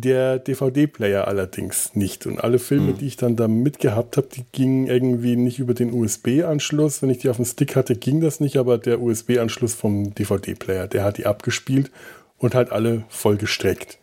Der 0.00 0.38
DVD-Player 0.38 1.26
allerdings 1.26 1.94
nicht. 1.94 2.26
Und 2.26 2.38
alle 2.38 2.58
Filme, 2.58 2.92
mhm. 2.92 2.98
die 2.98 3.06
ich 3.06 3.16
dann 3.16 3.36
da 3.36 3.48
mitgehabt 3.48 4.16
habe, 4.16 4.28
die 4.32 4.44
gingen 4.52 4.86
irgendwie 4.86 5.34
nicht 5.34 5.58
über 5.58 5.74
den 5.74 5.92
USB-Anschluss. 5.92 7.02
Wenn 7.02 7.10
ich 7.10 7.18
die 7.18 7.28
auf 7.28 7.36
dem 7.36 7.44
Stick 7.44 7.74
hatte, 7.74 7.96
ging 7.96 8.20
das 8.20 8.38
nicht, 8.38 8.56
aber 8.58 8.78
der 8.78 9.00
USB-Anschluss 9.00 9.74
vom 9.74 10.14
DVD-Player, 10.14 10.86
der 10.86 11.04
hat 11.04 11.18
die 11.18 11.26
abgespielt 11.26 11.90
und 12.38 12.54
halt 12.54 12.70
alle 12.70 13.04
voll 13.08 13.36
gestreckt. 13.36 13.98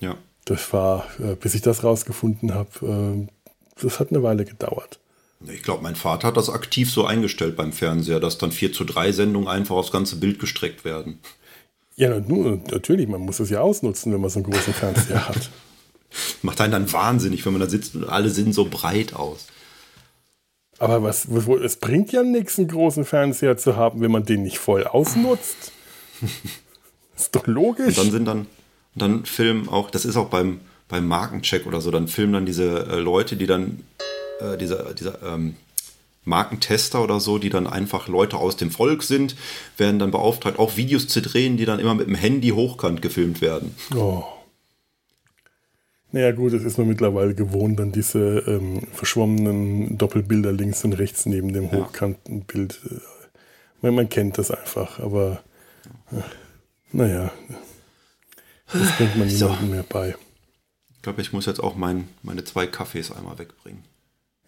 Ja. 0.00 0.16
Das 0.46 0.72
war, 0.72 1.06
äh, 1.18 1.36
bis 1.36 1.54
ich 1.54 1.62
das 1.62 1.84
rausgefunden 1.84 2.54
habe, 2.54 3.26
äh, 3.26 3.82
das 3.82 4.00
hat 4.00 4.10
eine 4.10 4.22
Weile 4.22 4.44
gedauert. 4.44 4.98
Ich 5.46 5.62
glaube, 5.62 5.82
mein 5.82 5.96
Vater 5.96 6.28
hat 6.28 6.36
das 6.36 6.50
aktiv 6.50 6.90
so 6.90 7.04
eingestellt 7.04 7.56
beim 7.56 7.72
Fernseher, 7.72 8.20
dass 8.20 8.38
dann 8.38 8.52
4 8.52 8.72
zu 8.72 8.84
3 8.84 9.12
Sendungen 9.12 9.48
einfach 9.48 9.76
aufs 9.76 9.92
ganze 9.92 10.16
Bild 10.16 10.38
gestreckt 10.38 10.84
werden. 10.84 11.20
Ja, 11.96 12.20
natürlich, 12.20 13.08
man 13.08 13.22
muss 13.22 13.40
es 13.40 13.48
ja 13.48 13.60
ausnutzen, 13.60 14.12
wenn 14.12 14.20
man 14.20 14.28
so 14.28 14.40
einen 14.40 14.50
großen 14.50 14.74
Fernseher 14.74 15.28
hat. 15.28 15.50
Macht 16.42 16.60
einen 16.60 16.72
dann 16.72 16.92
wahnsinnig, 16.92 17.44
wenn 17.44 17.52
man 17.52 17.60
da 17.60 17.68
sitzt 17.68 17.94
und 17.94 18.04
alle 18.04 18.28
sehen 18.28 18.52
so 18.52 18.66
breit 18.66 19.14
aus. 19.14 19.46
Aber 20.78 21.02
was, 21.02 21.26
es 21.26 21.76
bringt 21.76 22.12
ja 22.12 22.22
nichts, 22.22 22.58
einen 22.58 22.68
großen 22.68 23.06
Fernseher 23.06 23.56
zu 23.56 23.76
haben, 23.76 24.02
wenn 24.02 24.10
man 24.10 24.24
den 24.24 24.42
nicht 24.42 24.58
voll 24.58 24.84
ausnutzt. 24.84 25.72
ist 27.16 27.34
doch 27.34 27.46
logisch. 27.46 27.96
Und 27.96 27.98
dann 27.98 28.10
sind 28.10 28.24
dann, 28.26 28.46
dann 28.94 29.24
filmen 29.24 29.68
auch, 29.68 29.90
das 29.90 30.04
ist 30.04 30.16
auch 30.16 30.28
beim, 30.28 30.60
beim 30.88 31.08
Markencheck 31.08 31.66
oder 31.66 31.80
so, 31.80 31.90
dann 31.90 32.08
filmen 32.08 32.34
dann 32.34 32.46
diese 32.46 32.86
äh, 32.86 33.00
Leute, 33.00 33.36
die 33.36 33.46
dann, 33.46 33.84
äh, 34.40 34.58
dieser, 34.58 34.92
dieser 34.92 35.22
ähm, 35.22 35.56
Markentester 36.26 37.02
oder 37.02 37.20
so, 37.20 37.38
die 37.38 37.50
dann 37.50 37.66
einfach 37.66 38.08
Leute 38.08 38.36
aus 38.36 38.56
dem 38.56 38.70
Volk 38.70 39.02
sind, 39.02 39.36
werden 39.78 39.98
dann 39.98 40.10
beauftragt, 40.10 40.58
auch 40.58 40.76
Videos 40.76 41.08
zu 41.08 41.22
drehen, 41.22 41.56
die 41.56 41.64
dann 41.64 41.78
immer 41.78 41.94
mit 41.94 42.08
dem 42.08 42.16
Handy 42.16 42.50
hochkant 42.50 43.00
gefilmt 43.00 43.40
werden. 43.40 43.74
Oh. 43.94 44.24
Naja 46.12 46.32
gut, 46.32 46.52
es 46.52 46.64
ist 46.64 46.78
man 46.78 46.88
mittlerweile 46.88 47.34
gewohnt, 47.34 47.78
dann 47.78 47.92
diese 47.92 48.38
ähm, 48.46 48.82
verschwommenen 48.92 49.98
Doppelbilder 49.98 50.52
links 50.52 50.84
und 50.84 50.94
rechts 50.94 51.26
neben 51.26 51.52
dem 51.52 51.64
ja. 51.64 51.72
Hochkantenbild. 51.72 52.80
Man, 53.82 53.94
man, 53.94 54.08
kennt 54.08 54.38
das 54.38 54.50
einfach, 54.50 54.98
aber 54.98 55.42
äh, 56.10 56.22
naja, 56.92 57.30
das 58.72 58.96
bringt 58.96 59.16
man 59.16 59.28
niemandem 59.28 59.66
so. 59.66 59.72
mehr 59.72 59.84
bei. 59.88 60.16
Ich 60.96 61.02
glaube, 61.02 61.22
ich 61.22 61.32
muss 61.32 61.46
jetzt 61.46 61.62
auch 61.62 61.76
mein, 61.76 62.08
meine 62.22 62.42
zwei 62.44 62.66
Kaffees 62.66 63.12
einmal 63.12 63.38
wegbringen. 63.38 63.84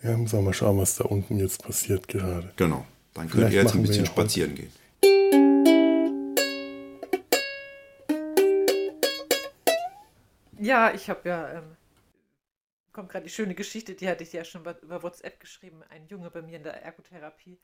Ja, 0.03 0.17
muss 0.17 0.33
auch 0.33 0.43
mal 0.43 0.53
schauen, 0.53 0.79
was 0.79 0.95
da 0.97 1.05
unten 1.05 1.39
jetzt 1.39 1.63
passiert 1.63 2.07
gerade. 2.07 2.53
Genau. 2.57 2.87
Dann 3.15 3.29
könnt 3.29 3.53
ihr 3.53 3.63
jetzt 3.63 3.75
ein 3.75 3.83
bisschen 3.83 4.07
spazieren 4.07 4.55
gehen. 4.55 4.73
Ja, 10.61 10.93
ich 10.93 11.11
habe 11.11 11.29
ja, 11.29 11.53
ähm, 11.53 11.77
kommt 12.93 13.11
gerade 13.11 13.25
die 13.25 13.31
schöne 13.31 13.55
Geschichte, 13.55 13.95
die 13.95 14.09
hatte 14.09 14.23
ich 14.23 14.33
ja 14.33 14.45
schon 14.45 14.63
über 14.83 15.03
WhatsApp 15.03 15.41
geschrieben. 15.41 15.83
Ein 15.89 16.07
Junge 16.07 16.31
bei 16.31 16.43
mir 16.43 16.57
in 16.59 16.63
der 16.63 16.83
Ergotherapie, 16.83 17.61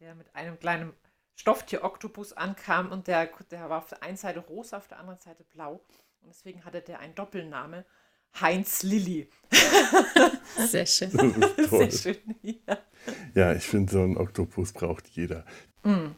der 0.00 0.14
mit 0.14 0.34
einem 0.34 0.58
kleinen 0.58 0.94
Stofftier-Oktopus 1.34 2.32
ankam 2.32 2.90
und 2.90 3.06
der, 3.06 3.28
der 3.50 3.68
war 3.68 3.78
auf 3.78 3.88
der 3.88 4.02
einen 4.02 4.16
Seite 4.16 4.40
rosa, 4.40 4.78
auf 4.78 4.88
der 4.88 4.98
anderen 4.98 5.20
Seite 5.20 5.44
blau. 5.44 5.84
Und 6.20 6.28
deswegen 6.28 6.64
hatte 6.64 6.80
der 6.80 7.00
einen 7.00 7.14
Doppelname. 7.14 7.84
Heinz 8.40 8.82
Lilly. 8.82 9.28
Sehr 10.68 10.86
schön. 10.86 11.10
Sehr 11.70 11.90
schön, 11.90 12.16
ja. 12.42 12.78
Ja, 13.34 13.52
ich 13.54 13.64
finde, 13.64 13.92
so 13.92 14.02
ein 14.02 14.16
Oktopus 14.16 14.72
braucht 14.72 15.08
jeder. 15.08 15.44
Mm. 15.84 16.08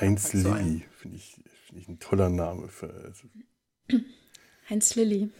Heinz 0.00 0.32
Lilly 0.32 0.84
finde 0.98 1.16
ich, 1.16 1.40
find 1.66 1.80
ich 1.80 1.88
ein 1.88 1.98
toller 1.98 2.28
Name. 2.28 2.68
Für, 2.68 2.92
also 3.04 3.28
Heinz 4.70 4.94
Lilly. 4.94 5.30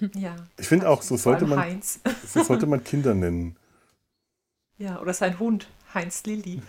Ja. 0.00 0.20
ja. 0.20 0.36
Ich 0.58 0.66
finde 0.66 0.88
auch, 0.88 1.02
so 1.02 1.16
sollte, 1.16 1.46
man, 1.46 1.80
so 1.82 2.42
sollte 2.42 2.66
man 2.66 2.84
Kinder 2.84 3.14
nennen. 3.14 3.56
Ja, 4.78 5.00
oder 5.00 5.14
sein 5.14 5.38
Hund, 5.38 5.68
Heinz 5.94 6.24
Lilly. 6.26 6.60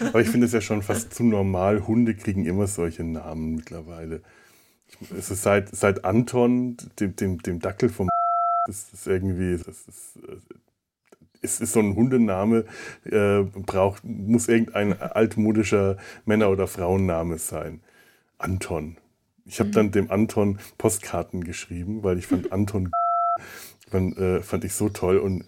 Aber 0.00 0.20
ich 0.20 0.28
finde 0.28 0.46
es 0.46 0.52
ja 0.52 0.60
schon 0.60 0.82
fast 0.82 1.12
zu 1.14 1.24
normal. 1.24 1.86
Hunde 1.86 2.14
kriegen 2.14 2.46
immer 2.46 2.66
solche 2.66 3.02
Namen 3.02 3.56
mittlerweile. 3.56 4.22
Es 5.16 5.30
ist 5.30 5.42
seit, 5.42 5.74
seit 5.74 6.04
Anton, 6.04 6.76
dem, 6.98 7.16
dem, 7.16 7.38
dem 7.42 7.60
Dackel 7.60 7.88
vom 7.88 8.08
das 8.66 8.92
ist 8.92 9.06
irgendwie, 9.06 9.56
das 9.56 9.82
ist, 9.88 10.18
es 11.42 11.60
ist 11.60 11.72
so 11.72 11.80
ein 11.80 11.96
Hundename, 11.96 12.64
äh, 13.04 13.42
braucht, 13.42 14.04
muss 14.04 14.48
irgendein 14.48 15.00
altmodischer 15.00 15.96
Männer- 16.24 16.50
oder 16.50 16.66
Frauenname 16.66 17.38
sein. 17.38 17.80
Anton. 18.38 18.96
Ich 19.44 19.58
habe 19.58 19.68
mhm. 19.68 19.74
dann 19.74 19.92
dem 19.92 20.10
Anton 20.10 20.58
Postkarten 20.78 21.44
geschrieben, 21.44 22.02
weil 22.02 22.18
ich 22.18 22.26
fand 22.26 22.52
Anton 22.52 22.90
fand, 23.90 24.16
äh, 24.18 24.42
fand 24.42 24.64
ich 24.64 24.74
so 24.74 24.88
toll 24.88 25.18
und 25.18 25.44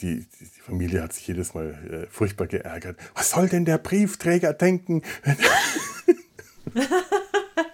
die, 0.00 0.26
die, 0.40 0.44
Familie 0.60 1.02
hat 1.02 1.14
sich 1.14 1.26
jedes 1.26 1.54
Mal 1.54 1.70
äh, 1.90 2.06
furchtbar 2.10 2.46
geärgert. 2.48 2.98
Was 3.14 3.30
soll 3.30 3.48
denn 3.48 3.64
der 3.64 3.78
Briefträger 3.78 4.52
denken? 4.52 5.02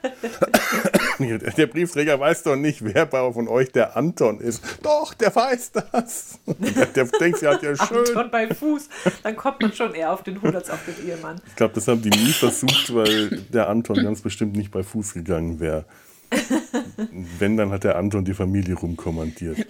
Der 1.56 1.66
Briefträger 1.66 2.18
weiß 2.18 2.42
doch 2.44 2.56
nicht, 2.56 2.84
wer 2.84 3.06
von 3.06 3.46
euch 3.46 3.70
der 3.70 3.96
Anton 3.96 4.40
ist. 4.40 4.62
Doch, 4.82 5.14
der 5.14 5.34
weiß 5.34 5.72
das. 5.72 6.38
Der, 6.46 6.86
der 6.94 7.04
denkt, 7.04 7.38
sie 7.38 7.46
hat 7.46 7.62
ja 7.62 7.76
schön. 7.76 7.98
Anton 7.98 8.30
bei 8.30 8.52
Fuß. 8.52 8.88
Dann 9.22 9.36
kommt 9.36 9.60
man 9.60 9.72
schon 9.72 9.94
eher 9.94 10.12
auf 10.12 10.22
den 10.22 10.42
Hund 10.42 10.54
als 10.56 10.70
auf 10.70 10.80
den 10.84 11.08
Ehemann. 11.08 11.40
Ich 11.46 11.56
glaube, 11.56 11.74
das 11.74 11.86
haben 11.86 12.02
die 12.02 12.10
nie 12.10 12.32
versucht, 12.32 12.92
weil 12.94 13.42
der 13.52 13.68
Anton 13.68 14.02
ganz 14.02 14.20
bestimmt 14.20 14.56
nicht 14.56 14.70
bei 14.72 14.82
Fuß 14.82 15.14
gegangen 15.14 15.60
wäre. 15.60 15.84
Wenn, 17.38 17.56
dann 17.56 17.70
hat 17.70 17.84
der 17.84 17.96
Anton 17.96 18.24
die 18.24 18.34
Familie 18.34 18.74
rumkommandiert. 18.74 19.66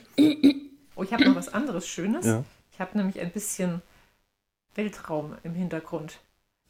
Oh, 0.95 1.03
ich 1.03 1.13
habe 1.13 1.25
noch 1.25 1.37
was 1.37 1.53
anderes 1.53 1.87
Schönes. 1.87 2.25
Ja. 2.25 2.45
Ich 2.73 2.81
habe 2.81 2.97
nämlich 2.97 3.21
ein 3.21 3.31
bisschen 3.31 3.83
Weltraum 4.75 5.35
im 5.43 5.55
Hintergrund. 5.55 6.21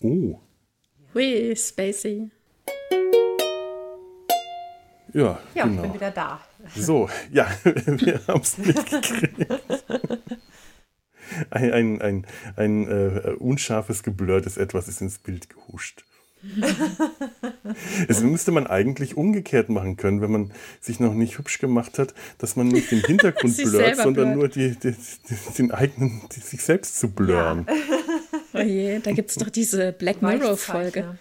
Oh, 0.01 0.41
Hui, 1.15 1.55
Spacey. 1.55 2.31
Ja, 5.13 5.23
Ja, 5.23 5.39
ich 5.55 5.63
genau. 5.63 5.83
bin 5.83 5.95
wieder 5.95 6.11
da. 6.11 6.41
So, 6.77 7.09
ja, 7.31 7.49
wir 7.65 8.21
haben 8.27 8.41
es 8.41 8.59
mitgekriegt. 8.59 9.47
Ein, 11.51 11.73
ein, 11.73 12.03
ein, 12.03 12.27
ein 12.57 12.89
äh, 12.89 13.31
unscharfes, 13.39 14.03
geblurrtes 14.03 14.57
Etwas 14.57 14.89
ist 14.89 15.01
ins 15.01 15.19
Bild 15.19 15.49
gehuscht. 15.49 16.05
Das 18.09 18.21
müsste 18.21 18.51
man 18.51 18.67
eigentlich 18.67 19.17
umgekehrt 19.17 19.69
machen 19.69 19.97
können, 19.97 20.21
wenn 20.21 20.33
man 20.33 20.53
sich 20.81 20.99
noch 20.99 21.15
nicht 21.15 21.39
hübsch 21.39 21.61
gemacht 21.61 21.99
hat, 22.01 22.15
dass 22.39 22.57
man 22.57 22.67
nicht 22.69 22.91
den 22.91 23.01
Hintergrund 23.01 23.57
blurrt, 23.65 23.97
sondern 23.97 24.33
blurrt. 24.35 24.37
nur 24.37 24.49
die, 24.49 24.77
die, 24.79 24.93
die, 24.93 25.55
den 25.57 25.71
eigenen, 25.71 26.23
die, 26.35 26.41
sich 26.41 26.63
selbst 26.63 26.99
zu 26.99 27.11
blurren. 27.11 27.67
Oh 28.55 28.59
je, 28.59 28.99
da 28.99 29.13
gibt 29.13 29.31
es 29.31 29.37
doch 29.37 29.51
diese 29.51 29.93
Black 29.93 30.21
Mirror-Folge. 30.21 31.17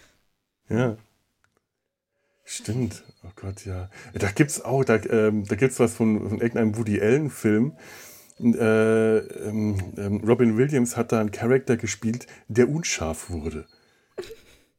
Weichzeichner. 0.68 0.78
Ja. 0.78 0.96
Stimmt. 2.44 3.04
Oh 3.24 3.30
Gott, 3.36 3.64
ja. 3.64 3.88
Da 4.14 4.30
gibt's 4.30 4.60
auch, 4.60 4.84
da, 4.84 4.96
ähm, 5.10 5.44
da 5.46 5.56
gibt's 5.56 5.78
was 5.78 5.94
von, 5.94 6.28
von 6.28 6.40
irgendeinem 6.40 6.76
Woody 6.76 7.00
Allen-Film. 7.00 7.76
Äh, 8.40 9.18
ähm, 9.18 9.76
ähm, 9.96 10.16
Robin 10.26 10.56
Williams 10.56 10.96
hat 10.96 11.12
da 11.12 11.20
einen 11.20 11.30
Charakter 11.30 11.76
gespielt, 11.76 12.26
der 12.48 12.68
unscharf 12.68 13.30
wurde. 13.30 13.66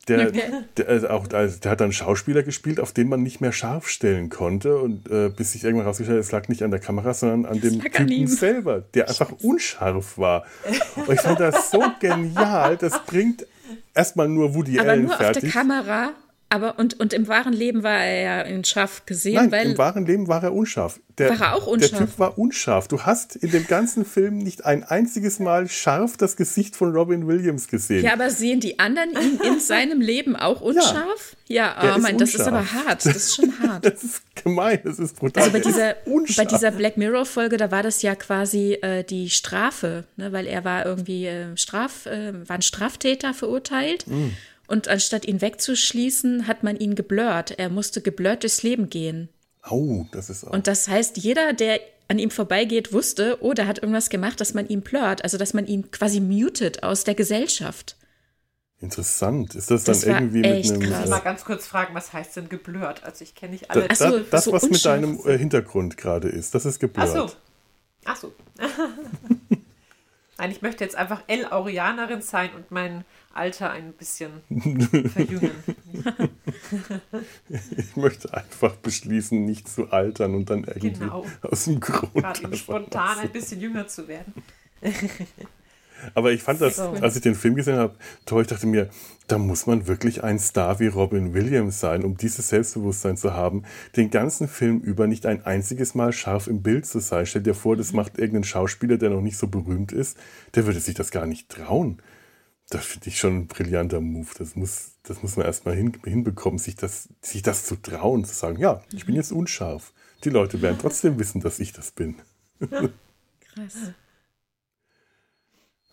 Der, 0.09 0.31
der, 0.77 0.89
also 0.89 1.07
auch, 1.09 1.29
also 1.31 1.59
der 1.59 1.71
hat 1.71 1.79
dann 1.79 1.85
einen 1.85 1.93
Schauspieler 1.93 2.43
gespielt, 2.43 2.81
auf 2.81 2.91
den 2.91 3.07
man 3.07 3.23
nicht 3.23 3.39
mehr 3.39 3.53
scharf 3.53 3.87
stellen 3.87 4.29
konnte. 4.29 4.77
Und 4.77 5.09
äh, 5.09 5.29
bis 5.29 5.53
sich 5.53 5.63
irgendwann 5.63 5.87
rausgestellt 5.87 6.17
hat, 6.17 6.25
es 6.25 6.31
lag 6.31 6.49
nicht 6.49 6.63
an 6.63 6.71
der 6.71 6.81
Kamera, 6.81 7.13
sondern 7.13 7.45
an 7.45 7.61
dem 7.61 7.79
an 7.79 7.91
Typen 7.91 8.09
ihm. 8.09 8.27
selber, 8.27 8.81
der 8.81 9.07
einfach 9.07 9.31
unscharf 9.41 10.17
war. 10.17 10.45
Und 10.95 11.13
ich 11.13 11.21
fand 11.21 11.39
das 11.39 11.71
so 11.71 11.81
genial. 12.01 12.75
Das 12.75 13.05
bringt 13.05 13.47
erstmal 13.93 14.27
nur 14.27 14.53
Woody 14.53 14.79
Aber 14.79 14.89
Allen 14.89 15.03
nur 15.03 15.11
auf 15.11 15.17
der 15.19 15.33
fertig. 15.33 15.53
Kamera. 15.53 16.11
Aber 16.53 16.77
und, 16.77 16.99
und 16.99 17.13
im 17.13 17.27
wahren 17.27 17.51
Leben 17.51 17.81
war 17.81 17.97
er 17.97 18.21
ja 18.21 18.41
in 18.41 18.63
scharf 18.63 19.07
gesehen, 19.07 19.35
Nein, 19.35 19.51
weil 19.51 19.71
im 19.71 19.77
wahren 19.79 20.05
Leben 20.05 20.27
war 20.27 20.43
er 20.43 20.53
unscharf. 20.53 20.99
Der, 21.17 21.29
War 21.31 21.47
er 21.47 21.55
auch 21.55 21.63
Der 21.63 21.73
unscharf? 21.73 21.99
Typ 21.99 22.19
war 22.19 22.37
unscharf. 22.37 22.87
Du 22.87 23.01
hast 23.01 23.35
in 23.35 23.49
dem 23.49 23.65
ganzen 23.65 24.05
Film 24.05 24.37
nicht 24.37 24.65
ein 24.65 24.83
einziges 24.83 25.39
Mal 25.39 25.67
scharf 25.67 26.15
das 26.15 26.35
Gesicht 26.35 26.75
von 26.75 26.95
Robin 26.95 27.27
Williams 27.27 27.67
gesehen. 27.67 28.03
Ja, 28.03 28.13
aber 28.13 28.29
sehen 28.29 28.59
die 28.59 28.77
anderen 28.77 29.11
ihn 29.11 29.39
in 29.43 29.59
seinem 29.59 29.99
Leben 29.99 30.35
auch 30.35 30.61
unscharf? 30.61 31.35
Ja, 31.47 31.75
Der 31.81 31.95
oh 31.95 31.99
Mann, 31.99 32.17
das 32.19 32.35
ist 32.35 32.41
aber 32.41 32.71
hart. 32.71 33.05
Das 33.05 33.15
ist 33.15 33.35
schon 33.35 33.51
hart. 33.63 33.85
Das 33.85 34.03
ist 34.03 34.21
gemein, 34.43 34.79
das 34.83 34.99
ist 34.99 35.15
brutal. 35.15 35.43
Also 35.43 35.53
bei 35.53 35.59
Der 35.59 35.71
dieser, 35.71 35.95
bei 36.37 36.45
dieser 36.45 36.71
Black 36.71 36.97
Mirror-Folge, 36.97 37.57
da 37.57 37.71
war 37.71 37.81
das 37.81 38.03
ja 38.03 38.13
quasi 38.15 38.73
äh, 38.81 39.03
die 39.03 39.31
Strafe, 39.31 40.05
ne? 40.17 40.31
weil 40.31 40.45
er 40.45 40.63
war 40.63 40.85
irgendwie 40.85 41.25
äh, 41.25 41.57
Straf, 41.57 42.05
äh, 42.05 42.47
war 42.47 42.57
ein 42.57 42.61
Straftäter 42.61 43.33
verurteilt. 43.33 44.05
Mm. 44.07 44.29
Und 44.73 44.87
anstatt 44.87 45.25
ihn 45.25 45.39
wegzuschließen, 45.39 46.47
hat 46.47 46.63
man 46.63 46.77
ihn 46.77 46.95
geblurrt. 46.95 47.51
Er 47.59 47.69
musste 47.69 48.01
geblurrt 48.01 48.41
durchs 48.41 48.63
Leben 48.63 48.89
gehen. 48.89 49.29
Au, 49.61 50.07
das 50.11 50.31
ist 50.31 50.43
auch. 50.43 50.49
Und 50.49 50.65
das 50.65 50.87
heißt, 50.87 51.17
jeder, 51.17 51.53
der 51.53 51.79
an 52.07 52.17
ihm 52.17 52.31
vorbeigeht, 52.31 52.91
wusste, 52.91 53.37
oh, 53.41 53.53
der 53.53 53.67
hat 53.67 53.77
irgendwas 53.77 54.09
gemacht, 54.09 54.41
dass 54.41 54.55
man 54.55 54.67
ihn 54.67 54.81
blurrt, 54.81 55.23
also 55.23 55.37
dass 55.37 55.53
man 55.53 55.67
ihn 55.67 55.91
quasi 55.91 56.19
mutet 56.19 56.81
aus 56.81 57.03
der 57.03 57.13
Gesellschaft. 57.13 57.97
Interessant. 58.79 59.53
Ist 59.53 59.69
das 59.69 59.83
dann 59.83 59.93
Das 59.93 60.07
war 60.07 60.15
irgendwie 60.15 60.39
mit 60.39 60.51
echt 60.51 60.71
einem. 60.71 60.81
krass. 60.89 61.05
Äh, 61.05 61.09
Mal 61.09 61.19
ganz 61.19 61.45
kurz 61.45 61.67
fragen, 61.67 61.93
was 61.93 62.11
heißt 62.11 62.35
denn 62.35 62.49
geblurrt? 62.49 63.03
Also 63.03 63.23
ich 63.23 63.35
kenne 63.35 63.51
nicht 63.51 63.65
da, 63.69 63.73
alle. 63.75 63.87
Ach 63.91 63.97
da, 63.97 64.09
so, 64.09 64.19
das, 64.21 64.43
so 64.45 64.53
was 64.53 64.67
mit 64.67 64.83
deinem 64.83 65.19
äh, 65.23 65.37
Hintergrund 65.37 65.97
gerade 65.97 66.29
ist, 66.29 66.55
das 66.55 66.65
ist 66.65 66.77
Ach 66.77 66.79
geblurrt. 66.79 67.29
so. 67.29 67.35
Ach 68.05 68.15
so. 68.15 68.33
Nein, 70.43 70.51
ich 70.51 70.61
möchte 70.61 70.83
jetzt 70.83 70.97
einfach 70.97 71.21
El-Aurianerin 71.27 72.21
sein 72.21 72.49
und 72.53 72.69
mein 72.69 73.05
Alter 73.33 73.71
ein 73.71 73.93
bisschen 73.93 74.41
verjüngen. 75.13 75.51
Ich 77.77 77.95
möchte 77.95 78.33
einfach 78.33 78.75
beschließen, 78.75 79.45
nicht 79.45 79.69
zu 79.69 79.91
altern 79.91 80.35
und 80.35 80.49
dann 80.49 80.63
irgendwie 80.65 80.91
Genau. 80.91 81.25
aus 81.43 81.65
dem 81.65 81.79
Grund. 81.79 82.13
Gerade 82.13 82.57
spontan 82.57 83.19
ein 83.19 83.29
bisschen 83.31 83.61
jünger 83.61 83.87
zu 83.87 84.07
werden. 84.09 84.33
Aber 86.13 86.31
ich 86.31 86.43
fand 86.43 86.61
das, 86.61 86.77
So. 86.77 86.93
als 87.01 87.15
ich 87.15 87.21
den 87.21 87.35
Film 87.35 87.55
gesehen 87.55 87.77
habe, 87.77 87.95
toll. 88.25 88.43
Ich 88.43 88.47
dachte 88.47 88.67
mir, 88.67 88.89
da 89.27 89.37
muss 89.37 89.65
man 89.67 89.87
wirklich 89.87 90.23
ein 90.23 90.39
Star 90.39 90.79
wie 90.79 90.87
Robin 90.87 91.33
Williams 91.33 91.79
sein, 91.79 92.03
um 92.03 92.17
dieses 92.17 92.49
Selbstbewusstsein 92.49 93.17
zu 93.17 93.33
haben, 93.33 93.63
den 93.95 94.09
ganzen 94.09 94.47
Film 94.47 94.79
über 94.79 95.07
nicht 95.07 95.25
ein 95.25 95.45
einziges 95.45 95.95
Mal 95.95 96.11
scharf 96.13 96.47
im 96.47 96.61
Bild 96.61 96.85
zu 96.85 96.99
sein. 96.99 97.25
Stell 97.25 97.41
dir 97.43 97.55
vor, 97.55 97.75
das 97.77 97.93
macht 97.93 98.17
irgendein 98.17 98.43
Schauspieler, 98.43 98.97
der 98.97 99.09
noch 99.09 99.21
nicht 99.21 99.37
so 99.37 99.47
berühmt 99.47 99.91
ist, 99.91 100.17
der 100.55 100.65
würde 100.65 100.79
sich 100.79 100.95
das 100.95 101.11
gar 101.11 101.25
nicht 101.25 101.49
trauen. 101.49 102.01
Das 102.69 102.85
finde 102.85 103.09
ich 103.09 103.19
schon 103.19 103.37
ein 103.37 103.47
brillanter 103.47 104.01
Move. 104.01 104.29
Das 104.37 104.55
muss, 104.55 104.93
das 105.03 105.21
muss 105.21 105.35
man 105.35 105.45
erstmal 105.45 105.75
hin, 105.75 105.93
hinbekommen, 106.03 106.57
sich 106.59 106.75
das, 106.75 107.09
sich 107.21 107.41
das 107.43 107.65
zu 107.65 107.75
trauen, 107.75 108.25
zu 108.25 108.33
sagen, 108.33 108.57
ja, 108.57 108.81
ich 108.93 109.05
bin 109.05 109.15
jetzt 109.15 109.31
unscharf. 109.31 109.93
Die 110.23 110.29
Leute 110.29 110.61
werden 110.61 110.77
trotzdem 110.79 111.19
wissen, 111.19 111.41
dass 111.41 111.59
ich 111.59 111.73
das 111.73 111.91
bin. 111.91 112.15
Krass. 112.59 113.93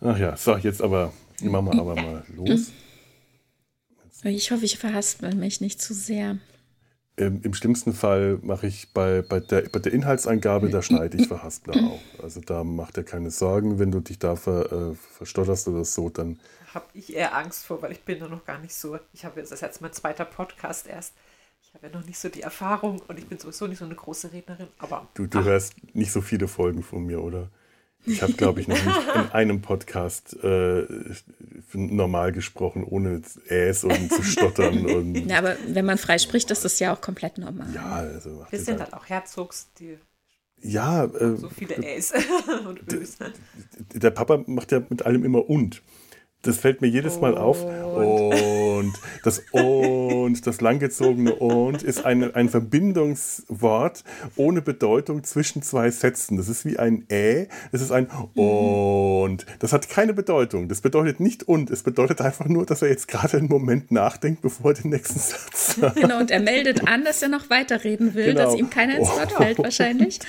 Ach 0.01 0.19
ja, 0.19 0.37
so, 0.37 0.57
jetzt 0.57 0.83
aber, 0.83 1.13
machen 1.43 1.67
wir 1.67 1.81
aber 1.81 1.95
mal 1.95 2.25
los. 2.37 2.73
Ich 4.23 4.51
hoffe, 4.51 4.65
ich 4.65 4.79
verhaspel 4.79 5.35
mich 5.35 5.61
nicht 5.61 5.81
zu 5.81 5.95
sehr. 5.95 6.39
Ähm, 7.17 7.41
Im 7.43 7.55
schlimmsten 7.55 7.93
Fall 7.93 8.39
mache 8.43 8.67
ich 8.67 8.93
bei, 8.93 9.23
bei, 9.23 9.41
der, 9.41 9.63
bei 9.69 9.79
der 9.79 9.93
Inhaltsangabe, 9.93 10.71
da 10.71 10.83
schneide 10.83 11.19
ich 11.19 11.29
Verhaspler 11.29 11.75
auch. 11.85 12.23
Also 12.23 12.41
da 12.41 12.65
macht 12.65 12.97
er 12.97 13.05
keine 13.05 13.31
Sorgen, 13.31 13.79
wenn 13.79 13.91
du 13.91 14.01
dich 14.01 14.19
da 14.19 14.37
ver, 14.37 14.73
äh, 14.73 14.95
verstotterst 14.95 15.69
oder 15.69 15.85
so, 15.85 16.09
dann 16.09 16.39
Habe 16.73 16.87
ich 16.95 17.15
eher 17.15 17.37
Angst 17.37 17.67
vor, 17.67 17.83
weil 17.83 17.93
ich 17.93 18.01
bin 18.01 18.21
da 18.21 18.29
noch 18.29 18.45
gar 18.45 18.59
nicht 18.59 18.75
so. 18.75 18.99
Ich 19.13 19.25
habe 19.25 19.41
jetzt 19.41 19.53
das 19.53 19.59
ist 19.59 19.63
jetzt 19.63 19.81
mein 19.83 19.93
zweiter 19.93 20.25
Podcast 20.25 20.87
erst. 20.87 21.15
Ich 21.63 21.75
habe 21.75 21.89
ja 21.89 21.93
noch 21.93 22.07
nicht 22.07 22.19
so 22.19 22.29
die 22.29 22.43
Erfahrung 22.43 23.03
und 23.07 23.19
ich 23.19 23.27
bin 23.27 23.39
sowieso 23.39 23.67
nicht 23.67 23.79
so 23.79 23.85
eine 23.85 23.95
große 23.95 24.33
Rednerin. 24.33 24.69
Aber 24.79 25.07
du, 25.15 25.27
du 25.27 25.45
hörst 25.45 25.75
nicht 25.95 26.13
so 26.13 26.21
viele 26.21 26.49
Folgen 26.49 26.83
von 26.83 27.05
mir, 27.05 27.23
oder? 27.23 27.51
Ich 28.07 28.23
habe, 28.23 28.33
glaube 28.33 28.61
ich, 28.61 28.69
noch 28.69 28.83
nicht 28.83 28.99
in 29.15 29.31
einem 29.33 29.61
Podcast 29.61 30.35
äh, 30.43 30.87
normal 31.75 32.33
gesprochen, 32.33 32.83
ohne 32.85 33.23
Äs 33.49 33.85
und 33.85 34.13
zu 34.13 34.23
stottern. 34.23 34.87
Und, 34.95 35.15
Ja, 35.27 35.39
aber 35.39 35.57
wenn 35.69 35.85
man 35.85 35.99
frei 35.99 36.19
spricht, 36.19 36.51
ist 36.51 36.65
das 36.65 36.79
ja 36.79 36.95
auch 36.95 37.01
komplett 37.01 37.39
normal. 37.39 37.69
ja, 37.75 37.93
also 37.93 38.31
macht 38.31 38.53
wir 38.53 38.59
sind 38.59 38.81
halt 38.81 38.93
auch 38.95 39.07
Herzogs, 39.09 39.69
die 39.79 39.99
Ja, 40.63 41.05
äh, 41.05 41.37
so 41.37 41.49
viele 41.51 41.77
Äs 41.77 42.13
und 42.67 42.93
Ös. 42.93 43.19
der 43.95 44.11
Papa 44.11 44.43
macht 44.47 44.73
ja 44.73 44.83
mit 44.89 45.05
allem 45.05 45.25
immer 45.25 45.49
und. 45.49 45.83
Das 46.43 46.57
fällt 46.57 46.81
mir 46.81 46.87
jedes 46.89 47.21
Mal 47.21 47.37
auf. 47.37 47.63
Und 47.65 48.95
das 49.25 49.43
und, 49.53 50.47
das 50.47 50.61
langgezogene 50.63 51.35
und 51.35 51.83
ist 51.83 52.07
ein, 52.07 52.35
ein 52.35 52.49
Verbindungswort 52.49 54.05
ohne 54.37 54.63
Bedeutung 54.63 55.23
zwischen 55.23 55.61
zwei 55.61 55.91
Sätzen. 55.91 56.39
Das 56.39 56.49
ist 56.49 56.65
wie 56.65 56.79
ein 56.79 57.05
Ä, 57.11 57.47
das 57.73 57.83
ist 57.83 57.93
ein 57.93 58.07
und. 58.35 59.45
Das 59.59 59.75
hat 59.75 59.91
keine 59.91 60.15
Bedeutung. 60.15 60.69
Das 60.69 60.81
bedeutet 60.81 61.21
nicht 61.21 61.47
und. 61.47 61.69
Es 61.71 61.83
bedeutet 61.83 62.23
einfach 62.23 62.47
nur, 62.47 62.65
dass 62.65 62.81
er 62.81 62.89
jetzt 62.89 63.09
gerade 63.09 63.37
einen 63.37 63.49
Moment 63.49 63.91
nachdenkt, 63.91 64.41
bevor 64.41 64.71
er 64.71 64.81
den 64.81 64.91
nächsten 64.93 65.19
Satz 65.19 65.77
sagt. 65.77 65.97
Genau, 65.97 66.21
und 66.21 66.31
er 66.31 66.41
meldet 66.41 66.89
an, 66.89 67.05
dass 67.05 67.21
er 67.21 67.29
noch 67.29 67.51
weiterreden 67.51 68.15
will, 68.15 68.33
Genau. 68.33 68.45
dass 68.45 68.55
ihm 68.55 68.71
keiner 68.71 68.97
ins 68.97 69.09
Wort 69.09 69.33
fällt 69.33 69.59
wahrscheinlich. 69.59 70.21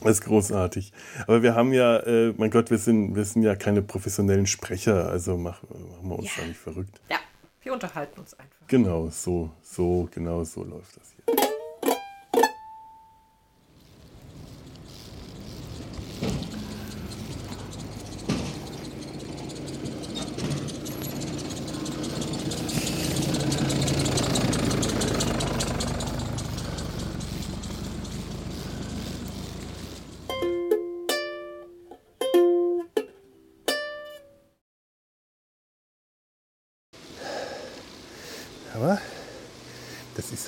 Das 0.00 0.10
ist 0.12 0.20
großartig. 0.22 0.92
Aber 1.26 1.42
wir 1.42 1.54
haben 1.54 1.72
ja, 1.72 1.98
äh, 1.98 2.32
mein 2.36 2.50
Gott, 2.50 2.70
wir 2.70 2.78
sind, 2.78 3.14
wir 3.14 3.24
sind 3.24 3.42
ja 3.42 3.54
keine 3.56 3.82
professionellen 3.82 4.46
Sprecher, 4.46 5.08
also 5.08 5.36
mach, 5.36 5.62
machen 5.62 6.08
wir 6.08 6.18
uns 6.18 6.30
da 6.36 6.44
nicht 6.44 6.58
verrückt. 6.58 7.00
Ja, 7.10 7.18
wir 7.62 7.72
unterhalten 7.72 8.20
uns 8.20 8.34
einfach. 8.34 8.66
Genau, 8.68 9.08
so, 9.10 9.50
so, 9.62 10.08
genau 10.12 10.44
so 10.44 10.64
läuft 10.64 10.96
das 10.96 11.14
hier. 11.14 11.55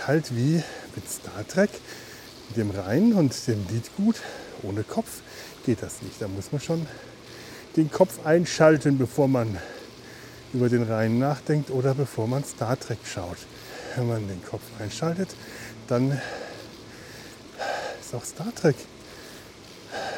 Halt 0.09 0.35
wie 0.35 0.63
mit 0.97 1.09
Star 1.09 1.47
Trek, 1.47 1.71
mit 2.49 2.57
dem 2.57 2.71
Rhein 2.71 3.13
und 3.13 3.35
dem 3.47 3.65
Liedgut. 3.71 4.17
Ohne 4.63 4.83
Kopf 4.83 5.21
geht 5.67 5.83
das 5.83 6.03
nicht. 6.03 6.21
Da 6.21 6.27
muss 6.27 6.51
man 6.51 6.61
schon 6.63 6.87
den 7.77 7.91
Kopf 7.91 8.25
einschalten, 8.25 8.97
bevor 8.97 9.29
man 9.29 9.59
über 10.55 10.71
den 10.71 10.83
Rhein 10.83 11.19
nachdenkt 11.19 11.71
oder 11.71 11.95
bevor 11.95 12.27
man 12.27 12.43
Star 12.43 12.81
Trek 12.81 12.99
schaut. 13.05 13.37
wenn 13.97 14.09
man 14.09 14.27
den 14.27 14.43
Kopf 14.43 14.63
einschaltet, 14.81 15.29
dann 15.89 16.19
ist 18.01 18.15
auch 18.15 18.25
Star 18.25 18.53
Trek 18.55 18.77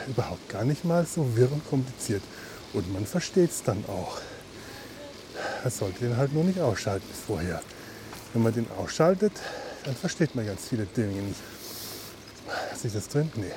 überhaupt 0.07 0.49
gar 0.49 0.65
nicht 0.65 0.85
mal 0.85 1.05
so 1.05 1.37
wirr 1.37 1.51
und 1.51 1.69
kompliziert. 1.69 2.23
Und 2.73 2.93
man 2.93 3.07
versteht 3.07 3.51
es 3.51 3.65
dann 3.65 3.85
auch. 3.89 4.21
Man 5.65 5.73
sollte 5.73 5.99
den 6.05 6.17
halt 6.17 6.33
nur 6.33 6.45
nicht 6.45 6.61
ausschalten 6.61 7.09
vorher. 7.27 7.61
Wenn 8.33 8.45
man 8.45 8.55
den 8.55 8.67
ausschaltet, 8.79 9.33
dann 9.85 9.95
versteht 9.95 10.35
man 10.35 10.47
ganz 10.47 10.69
viele 10.69 10.87
Dinge 10.87 11.23
nicht. 11.23 11.41
Ist 12.73 12.85
nicht 12.85 12.97
das 12.97 13.09
drin? 13.09 13.31
Nee. 13.37 13.53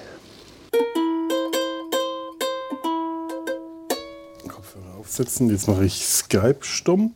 Kopfhörer 4.48 4.96
aufsetzen. 4.96 5.50
Jetzt 5.50 5.68
mache 5.68 5.86
ich 5.86 6.06
Skype 6.06 6.60
stumm. 6.62 7.16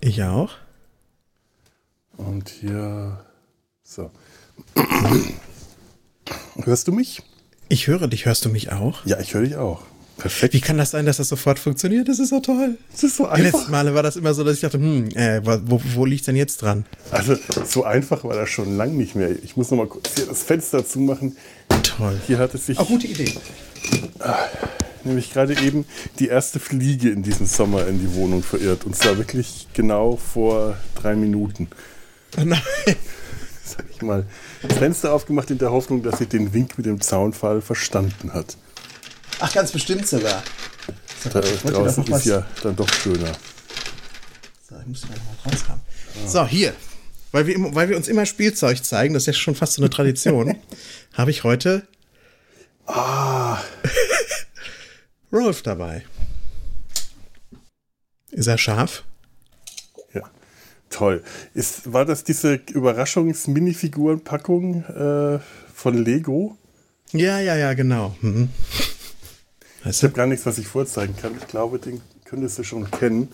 Ich 0.00 0.22
auch. 0.22 0.52
Und 2.16 2.48
hier. 2.48 3.24
So. 3.82 4.10
Hörst 6.56 6.88
du 6.88 6.92
mich? 6.92 7.22
Ich 7.68 7.86
höre 7.86 8.08
dich. 8.08 8.26
Hörst 8.26 8.44
du 8.44 8.48
mich 8.48 8.72
auch? 8.72 9.04
Ja, 9.06 9.18
ich 9.20 9.34
höre 9.34 9.42
dich 9.42 9.56
auch. 9.56 9.82
Perfekt. 10.18 10.52
Wie 10.52 10.60
kann 10.60 10.76
das 10.78 10.90
sein, 10.90 11.06
dass 11.06 11.18
das 11.18 11.28
sofort 11.28 11.58
funktioniert? 11.60 12.08
Das 12.08 12.18
ist 12.18 12.30
so 12.30 12.40
toll. 12.40 12.76
Das 12.90 13.04
ist 13.04 13.16
so 13.16 13.24
Die 13.24 13.30
einfach. 13.30 13.58
letzten 13.58 13.70
Male 13.70 13.94
war 13.94 14.02
das 14.02 14.16
immer 14.16 14.34
so, 14.34 14.42
dass 14.42 14.54
ich 14.56 14.60
dachte, 14.60 14.78
hm, 14.78 15.08
äh, 15.14 15.40
wo, 15.64 15.80
wo 15.94 16.04
liegt 16.04 16.26
denn 16.26 16.34
jetzt 16.36 16.60
dran? 16.62 16.84
Also, 17.12 17.36
so 17.64 17.84
einfach 17.84 18.24
war 18.24 18.34
das 18.34 18.50
schon 18.50 18.76
lang 18.76 18.96
nicht 18.96 19.14
mehr. 19.14 19.30
Ich 19.44 19.56
muss 19.56 19.70
noch 19.70 19.78
mal 19.78 19.86
kurz 19.86 20.16
hier 20.16 20.26
das 20.26 20.42
Fenster 20.42 20.84
zumachen. 20.84 21.36
Toll. 21.84 22.20
Hier 22.26 22.38
hat 22.38 22.52
es 22.54 22.66
sich 22.66 22.76
gute 22.78 23.06
Idee. 23.06 23.32
nämlich 25.04 25.32
gerade 25.32 25.54
eben 25.60 25.84
die 26.18 26.26
erste 26.26 26.58
Fliege 26.58 27.10
in 27.10 27.22
diesem 27.22 27.46
Sommer 27.46 27.86
in 27.86 28.00
die 28.00 28.12
Wohnung 28.14 28.42
verirrt. 28.42 28.84
Und 28.84 28.96
zwar 28.96 29.16
wirklich 29.18 29.68
genau 29.72 30.16
vor 30.16 30.76
drei 31.00 31.14
Minuten. 31.14 31.68
Oh 32.36 32.42
nein. 32.44 32.60
Sag 33.64 33.84
ich 33.94 34.02
mal. 34.02 34.24
Das 34.62 34.78
Fenster 34.78 35.12
aufgemacht 35.12 35.50
in 35.50 35.58
der 35.58 35.70
Hoffnung, 35.70 36.02
dass 36.02 36.18
sie 36.18 36.26
den 36.26 36.52
Wink 36.54 36.76
mit 36.76 36.86
dem 36.86 37.00
Zaunfall 37.00 37.60
verstanden 37.60 38.32
hat. 38.32 38.56
Ach, 39.40 39.52
ganz 39.52 39.72
bestimmt 39.72 40.06
sogar. 40.06 40.42
So, 41.22 41.28
Da 41.30 41.40
draußen 41.40 42.08
was- 42.08 42.20
ist 42.20 42.26
ja 42.26 42.46
dann 42.62 42.76
doch 42.76 42.88
schöner. 42.92 43.32
So, 44.68 44.76
ich 44.80 44.86
muss 44.86 45.02
mal 45.08 45.16
noch 45.16 45.46
raus 45.52 45.64
haben. 45.68 45.80
So, 46.26 46.46
hier. 46.46 46.74
Weil 47.32 47.46
wir, 47.46 47.56
weil 47.74 47.88
wir 47.90 47.96
uns 47.96 48.08
immer 48.08 48.24
Spielzeug 48.26 48.82
zeigen, 48.84 49.14
das 49.14 49.22
ist 49.24 49.26
ja 49.26 49.32
schon 49.34 49.54
fast 49.54 49.74
so 49.74 49.82
eine 49.82 49.90
Tradition, 49.90 50.56
habe 51.14 51.30
ich 51.30 51.44
heute 51.44 51.86
Ah, 52.86 53.58
Rolf 55.32 55.62
dabei. 55.62 56.04
Ist 58.30 58.46
er 58.46 58.56
scharf? 58.58 59.04
ja. 60.14 60.22
Toll. 60.90 61.22
Ist, 61.52 61.92
war 61.92 62.06
das 62.06 62.24
diese 62.24 62.54
Überraschungs-Minifigurenpackung 62.54 64.84
äh, 64.84 65.38
von 65.74 66.02
Lego? 66.02 66.56
Ja, 67.12 67.40
ja, 67.40 67.56
ja, 67.56 67.74
genau. 67.74 68.16
Mhm. 68.22 68.48
Ich 69.84 70.02
habe 70.02 70.12
gar 70.12 70.26
nichts, 70.26 70.44
was 70.46 70.58
ich 70.58 70.66
vorzeigen 70.66 71.16
kann. 71.16 71.36
Ich 71.38 71.46
glaube, 71.46 71.78
den 71.78 72.00
könntest 72.24 72.58
du 72.58 72.64
schon 72.64 72.90
kennen. 72.90 73.28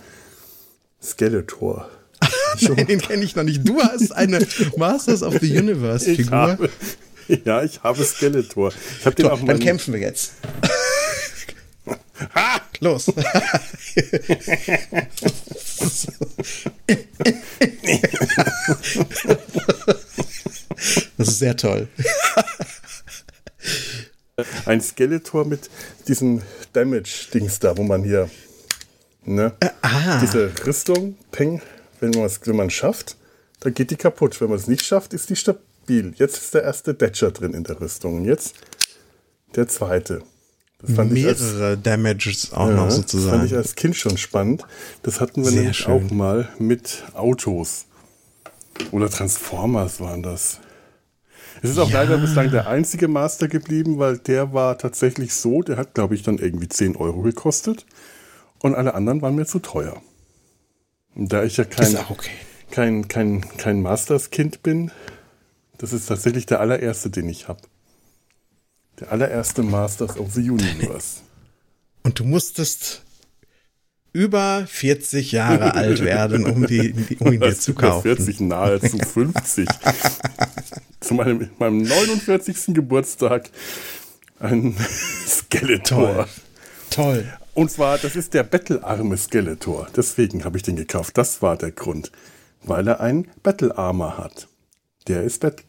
Skeletor. 1.02 1.88
Nein, 2.60 2.86
den 2.86 3.00
kenne 3.00 3.24
ich 3.24 3.34
noch 3.36 3.42
nicht. 3.42 3.66
Du 3.66 3.80
hast 3.82 4.12
eine 4.12 4.46
Masters 4.76 5.22
of 5.22 5.36
the 5.40 5.58
Universe 5.58 6.10
Ich 6.10 6.18
Figur. 6.18 6.32
habe, 6.38 6.70
ja, 7.44 7.62
ich 7.62 7.82
habe 7.82 8.04
Skeletor. 8.04 8.72
Ich 9.00 9.06
habe 9.06 9.16
den 9.16 9.26
So, 9.26 9.32
auch 9.32 9.44
dann 9.44 9.58
kämpfen 9.58 9.92
wir 9.94 10.00
jetzt. 10.00 10.32
Los. 12.80 13.06
Das 21.16 21.28
ist 21.28 21.38
sehr 21.38 21.56
toll. 21.56 21.88
Ein 24.66 24.80
Skeletor 24.80 25.44
mit 25.44 25.70
diesem 26.08 26.42
Damage-Dings 26.72 27.58
da, 27.60 27.76
wo 27.76 27.82
man 27.82 28.02
hier. 28.02 28.28
Ne? 29.24 29.52
ah. 29.82 30.20
Diese 30.20 30.52
Rüstung, 30.66 31.16
Peng, 31.30 31.62
wenn 32.00 32.10
man 32.10 32.24
es 32.24 32.40
wenn 32.44 32.56
man 32.56 32.70
schafft, 32.70 33.16
dann 33.60 33.74
geht 33.74 33.90
die 33.90 33.96
kaputt. 33.96 34.40
Wenn 34.40 34.48
man 34.48 34.58
es 34.58 34.66
nicht 34.66 34.84
schafft, 34.84 35.14
ist 35.14 35.30
die 35.30 35.36
stabil. 35.36 36.14
Jetzt 36.16 36.36
ist 36.36 36.54
der 36.54 36.62
erste 36.62 36.96
Thatcher 36.96 37.30
drin 37.30 37.54
in 37.54 37.64
der 37.64 37.80
Rüstung. 37.80 38.16
Und 38.16 38.24
jetzt 38.26 38.54
der 39.54 39.68
zweite. 39.68 40.22
Das 40.80 40.96
fand 40.96 41.16
ich 41.16 41.26
als, 41.26 41.40
Mehrere 41.40 41.78
Damages 41.78 42.52
auch 42.52 42.68
ja, 42.68 42.74
noch 42.74 42.86
das 42.86 42.96
fand 42.96 43.08
sozusagen. 43.08 43.46
ich 43.46 43.54
als 43.54 43.74
Kind 43.74 43.96
schon 43.96 44.18
spannend. 44.18 44.64
Das 45.02 45.20
hatten 45.20 45.42
wir 45.42 45.50
Sehr 45.50 45.60
nämlich 45.60 45.78
schön. 45.78 45.92
auch 45.92 46.10
mal 46.10 46.48
mit 46.58 47.04
Autos. 47.14 47.86
Oder 48.90 49.08
Transformers 49.08 50.00
waren 50.00 50.22
das. 50.22 50.58
Es 51.64 51.70
ist 51.70 51.78
auch 51.78 51.88
Ja. 51.88 52.02
leider 52.02 52.18
bislang 52.18 52.50
der 52.50 52.68
einzige 52.68 53.08
Master 53.08 53.48
geblieben, 53.48 53.98
weil 53.98 54.18
der 54.18 54.52
war 54.52 54.76
tatsächlich 54.76 55.32
so, 55.32 55.62
der 55.62 55.78
hat, 55.78 55.94
glaube 55.94 56.14
ich, 56.14 56.22
dann 56.22 56.36
irgendwie 56.36 56.68
10 56.68 56.94
Euro 56.94 57.22
gekostet. 57.22 57.86
Und 58.58 58.74
alle 58.74 58.92
anderen 58.92 59.22
waren 59.22 59.34
mir 59.34 59.46
zu 59.46 59.60
teuer. 59.60 60.02
Und 61.14 61.32
da 61.32 61.42
ich 61.42 61.56
ja 61.56 61.64
kein, 61.64 61.96
okay. 62.10 62.30
kein, 62.70 63.08
kein, 63.08 63.40
kein 63.56 63.80
Masters-Kind 63.80 64.62
bin, 64.62 64.90
das 65.78 65.94
ist 65.94 66.04
tatsächlich 66.04 66.44
der 66.44 66.60
allererste, 66.60 67.08
den 67.08 67.30
ich 67.30 67.48
habe. 67.48 67.60
Der 69.00 69.10
allererste 69.10 69.62
Masters 69.62 70.18
of 70.18 70.34
the 70.34 70.50
Universe. 70.50 71.20
Und 72.02 72.18
du 72.18 72.24
musstest 72.24 73.03
über 74.14 74.64
40 74.66 75.32
Jahre 75.32 75.74
alt 75.74 76.02
werden, 76.02 76.46
um, 76.46 76.66
die, 76.66 76.94
um 77.18 77.32
ihn 77.32 77.40
dir 77.40 77.54
zu 77.54 77.74
kaufen. 77.74 78.02
40, 78.16 78.40
nahezu 78.40 78.96
50. 78.96 79.68
zu 81.00 81.14
meinem, 81.14 81.50
meinem 81.58 81.82
49. 81.82 82.74
Geburtstag 82.74 83.50
ein 84.38 84.74
Skeletor. 85.26 86.28
Toll. 86.90 87.24
Toll. 87.24 87.32
Und 87.54 87.70
zwar, 87.70 87.98
das 87.98 88.16
ist 88.16 88.34
der 88.34 88.44
bettelarme 88.44 89.16
Skeletor. 89.16 89.88
Deswegen 89.96 90.44
habe 90.44 90.56
ich 90.56 90.62
den 90.62 90.76
gekauft. 90.76 91.18
Das 91.18 91.42
war 91.42 91.56
der 91.56 91.72
Grund. 91.72 92.10
Weil 92.62 92.86
er 92.88 93.00
einen 93.00 93.28
Battle 93.42 93.76
Armor 93.76 94.16
hat. 94.16 94.48
Der 95.08 95.22
ist 95.22 95.40
Bet 95.40 95.64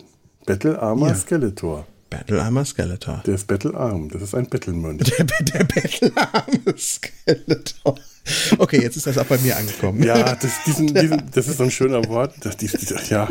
Bettelarmer 0.46 1.10
Ja. 1.10 1.16
Skeletor. 1.16 1.88
Battle 2.12 2.42
Armor 2.42 2.66
Skeletor. 2.66 3.24
Der 3.26 3.36
ist 3.36 3.48
Bettelarm. 3.48 4.10
Das 4.10 4.22
ist 4.22 4.36
ein 4.36 4.48
Bettelmönch. 4.48 5.04
Der, 5.04 5.26
der 5.26 5.64
Bettelarme 5.64 6.78
Skeletor. 6.78 7.96
Okay, 8.58 8.82
jetzt 8.82 8.98
ist 8.98 9.08
das 9.08 9.18
auch 9.18 9.26
bei 9.26 9.38
mir 9.38 9.56
angekommen. 9.58 10.02
Ja, 10.04 10.36
das, 10.36 10.64
diesen, 10.66 10.94
diesen, 10.94 11.24
das 11.32 11.48
ist 11.48 11.58
so 11.58 11.64
ein 11.64 11.72
schöner 11.72 12.06
Wort. 12.08 12.34
Das, 12.42 12.58
dies, 12.58 12.72
dies, 12.74 13.10
ja. 13.10 13.28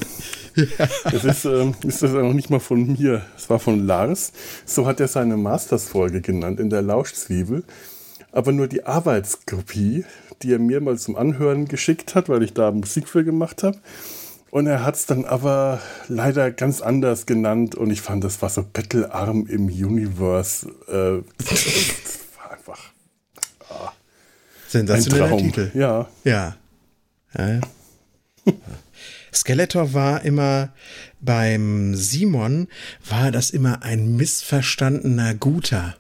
Das 1.11 1.25
ist, 1.25 1.45
ähm, 1.45 1.75
ist 1.85 2.03
das 2.03 2.15
auch 2.15 2.33
nicht 2.33 2.51
mal 2.51 2.61
von 2.61 2.93
mir. 2.93 3.23
Es 3.37 3.51
war 3.51 3.59
von 3.59 3.85
Lars. 3.87 4.33
So 4.65 4.87
hat 4.87 5.01
er 5.01 5.09
seine 5.09 5.37
Masters-Folge 5.37 6.21
genannt 6.21 6.61
in 6.61 6.71
der 6.71 6.83
Lauschzwiebel. 6.83 7.65
Aber 8.33 8.53
nur 8.53 8.69
die 8.69 8.85
Arbeitskopie, 8.85 10.05
die 10.43 10.53
er 10.53 10.59
mir 10.59 10.81
mal 10.81 10.99
zum 10.99 11.17
Anhören 11.17 11.67
geschickt 11.67 12.15
hat, 12.15 12.29
weil 12.29 12.43
ich 12.43 12.53
da 12.53 12.71
Musik 12.71 13.09
für 13.09 13.25
gemacht 13.25 13.63
habe. 13.63 13.79
Und 14.51 14.69
er 14.69 14.85
hat 14.85 14.95
es 14.95 15.07
dann 15.07 15.25
aber 15.25 15.81
leider 16.07 16.53
ganz 16.53 16.81
anders 16.81 17.27
genannt 17.27 17.75
und 17.75 17.91
ich 17.91 18.03
fand, 18.03 18.23
das 18.23 18.41
war 18.41 18.49
so 18.49 18.63
Bettelarm 18.63 19.47
im 19.47 19.67
Universe. 19.67 20.69
Äh, 20.87 21.25
das 21.39 22.21
war 22.37 22.53
einfach 22.53 22.79
ein 22.79 22.94
Sensationeller 24.75 25.29
Traum. 25.29 25.41
Titel. 25.41 25.71
Ja. 25.75 26.09
Ja. 26.25 26.57
ja. 27.39 27.61
Skeletor 29.33 29.95
war 29.95 30.25
immer 30.25 30.73
beim 31.21 31.95
Simon 31.95 32.69
war 33.09 33.31
das 33.31 33.51
immer 33.51 33.83
ein 33.83 34.17
missverstandener 34.17 35.35
Guter, 35.35 35.97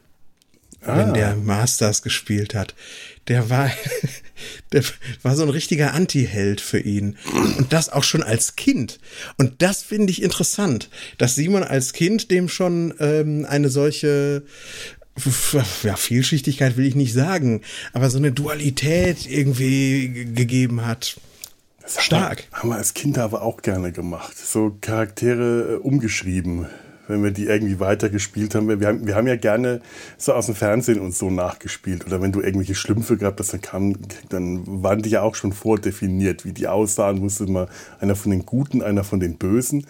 wenn 0.80 1.14
der 1.14 1.36
Masters 1.36 2.02
gespielt 2.02 2.54
hat. 2.54 2.74
Der 3.28 3.48
war, 3.48 3.70
der 4.72 4.84
war 5.22 5.34
so 5.34 5.44
ein 5.44 5.48
richtiger 5.48 5.94
Anti-Held 5.94 6.60
für 6.60 6.80
ihn. 6.80 7.16
Und 7.56 7.72
das 7.72 7.88
auch 7.88 8.04
schon 8.04 8.22
als 8.22 8.56
Kind. 8.56 8.98
Und 9.38 9.62
das 9.62 9.82
finde 9.82 10.10
ich 10.10 10.22
interessant, 10.22 10.90
dass 11.16 11.36
Simon 11.36 11.62
als 11.62 11.94
Kind 11.94 12.30
dem 12.30 12.48
schon 12.48 12.92
ähm, 12.98 13.46
eine 13.48 13.70
solche 13.70 14.42
ja, 15.82 15.96
Vielschichtigkeit 15.96 16.76
will 16.76 16.86
ich 16.86 16.96
nicht 16.96 17.12
sagen, 17.12 17.60
aber 17.92 18.10
so 18.10 18.18
eine 18.18 18.32
Dualität 18.32 19.30
irgendwie 19.30 20.26
gegeben 20.34 20.84
hat. 20.84 21.16
Stark. 21.86 22.44
Haben 22.52 22.70
wir 22.70 22.76
als 22.76 22.94
Kinder 22.94 23.24
aber 23.24 23.42
auch 23.42 23.60
gerne 23.60 23.92
gemacht. 23.92 24.36
So 24.36 24.76
Charaktere 24.80 25.74
äh, 25.74 25.76
umgeschrieben, 25.76 26.66
wenn 27.08 27.22
wir 27.22 27.30
die 27.30 27.44
irgendwie 27.44 27.78
weitergespielt 27.78 28.54
haben. 28.54 28.80
Wir 28.80 28.88
haben, 28.88 29.06
wir 29.06 29.14
haben 29.14 29.26
ja 29.26 29.36
gerne 29.36 29.82
so 30.16 30.32
aus 30.32 30.46
dem 30.46 30.54
Fernsehen 30.54 30.98
und 30.98 31.14
so 31.14 31.30
nachgespielt. 31.30 32.06
Oder 32.06 32.22
wenn 32.22 32.32
du 32.32 32.40
irgendwelche 32.40 32.74
Schlümpfe 32.74 33.18
gehabt 33.18 33.38
hast, 33.38 33.52
dann, 33.52 33.60
kam, 33.60 33.96
dann 34.30 34.82
waren 34.82 35.02
die 35.02 35.10
ja 35.10 35.20
auch 35.20 35.34
schon 35.34 35.52
vordefiniert, 35.52 36.46
wie 36.46 36.52
die 36.52 36.68
aussahen. 36.68 37.20
Wusste 37.20 37.46
mal 37.46 37.68
einer 38.00 38.16
von 38.16 38.30
den 38.30 38.46
Guten, 38.46 38.82
einer 38.82 39.04
von 39.04 39.20
den 39.20 39.36
Bösen. 39.36 39.86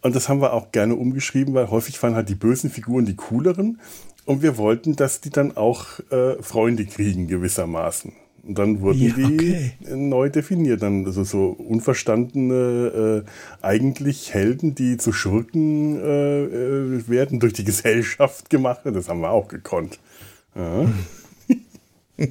Und 0.00 0.14
das 0.14 0.28
haben 0.28 0.40
wir 0.40 0.52
auch 0.52 0.70
gerne 0.70 0.94
umgeschrieben, 0.94 1.54
weil 1.54 1.70
häufig 1.70 2.00
waren 2.02 2.14
halt 2.14 2.28
die 2.28 2.36
bösen 2.36 2.70
Figuren 2.70 3.04
die 3.04 3.16
cooleren. 3.16 3.80
Und 4.28 4.42
wir 4.42 4.58
wollten, 4.58 4.94
dass 4.94 5.22
die 5.22 5.30
dann 5.30 5.56
auch 5.56 6.00
äh, 6.10 6.34
Freunde 6.42 6.84
kriegen, 6.84 7.28
gewissermaßen. 7.28 8.12
Und 8.42 8.58
dann 8.58 8.82
wurden 8.82 9.00
Ja, 9.00 9.14
die 9.14 9.24
okay. 9.24 9.72
neu 9.96 10.28
definiert. 10.28 10.82
Dann 10.82 11.06
also 11.06 11.24
so 11.24 11.48
unverstandene, 11.48 13.24
äh, 13.24 13.64
eigentlich 13.64 14.34
Helden, 14.34 14.74
die 14.74 14.98
zu 14.98 15.14
Schurken 15.14 15.98
äh, 15.98 16.44
äh, 16.44 17.08
werden, 17.08 17.40
durch 17.40 17.54
die 17.54 17.64
Gesellschaft 17.64 18.50
gemacht. 18.50 18.80
Das 18.84 19.08
haben 19.08 19.20
wir 19.20 19.30
auch 19.30 19.48
gekonnt. 19.48 19.98
Ja. 20.54 20.92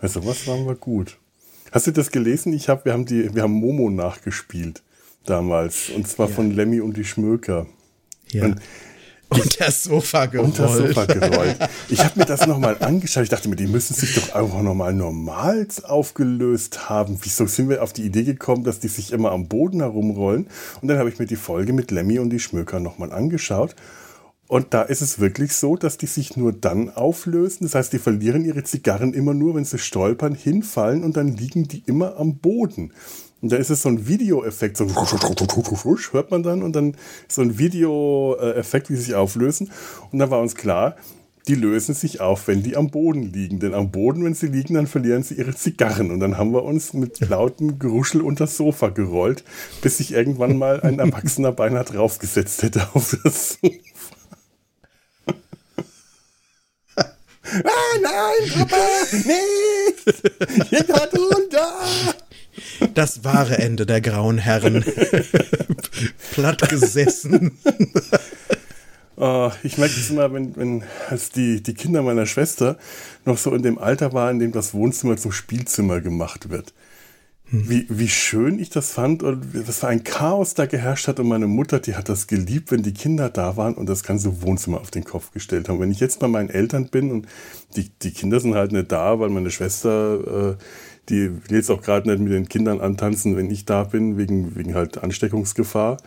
also 0.00 0.26
was 0.26 0.48
waren 0.48 0.66
wir 0.66 0.74
gut. 0.74 1.16
Hast 1.70 1.86
du 1.86 1.92
das 1.92 2.10
gelesen? 2.10 2.52
Ich 2.52 2.68
hab, 2.68 2.84
wir 2.84 2.92
haben 2.92 3.06
die, 3.06 3.32
wir 3.32 3.44
haben 3.44 3.52
Momo 3.52 3.88
nachgespielt 3.88 4.82
damals. 5.26 5.90
Und 5.90 6.08
zwar 6.08 6.26
von 6.26 6.50
Lemmy 6.50 6.80
und 6.80 6.96
die 6.96 7.04
Schmöker. 7.04 7.68
Ja. 8.32 8.46
Und 8.46 8.60
Und 9.28 9.60
das 9.60 9.84
Sofa 9.84 10.26
gerollt. 10.26 10.58
das 10.58 10.76
Sofa 10.76 11.04
gerollt. 11.06 11.56
Ich 11.88 12.04
habe 12.04 12.20
mir 12.20 12.26
das 12.26 12.46
nochmal 12.46 12.76
angeschaut. 12.80 13.24
Ich 13.24 13.28
dachte 13.28 13.48
mir, 13.48 13.56
die 13.56 13.66
müssen 13.66 13.94
sich 13.94 14.14
doch 14.14 14.34
einfach 14.34 14.62
nochmal 14.62 14.92
normal 14.92 15.66
aufgelöst 15.82 16.88
haben. 16.88 17.18
Wieso 17.22 17.46
sind 17.46 17.68
wir 17.68 17.82
auf 17.82 17.92
die 17.92 18.04
Idee 18.04 18.24
gekommen, 18.24 18.64
dass 18.64 18.78
die 18.78 18.88
sich 18.88 19.12
immer 19.12 19.32
am 19.32 19.48
Boden 19.48 19.80
herumrollen? 19.80 20.48
Und 20.80 20.88
dann 20.88 20.98
habe 20.98 21.08
ich 21.08 21.18
mir 21.18 21.26
die 21.26 21.36
Folge 21.36 21.72
mit 21.72 21.90
Lemmy 21.90 22.18
und 22.18 22.30
die 22.30 22.40
Schmöker 22.40 22.78
nochmal 22.78 23.12
angeschaut. 23.12 23.74
Und 24.48 24.74
da 24.74 24.82
ist 24.82 25.00
es 25.00 25.18
wirklich 25.18 25.54
so, 25.54 25.76
dass 25.76 25.98
die 25.98 26.06
sich 26.06 26.36
nur 26.36 26.52
dann 26.52 26.90
auflösen. 26.90 27.64
Das 27.64 27.74
heißt, 27.74 27.92
die 27.92 27.98
verlieren 27.98 28.44
ihre 28.44 28.62
Zigarren 28.62 29.12
immer 29.12 29.34
nur, 29.34 29.56
wenn 29.56 29.64
sie 29.64 29.78
stolpern, 29.78 30.34
hinfallen 30.34 31.02
und 31.02 31.16
dann 31.16 31.36
liegen 31.36 31.66
die 31.66 31.82
immer 31.86 32.16
am 32.16 32.36
Boden. 32.36 32.92
Und 33.42 33.52
da 33.52 33.56
ist 33.56 33.70
es 33.70 33.82
so 33.82 33.88
ein 33.88 34.08
Videoeffekt, 34.08 34.76
so 34.76 34.86
hört 36.12 36.30
man 36.30 36.42
dann 36.42 36.62
und 36.62 36.74
dann 36.74 36.96
so 37.28 37.42
ein 37.42 37.58
Videoeffekt, 37.58 38.90
wie 38.90 38.96
sie 38.96 39.02
sich 39.02 39.14
auflösen. 39.14 39.70
Und 40.10 40.18
dann 40.18 40.30
war 40.30 40.40
uns 40.40 40.54
klar, 40.54 40.96
die 41.48 41.54
lösen 41.54 41.94
sich 41.94 42.20
auf, 42.20 42.48
wenn 42.48 42.62
die 42.62 42.76
am 42.76 42.90
Boden 42.90 43.32
liegen. 43.32 43.60
Denn 43.60 43.74
am 43.74 43.90
Boden, 43.90 44.24
wenn 44.24 44.34
sie 44.34 44.48
liegen, 44.48 44.74
dann 44.74 44.86
verlieren 44.86 45.22
sie 45.22 45.34
ihre 45.34 45.54
Zigarren. 45.54 46.10
Und 46.10 46.20
dann 46.20 46.36
haben 46.38 46.52
wir 46.52 46.64
uns 46.64 46.92
mit 46.92 47.20
lautem 47.28 47.78
Geruschel 47.78 48.20
unter 48.20 48.44
das 48.44 48.56
Sofa 48.56 48.88
gerollt, 48.88 49.44
bis 49.82 49.98
sich 49.98 50.12
irgendwann 50.12 50.56
mal 50.58 50.80
ein 50.80 50.98
Erwachsener 50.98 51.52
beinahe 51.56 51.84
draufgesetzt 51.84 52.62
hätte 52.62 52.88
auf 52.94 53.16
das 53.22 53.58
Sofa. 53.60 53.74
ah, 57.64 57.98
nein, 58.02 58.50
Papa, 58.54 58.76
nicht! 59.12 60.68
Hier 60.70 60.84
da 60.84 61.08
runter! 61.16 62.24
Das 62.94 63.24
wahre 63.24 63.58
Ende 63.58 63.86
der 63.86 64.00
grauen 64.00 64.38
Herren. 64.38 64.84
Platt 66.32 66.68
gesessen. 66.68 67.58
Oh, 69.16 69.50
ich 69.62 69.78
merke 69.78 69.94
es 69.98 70.10
immer, 70.10 70.32
wenn, 70.32 70.54
wenn 70.56 70.82
als 71.08 71.30
die, 71.30 71.62
die 71.62 71.72
Kinder 71.72 72.02
meiner 72.02 72.26
Schwester 72.26 72.76
noch 73.24 73.38
so 73.38 73.54
in 73.54 73.62
dem 73.62 73.78
Alter 73.78 74.12
waren, 74.12 74.36
in 74.36 74.40
dem 74.40 74.52
das 74.52 74.74
Wohnzimmer 74.74 75.16
zum 75.16 75.32
Spielzimmer 75.32 76.02
gemacht 76.02 76.50
wird. 76.50 76.74
Wie, 77.48 77.86
wie 77.88 78.08
schön 78.08 78.58
ich 78.58 78.70
das 78.70 78.90
fand 78.90 79.22
und 79.22 79.46
das 79.54 79.80
war 79.84 79.90
ein 79.90 80.02
Chaos 80.02 80.54
da 80.54 80.66
geherrscht 80.66 81.06
hat 81.06 81.20
und 81.20 81.28
meine 81.28 81.46
Mutter, 81.46 81.78
die 81.78 81.94
hat 81.94 82.08
das 82.08 82.26
geliebt, 82.26 82.72
wenn 82.72 82.82
die 82.82 82.92
Kinder 82.92 83.30
da 83.30 83.56
waren 83.56 83.74
und 83.74 83.88
das 83.88 84.02
ganze 84.02 84.42
Wohnzimmer 84.42 84.80
auf 84.80 84.90
den 84.90 85.04
Kopf 85.04 85.30
gestellt 85.30 85.68
haben. 85.68 85.78
Wenn 85.78 85.92
ich 85.92 86.00
jetzt 86.00 86.18
bei 86.18 86.26
meinen 86.26 86.50
Eltern 86.50 86.88
bin 86.88 87.12
und 87.12 87.28
die, 87.76 87.88
die 88.02 88.10
Kinder 88.10 88.40
sind 88.40 88.56
halt 88.56 88.72
nicht 88.72 88.90
da, 88.90 89.20
weil 89.20 89.30
meine 89.30 89.52
Schwester, 89.52 90.56
äh, 90.58 90.64
die 91.08 91.30
will 91.30 91.56
jetzt 91.56 91.70
auch 91.70 91.82
gerade 91.82 92.08
nicht 92.08 92.20
mit 92.20 92.32
den 92.32 92.48
Kindern 92.48 92.80
antanzen, 92.80 93.36
wenn 93.36 93.50
ich 93.50 93.64
da 93.64 93.84
bin, 93.84 94.16
wegen, 94.16 94.56
wegen 94.56 94.74
halt 94.74 94.98
Ansteckungsgefahr. 94.98 95.98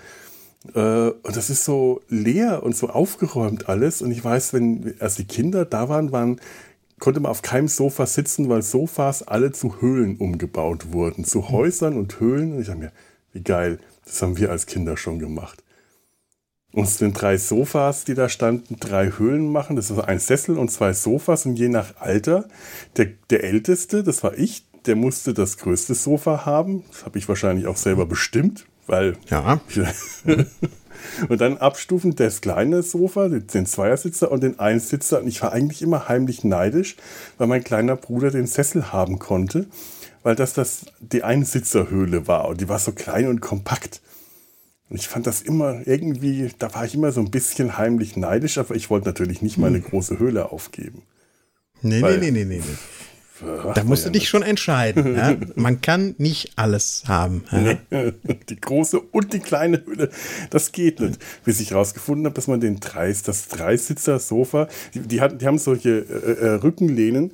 Äh, 0.73 0.79
und 0.79 1.35
das 1.35 1.49
ist 1.49 1.65
so 1.65 2.01
leer 2.09 2.63
und 2.63 2.75
so 2.75 2.89
aufgeräumt 2.89 3.69
alles. 3.69 4.01
Und 4.01 4.11
ich 4.11 4.23
weiß, 4.23 4.53
wenn 4.53 4.95
als 4.99 5.15
die 5.15 5.25
Kinder 5.25 5.65
da 5.65 5.89
waren, 5.89 6.11
waren 6.11 6.39
konnte 6.99 7.19
man 7.19 7.31
auf 7.31 7.41
keinem 7.41 7.67
Sofa 7.67 8.05
sitzen, 8.05 8.49
weil 8.49 8.61
Sofas 8.61 9.23
alle 9.23 9.51
zu 9.51 9.81
Höhlen 9.81 10.17
umgebaut 10.17 10.91
wurden. 10.91 11.23
Zu 11.23 11.49
Häusern 11.49 11.97
und 11.97 12.19
Höhlen. 12.19 12.53
Und 12.53 12.61
ich 12.61 12.67
dachte 12.67 12.79
mir, 12.79 12.91
wie 13.31 13.41
geil, 13.41 13.79
das 14.05 14.21
haben 14.21 14.37
wir 14.37 14.51
als 14.51 14.65
Kinder 14.65 14.97
schon 14.97 15.19
gemacht. 15.19 15.63
Uns 16.71 16.97
den 16.97 17.13
drei 17.13 17.37
Sofas, 17.37 18.03
die 18.03 18.13
da 18.13 18.29
standen, 18.29 18.77
drei 18.79 19.11
Höhlen 19.17 19.51
machen. 19.51 19.75
Das 19.75 19.89
ist 19.89 19.99
ein 19.99 20.19
Sessel 20.19 20.57
und 20.57 20.69
zwei 20.69 20.93
Sofas. 20.93 21.45
Und 21.45 21.57
je 21.57 21.69
nach 21.69 21.95
Alter, 21.99 22.47
der, 22.97 23.07
der 23.29 23.43
älteste, 23.43 24.03
das 24.03 24.23
war 24.23 24.37
ich, 24.37 24.65
der 24.85 24.95
musste 24.95 25.33
das 25.33 25.57
größte 25.57 25.95
Sofa 25.95 26.45
haben. 26.45 26.83
Das 26.89 27.05
habe 27.05 27.17
ich 27.17 27.27
wahrscheinlich 27.27 27.67
auch 27.67 27.77
selber 27.77 28.05
bestimmt, 28.05 28.65
weil 28.87 29.15
Ja. 29.29 29.61
und 31.29 31.41
dann 31.41 31.57
abstufend 31.57 32.19
das 32.19 32.41
kleine 32.41 32.83
Sofa, 32.83 33.29
den 33.29 33.65
Zweiersitzer 33.65 34.31
und 34.31 34.43
den 34.43 34.59
Einsitzer. 34.59 35.21
Und 35.21 35.27
ich 35.27 35.41
war 35.41 35.51
eigentlich 35.51 35.81
immer 35.81 36.07
heimlich 36.07 36.43
neidisch, 36.43 36.95
weil 37.37 37.47
mein 37.47 37.63
kleiner 37.63 37.95
Bruder 37.95 38.31
den 38.31 38.47
Sessel 38.47 38.91
haben 38.91 39.19
konnte, 39.19 39.67
weil 40.23 40.35
das, 40.35 40.53
das 40.53 40.85
die 40.99 41.23
Einsitzerhöhle 41.23 42.27
war. 42.27 42.47
Und 42.47 42.61
die 42.61 42.69
war 42.69 42.79
so 42.79 42.91
klein 42.91 43.27
und 43.27 43.41
kompakt. 43.41 44.01
Und 44.89 44.97
ich 44.97 45.07
fand 45.07 45.27
das 45.27 45.41
immer 45.41 45.85
irgendwie, 45.85 46.49
da 46.57 46.73
war 46.73 46.83
ich 46.85 46.95
immer 46.95 47.11
so 47.11 47.21
ein 47.21 47.29
bisschen 47.29 47.77
heimlich 47.77 48.17
neidisch, 48.17 48.57
aber 48.57 48.75
ich 48.75 48.89
wollte 48.89 49.07
natürlich 49.07 49.41
nicht 49.41 49.57
meine 49.57 49.79
große 49.79 50.17
Höhle 50.17 50.51
aufgeben. 50.51 51.03
Nee, 51.81 52.01
nee, 52.01 52.17
nee, 52.17 52.31
nee, 52.31 52.45
nee. 52.45 52.61
Da 53.73 53.83
musst 53.83 54.05
du 54.05 54.09
dich 54.09 54.27
schon 54.29 54.43
entscheiden. 54.43 55.15
Ja? 55.15 55.35
Man 55.55 55.81
kann 55.81 56.15
nicht 56.17 56.53
alles 56.57 57.03
haben. 57.07 57.43
Ja? 57.51 58.11
Die 58.49 58.59
große 58.59 58.99
und 58.99 59.33
die 59.33 59.39
kleine 59.39 59.83
Höhle, 59.85 60.09
das 60.49 60.71
geht 60.71 60.99
nicht. 60.99 61.19
Bis 61.45 61.59
ich 61.59 61.73
rausgefunden 61.73 62.25
habe, 62.25 62.35
dass 62.35 62.47
man 62.47 62.59
den 62.59 62.79
Dreis, 62.79 63.23
das 63.23 63.47
Dreisitzer-Sofa, 63.47 64.67
die, 64.93 64.99
die, 65.01 65.21
hat- 65.21 65.41
die 65.41 65.45
haben 65.47 65.57
solche 65.57 65.89
äh, 65.99 66.31
äh, 66.45 66.49
Rückenlehnen, 66.55 67.31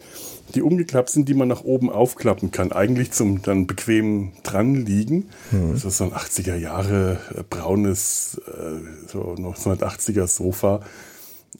die 0.53 0.62
umgeklappt 0.62 1.10
sind, 1.10 1.28
die 1.28 1.34
man 1.34 1.47
nach 1.47 1.64
oben 1.64 1.89
aufklappen 1.89 2.51
kann. 2.51 2.72
Eigentlich 2.72 3.12
zum 3.12 3.41
dann 3.41 3.66
bequem 3.68 4.32
dran 4.43 4.86
liegen. 4.86 5.30
Das 5.74 5.84
ist 5.86 5.97
so 5.97 6.03
ein 6.06 6.12
80er 6.12 6.56
Jahre 6.56 7.20
äh, 7.36 7.41
braunes, 7.49 8.39
äh, 8.47 9.10
so 9.12 9.34
1980er 9.38 10.28
Sofa. 10.28 10.82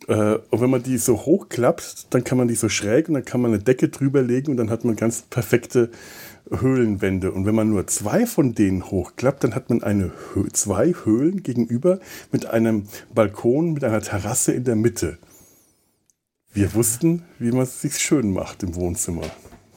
Äh, 0.08 0.36
und 0.50 0.62
wenn 0.62 0.70
man 0.70 0.84
die 0.84 0.98
so 0.98 1.18
hochklappt, 1.18 2.14
dann 2.14 2.24
kann 2.24 2.38
man 2.38 2.48
die 2.48 2.56
so 2.56 2.70
schräg 2.70 3.08
und 3.08 3.16
dann 3.16 3.26
kann 3.26 3.41
man 3.41 3.54
eine 3.54 3.64
Decke 3.64 3.89
drüber 3.89 4.22
legen 4.22 4.52
und 4.52 4.58
dann 4.58 4.70
hat 4.70 4.86
man 4.86 4.96
ganz 4.96 5.24
perfekte 5.24 5.89
Höhlenwände. 6.50 7.32
Und 7.32 7.46
wenn 7.46 7.56
man 7.56 7.70
nur 7.70 7.88
zwei 7.88 8.26
von 8.26 8.54
denen 8.54 8.89
hochklappt, 8.89 9.43
dann 9.43 9.56
hat 9.56 9.70
man 9.70 9.84
eine 9.84 10.12
Hö 10.34 10.48
zwei 10.52 10.93
Höhlen 11.04 11.43
gegenüber 11.43 12.00
mit 12.32 12.46
einem 12.46 12.88
Balkon, 13.14 13.74
mit 13.74 13.84
einer 13.84 14.02
Terrasse 14.02 14.52
in 14.52 14.64
der 14.64 14.76
Mitte. 14.76 15.18
Wir 16.54 16.74
wussten, 16.74 17.24
wie 17.39 17.52
man 17.52 17.64
es 17.64 17.82
sich 17.82 17.98
schön 17.98 18.32
macht 18.32 18.64
im 18.64 18.76
Wohnzimmer. 18.76 19.26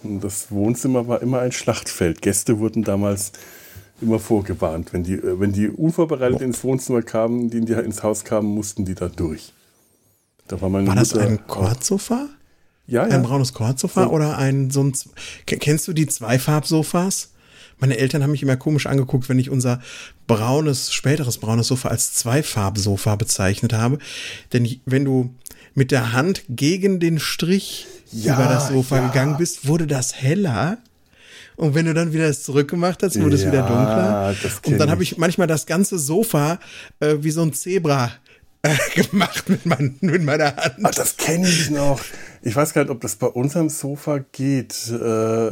Und 0.03 0.23
das 0.23 0.53
Wohnzimmer 0.53 1.09
war 1.09 1.23
immer 1.23 1.41
ein 1.41 1.53
Schlachtfeld. 1.53 2.23
Gäste 2.23 2.61
wurden 2.61 2.85
damals 2.85 3.33
immer 4.01 4.21
vorgewarnt. 4.21 4.93
Wenn 4.93 5.03
die, 5.03 5.14
äh, 5.14 5.41
wenn 5.41 5.53
die 5.53 5.69
unvorbereitet 5.69 6.41
ins 6.41 6.62
Wohnzimmer 6.62 7.03
kamen, 7.03 7.51
die 7.51 7.59
in 7.59 7.66
die, 7.66 7.73
ins 7.73 8.03
Haus 8.03 8.25
kamen, 8.25 8.49
mussten 8.49 8.85
die 8.85 8.95
da 8.95 9.09
durch. 9.09 9.53
Da 10.49 10.61
war 10.61 10.72
War 10.72 10.94
das 10.94 11.14
ein 11.14 11.46
Kordsofa? 11.46 12.28
Ja, 12.86 13.07
ja. 13.07 13.14
Ein 13.14 13.22
braunes 13.22 13.53
Kordsofa 13.53 14.05
So. 14.05 14.11
oder 14.11 14.38
ein 14.38 14.70
so 14.70 14.82
ein. 14.82 14.92
Kennst 15.46 15.86
du 15.88 15.92
die 15.92 16.07
Zweifarbsofas? 16.07 17.30
Meine 17.80 17.99
Eltern 17.99 18.22
haben 18.22 18.32
mich 18.32 18.42
immer 18.42 18.57
komisch 18.57 18.86
angeguckt, 18.86 19.28
wenn 19.28 19.38
ich 19.38 19.51
unser 19.51 19.80
braunes, 20.26 20.92
späteres 20.92 21.38
braunes 21.38 21.68
Sofa 21.68 21.88
als 21.88 22.12
Zweifarbsofa 22.14 23.14
bezeichnet 23.16 23.72
habe. 23.72 23.99
Denn 24.53 24.68
wenn 24.84 25.05
du 25.05 25.32
mit 25.74 25.92
der 25.92 26.12
Hand 26.12 26.42
gegen 26.49 26.99
den 26.99 27.20
Strich 27.20 27.86
Ja, 28.11 28.34
über 28.34 28.44
das 28.53 28.68
Sofa 28.68 28.96
ja. 28.96 29.07
gegangen 29.09 29.36
bist, 29.36 29.68
wurde 29.68 29.86
das 29.86 30.14
heller. 30.14 30.78
Und 31.57 31.74
wenn 31.74 31.86
du 31.86 31.94
dann 31.94 32.12
wieder 32.12 32.24
es 32.28 32.42
zurückgemacht 32.42 33.03
hast, 33.03 33.20
wurde 33.20 33.34
es 33.36 33.42
Ja, 33.42 33.49
wieder 33.53 33.62
dunkler. 33.62 34.34
Und 34.64 34.78
dann 34.78 34.90
habe 34.90 35.03
ich. 35.03 35.18
manchmal 35.18 35.46
das 35.46 35.66
ganze 35.66 35.99
Sofa 35.99 36.59
äh, 37.01 37.16
wie 37.20 37.30
so 37.30 37.42
ein 37.42 37.53
Zebra 37.53 38.12
gemacht 38.94 39.48
mit, 39.48 39.66
mein, 39.66 39.96
mit 40.00 40.22
meiner 40.22 40.56
Hand. 40.56 40.76
Ah, 40.82 40.90
das 40.90 41.16
kenne 41.16 41.48
ich 41.48 41.70
noch. 41.70 42.00
Ich 42.42 42.54
weiß 42.54 42.74
gar 42.74 42.82
nicht, 42.82 42.90
ob 42.90 43.00
das 43.00 43.16
bei 43.16 43.26
unserem 43.26 43.68
Sofa 43.68 44.18
geht. 44.32 44.90
Äh, 44.90 45.50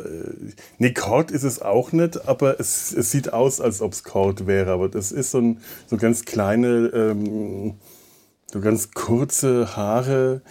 nee, 0.79 0.93
Cord 0.93 1.31
ist 1.31 1.45
es 1.45 1.63
auch 1.63 1.93
nicht, 1.93 2.29
aber 2.29 2.59
es, 2.61 2.93
es 2.93 3.11
sieht 3.11 3.33
aus, 3.33 3.61
als 3.61 3.81
ob 3.81 3.93
es 3.93 4.03
Cord 4.03 4.47
wäre. 4.47 4.73
Aber 4.73 4.89
das 4.89 5.13
ist 5.13 5.31
so, 5.31 5.39
ein, 5.39 5.61
so 5.87 5.97
ganz 5.97 6.25
kleine, 6.25 6.91
ähm, 6.95 7.75
so 8.47 8.61
ganz 8.61 8.91
kurze 8.93 9.77
Haare. 9.77 10.43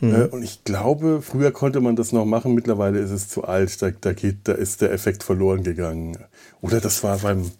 Äh, 0.00 0.26
und 0.26 0.42
ich 0.42 0.64
glaube, 0.64 1.22
früher 1.22 1.52
konnte 1.52 1.80
man 1.80 1.96
das 1.96 2.12
noch 2.12 2.26
machen, 2.26 2.54
mittlerweile 2.54 2.98
ist 2.98 3.10
es 3.10 3.28
zu 3.28 3.44
alt. 3.44 3.80
Da, 3.80 3.90
da, 3.90 4.12
geht, 4.12 4.40
da 4.44 4.52
ist 4.52 4.82
der 4.82 4.92
Effekt 4.92 5.22
verloren 5.22 5.62
gegangen. 5.62 6.18
Oder 6.60 6.80
das 6.80 7.02
war 7.02 7.18
beim, 7.18 7.50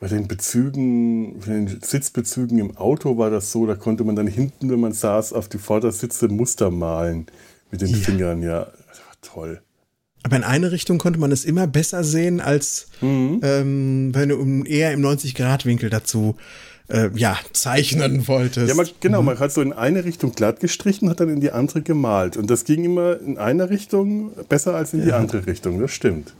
bei 0.00 0.08
den 0.08 0.26
Bezügen, 0.26 1.38
bei 1.40 1.46
den 1.46 1.80
Sitzbezügen 1.82 2.58
im 2.58 2.76
Auto 2.76 3.18
war 3.18 3.30
das 3.30 3.52
so, 3.52 3.66
da 3.66 3.74
konnte 3.76 4.02
man 4.02 4.16
dann 4.16 4.26
hinten, 4.26 4.70
wenn 4.70 4.80
man 4.80 4.92
saß, 4.92 5.32
auf 5.34 5.48
die 5.48 5.58
Vordersitze 5.58 6.28
Muster 6.28 6.70
malen 6.70 7.26
mit 7.70 7.82
den 7.82 7.88
Ja. 7.88 7.96
Fingern. 7.98 8.42
Ja, 8.42 8.64
das 8.88 8.98
war 9.00 9.14
toll. 9.20 9.60
Aber 10.22 10.36
in 10.36 10.44
eine 10.44 10.72
Richtung 10.72 10.98
konnte 10.98 11.18
man 11.20 11.32
es 11.32 11.44
immer 11.44 11.66
besser 11.66 12.02
sehen, 12.04 12.40
als 12.40 12.88
Mhm. 13.00 13.40
ähm, 13.42 14.10
wenn 14.14 14.28
du 14.30 14.64
eher 14.64 14.92
im 14.92 15.00
90-Grad-Winkel 15.02 15.90
dazu 15.90 16.34
äh, 16.88 17.08
ja, 17.14 17.38
zeichnen 17.52 18.26
wolltest. 18.26 18.68
Ja, 18.68 18.74
man, 18.74 18.88
genau, 19.00 19.22
man 19.22 19.38
hat 19.38 19.52
so 19.52 19.62
in 19.62 19.72
eine 19.72 20.04
Richtung 20.04 20.32
glatt 20.32 20.58
gestrichen, 20.60 21.08
hat 21.08 21.20
dann 21.20 21.28
in 21.28 21.40
die 21.40 21.52
andere 21.52 21.82
gemalt. 21.82 22.36
Und 22.36 22.50
das 22.50 22.64
ging 22.64 22.84
immer 22.84 23.20
in 23.20 23.38
einer 23.38 23.70
Richtung 23.70 24.32
besser 24.48 24.74
als 24.74 24.92
in 24.92 25.04
die 25.04 25.12
andere 25.12 25.46
Richtung. 25.46 25.78
Das 25.80 25.92
stimmt. 25.92 26.34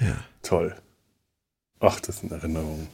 Ja. 0.00 0.16
Toll. 0.42 0.74
Ach, 1.84 2.00
das 2.00 2.20
sind 2.20 2.32
Erinnerungen. 2.32 2.88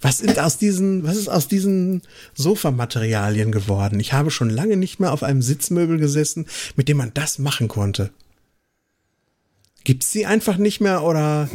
Was 0.00 0.20
ist 0.20 0.38
aus 0.38 0.58
diesen, 0.58 1.04
was 1.04 1.16
ist 1.16 1.28
aus 1.28 1.46
diesen 1.46 2.02
Sofamaterialien 2.34 3.52
geworden? 3.52 4.00
Ich 4.00 4.12
habe 4.12 4.30
schon 4.30 4.50
lange 4.50 4.76
nicht 4.76 4.98
mehr 4.98 5.12
auf 5.12 5.22
einem 5.22 5.42
Sitzmöbel 5.42 5.98
gesessen, 5.98 6.46
mit 6.74 6.88
dem 6.88 6.96
man 6.96 7.12
das 7.14 7.38
machen 7.38 7.68
konnte. 7.68 8.10
Gibt's 9.84 10.10
die 10.10 10.26
einfach 10.26 10.56
nicht 10.56 10.80
mehr 10.80 11.02
oder 11.02 11.48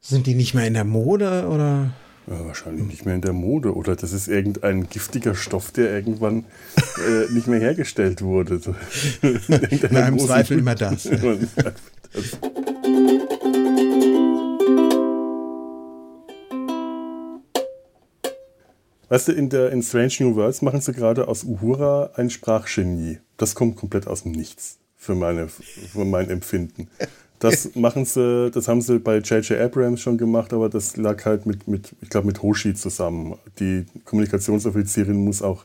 sind 0.00 0.26
die 0.26 0.34
nicht 0.34 0.54
mehr 0.54 0.66
in 0.66 0.74
der 0.74 0.84
Mode 0.84 1.46
oder? 1.48 1.92
Ja, 2.26 2.46
wahrscheinlich 2.46 2.86
nicht 2.86 3.06
mehr 3.06 3.14
in 3.14 3.22
der 3.22 3.32
Mode. 3.32 3.74
Oder 3.74 3.96
das 3.96 4.12
ist 4.12 4.28
irgendein 4.28 4.88
giftiger 4.88 5.34
Stoff, 5.34 5.72
der 5.72 5.92
irgendwann 5.92 6.44
äh, 7.08 7.32
nicht 7.32 7.46
mehr 7.48 7.58
hergestellt 7.58 8.22
wurde. 8.22 8.58
So, 8.58 8.74
Na, 9.90 10.08
im 10.08 10.18
Zweifel 10.18 10.58
immer 10.58 10.74
das. 10.74 11.04
das. 11.04 12.38
Weißt 19.10 19.26
du, 19.26 19.32
in, 19.32 19.50
der, 19.50 19.72
in 19.72 19.82
Strange 19.82 20.14
New 20.20 20.36
Worlds 20.36 20.62
machen 20.62 20.80
sie 20.80 20.92
gerade 20.92 21.26
aus 21.26 21.42
Uhura 21.42 22.10
ein 22.14 22.30
Sprachgenie. 22.30 23.18
Das 23.36 23.56
kommt 23.56 23.74
komplett 23.74 24.06
aus 24.06 24.22
dem 24.22 24.30
Nichts 24.32 24.78
für, 24.96 25.16
meine, 25.16 25.48
für 25.48 26.04
mein 26.04 26.30
Empfinden. 26.30 26.88
Das 27.40 27.70
machen 27.74 28.04
sie, 28.04 28.52
das 28.52 28.68
haben 28.68 28.80
sie 28.80 29.00
bei 29.00 29.18
J.J. 29.18 29.58
Abrams 29.60 30.00
schon 30.00 30.16
gemacht, 30.16 30.52
aber 30.52 30.68
das 30.68 30.96
lag 30.96 31.24
halt 31.24 31.44
mit, 31.44 31.66
mit 31.66 31.96
ich 32.00 32.08
glaube, 32.08 32.28
mit 32.28 32.40
Hoshi 32.40 32.72
zusammen. 32.74 33.34
Die 33.58 33.84
Kommunikationsoffizierin 34.04 35.16
muss 35.16 35.42
auch 35.42 35.64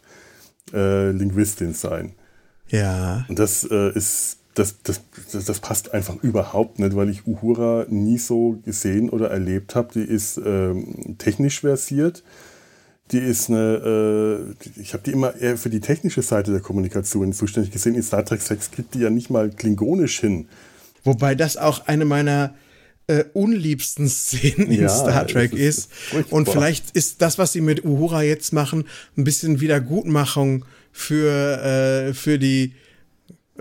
äh, 0.73 1.11
Linguistin 1.11 1.73
sein. 1.73 2.13
Ja. 2.69 3.25
Und 3.29 3.37
das 3.37 3.63
äh, 3.69 3.91
ist, 3.91 4.39
das, 4.55 4.81
das, 4.81 5.01
das, 5.31 5.45
das 5.45 5.59
passt 5.59 5.93
einfach 5.93 6.15
überhaupt 6.23 6.79
nicht, 6.79 6.95
weil 6.95 7.11
ich 7.11 7.27
Uhura 7.27 7.85
nie 7.89 8.17
so 8.17 8.59
gesehen 8.65 9.11
oder 9.11 9.29
erlebt 9.29 9.75
habe. 9.75 9.89
Die 9.93 10.03
ist 10.03 10.41
ähm, 10.43 11.15
technisch 11.19 11.59
versiert. 11.59 12.23
Die 13.11 13.19
ist 13.19 13.49
eine, 13.49 14.55
äh, 14.57 14.81
ich 14.81 14.93
habe 14.93 15.03
die 15.03 15.11
immer 15.11 15.35
eher 15.35 15.57
für 15.57 15.69
die 15.69 15.79
technische 15.79 16.21
Seite 16.23 16.51
der 16.51 16.61
Kommunikation 16.61 17.33
zuständig 17.33 17.71
gesehen. 17.71 17.95
In 17.95 18.03
Star 18.03 18.25
Trek 18.25 18.41
6 18.41 18.71
kriegt 18.71 18.95
die 18.95 18.99
ja 18.99 19.09
nicht 19.11 19.29
mal 19.29 19.49
klingonisch 19.51 20.19
hin. 20.19 20.47
Wobei 21.03 21.35
das 21.35 21.55
auch 21.55 21.85
eine 21.85 22.05
meiner 22.05 22.55
äh, 23.07 23.25
unliebsten 23.33 24.09
Szenen 24.09 24.71
in 24.71 24.81
Ja, 24.81 24.89
Star 24.89 25.27
Trek 25.27 25.53
ist. 25.53 25.91
ist. 26.13 26.31
Und 26.31 26.49
vielleicht 26.49 26.91
ist 26.97 27.21
das, 27.21 27.37
was 27.37 27.51
sie 27.53 27.61
mit 27.61 27.85
Uhura 27.85 28.23
jetzt 28.23 28.53
machen, 28.53 28.85
ein 29.15 29.23
bisschen 29.23 29.61
Wiedergutmachung 29.61 30.65
für, 30.91 32.09
äh, 32.09 32.13
für 32.15 32.39
die, 32.39 32.73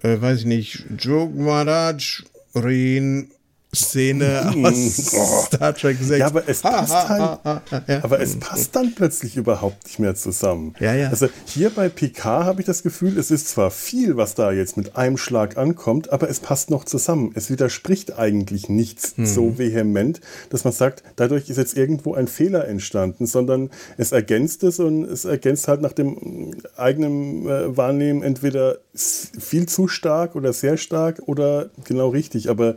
äh, 0.03 0.21
weiß 0.21 0.41
ich 0.41 0.47
nicht, 0.47 0.85
Jogmaraj 0.99 2.23
Rin 2.55 3.31
Szene 3.75 4.53
aus 4.65 5.47
Star 5.47 5.75
Trek 5.75 5.99
6. 5.99 6.11
Mhm. 6.11 6.17
Ja, 6.19 6.27
aber 6.27 6.49
es 6.49 6.61
passt 6.63 6.93
halt. 7.09 7.21
ha, 7.21 7.41
ha, 7.45 7.83
ja. 7.87 8.05
Aber 8.05 8.21
es 8.21 8.39
passt 8.39 8.75
dann 8.77 8.95
plötzlich 8.95 9.37
überhaupt 9.37 9.85
nicht 9.85 9.99
mehr 9.99 10.15
zusammen. 10.15 10.75
Ja, 10.81 10.95
ja. 10.95 11.09
Also 11.11 11.29
hier 11.47 11.71
bei 11.71 11.89
PK 11.89 12.45
habe 12.45 12.61
ich 12.61 12.67
das 12.67 12.83
Gefühl, 12.83 13.19
es 13.19 13.31
ist 13.31 13.49
zwar 13.49 13.71
viel, 13.71 14.17
was 14.17 14.35
da 14.35 14.53
jetzt 14.53 14.77
mit 14.77 14.97
einem 14.97 15.17
Schlag 15.17 15.57
ankommt, 15.57 16.11
aber 16.13 16.29
es 16.31 16.41
passt 16.41 16.71
noch 16.71 16.85
zusammen. 16.85 17.33
Es 17.35 17.51
widerspricht 17.51 18.19
eigentlich 18.19 18.69
nichts 18.69 19.15
Hm. 19.17 19.27
so 19.27 19.59
vehement, 19.59 20.21
dass 20.51 20.65
man 20.65 20.73
sagt, 20.73 21.03
dadurch 21.17 21.49
ist 21.51 21.57
jetzt 21.57 21.77
irgendwo 21.77 22.15
ein 22.15 22.27
Fehler 22.29 22.67
entstanden, 22.69 23.27
sondern 23.27 23.71
es 23.97 24.13
ergänzt 24.13 24.63
es 24.65 24.79
und 24.81 25.05
es 25.05 25.25
ergänzt 25.25 25.69
halt 25.69 25.81
nach 25.81 25.93
dem 25.93 26.53
eigenen 26.77 27.47
äh, 27.49 27.77
Wahrnehmen 27.77 28.23
entweder 28.23 28.79
viel 28.95 29.67
zu 29.67 29.89
stark 29.89 30.35
oder 30.37 30.53
sehr 30.53 30.77
stark 30.77 31.23
oder 31.27 31.71
genau 31.85 32.09
richtig. 32.09 32.49
Aber 32.51 32.77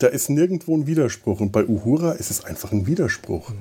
da 0.00 0.08
ist 0.08 0.30
nirgendwo 0.30 0.76
ein 0.76 0.86
Widerspruch. 0.86 1.40
Und 1.40 1.52
bei 1.52 1.64
Uhura 1.64 2.12
ist 2.12 2.30
es 2.30 2.44
einfach 2.44 2.72
ein 2.72 2.86
Widerspruch. 2.86 3.52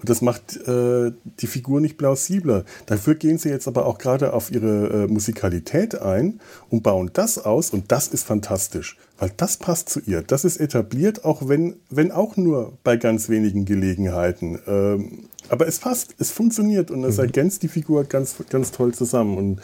Und 0.00 0.08
das 0.08 0.22
macht 0.22 0.56
äh, 0.66 1.12
die 1.40 1.46
Figur 1.46 1.80
nicht 1.80 1.98
plausibler. 1.98 2.64
Dafür 2.86 3.16
gehen 3.16 3.36
sie 3.36 3.50
jetzt 3.50 3.68
aber 3.68 3.84
auch 3.84 3.98
gerade 3.98 4.32
auf 4.32 4.50
ihre 4.50 5.04
äh, 5.04 5.06
Musikalität 5.08 6.00
ein 6.00 6.40
und 6.70 6.82
bauen 6.82 7.10
das 7.12 7.38
aus. 7.38 7.70
Und 7.70 7.92
das 7.92 8.08
ist 8.08 8.24
fantastisch, 8.24 8.96
weil 9.18 9.30
das 9.36 9.58
passt 9.58 9.90
zu 9.90 10.00
ihr. 10.00 10.22
Das 10.22 10.46
ist 10.46 10.56
etabliert, 10.56 11.26
auch 11.26 11.48
wenn, 11.48 11.76
wenn 11.90 12.12
auch 12.12 12.38
nur 12.38 12.78
bei 12.82 12.96
ganz 12.96 13.28
wenigen 13.28 13.66
Gelegenheiten. 13.66 14.58
Ähm, 14.66 15.28
aber 15.50 15.66
es 15.66 15.80
passt, 15.80 16.14
es 16.18 16.30
funktioniert 16.30 16.90
und 16.90 17.04
es 17.04 17.18
ergänzt 17.18 17.62
die 17.62 17.68
Figur 17.68 18.04
ganz, 18.04 18.36
ganz 18.48 18.70
toll 18.70 18.94
zusammen. 18.94 19.36
Und 19.36 19.60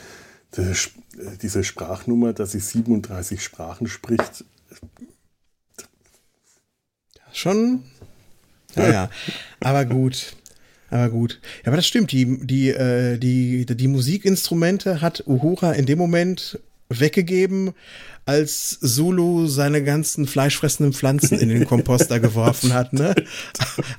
das, 0.51 0.91
äh, 1.17 1.37
diese 1.41 1.65
Sprachnummer, 1.65 2.35
dass 2.35 2.53
sie 2.53 2.61
37 2.61 3.43
Sprachen 3.43 3.87
spricht, 3.87 4.45
Schon. 7.37 7.83
Ja, 8.77 8.91
ja. 8.91 9.11
Aber 9.61 9.85
gut. 9.85 10.37
Aber 10.89 11.11
gut. 11.11 11.39
Ja, 11.63 11.67
aber 11.67 11.77
das 11.77 11.87
stimmt. 11.87 12.11
Die, 12.13 12.47
die, 12.47 12.71
äh, 12.71 13.19
die, 13.19 13.67
die 13.67 13.89
Musikinstrumente 13.89 15.03
hat 15.03 15.23
Uhura 15.27 15.73
in 15.73 15.85
dem 15.85 15.99
Moment 15.99 16.59
weggegeben, 16.89 17.73
als 18.25 18.81
Zulu 18.81 19.49
seine 19.49 19.85
ganzen 19.85 20.27
fleischfressenden 20.27 20.95
Pflanzen 20.95 21.39
in 21.39 21.51
den 21.51 21.67
Komposter 21.67 22.21
geworfen 22.21 22.73
hat, 22.73 22.95
ne? 22.95 23.15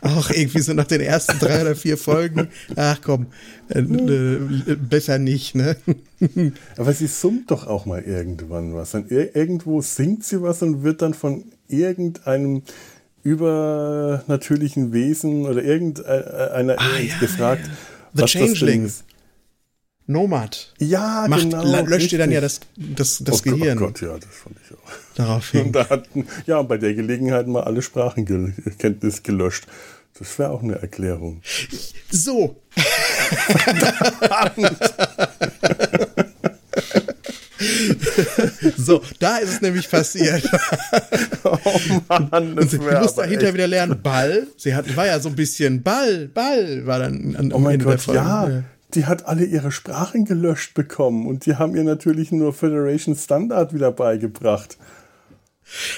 Auch 0.01 0.31
irgendwie 0.31 0.61
so 0.61 0.73
nach 0.73 0.87
den 0.87 1.01
ersten 1.01 1.37
drei 1.37 1.61
oder 1.61 1.75
vier 1.75 1.97
Folgen. 1.97 2.47
Ach 2.75 2.99
komm, 3.03 3.27
äh, 3.69 3.81
äh, 3.81 4.75
besser 4.75 5.19
nicht, 5.19 5.53
ne? 5.53 5.77
Aber 6.75 6.91
sie 6.93 7.07
summt 7.07 7.51
doch 7.51 7.67
auch 7.67 7.85
mal 7.85 8.01
irgendwann 8.01 8.73
was. 8.73 8.91
Dann 8.91 9.07
ir 9.09 9.35
irgendwo 9.35 9.81
singt 9.81 10.23
sie 10.23 10.41
was 10.41 10.63
und 10.63 10.81
wird 10.81 11.03
dann 11.03 11.13
von 11.13 11.43
irgendeinem 11.67 12.63
übernatürlichen 13.27 14.93
Wesen 14.93 15.45
oder 15.45 15.61
irgendeiner 15.63 16.75
Ah, 16.79 16.97
ja, 16.99 17.17
gefragt. 17.19 17.65
ja. 17.65 17.71
The 18.13 18.21
was 18.21 18.31
das 18.31 18.41
denn 18.41 18.53
Changeling. 18.53 18.85
ist. 18.85 19.03
Nomad. 20.09 20.73
Ja, 20.79 21.25
Macht, 21.27 21.41
genau. 21.41 21.81
löscht 21.85 22.11
dir 22.13 22.19
dann 22.19 22.31
ja 22.31 22.39
richtig. 22.39 22.67
das, 22.77 23.17
das, 23.17 23.23
das 23.25 23.35
oh, 23.35 23.43
Gott, 23.43 23.59
Gehirn 23.59 23.77
Oh 23.77 23.81
Gott, 23.87 24.01
ja, 24.01 24.13
das 24.17 24.29
fand 24.31 24.55
ich 24.63 24.71
auch. 24.77 24.91
daraufhin. 25.15 25.65
Und 25.65 25.73
da 25.73 25.89
hatten, 25.89 26.25
ja, 26.45 26.61
bei 26.61 26.77
der 26.77 26.93
Gelegenheit 26.93 27.47
mal 27.47 27.63
alle 27.63 27.81
Sprachenkenntnis 27.81 29.23
gelöscht. 29.23 29.67
Das 30.17 30.39
wäre 30.39 30.51
auch 30.51 30.63
eine 30.63 30.81
Erklärung. 30.81 31.41
So. 32.09 32.55
so, 38.77 39.01
da 39.19 39.37
ist 39.37 39.49
es 39.53 39.61
nämlich 39.61 39.89
passiert. 39.89 40.43
Oh 41.43 41.59
Mann, 42.09 42.55
das 42.55 42.65
Und 42.65 42.71
sie 42.71 42.85
wäre 42.85 43.01
muss 43.01 43.13
aber 43.13 43.23
dahinter 43.23 43.45
echt- 43.45 43.53
wieder 43.53 43.67
lernen, 43.67 43.99
Ball. 44.01 44.47
Sie 44.57 44.75
hat, 44.75 44.95
war 44.97 45.05
ja 45.05 45.19
so 45.19 45.29
ein 45.29 45.35
bisschen 45.35 45.81
Ball, 45.81 46.27
Ball, 46.33 46.85
war 46.85 46.99
dann 46.99 47.35
an, 47.37 47.53
Oh 47.53 47.59
mein 47.59 47.75
Ende 47.75 47.85
der 47.85 47.93
Gott, 47.95 48.01
Folge. 48.03 48.19
ja. 48.19 48.63
Die 48.93 49.05
hat 49.05 49.25
alle 49.27 49.43
ihre 49.45 49.71
Sprachen 49.71 50.25
gelöscht 50.25 50.73
bekommen 50.73 51.25
und 51.27 51.45
die 51.45 51.55
haben 51.55 51.75
ihr 51.75 51.83
natürlich 51.83 52.31
nur 52.31 52.53
Federation 52.53 53.15
Standard 53.15 53.73
wieder 53.73 53.91
beigebracht. 53.91 54.77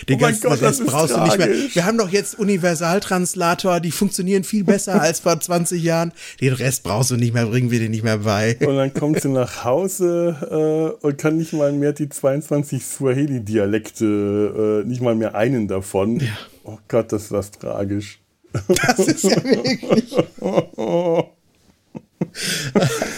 Oh 0.09 0.11
mein 0.11 0.19
ganzen 0.19 0.41
Gott, 0.41 0.51
Rest 0.53 0.63
das 0.63 0.79
ist 0.79 0.87
brauchst 0.87 1.15
du 1.15 1.21
nicht 1.21 1.37
mehr. 1.37 1.47
tragisch. 1.47 1.75
Wir 1.75 1.85
haben 1.85 1.97
doch 1.97 2.09
jetzt 2.09 2.39
Universaltranslator, 2.39 3.79
die 3.79 3.91
funktionieren 3.91 4.43
viel 4.43 4.63
besser 4.63 5.01
als 5.01 5.19
vor 5.19 5.39
20 5.39 5.81
Jahren. 5.81 6.11
Den 6.41 6.53
Rest 6.53 6.83
brauchst 6.83 7.11
du 7.11 7.15
nicht 7.15 7.33
mehr, 7.33 7.45
bringen 7.45 7.71
wir 7.71 7.79
dir 7.79 7.89
nicht 7.89 8.03
mehr 8.03 8.19
bei. 8.19 8.57
Und 8.59 8.75
dann 8.75 8.93
kommt 8.93 9.21
sie 9.21 9.29
nach 9.29 9.63
Hause 9.63 10.97
äh, 11.01 11.05
und 11.05 11.17
kann 11.17 11.37
nicht 11.37 11.53
mal 11.53 11.71
mehr 11.71 11.93
die 11.93 12.09
22 12.09 12.83
Swahili-Dialekte, 12.83 14.83
äh, 14.85 14.87
nicht 14.87 15.01
mal 15.01 15.15
mehr 15.15 15.35
einen 15.35 15.67
davon. 15.67 16.21
Oh 16.63 16.77
Gott, 16.87 17.11
das 17.11 17.31
war 17.31 17.43
tragisch. 17.49 18.19
Das 18.67 18.99
ist 18.99 19.23
ja 19.23 19.43
wirklich 19.43 20.15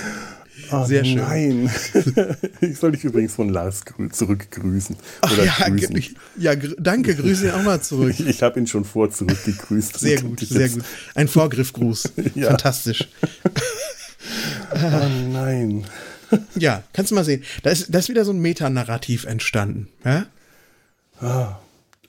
Oh, 0.71 0.85
Sehr 0.85 1.03
schön. 1.03 1.15
Nein. 1.17 1.71
ich 2.61 2.77
soll 2.77 2.93
dich 2.93 3.03
übrigens 3.03 3.33
von 3.35 3.49
Lars 3.49 3.85
grü- 3.85 4.11
zurückgrüßen. 4.11 4.95
Ach 5.21 5.33
Oder 5.33 5.45
ja, 5.45 5.53
grüßen. 5.67 6.03
ja, 6.37 6.55
danke, 6.55 7.15
grüße 7.15 7.47
ihn 7.47 7.51
auch 7.51 7.63
mal 7.63 7.81
zurück. 7.81 8.15
Ich, 8.19 8.41
habe 8.41 8.59
ihn 8.59 8.67
schon 8.67 8.85
vor 8.85 9.11
zurückgegrüßt. 9.11 9.99
Sehr 9.99 10.23
Und 10.23 10.39
gut, 10.39 10.39
sehr 10.47 10.69
gut. 10.69 10.83
Ein 11.15 11.27
Vorgriffgruß. 11.27 12.13
Ja. 12.35 12.47
Fantastisch. 12.47 13.07
Oh 14.73 15.07
nein. 15.31 15.85
Ja, 16.55 16.83
kannst 16.93 17.11
du 17.11 17.15
mal 17.15 17.25
sehen. 17.25 17.43
Da 17.63 17.71
ist, 17.71 17.93
da 17.93 17.99
ist 17.99 18.09
wieder 18.09 18.23
so 18.23 18.31
ein 18.31 18.39
Metanarrativ 18.39 19.25
entstanden. 19.25 19.87
Ja? 20.05 20.27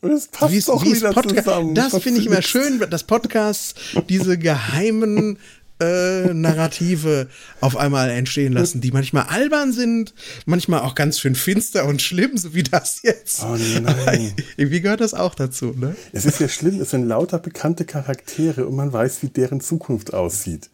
Und 0.01 0.11
es 0.11 0.29
passt 0.29 0.53
Wie 0.53 0.61
doch 0.61 0.85
wie 0.85 0.97
wieder 0.97 1.13
zusammen. 1.13 1.75
das 1.75 1.97
finde 1.99 2.21
ich 2.21 2.27
immer 2.27 2.43
schön, 2.43 2.81
dass 2.91 3.05
Podcasts 3.05 3.75
diese 4.09 4.39
geheimen 4.39 5.39
äh, 5.81 6.33
Narrative 6.33 7.29
auf 7.61 7.77
einmal 7.77 8.11
entstehen 8.11 8.53
lassen, 8.53 8.81
die 8.81 8.91
manchmal 8.91 9.25
albern 9.25 9.73
sind, 9.73 10.15
manchmal 10.47 10.81
auch 10.81 10.95
ganz 10.95 11.19
schön 11.19 11.35
finster 11.35 11.87
und 11.87 12.03
schlimm, 12.03 12.37
so 12.37 12.55
wie 12.55 12.63
das 12.63 13.03
jetzt. 13.03 13.43
Oh 13.43 13.57
nein. 13.57 13.87
Aber 13.87 14.13
irgendwie 14.57 14.81
gehört 14.81 15.01
das 15.01 15.15
auch 15.15 15.35
dazu, 15.35 15.75
ne? 15.77 15.97
Es 16.13 16.25
ist 16.25 16.41
ja 16.41 16.49
schlimm, 16.49 16.81
es 16.81 16.91
sind 16.91 17.07
lauter 17.07 17.39
bekannte 17.39 17.85
Charaktere 17.85 18.67
und 18.67 18.77
man 18.77 18.93
weiß, 18.93 19.23
wie 19.23 19.29
deren 19.29 19.61
Zukunft 19.61 20.15
aussieht. 20.15 20.71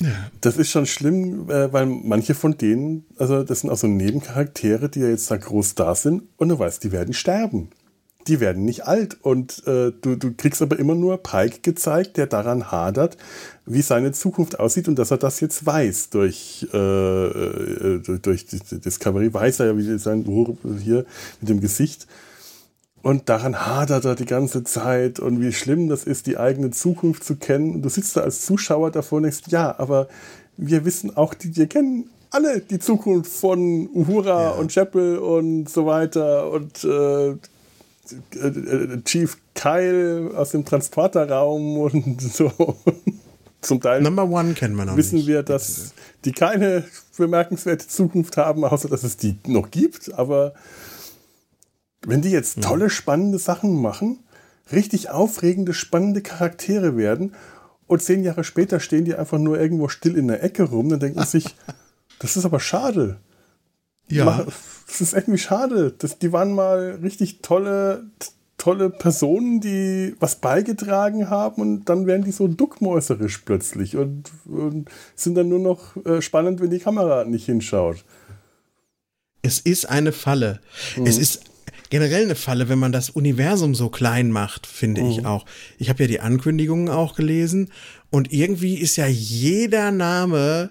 Ja. 0.00 0.30
Das 0.40 0.56
ist 0.56 0.70
schon 0.70 0.86
schlimm, 0.86 1.50
äh, 1.50 1.72
weil 1.72 1.86
manche 1.86 2.34
von 2.34 2.56
denen, 2.56 3.04
also 3.18 3.42
das 3.42 3.60
sind 3.60 3.70
auch 3.70 3.76
so 3.76 3.86
Nebencharaktere, 3.86 4.88
die 4.88 5.00
ja 5.00 5.08
jetzt 5.08 5.30
da 5.30 5.36
groß 5.36 5.74
da 5.74 5.94
sind 5.94 6.22
und 6.38 6.48
du 6.48 6.58
weißt, 6.58 6.82
die 6.82 6.92
werden 6.92 7.12
sterben. 7.12 7.70
Die 8.26 8.40
werden 8.40 8.64
nicht 8.64 8.86
alt 8.86 9.16
und 9.22 9.66
äh, 9.66 9.92
du, 10.00 10.16
du 10.16 10.32
kriegst 10.36 10.60
aber 10.60 10.78
immer 10.78 10.94
nur 10.94 11.22
Pike 11.22 11.60
gezeigt, 11.62 12.16
der 12.16 12.26
daran 12.26 12.70
hadert, 12.70 13.16
wie 13.64 13.82
seine 13.82 14.12
Zukunft 14.12 14.60
aussieht 14.60 14.88
und 14.88 14.98
dass 14.98 15.10
er 15.10 15.16
das 15.16 15.40
jetzt 15.40 15.64
weiß 15.64 16.10
durch, 16.10 16.66
äh, 16.72 16.76
äh 16.76 18.18
durch, 18.20 18.46
Discovery, 18.46 19.32
weiß 19.32 19.60
er 19.60 19.66
ja, 19.66 19.76
wie 19.76 19.98
sein 19.98 20.24
hier 20.82 21.06
mit 21.40 21.48
dem 21.48 21.60
Gesicht. 21.60 22.06
Und 23.02 23.30
daran 23.30 23.66
hadert 23.66 24.04
er 24.04 24.14
die 24.14 24.26
ganze 24.26 24.62
Zeit 24.64 25.20
und 25.20 25.40
wie 25.40 25.52
schlimm 25.52 25.88
das 25.88 26.04
ist, 26.04 26.26
die 26.26 26.36
eigene 26.36 26.70
Zukunft 26.70 27.24
zu 27.24 27.36
kennen. 27.36 27.76
Und 27.76 27.82
du 27.82 27.88
sitzt 27.88 28.16
da 28.16 28.20
als 28.20 28.44
Zuschauer 28.44 28.90
davor 28.90 29.16
und 29.16 29.22
denkst, 29.22 29.44
ja, 29.48 29.74
aber 29.78 30.08
wir 30.58 30.84
wissen 30.84 31.16
auch, 31.16 31.32
die 31.32 31.56
wir 31.56 31.66
kennen 31.66 32.10
alle 32.30 32.60
die 32.60 32.78
Zukunft 32.78 33.32
von 33.32 33.88
Uhura 33.92 34.42
ja. 34.42 34.50
und 34.50 34.72
Chapel 34.72 35.18
und 35.18 35.68
so 35.68 35.86
weiter 35.86 36.50
und 36.50 36.84
äh, 36.84 37.36
Chief 39.04 39.36
Kyle 39.54 40.32
aus 40.36 40.50
dem 40.50 40.64
Transporterraum 40.64 41.78
und 41.78 42.20
so. 42.32 42.52
Zum 43.60 43.80
Teil 43.80 44.00
Number 44.00 44.24
One 44.24 44.54
kennen 44.54 44.74
wir 44.76 44.86
noch 44.86 44.96
wissen 44.96 45.16
nicht. 45.16 45.26
wir, 45.26 45.42
dass 45.42 45.92
die 46.24 46.32
keine 46.32 46.84
bemerkenswerte 47.18 47.86
Zukunft 47.86 48.36
haben, 48.38 48.64
außer 48.64 48.88
dass 48.88 49.02
es 49.02 49.18
die 49.18 49.36
noch 49.46 49.70
gibt. 49.70 50.14
Aber 50.14 50.54
wenn 52.06 52.22
die 52.22 52.30
jetzt 52.30 52.62
tolle, 52.62 52.88
spannende 52.88 53.38
Sachen 53.38 53.80
machen, 53.80 54.20
richtig 54.72 55.10
aufregende, 55.10 55.74
spannende 55.74 56.22
Charaktere 56.22 56.96
werden 56.96 57.34
und 57.86 58.02
zehn 58.02 58.22
Jahre 58.22 58.44
später 58.44 58.80
stehen 58.80 59.04
die 59.04 59.14
einfach 59.14 59.38
nur 59.38 59.60
irgendwo 59.60 59.88
still 59.88 60.16
in 60.16 60.28
der 60.28 60.42
Ecke 60.42 60.62
rum, 60.62 60.88
dann 60.88 61.00
denkt 61.00 61.16
man 61.16 61.26
sich, 61.26 61.44
das 62.18 62.36
ist 62.36 62.44
aber 62.44 62.60
schade. 62.60 63.18
Ja. 64.10 64.46
Das 64.86 65.00
ist 65.00 65.14
irgendwie 65.14 65.38
schade. 65.38 65.94
Das, 65.96 66.18
die 66.18 66.32
waren 66.32 66.52
mal 66.52 66.98
richtig 67.02 67.42
tolle, 67.42 68.04
tolle 68.58 68.90
Personen, 68.90 69.60
die 69.60 70.14
was 70.18 70.36
beigetragen 70.36 71.30
haben 71.30 71.62
und 71.62 71.84
dann 71.84 72.06
werden 72.06 72.24
die 72.24 72.32
so 72.32 72.48
duckmäuserisch 72.48 73.38
plötzlich 73.38 73.96
und, 73.96 74.30
und 74.46 74.90
sind 75.14 75.34
dann 75.36 75.48
nur 75.48 75.60
noch 75.60 75.96
äh, 76.04 76.20
spannend, 76.20 76.60
wenn 76.60 76.70
die 76.70 76.78
Kamera 76.78 77.24
nicht 77.24 77.46
hinschaut. 77.46 78.04
Es 79.42 79.60
ist 79.60 79.88
eine 79.88 80.12
Falle. 80.12 80.60
Mhm. 80.96 81.06
Es 81.06 81.18
ist 81.18 81.44
generell 81.88 82.24
eine 82.24 82.34
Falle, 82.34 82.68
wenn 82.68 82.78
man 82.78 82.92
das 82.92 83.10
Universum 83.10 83.74
so 83.74 83.88
klein 83.88 84.30
macht, 84.30 84.66
finde 84.66 85.02
mhm. 85.02 85.10
ich 85.10 85.26
auch. 85.26 85.46
Ich 85.78 85.88
habe 85.88 86.02
ja 86.02 86.08
die 86.08 86.20
Ankündigungen 86.20 86.88
auch 86.88 87.14
gelesen 87.14 87.70
und 88.10 88.32
irgendwie 88.32 88.74
ist 88.74 88.96
ja 88.96 89.06
jeder 89.06 89.90
Name 89.90 90.70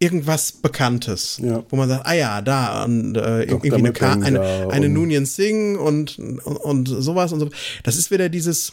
irgendwas 0.00 0.52
Bekanntes, 0.52 1.38
ja. 1.42 1.62
wo 1.68 1.76
man 1.76 1.88
sagt, 1.88 2.06
ah 2.06 2.14
ja, 2.14 2.40
da 2.40 2.84
und 2.84 3.16
äh, 3.16 3.42
irgendwie 3.42 3.72
eine, 3.72 3.92
Ka 3.92 4.14
eine, 4.14 4.68
eine 4.70 4.88
Nunien 4.88 5.26
Singh 5.26 5.78
und, 5.78 6.18
und, 6.18 6.56
und 6.56 6.86
sowas 6.86 7.32
und 7.32 7.40
so. 7.40 7.50
Das 7.84 7.96
ist 7.96 8.10
wieder 8.10 8.30
dieses, 8.30 8.72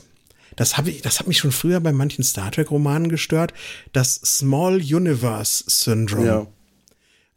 das 0.56 0.78
habe 0.78 0.90
ich, 0.90 1.02
das 1.02 1.20
hat 1.20 1.28
mich 1.28 1.38
schon 1.38 1.52
früher 1.52 1.82
bei 1.82 1.92
manchen 1.92 2.24
Star 2.24 2.50
Trek 2.50 2.72
Romanen 2.72 3.10
gestört, 3.10 3.54
das 3.92 4.16
Small 4.16 4.78
Universe 4.78 5.66
Syndrome. 5.68 6.26
Ja. 6.26 6.48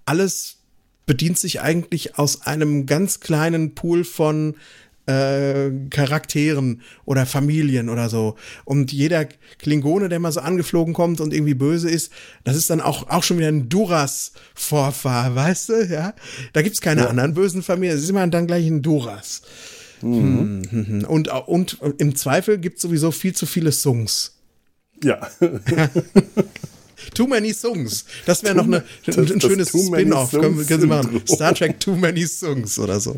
Alles 0.07 0.59
bedient 1.05 1.41
sich 1.41 1.61
eigentlich 1.61 2.17
aus 2.17 2.43
einem 2.43 2.87
ganz 2.87 3.19
kleinen 3.19 3.75
Pool 3.75 4.05
von 4.05 4.55
äh, 5.11 5.71
Charakteren 5.91 6.83
oder 7.05 7.27
Familien 7.27 7.89
oder 7.89 8.09
so. 8.09 8.37
Und 8.65 8.93
jeder 8.93 9.27
Klingone, 9.59 10.09
der 10.09 10.21
mal 10.21 10.33
so 10.33 10.41
angeflogen 10.41 10.95
kommt 10.95 11.21
und 11.21 11.33
irgendwie 11.33 11.55
böse 11.55 11.91
ist, 11.91 12.13
das 12.45 12.57
ist 12.57 12.71
dann 12.71 12.81
auch, 12.81 13.09
auch 13.09 13.23
schon 13.23 13.39
wieder 13.39 13.49
ein 13.49 13.69
Duras-Vorfahr, 13.69 15.35
weißt 15.35 15.69
du? 15.71 15.87
Ja. 15.87 16.15
Da 16.53 16.63
gibt's 16.63 16.81
keine 16.81 17.03
ja. 17.03 17.09
anderen 17.09 17.35
bösen 17.35 17.63
Familien. 17.63 17.97
Es 17.97 18.05
ist 18.05 18.11
immer 18.11 18.27
dann 18.27 18.47
gleich 18.47 18.67
ein 18.67 18.83
Duras. 18.83 19.43
Mhm. 20.03 20.63
Hm. 20.71 21.05
Und, 21.07 21.29
und 21.29 21.79
im 21.99 22.15
Zweifel 22.15 22.59
gibt's 22.59 22.83
sowieso 22.83 23.11
viel 23.11 23.35
zu 23.35 23.47
viele 23.47 23.73
Songs. 23.73 24.37
Ja. 25.03 25.29
Too 27.15 27.27
Many 27.27 27.53
Songs. 27.53 28.05
Das 28.27 28.43
wäre 28.43 28.55
noch 28.55 28.65
eine, 28.65 28.85
das, 29.05 29.19
ein, 29.19 29.31
ein 29.33 29.41
schönes 29.41 29.69
Spin-off. 29.69 30.31
Können, 30.31 30.67
können, 30.67 30.81
Sie 30.81 30.87
machen. 30.87 31.23
Star 31.29 31.55
Trek 31.55 31.81
Too 31.81 31.97
Many 31.97 32.27
Songs 32.27 32.79
oder 32.79 33.01
so. 33.01 33.17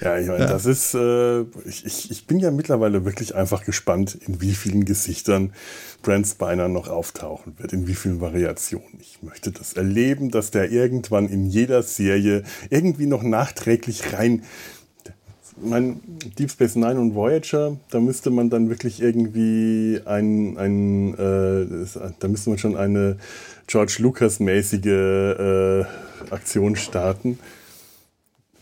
Ja, 0.00 0.18
ich 0.18 0.26
meine, 0.28 0.44
ja. 0.44 0.46
das 0.46 0.66
ist, 0.66 0.94
äh, 0.94 1.42
ich, 1.64 2.10
ich 2.10 2.26
bin 2.26 2.38
ja 2.40 2.50
mittlerweile 2.50 3.04
wirklich 3.04 3.34
einfach 3.34 3.64
gespannt, 3.64 4.18
in 4.26 4.40
wie 4.40 4.54
vielen 4.54 4.84
Gesichtern 4.84 5.52
Brent 6.02 6.26
Spiner 6.26 6.68
noch 6.68 6.88
auftauchen 6.88 7.54
wird, 7.58 7.72
in 7.72 7.86
wie 7.86 7.94
vielen 7.94 8.20
Variationen. 8.20 8.98
Ich 9.00 9.18
möchte 9.22 9.52
das 9.52 9.74
erleben, 9.74 10.30
dass 10.30 10.50
der 10.50 10.70
irgendwann 10.70 11.28
in 11.28 11.46
jeder 11.46 11.82
Serie 11.82 12.42
irgendwie 12.70 13.06
noch 13.06 13.22
nachträglich 13.22 14.12
rein 14.12 14.42
mein 15.62 16.00
Deep 16.38 16.50
Space 16.50 16.76
Nine 16.76 17.00
und 17.00 17.14
Voyager, 17.14 17.76
da 17.90 18.00
müsste 18.00 18.30
man 18.30 18.50
dann 18.50 18.68
wirklich 18.68 19.00
irgendwie 19.00 20.00
ein, 20.04 20.56
ein 20.56 21.14
äh, 21.14 21.86
da 22.18 22.28
müsste 22.28 22.50
man 22.50 22.58
schon 22.58 22.76
eine 22.76 23.16
George 23.66 23.96
Lucas-mäßige 23.98 24.86
äh, 24.86 25.84
Aktion 26.30 26.76
starten. 26.76 27.38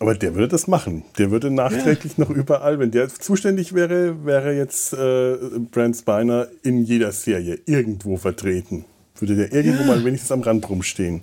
Aber 0.01 0.15
der 0.15 0.35
würde 0.35 0.49
das 0.49 0.69
machen. 0.69 1.03
Der 1.19 1.31
würde 1.31 1.51
nachträglich 1.51 2.17
ja. 2.17 2.25
noch 2.25 2.31
überall, 2.31 2.79
wenn 2.79 2.91
der 2.91 3.09
zuständig 3.09 3.75
wäre, 3.75 4.25
wäre 4.25 4.55
jetzt 4.55 4.93
äh, 4.93 5.37
Brand 5.73 5.97
Spiner 5.97 6.47
in 6.63 6.85
jeder 6.85 7.11
Serie 7.11 7.59
irgendwo 7.67 8.17
vertreten. 8.17 8.85
Würde 9.17 9.35
der 9.35 9.53
irgendwo 9.53 9.83
ja. 9.83 9.87
mal 9.89 10.05
wenigstens 10.05 10.31
am 10.31 10.43
Rand 10.43 10.69
rumstehen. 10.69 11.23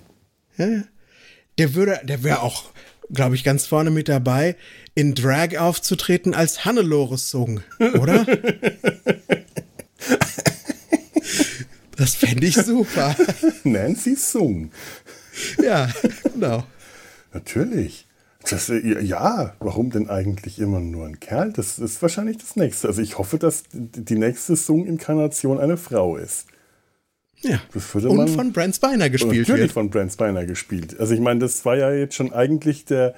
Ja, 0.58 0.82
der 1.58 1.74
würde, 1.74 2.00
der 2.04 2.22
wäre 2.22 2.42
auch 2.42 2.64
glaube 3.12 3.34
ich, 3.34 3.44
ganz 3.44 3.66
vorne 3.66 3.90
mit 3.90 4.08
dabei, 4.08 4.56
in 4.94 5.14
Drag 5.14 5.58
aufzutreten 5.58 6.34
als 6.34 6.64
Hannelores 6.64 7.30
Sung, 7.30 7.60
oder? 7.78 8.26
das 11.96 12.14
fände 12.14 12.46
ich 12.46 12.56
super. 12.56 13.14
Nancy 13.64 14.16
Sung. 14.16 14.70
Ja, 15.62 15.90
genau. 16.32 16.64
Natürlich. 17.32 18.06
Das, 18.48 18.68
ja, 18.68 19.54
warum 19.58 19.90
denn 19.90 20.08
eigentlich 20.08 20.60
immer 20.60 20.78
nur 20.78 21.04
ein 21.06 21.18
Kerl? 21.18 21.52
Das 21.52 21.80
ist 21.80 22.00
wahrscheinlich 22.00 22.38
das 22.38 22.54
nächste. 22.54 22.86
Also 22.86 23.02
ich 23.02 23.18
hoffe, 23.18 23.38
dass 23.38 23.64
die 23.72 24.16
nächste 24.16 24.54
Sung-Inkarnation 24.54 25.58
eine 25.58 25.76
Frau 25.76 26.16
ist. 26.16 26.46
Ja. 27.42 27.60
und 27.94 28.16
man, 28.16 28.28
von 28.28 28.52
Brent 28.52 28.76
Spiner 28.76 29.10
gespielt 29.10 29.40
natürlich 29.40 29.60
wird. 29.60 29.72
von 29.72 29.90
Brent 29.90 30.12
Spiner 30.12 30.46
gespielt. 30.46 30.98
Also 30.98 31.14
ich 31.14 31.20
meine, 31.20 31.40
das 31.40 31.64
war 31.64 31.76
ja 31.76 31.92
jetzt 31.92 32.14
schon 32.14 32.32
eigentlich 32.32 32.84
der, 32.86 33.14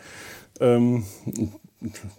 ähm, 0.60 1.04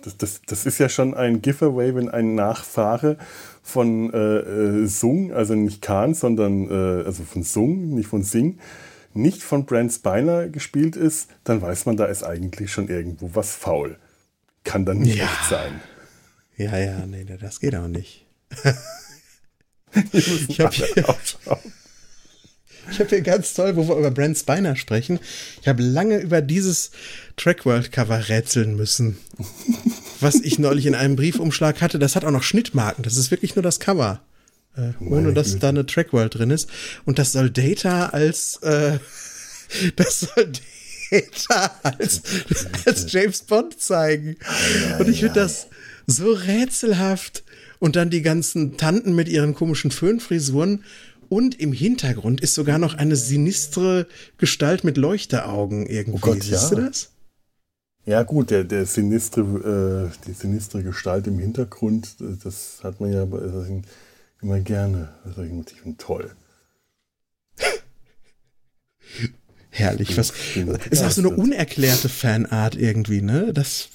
das, 0.04 0.18
das, 0.18 0.42
das, 0.46 0.66
ist 0.66 0.80
ja 0.80 0.88
schon 0.88 1.14
ein 1.14 1.42
Giveaway, 1.42 1.94
wenn 1.96 2.10
ein 2.10 2.36
Nachfahre 2.36 3.18
von 3.62 4.14
äh, 4.14 4.18
äh, 4.18 4.88
Sung, 4.88 5.34
also 5.34 5.56
nicht 5.56 5.82
Khan, 5.82 6.14
sondern 6.14 6.70
äh, 6.70 7.04
also 7.06 7.24
von 7.24 7.44
Sung, 7.44 7.90
nicht 7.90 8.08
von 8.08 8.24
Sing, 8.24 8.60
nicht 9.14 9.44
von 9.44 9.66
Brent 9.66 9.92
Spiner 9.92 10.48
gespielt 10.48 10.96
ist, 10.96 11.30
dann 11.44 11.62
weiß 11.62 11.86
man, 11.86 11.98
da 11.98 12.06
ist 12.06 12.24
eigentlich 12.24 12.72
schon 12.72 12.88
irgendwo 12.88 13.32
was 13.34 13.56
faul. 13.56 13.98
Kann 14.64 14.86
dann 14.86 15.00
nicht 15.00 15.18
ja. 15.18 15.26
echt 15.26 15.50
sein. 15.50 15.82
Ja, 16.56 16.78
ja, 16.78 17.06
nee, 17.06 17.26
das 17.40 17.60
geht 17.60 17.76
auch 17.76 17.88
nicht. 17.88 18.26
ich 20.12 20.60
habe 20.60 20.76
hier, 20.76 21.06
ich 22.92 23.00
habe 23.00 23.10
hier 23.10 23.22
ganz 23.22 23.54
toll, 23.54 23.76
wo 23.76 23.88
wir 23.88 23.96
über 23.98 24.12
Brent 24.12 24.38
Spiner 24.38 24.76
sprechen. 24.76 25.20
Ich 25.62 25.68
habe 25.68 25.82
lange 25.84 26.18
über 26.20 26.42
dieses 26.42 26.92
Trackworld-Cover 27.38 28.30
rätseln 28.30 28.76
müssen. 28.76 29.18
was 30.20 30.36
ich 30.36 30.60
neulich 30.60 30.86
in 30.86 30.96
einem 30.96 31.16
Briefumschlag 31.16 31.82
hatte. 31.82 32.00
Das 32.00 32.16
hat 32.16 32.26
auch 32.26 32.32
noch 32.32 32.44
Schnittmarken. 32.44 33.04
Das 33.04 33.18
ist 33.18 33.32
wirklich 33.32 33.56
nur 33.56 33.64
das 33.64 33.80
Cover. 33.80 34.22
Äh, 34.76 34.92
ohne 35.04 35.34
dass 35.34 35.48
Güte. 35.48 35.60
da 35.60 35.70
eine 35.70 35.86
Trackworld 35.86 36.36
drin 36.36 36.52
ist. 36.52 36.70
Und 37.06 37.20
das 37.20 37.32
soll 37.32 37.50
Data 37.50 38.08
als 38.08 38.58
äh, 38.58 39.00
das 39.96 40.22
soll 40.22 40.52
Data 41.12 41.72
als, 41.84 42.22
als 42.86 43.12
James 43.12 43.42
Bond 43.42 43.80
zeigen. 43.80 44.38
Und 45.00 45.10
ich 45.10 45.20
finde 45.20 45.36
das 45.36 45.68
so 46.06 46.32
rätselhaft. 46.32 47.44
Und 47.80 47.96
dann 47.96 48.10
die 48.10 48.22
ganzen 48.22 48.76
Tanten 48.76 49.16
mit 49.16 49.30
ihren 49.30 49.54
komischen 49.54 49.90
Föhnfrisuren. 49.90 50.84
Und 51.30 51.60
im 51.60 51.72
Hintergrund 51.72 52.42
ist 52.42 52.56
sogar 52.56 52.80
noch 52.80 52.96
eine 52.96 53.16
sinistre 53.16 54.08
Gestalt 54.38 54.84
mit 54.84 54.98
Leuchteraugen 54.98 55.86
irgendwie. 55.86 56.18
Oh 56.18 56.22
Gott, 56.22 56.44
Siehst 56.44 56.72
ja. 56.72 56.78
du 56.78 56.86
das? 56.88 57.12
Ja, 58.06 58.24
gut, 58.24 58.50
der, 58.50 58.64
der 58.64 58.88
sinistre, 58.88 60.12
äh, 60.12 60.26
die 60.28 60.34
sinistre 60.34 60.82
Gestalt 60.82 61.28
im 61.28 61.38
Hintergrund, 61.38 62.16
das 62.44 62.80
hat 62.82 63.00
man 63.00 63.14
ja 63.14 63.28
immer 64.42 64.60
gerne. 64.62 65.14
Also 65.24 65.44
ich 65.44 65.50
finde 65.50 65.98
toll. 65.98 66.32
Herrlich, 69.70 70.18
was 70.18 70.34
ist 70.90 71.04
auch 71.04 71.12
so 71.12 71.22
eine 71.22 71.30
unerklärte 71.30 72.10
Fanart 72.10 72.76
irgendwie, 72.76 73.22
ne? 73.22 73.54
Das 73.54 73.90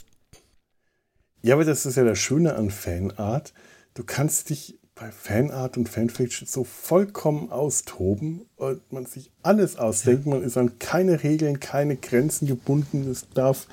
ja, 1.43 1.55
aber 1.55 1.65
das 1.67 1.85
ist 1.85 1.97
ja 1.97 2.05
das 2.05 2.19
Schöne 2.19 2.55
an 2.55 2.71
Fanart. 2.71 3.53
Du 3.93 4.03
kannst 4.03 4.49
dich 4.49 4.79
bei 4.95 5.11
Fanart 5.11 5.77
und 5.77 5.89
Fanfiction 5.89 6.47
so 6.47 6.63
vollkommen 6.65 7.51
austoben 7.51 8.43
und 8.57 8.93
man 8.93 9.07
sich 9.07 9.31
alles 9.43 9.77
ausdenkt. 9.77 10.27
Man 10.27 10.43
ist 10.43 10.57
an 10.57 10.79
keine 10.79 11.23
Regeln, 11.25 11.59
keine 11.59 11.97
Grenzen 11.97 12.47
gebunden. 12.47 13.11
Es 13.11 13.29
darf 13.35 13.67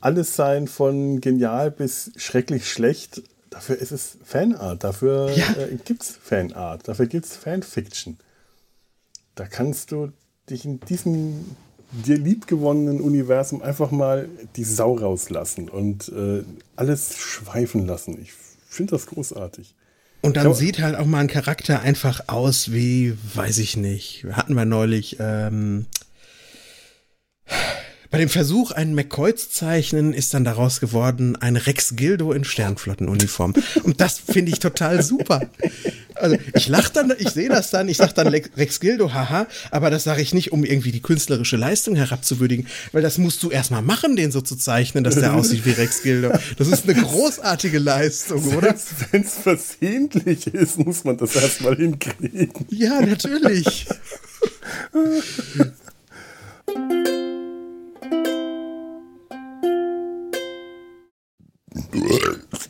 alles 0.00 0.36
sein, 0.36 0.68
von 0.68 1.20
genial 1.20 1.70
bis 1.70 2.12
schrecklich 2.16 2.70
schlecht. 2.70 3.22
Dafür 3.50 3.76
ist 3.76 3.90
es 3.92 4.18
Fanart, 4.24 4.84
dafür 4.84 5.30
Ja. 5.34 5.52
äh, 5.54 5.76
gibt 5.84 6.02
es 6.02 6.10
Fanart, 6.10 6.86
dafür 6.88 7.06
gibt 7.06 7.26
es 7.26 7.36
Fanfiction. 7.36 8.18
Da 9.34 9.46
kannst 9.46 9.90
du 9.90 10.12
dich 10.48 10.64
in 10.64 10.80
diesem 10.80 11.44
dir 11.92 12.16
liebgewonnenen 12.16 13.00
Universum 13.00 13.60
einfach 13.62 13.90
mal 13.90 14.28
die 14.56 14.64
Sau 14.64 14.94
rauslassen 14.94 15.68
und 15.68 16.08
äh, 16.08 16.42
alles 16.76 17.16
schweifen 17.18 17.86
lassen. 17.86 18.18
Ich 18.20 18.32
finde 18.66 18.92
das 18.92 19.06
großartig. 19.06 19.74
Und 20.22 20.36
dann 20.36 20.46
Ja. 20.46 20.54
sieht 20.54 20.78
halt 20.80 20.94
auch 20.96 21.04
mal 21.04 21.18
ein 21.18 21.26
Charakter 21.26 21.80
einfach 21.82 22.28
aus 22.28 22.72
wie, 22.72 23.14
weiß 23.34 23.58
ich 23.58 23.76
nicht, 23.76 24.24
hatten 24.32 24.54
wir 24.54 24.64
neulich, 24.64 25.16
ähm, 25.20 25.86
bei 28.12 28.18
dem 28.18 28.28
Versuch, 28.28 28.72
einen 28.72 28.94
McCoy 28.94 29.34
zu 29.34 29.48
zeichnen, 29.48 30.12
ist 30.12 30.34
dann 30.34 30.44
daraus 30.44 30.80
geworden 30.80 31.34
ein 31.36 31.56
Rex 31.56 31.96
Gildo 31.96 32.32
in 32.32 32.44
Sternflottenuniform. 32.44 33.54
Und 33.84 34.02
das 34.02 34.18
finde 34.18 34.52
ich 34.52 34.58
total 34.58 35.02
super. 35.02 35.48
Also 36.14 36.36
ich 36.54 36.68
lache 36.68 36.92
dann, 36.92 37.14
ich 37.18 37.30
sehe 37.30 37.48
das 37.48 37.70
dann, 37.70 37.88
ich 37.88 37.96
sage 37.96 38.12
dann 38.14 38.28
Rex 38.28 38.80
Gildo, 38.80 39.14
haha, 39.14 39.46
aber 39.70 39.88
das 39.88 40.04
sage 40.04 40.20
ich 40.20 40.34
nicht, 40.34 40.52
um 40.52 40.62
irgendwie 40.62 40.92
die 40.92 41.00
künstlerische 41.00 41.56
Leistung 41.56 41.96
herabzuwürdigen, 41.96 42.66
weil 42.92 43.00
das 43.00 43.16
musst 43.16 43.42
du 43.42 43.50
erstmal 43.50 43.80
machen, 43.80 44.14
den 44.14 44.30
so 44.30 44.42
zu 44.42 44.56
zeichnen, 44.56 45.04
dass 45.04 45.14
der 45.14 45.32
aussieht 45.32 45.64
wie 45.64 45.70
Rex 45.70 46.02
Gildo. 46.02 46.32
Das 46.58 46.68
ist 46.68 46.86
eine 46.86 47.00
großartige 47.00 47.78
Leistung, 47.78 48.44
oder? 48.54 48.74
Wenn 49.10 49.22
es 49.22 49.36
versehentlich 49.36 50.48
ist, 50.48 50.78
muss 50.78 51.04
man 51.04 51.16
das 51.16 51.34
erstmal 51.34 51.76
hinkriegen. 51.76 52.66
Ja, 52.68 53.00
natürlich. 53.00 53.86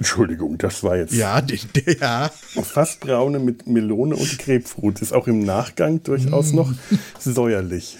Entschuldigung, 0.02 0.58
das 0.58 0.82
war 0.82 0.96
jetzt 0.96 1.12
Ja, 1.12 1.40
die, 1.40 1.58
die, 1.58 1.96
ja. 2.00 2.28
fast 2.28 2.98
braune 2.98 3.38
mit 3.38 3.68
Melone 3.68 4.16
und 4.16 4.36
Grapefruit. 4.40 5.00
Ist 5.00 5.12
auch 5.12 5.28
im 5.28 5.44
Nachgang 5.44 6.02
durchaus 6.02 6.52
noch 6.52 6.72
säuerlich. 7.20 7.98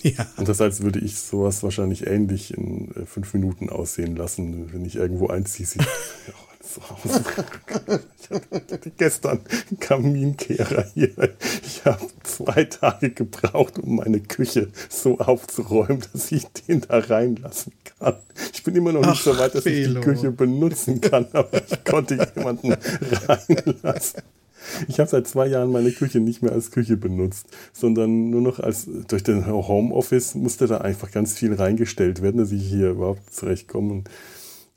Ja. 0.00 0.26
Und 0.38 0.48
das 0.48 0.62
als 0.62 0.80
würde 0.80 1.00
ich 1.00 1.18
sowas 1.18 1.62
wahrscheinlich 1.62 2.06
ähnlich 2.06 2.56
in 2.56 2.92
äh, 2.94 3.04
fünf 3.04 3.34
Minuten 3.34 3.68
aussehen 3.68 4.16
lassen, 4.16 4.72
wenn 4.72 4.86
ich 4.86 4.96
irgendwo 4.96 5.28
einziehe. 5.28 5.66
Ich 7.04 8.30
hatte 8.30 8.90
gestern 8.96 9.40
Kaminkehrer 9.80 10.86
hier. 10.94 11.12
Ich 11.64 11.84
habe 11.84 12.06
zwei 12.22 12.64
Tage 12.64 13.10
gebraucht, 13.10 13.78
um 13.78 13.96
meine 13.96 14.20
Küche 14.20 14.68
so 14.88 15.18
aufzuräumen, 15.18 16.02
dass 16.12 16.32
ich 16.32 16.46
den 16.46 16.82
da 16.82 16.98
reinlassen 16.98 17.72
kann. 17.98 18.16
Ich 18.52 18.62
bin 18.62 18.74
immer 18.74 18.92
noch 18.92 19.00
nicht 19.00 19.10
Ach, 19.10 19.22
so 19.22 19.38
weit, 19.38 19.54
dass 19.54 19.62
Felo. 19.62 19.78
ich 19.78 19.94
die 19.94 20.00
Küche 20.00 20.30
benutzen 20.30 21.00
kann, 21.00 21.26
aber 21.32 21.62
ich 21.66 21.84
konnte 21.84 22.18
jemanden 22.34 22.74
reinlassen. 23.26 24.22
Ich 24.88 24.98
habe 24.98 25.08
seit 25.08 25.28
zwei 25.28 25.46
Jahren 25.46 25.70
meine 25.70 25.92
Küche 25.92 26.20
nicht 26.20 26.42
mehr 26.42 26.52
als 26.52 26.70
Küche 26.72 26.96
benutzt, 26.96 27.46
sondern 27.72 28.30
nur 28.30 28.40
noch 28.40 28.58
als 28.58 28.88
durch 29.08 29.22
den 29.22 29.46
Homeoffice 29.46 30.34
musste 30.34 30.66
da 30.66 30.78
einfach 30.78 31.10
ganz 31.10 31.34
viel 31.34 31.54
reingestellt 31.54 32.20
werden, 32.20 32.38
dass 32.38 32.52
ich 32.52 32.68
hier 32.68 32.90
überhaupt 32.90 33.32
zurechtkomme. 33.32 33.92
Und, 33.92 34.08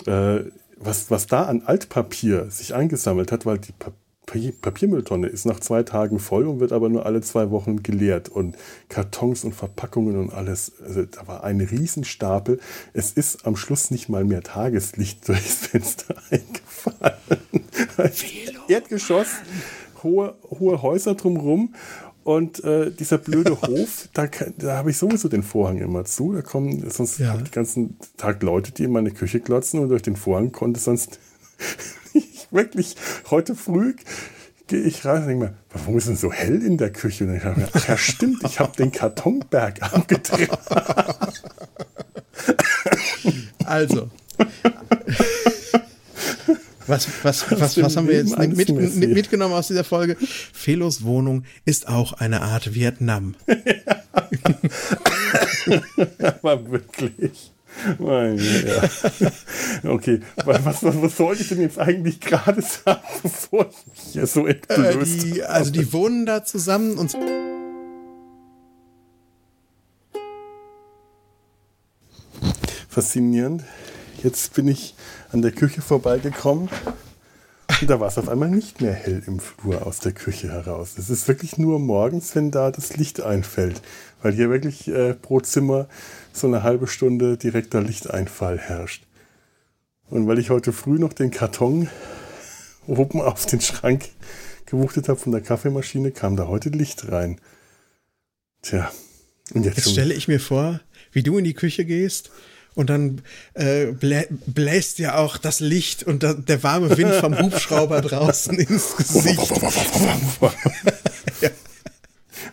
äh, 0.08 0.44
was, 0.80 1.12
was 1.12 1.28
da 1.28 1.44
an 1.44 1.64
Altpapier 1.66 2.50
sich 2.50 2.74
angesammelt 2.74 3.32
hat, 3.32 3.46
weil 3.46 3.60
die 3.60 3.74
Papier, 3.74 4.54
Papiermülltonne 4.62 5.28
ist 5.28 5.46
nach 5.46 5.60
zwei 5.60 5.84
Tagen 5.84 6.20
voll 6.20 6.48
und 6.48 6.60
wird 6.60 6.72
aber 6.72 6.88
nur 6.90 7.06
alle 7.06 7.22
zwei 7.22 7.52
Wochen 7.52 7.84
geleert. 7.84 8.30
Und 8.30 8.56
Kartons 8.88 9.44
und 9.44 9.54
Verpackungen 9.54 10.18
und 10.18 10.32
alles. 10.32 10.74
Also 10.86 11.04
da 11.04 11.28
war 11.28 11.44
ein 11.44 11.60
Riesenstapel. 11.60 12.60
Es 12.94 13.12
ist 13.12 13.46
am 13.46 13.56
Schluss 13.56 13.92
nicht 13.92 14.08
mal 14.08 14.24
mehr 14.24 14.42
Tageslicht 14.42 15.28
durchs 15.28 15.68
Fenster 15.68 16.16
eingefallen. 16.30 17.18
Erdgeschoss, 18.68 19.28
hohe, 20.04 20.36
hohe 20.50 20.82
Häuser 20.82 21.16
drumherum. 21.16 21.74
Und 22.30 22.64
äh, 22.64 22.92
dieser 22.92 23.18
blöde 23.18 23.60
Hof, 23.68 24.08
da, 24.14 24.28
da 24.60 24.78
habe 24.78 24.92
ich 24.92 24.98
sowieso 25.00 25.30
den 25.30 25.42
Vorhang 25.42 25.80
immer 25.80 26.06
zu. 26.06 26.32
Da 26.32 26.44
kommen 26.44 26.88
sonst 26.88 27.18
Ja. 27.18 27.36
den 27.36 27.50
ganzen 27.50 27.98
Tag 28.18 28.44
Leute, 28.44 28.72
die 28.72 28.84
in 28.84 28.92
meine 28.92 29.10
Küche 29.10 29.40
klotzen 29.40 29.80
und 29.80 29.90
durch 29.90 30.04
den 30.04 30.16
Vorhang 30.16 30.52
konnte 30.52 30.80
sonst 30.80 31.18
ich 32.14 32.48
wirklich 32.52 32.96
heute 33.32 33.56
früh 33.56 33.96
gehe 34.68 34.84
ich 34.84 35.04
rein 35.06 35.24
und 35.24 35.28
denke 35.28 35.46
mir, 35.46 35.54
warum 35.74 35.98
ist 35.98 36.08
denn 36.08 36.18
so 36.18 36.32
hell 36.32 36.62
in 36.62 36.78
der 36.78 36.94
Küche? 36.94 37.24
Und 37.24 37.36
ich 37.36 37.44
habe 37.44 37.62
mir, 37.62 37.70
ach 37.74 37.88
ja, 37.88 37.98
stimmt, 37.98 38.44
ich 38.46 38.60
habe 38.60 38.78
den 38.78 38.92
Kartonberg 38.92 39.82
abgetragen. 39.92 40.50
Also. 43.66 44.12
Was, 46.90 47.08
was, 47.22 47.52
was, 47.60 47.76
für 47.76 47.84
was 47.84 47.96
haben 47.96 48.08
wir 48.08 48.16
jetzt 48.16 48.38
mit, 48.38 48.70
mitgenommen 48.96 49.54
aus 49.54 49.68
dieser 49.68 49.84
Folge? 49.84 50.18
Felos 50.20 51.04
Wohnung 51.04 51.44
ist 51.64 51.88
auch 51.88 52.14
eine 52.14 52.42
Art 52.42 52.74
Vietnam. 52.74 53.36
Aber 56.42 56.72
wirklich. 56.72 57.52
Mein, 58.00 58.40
ja. 58.40 58.90
Okay, 59.92 60.22
was, 60.44 60.66
was, 60.66 60.84
was 60.84 61.16
sollte 61.16 61.44
ich 61.44 61.50
denn 61.50 61.62
jetzt 61.62 61.78
eigentlich 61.78 62.20
gerade 62.20 62.64
sagen, 62.64 63.02
bevor 63.24 63.70
ich 63.70 63.78
mich 63.94 64.14
hier 64.14 64.26
so 64.26 64.48
Äh, 64.48 64.54
entblößt 64.54 65.24
die, 65.24 65.44
also 65.44 65.72
die 65.72 65.94
wohnen 65.94 66.26
da 66.26 66.44
zusammen 66.44 66.98
und 66.98 67.16
faszinierend. 72.90 73.64
Jetzt 74.24 74.54
bin 74.54 74.68
ich 74.68 74.96
an 75.32 75.42
der 75.42 75.52
Küche 75.52 75.82
vorbeigekommen 75.82 76.70
und 77.80 77.90
da 77.90 78.02
war 78.02 78.10
es 78.10 78.18
auf 78.18 78.28
einmal 78.28 78.50
nicht 78.50 78.82
mehr 78.82 78.94
hell 78.94 79.24
im 79.26 79.40
Flur 79.40 79.88
aus 79.88 80.00
der 80.00 80.12
Küche 80.12 80.52
heraus. 80.52 80.98
Es 80.98 81.10
ist 81.10 81.28
wirklich 81.30 81.58
nur 81.58 81.80
morgens, 81.80 82.36
wenn 82.36 82.52
da 82.52 82.72
das 82.72 82.98
Licht 82.98 83.22
einfällt, 83.22 83.82
weil 84.22 84.34
hier 84.34 84.50
wirklich 84.50 84.90
äh, 84.90 85.14
pro 85.14 85.40
Zimmer 85.40 85.88
so 86.34 86.48
eine 86.48 86.64
halbe 86.64 86.88
Stunde 86.88 87.38
direkter 87.38 87.82
Lichteinfall 87.82 88.58
herrscht. 88.58 89.06
Und 90.10 90.28
weil 90.28 90.40
ich 90.40 90.50
heute 90.50 90.74
früh 90.74 91.00
noch 91.00 91.14
den 91.14 91.32
Karton 91.32 91.88
oben 92.88 93.22
auf 93.22 93.46
den 93.46 93.62
Schrank 93.62 94.10
gewuchtet 94.66 95.08
habe 95.08 95.20
von 95.20 95.32
der 95.32 95.42
Kaffeemaschine, 95.42 96.12
kam 96.12 96.36
da 96.36 96.48
heute 96.48 96.70
Licht 96.70 97.10
rein. 97.10 97.40
Tja, 98.64 98.92
und 99.54 99.64
jetzt, 99.64 99.78
jetzt 99.78 99.92
stelle 99.92 100.14
ich 100.14 100.28
mir 100.28 100.42
vor, 100.42 100.82
wie 101.14 101.24
du 101.24 101.38
in 101.38 101.46
die 101.46 101.54
Küche 101.54 101.86
gehst 101.86 102.32
und 102.76 102.90
dann 102.90 103.22
äh, 103.54 103.88
blä 103.88 104.28
bläst 104.46 105.00
dir 105.00 105.18
auch 105.18 105.38
das 105.38 105.60
Licht 105.60 106.04
und 106.04 106.24
da, 106.24 106.34
der 106.34 106.64
warme 106.64 106.98
Wind 106.98 107.14
vom 107.16 107.38
Hubschrauber 107.42 108.02
draußen 108.02 108.58
ins 108.58 108.96
Gesicht. 108.96 109.52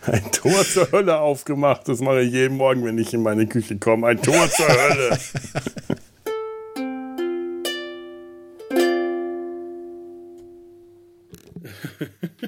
Ein 0.05 0.31
Tor 0.31 0.63
zur 0.65 0.91
Hölle 0.91 1.19
aufgemacht. 1.19 1.87
Das 1.89 1.99
mache 1.99 2.21
ich 2.21 2.31
jeden 2.31 2.55
Morgen, 2.57 2.85
wenn 2.85 2.97
ich 2.97 3.13
in 3.13 3.23
meine 3.23 3.45
Küche 3.47 3.77
komme. 3.77 4.07
Ein 4.07 4.21
Tor 4.21 4.49
zur 4.49 4.67
Hölle. 4.67 5.19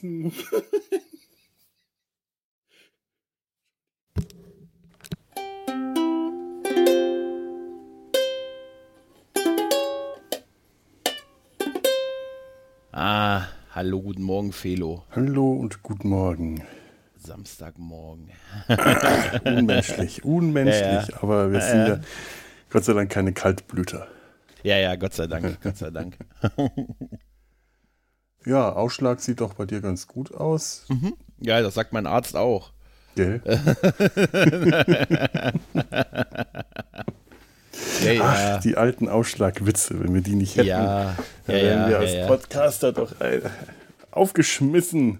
Diesem 0.00 0.32
Ah, 12.92 13.46
hallo, 13.74 14.00
guten 14.02 14.22
Morgen, 14.22 14.52
Felo. 14.52 15.04
Hallo 15.14 15.52
und 15.52 15.82
guten 15.82 16.08
Morgen. 16.08 16.62
Samstagmorgen. 17.16 18.30
Unmenschlich, 19.44 20.24
unmenschlich, 20.24 20.80
Ja, 20.82 21.02
ja. 21.08 21.22
aber 21.22 21.52
wir 21.52 21.58
Ja, 21.60 21.64
sind 21.66 21.80
ja. 21.88 21.94
ja 21.96 22.00
Gott 22.70 22.84
sei 22.84 22.94
Dank 22.94 23.10
keine 23.10 23.32
Kaltblüter. 23.32 24.08
Ja, 24.62 24.76
ja, 24.78 24.96
Gott 24.96 25.14
sei 25.14 25.26
Dank, 25.26 25.60
Gott 25.62 25.76
sei 25.76 25.90
Dank. 25.90 26.16
Ja, 28.46 28.72
Ausschlag 28.72 29.20
sieht 29.20 29.40
doch 29.40 29.54
bei 29.54 29.66
dir 29.66 29.80
ganz 29.80 30.06
gut 30.06 30.34
aus. 30.34 30.86
Ja, 31.40 31.60
das 31.60 31.74
sagt 31.74 31.92
mein 31.92 32.06
Arzt 32.06 32.36
auch. 32.36 32.70
Gell? 33.16 33.40
Ja, 38.04 38.12
ja. 38.12 38.54
Ach, 38.56 38.60
die 38.60 38.76
alten 38.76 39.08
Ausschlagwitze, 39.08 40.00
wenn 40.00 40.14
wir 40.14 40.22
die 40.22 40.34
nicht 40.34 40.56
hätten, 40.56 40.68
Ja, 40.68 41.16
dann 41.46 41.56
ja, 41.56 41.62
wären 41.62 41.84
wir 41.86 41.92
ja, 41.92 41.98
als 41.98 42.12
ja. 42.12 42.26
Podcaster 42.26 42.92
doch 42.92 43.20
äh, 43.20 43.40
aufgeschmissen. 44.10 45.18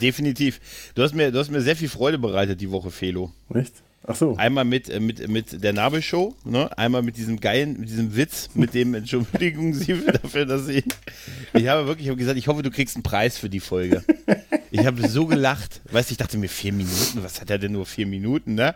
Definitiv. 0.00 0.60
Du 0.94 1.02
hast, 1.02 1.14
mir, 1.14 1.32
du 1.32 1.38
hast 1.38 1.50
mir 1.50 1.60
sehr 1.60 1.76
viel 1.76 1.88
Freude 1.88 2.18
bereitet 2.18 2.60
die 2.60 2.70
Woche, 2.70 2.90
Felo. 2.90 3.32
Nicht? 3.48 3.74
Ach 4.06 4.16
so. 4.16 4.36
Einmal 4.36 4.64
mit, 4.64 4.88
äh, 4.88 5.00
mit, 5.00 5.28
mit 5.28 5.62
der 5.62 5.72
Nabelshow, 5.72 6.34
ne? 6.44 6.76
einmal 6.78 7.02
mit 7.02 7.16
diesem 7.16 7.40
geilen, 7.40 7.78
mit 7.78 7.88
diesem 7.90 8.16
Witz, 8.16 8.50
mit 8.54 8.74
dem 8.74 8.94
Entschuldigung 8.94 9.74
Sie 9.74 10.00
dafür, 10.22 10.46
dass 10.46 10.68
ich. 10.68 10.84
Ich 11.52 11.68
habe 11.68 11.86
wirklich 11.86 12.06
ich 12.06 12.10
habe 12.10 12.18
gesagt, 12.18 12.38
ich 12.38 12.48
hoffe, 12.48 12.62
du 12.62 12.70
kriegst 12.70 12.96
einen 12.96 13.02
Preis 13.02 13.36
für 13.36 13.50
die 13.50 13.60
Folge. 13.60 14.02
Ich 14.70 14.86
habe 14.86 15.06
so 15.08 15.26
gelacht. 15.26 15.80
Weißt 15.90 16.10
du, 16.10 16.12
ich 16.12 16.18
dachte 16.18 16.38
mir, 16.38 16.48
vier 16.48 16.72
Minuten, 16.72 17.22
was 17.22 17.40
hat 17.40 17.50
er 17.50 17.58
denn 17.58 17.72
nur 17.72 17.86
vier 17.86 18.06
Minuten, 18.06 18.54
ne? 18.54 18.74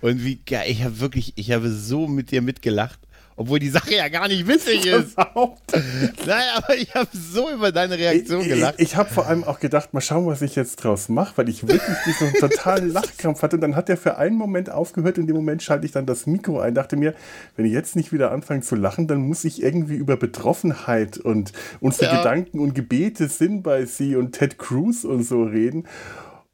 Und 0.00 0.24
wie 0.24 0.36
geil, 0.36 0.70
ich 0.70 0.82
habe 0.82 1.00
wirklich, 1.00 1.32
ich 1.36 1.52
habe 1.52 1.70
so 1.70 2.06
mit 2.06 2.30
dir 2.30 2.42
mitgelacht. 2.42 3.00
Obwohl 3.42 3.58
die 3.58 3.70
Sache 3.70 3.94
ja 3.96 4.08
gar 4.08 4.28
nicht 4.28 4.46
witzig 4.46 4.86
ist. 4.86 5.16
Nein, 6.26 6.44
aber 6.54 6.76
ich 6.76 6.94
habe 6.94 7.08
so 7.12 7.50
über 7.50 7.72
deine 7.72 7.98
Reaktion 7.98 8.40
Ich, 8.42 8.48
gelacht. 8.48 8.74
ich, 8.78 8.82
ich 8.92 8.96
habe 8.96 9.12
vor 9.12 9.26
allem 9.26 9.42
auch 9.42 9.58
gedacht, 9.58 9.92
mal 9.92 10.00
schauen, 10.00 10.26
was 10.26 10.42
ich 10.42 10.54
jetzt 10.54 10.76
draus 10.76 11.08
mache, 11.08 11.32
weil 11.36 11.48
ich 11.48 11.66
wirklich 11.66 11.96
diesen 12.06 12.32
totalen 12.34 12.88
Lachkrampf 12.92 13.42
hatte. 13.42 13.56
Und 13.56 13.62
dann 13.62 13.74
hat 13.74 13.88
er 13.88 13.96
für 13.96 14.16
einen 14.16 14.36
Moment 14.36 14.70
aufgehört. 14.70 15.18
In 15.18 15.26
dem 15.26 15.34
Moment 15.34 15.62
schalte 15.62 15.86
ich 15.86 15.92
dann 15.92 16.06
das 16.06 16.26
Mikro 16.26 16.60
ein. 16.60 16.74
Dachte 16.74 16.96
mir, 16.96 17.14
wenn 17.56 17.66
ich 17.66 17.72
jetzt 17.72 17.96
nicht 17.96 18.12
wieder 18.12 18.30
anfange 18.30 18.60
zu 18.60 18.76
lachen, 18.76 19.08
dann 19.08 19.18
muss 19.22 19.44
ich 19.44 19.60
irgendwie 19.60 19.96
über 19.96 20.16
Betroffenheit 20.16 21.18
und 21.18 21.52
unsere 21.80 22.12
Ja. 22.12 22.18
Gedanken 22.18 22.60
und 22.60 22.74
Gebete 22.74 23.26
sind 23.28 23.62
bei 23.62 23.84
sie 23.86 24.14
und 24.14 24.32
Ted 24.32 24.56
Cruz 24.58 25.02
und 25.02 25.24
so 25.24 25.42
reden. 25.42 25.88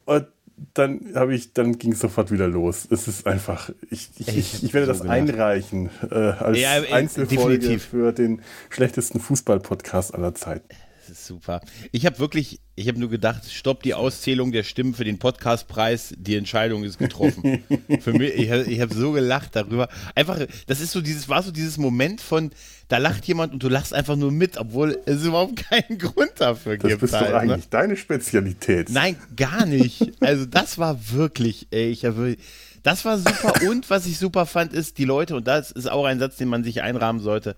Und 0.07 0.27
dann 0.75 1.13
habe 1.15 1.35
ich, 1.35 1.53
dann 1.53 1.79
ging 1.79 1.93
es 1.93 2.01
sofort 2.01 2.31
wieder 2.31 2.47
los. 2.49 2.87
Es 2.91 3.09
ist 3.09 3.27
einfach, 3.27 3.71
ich, 3.91 4.11
ich, 4.19 4.29
Ich 4.29 4.63
ich, 4.65 4.75
werde 4.75 4.87
das 4.87 5.03
einreichen 5.03 5.91
äh, 6.11 6.15
als 6.15 6.59
Ja, 6.59 6.79
äh, 6.83 6.93
Einzelfolge 6.93 7.59
definitiv. 7.59 7.85
für 7.85 8.13
den 8.13 8.43
schlechtesten 8.71 9.21
Fußball-Podcast 9.21 10.15
aller 10.15 10.35
Zeiten. 10.35 10.69
Das 11.09 11.21
ist 11.21 11.27
super. 11.27 11.63
Ich 11.91 12.05
habe 12.05 12.19
wirklich, 12.19 12.61
ich 12.75 12.87
habe 12.87 13.01
nur 13.01 13.09
gedacht, 13.09 13.51
stopp 13.51 13.83
die 13.83 13.95
Auszählung 13.95 14.53
der 14.53 14.63
Stimmen 14.63 14.93
für 14.93 15.05
den 15.05 15.19
Podcastpreis, 15.19 16.13
die 16.19 16.37
Entscheidung 16.37 16.85
ist 16.85 16.99
getroffen. 16.99 17.65
für 18.01 18.13
mich, 18.13 18.35
ich 18.35 18.51
habe 18.51 18.65
ich 18.65 18.79
hab 18.81 18.93
so 18.93 19.13
gelacht 19.13 19.57
darüber. 19.57 19.89
Einfach, 20.15 20.39
das 20.67 20.81
ist 20.83 20.93
so 20.93 21.01
dieses, 21.01 21.27
war 21.31 21.43
so 21.43 21.51
dieses 21.51 21.79
Moment 21.79 22.21
von, 22.21 22.51
da 22.89 22.99
lacht 22.99 23.25
jemand 23.25 23.55
und 23.55 23.63
du 23.63 23.71
lachst 23.71 23.95
einfach 23.95 24.17
nur 24.17 24.31
mit, 24.31 24.59
obwohl 24.59 25.01
es 25.07 25.25
überhaupt 25.25 25.57
keinen 25.57 25.97
Grund 25.97 26.33
dafür 26.37 26.77
Das 26.77 26.91
gibt. 26.91 27.01
bist 27.01 27.15
halt, 27.15 27.29
doch 27.29 27.43
ne? 27.43 27.53
eigentlich 27.55 27.71
deine 27.71 27.97
Spezialität. 27.97 28.91
Nein, 28.91 29.17
gar 29.35 29.65
nicht. 29.65 30.13
Also 30.21 30.45
das 30.45 30.77
war 30.77 31.11
wirklich, 31.11 31.69
ey, 31.71 31.89
ich 31.89 32.05
habe, 32.05 32.37
das 32.83 33.07
war 33.07 33.17
super. 33.17 33.55
Und 33.67 33.89
was 33.89 34.05
ich 34.05 34.19
super 34.19 34.45
fand, 34.45 34.75
ist 34.75 34.99
die 34.99 35.07
Leute, 35.07 35.37
und 35.37 35.47
das 35.47 35.71
ist 35.71 35.91
auch 35.91 36.05
ein 36.05 36.19
Satz, 36.19 36.37
den 36.37 36.49
man 36.49 36.65
sich 36.65 36.83
einrahmen 36.83 37.21
sollte, 37.21 37.57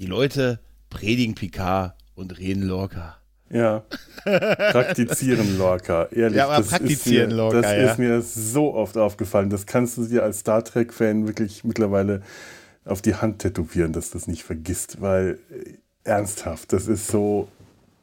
die 0.00 0.06
Leute 0.06 0.58
predigen 0.88 1.36
Picard 1.36 1.94
und 2.20 2.38
reden 2.38 2.62
locker. 2.62 3.16
Ja. 3.50 3.82
Praktizieren 4.24 5.58
Lorca. 5.58 6.04
Ehrlich, 6.12 6.36
Ja, 6.36 6.46
aber 6.46 6.58
das, 6.58 6.68
praktizieren 6.68 7.30
ist 7.30 7.36
mir, 7.36 7.36
Lorca, 7.36 7.60
das 7.60 7.70
ja. 7.72 7.90
ist 7.90 7.98
mir 7.98 8.22
so 8.22 8.74
oft 8.74 8.96
aufgefallen. 8.96 9.50
Das 9.50 9.66
kannst 9.66 9.96
du 9.96 10.06
dir 10.06 10.22
als 10.22 10.40
Star 10.40 10.62
Trek-Fan 10.62 11.26
wirklich 11.26 11.64
mittlerweile 11.64 12.22
auf 12.84 13.02
die 13.02 13.16
Hand 13.16 13.40
tätowieren, 13.40 13.92
dass 13.92 14.10
du 14.10 14.18
das 14.18 14.28
nicht 14.28 14.44
vergisst, 14.44 15.00
weil 15.00 15.38
äh, 15.50 15.74
ernsthaft, 16.04 16.72
das 16.72 16.86
ist 16.86 17.08
so, 17.08 17.48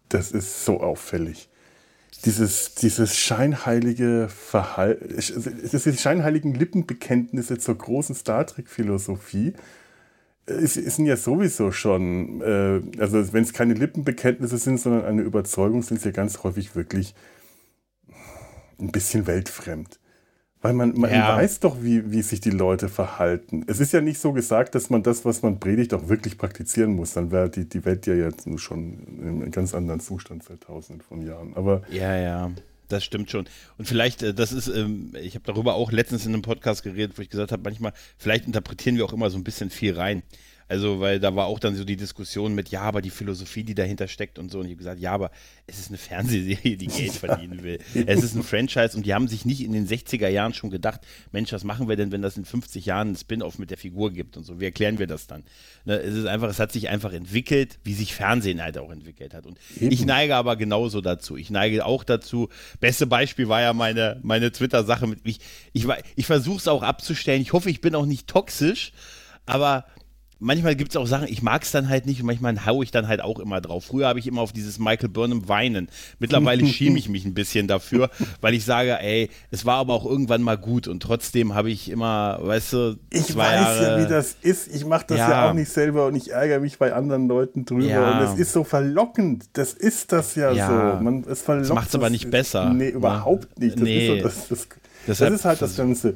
das 0.10 0.32
ist 0.32 0.66
so 0.66 0.82
auffällig. 0.82 1.50
Dieses, 2.26 2.76
dieses 2.76 3.16
scheinheilige 3.16 4.28
Verhalten, 4.28 5.16
diese 5.16 5.94
scheinheiligen 5.94 6.56
Lippenbekenntnisse 6.56 7.58
zur 7.58 7.78
großen 7.78 8.16
Star 8.16 8.46
Trek-Philosophie, 8.46 9.54
es 10.48 10.78
es 10.78 10.96
sind 10.96 11.06
ja 11.06 11.18
sowieso 11.18 11.72
schon, 11.72 12.42
äh, 12.42 12.82
also 13.00 13.34
wenn 13.34 13.44
es 13.44 13.54
keine 13.54 13.74
Lippenbekenntnisse 13.76 14.58
sind, 14.58 14.80
sondern 14.80 15.06
eine 15.06 15.22
Überzeugung, 15.22 15.84
sind 15.84 16.00
sie 16.02 16.08
ja 16.10 16.12
ganz 16.14 16.44
häufig 16.44 16.76
wirklich 16.76 17.14
ein 18.80 18.92
bisschen 18.92 19.28
weltfremd. 19.28 20.00
Weil 20.62 20.74
man, 20.74 20.98
man 21.00 21.12
Ja. 21.12 21.36
weiß 21.38 21.60
doch, 21.60 21.84
wie, 21.84 22.12
wie 22.12 22.24
sich 22.24 22.42
die 22.42 22.50
Leute 22.50 22.90
verhalten. 22.90 23.64
Es 23.68 23.80
ist 23.80 23.94
ja 23.94 24.02
nicht 24.02 24.20
so 24.20 24.34
gesagt, 24.34 24.74
dass 24.74 24.90
man 24.90 25.04
das, 25.04 25.24
was 25.24 25.44
man 25.44 25.60
predigt, 25.60 25.94
auch 25.94 26.10
wirklich 26.10 26.38
praktizieren 26.38 26.94
muss. 26.96 27.14
Dann 27.14 27.32
wäre 27.32 27.50
die, 27.50 27.70
die 27.70 27.86
Welt 27.86 28.08
ja 28.08 28.16
jetzt 28.16 28.48
schon 28.60 28.98
in 29.22 29.28
einem 29.28 29.52
ganz 29.52 29.76
anderen 29.76 30.00
Zustand 30.00 30.44
seit 30.44 30.62
tausenden 30.62 31.02
von 31.02 31.22
Jahren. 31.22 31.54
Aber 31.56 31.84
Ja, 31.92 32.16
ja, 32.18 32.52
das 32.88 33.04
stimmt 33.04 33.32
schon. 33.32 33.48
Und 33.78 33.86
vielleicht, 33.88 34.24
äh, 34.24 34.34
das 34.34 34.52
ist, 34.52 34.68
ähm, 34.68 35.14
ich 35.22 35.36
habe 35.36 35.46
darüber 35.46 35.76
auch 35.76 35.92
letztens 35.92 36.26
in 36.26 36.34
einem 36.34 36.42
Podcast 36.42 36.84
geredet, 36.84 37.18
wo 37.18 37.22
ich 37.22 37.30
gesagt 37.30 37.52
habe, 37.52 37.64
manchmal, 37.64 37.94
vielleicht 38.18 38.46
interpretieren 38.46 38.98
wir 38.98 39.06
auch 39.06 39.14
immer 39.14 39.30
so 39.30 39.38
ein 39.38 39.44
bisschen 39.44 39.70
viel 39.70 39.96
rein. 39.96 40.24
Also, 40.70 41.00
weil 41.00 41.20
da 41.20 41.34
war 41.36 41.46
auch 41.46 41.60
dann 41.60 41.76
so 41.76 41.86
die 41.86 41.96
Diskussion 41.96 42.54
mit, 42.54 42.70
ja, 42.70 42.82
aber 42.82 43.02
die 43.02 43.10
Philosophie, 43.10 43.64
die 43.64 43.74
dahinter 43.74 44.08
steckt 44.10 44.38
und 44.38 44.52
so. 44.52 44.60
Und 44.60 44.66
ich 44.66 44.72
habe 44.72 44.78
gesagt, 44.80 45.00
ja, 45.00 45.14
aber 45.14 45.32
es 45.66 45.80
ist 45.80 45.88
eine 45.88 45.98
Fernsehserie, 45.98 46.76
die 46.76 46.88
Geld 46.88 47.12
verdienen 47.14 47.64
will. 47.64 47.80
Es 48.06 48.22
ist 48.24 48.36
ein 48.36 48.44
Franchise 48.44 48.98
und 48.98 49.06
die 49.06 49.14
haben 49.14 49.28
sich 49.30 49.46
nicht 49.46 49.62
in 49.64 49.72
den 49.72 49.88
60er 49.88 50.28
Jahren 50.28 50.54
schon 50.54 50.70
gedacht, 50.70 51.02
Mensch, 51.32 51.54
was 51.54 51.64
machen 51.64 51.88
wir 51.88 51.96
denn, 51.96 52.12
wenn 52.12 52.22
das 52.22 52.36
in 52.36 52.44
50 52.44 52.86
Jahren 52.86 53.12
ein 53.12 53.16
Spin-off 53.16 53.60
mit 53.60 53.70
der 53.72 53.78
Figur 53.78 54.12
gibt 54.12 54.36
und 54.36 54.44
so. 54.44 54.60
Wie 54.60 54.66
erklären 54.66 55.00
wir 55.00 55.08
das 55.08 55.26
dann? 55.28 55.44
Ne, 55.86 55.96
es 56.00 56.16
ist 56.16 56.26
einfach, 56.26 56.50
es 56.50 56.60
hat 56.60 56.74
sich 56.74 56.90
einfach 56.90 57.14
entwickelt, 57.14 57.80
wie 57.86 57.94
sich 57.94 58.14
Fernsehen 58.14 58.62
halt 58.62 58.78
auch 58.78 58.92
entwickelt 58.92 59.34
hat. 59.34 59.46
Und 59.46 59.58
ich 59.80 60.06
neige 60.06 60.36
aber 60.36 60.58
genauso 60.58 61.00
dazu. 61.00 61.38
Ich 61.38 61.50
neige 61.50 61.86
auch 61.86 62.04
dazu. 62.04 62.50
Beste 62.82 63.08
Beispiel 63.08 63.48
war 63.48 63.62
ja 63.62 63.72
meine, 63.72 64.20
meine 64.22 64.52
Twitter-Sache 64.52 65.08
mit 65.08 65.20
ich, 65.24 65.40
ich, 65.72 65.88
war- 65.88 65.98
ich 66.18 66.26
versuche 66.26 66.58
es 66.58 66.68
auch 66.68 66.84
abzustellen. 66.84 67.42
Ich 67.42 67.54
hoffe, 67.54 67.70
ich 67.70 67.80
bin 67.80 67.96
auch 67.96 68.06
nicht 68.06 68.28
toxisch, 68.28 68.92
aber 69.46 69.86
manchmal 70.40 70.76
gibt 70.76 70.92
es 70.92 70.98
auch 70.98 71.08
Sachen, 71.08 71.28
ich 71.28 71.42
mag 71.42 71.64
es 71.64 71.72
dann 71.72 71.90
halt 71.90 72.06
nicht 72.06 72.20
und 72.22 72.26
manchmal 72.28 72.66
haue 72.66 72.84
ich 72.84 72.92
dann 72.92 73.08
halt 73.08 73.22
auch 73.22 73.40
immer 73.40 73.62
drauf. 73.62 73.86
Früher 73.86 74.08
habe 74.08 74.20
ich 74.20 74.28
immer 74.28 74.42
auf 74.42 74.52
dieses 74.54 74.80
Michael 74.80 75.10
Burnham 75.10 75.48
weinen. 75.48 75.88
Mittlerweile 76.20 76.66
schäme 76.68 76.98
ich 77.00 77.10
mich 77.10 77.26
ein 77.26 77.34
bisschen 77.34 77.68
dafür, 77.68 78.10
weil 78.42 78.54
ich 78.54 78.66
sage, 78.66 79.00
ey, 79.00 79.30
es 79.52 79.66
war 79.66 79.76
aber 79.78 79.94
auch 79.94 80.06
irgendwann 80.06 80.42
mal 80.42 80.58
gut 80.58 80.88
und 80.88 81.02
trotzdem 81.02 81.54
habe 81.56 81.72
ich 81.72 81.90
immer, 81.90 82.40
weißt 82.42 82.74
du, 82.74 82.98
ich 83.10 83.36
weiß 83.36 83.52
ja, 83.78 83.84
Jahre, 83.84 84.06
wie 84.06 84.10
das 84.10 84.36
ist. 84.42 84.74
Ich 84.74 84.86
mache 84.86 85.06
das 85.08 85.18
ja. 85.18 85.30
Ja. 85.30 85.50
auch 85.50 85.54
nicht 85.54 85.70
selber 85.72 86.08
und 86.08 86.16
ich 86.16 86.32
ärgere 86.32 86.60
mich 86.60 86.78
bei 86.78 86.94
anderen 86.94 87.28
Leuten 87.28 87.66
drüber. 87.66 87.84
Ja. 87.86 88.20
Und 88.20 88.26
es 88.34 88.40
ist 88.40 88.54
so 88.54 88.64
verlockend. 88.64 89.46
Das 89.54 89.74
ist 89.74 90.12
das 90.12 90.36
ja, 90.36 90.52
Ja. 90.52 90.98
so. 90.98 91.04
Man, 91.04 91.24
es 91.30 91.42
verlockt 91.42 91.74
macht's 91.74 91.96
aber 91.96 92.04
das- 92.06 92.12
nicht 92.12 92.30
besser. 92.30 92.74
Nee, 92.74 92.90
überhaupt 92.90 93.60
nicht. 93.60 93.76
Das, 93.76 93.84
Nee. 93.84 94.08
ist, 94.08 94.18
so, 94.18 94.24
das, 94.24 94.68
das, 95.08 95.20
das 95.20 95.32
ist 95.32 95.46
halt 95.46 95.62
das 95.62 95.76
Ganze. 95.78 96.14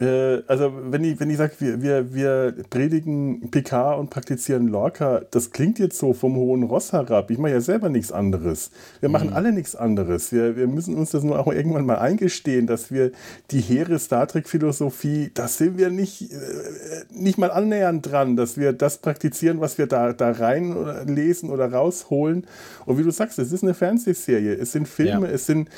Äh, 0.00 0.42
also 0.48 0.72
wenn 0.90 1.04
ich, 1.04 1.20
wenn 1.20 1.30
ich 1.30 1.36
sage, 1.36 1.52
wir, 1.60 1.80
wir, 1.82 2.14
wir 2.14 2.54
predigen 2.68 3.48
Picard 3.50 3.98
und 4.00 4.10
praktizieren 4.10 4.66
Lorca, 4.68 5.22
das 5.30 5.52
klingt 5.52 5.78
jetzt 5.78 5.98
so 5.98 6.12
vom 6.12 6.34
hohen 6.36 6.64
Ross 6.64 6.92
herab. 6.92 7.30
Ich 7.30 7.38
mache 7.38 7.52
ja 7.52 7.60
selber 7.60 7.88
nichts 7.88 8.10
anderes. 8.10 8.70
Wir 9.00 9.08
machen 9.08 9.28
Mhm. 9.30 9.36
alle 9.36 9.52
nichts 9.52 9.76
anderes. 9.76 10.32
Wir, 10.32 10.56
wir 10.56 10.66
müssen 10.66 10.96
uns 10.96 11.10
das 11.12 11.22
nur 11.22 11.38
auch 11.38 11.52
irgendwann 11.52 11.86
mal 11.86 11.98
eingestehen, 11.98 12.66
dass 12.66 12.90
wir 12.90 13.12
die 13.52 13.60
hehre 13.60 13.98
Star 14.00 14.26
Trek-Philosophie, 14.26 15.30
da 15.32 15.46
sind 15.48 15.78
wir 15.78 15.90
nicht, 15.90 16.32
äh, 16.32 16.36
nicht 17.10 17.38
mal 17.38 17.50
annähernd 17.52 18.10
dran, 18.10 18.36
dass 18.36 18.56
wir 18.58 18.72
das 18.72 18.98
praktizieren, 18.98 19.60
was 19.60 19.78
wir 19.78 19.86
da, 19.86 20.12
da 20.12 20.32
rein 20.32 20.76
oder 20.76 21.04
lesen 21.04 21.50
oder 21.50 21.70
rausholen. 21.72 22.46
Und 22.84 22.98
wie 22.98 23.04
du 23.04 23.10
sagst, 23.12 23.38
es 23.38 23.52
ist 23.52 23.62
eine 23.62 23.74
Fernsehserie, 23.74 24.54
es 24.54 24.72
sind 24.72 24.88
Filme, 24.88 25.28
Ja. 25.28 25.32
es 25.34 25.46
sind 25.46 25.68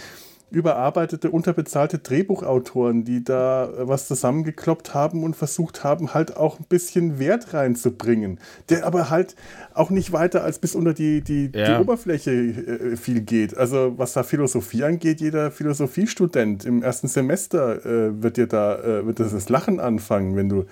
überarbeitete, 0.50 1.30
unterbezahlte 1.30 1.98
Drehbuchautoren, 1.98 3.04
die 3.04 3.24
da 3.24 3.64
äh, 3.64 3.88
was 3.88 4.06
zusammengekloppt 4.06 4.94
haben 4.94 5.24
und 5.24 5.34
versucht 5.34 5.82
haben, 5.84 6.14
halt 6.14 6.36
auch 6.36 6.60
ein 6.60 6.66
bisschen 6.68 7.18
Wert 7.18 7.52
reinzubringen. 7.52 8.38
Der 8.68 8.86
aber 8.86 9.10
halt 9.10 9.34
auch 9.74 9.90
nicht 9.90 10.12
weiter 10.12 10.44
als 10.44 10.58
bis 10.58 10.74
unter 10.74 10.94
die, 10.94 11.20
die, 11.20 11.50
Ja. 11.54 11.74
die 11.76 11.82
Oberfläche 11.82 12.30
äh, 12.30 12.96
viel 12.96 13.20
geht. 13.22 13.56
Also 13.56 13.94
was 13.96 14.12
da 14.12 14.22
Philosophie 14.22 14.84
angeht, 14.84 15.20
jeder 15.20 15.50
Philosophiestudent 15.50 16.64
im 16.64 16.82
ersten 16.82 17.08
Semester 17.08 17.84
äh, 17.84 18.22
wird 18.22 18.36
dir 18.36 18.46
da 18.46 18.76
äh, 18.78 19.06
wird 19.06 19.18
das, 19.20 19.32
das 19.32 19.48
Lachen 19.48 19.80
anfangen, 19.80 20.36
wenn 20.36 20.48
du 20.48 20.64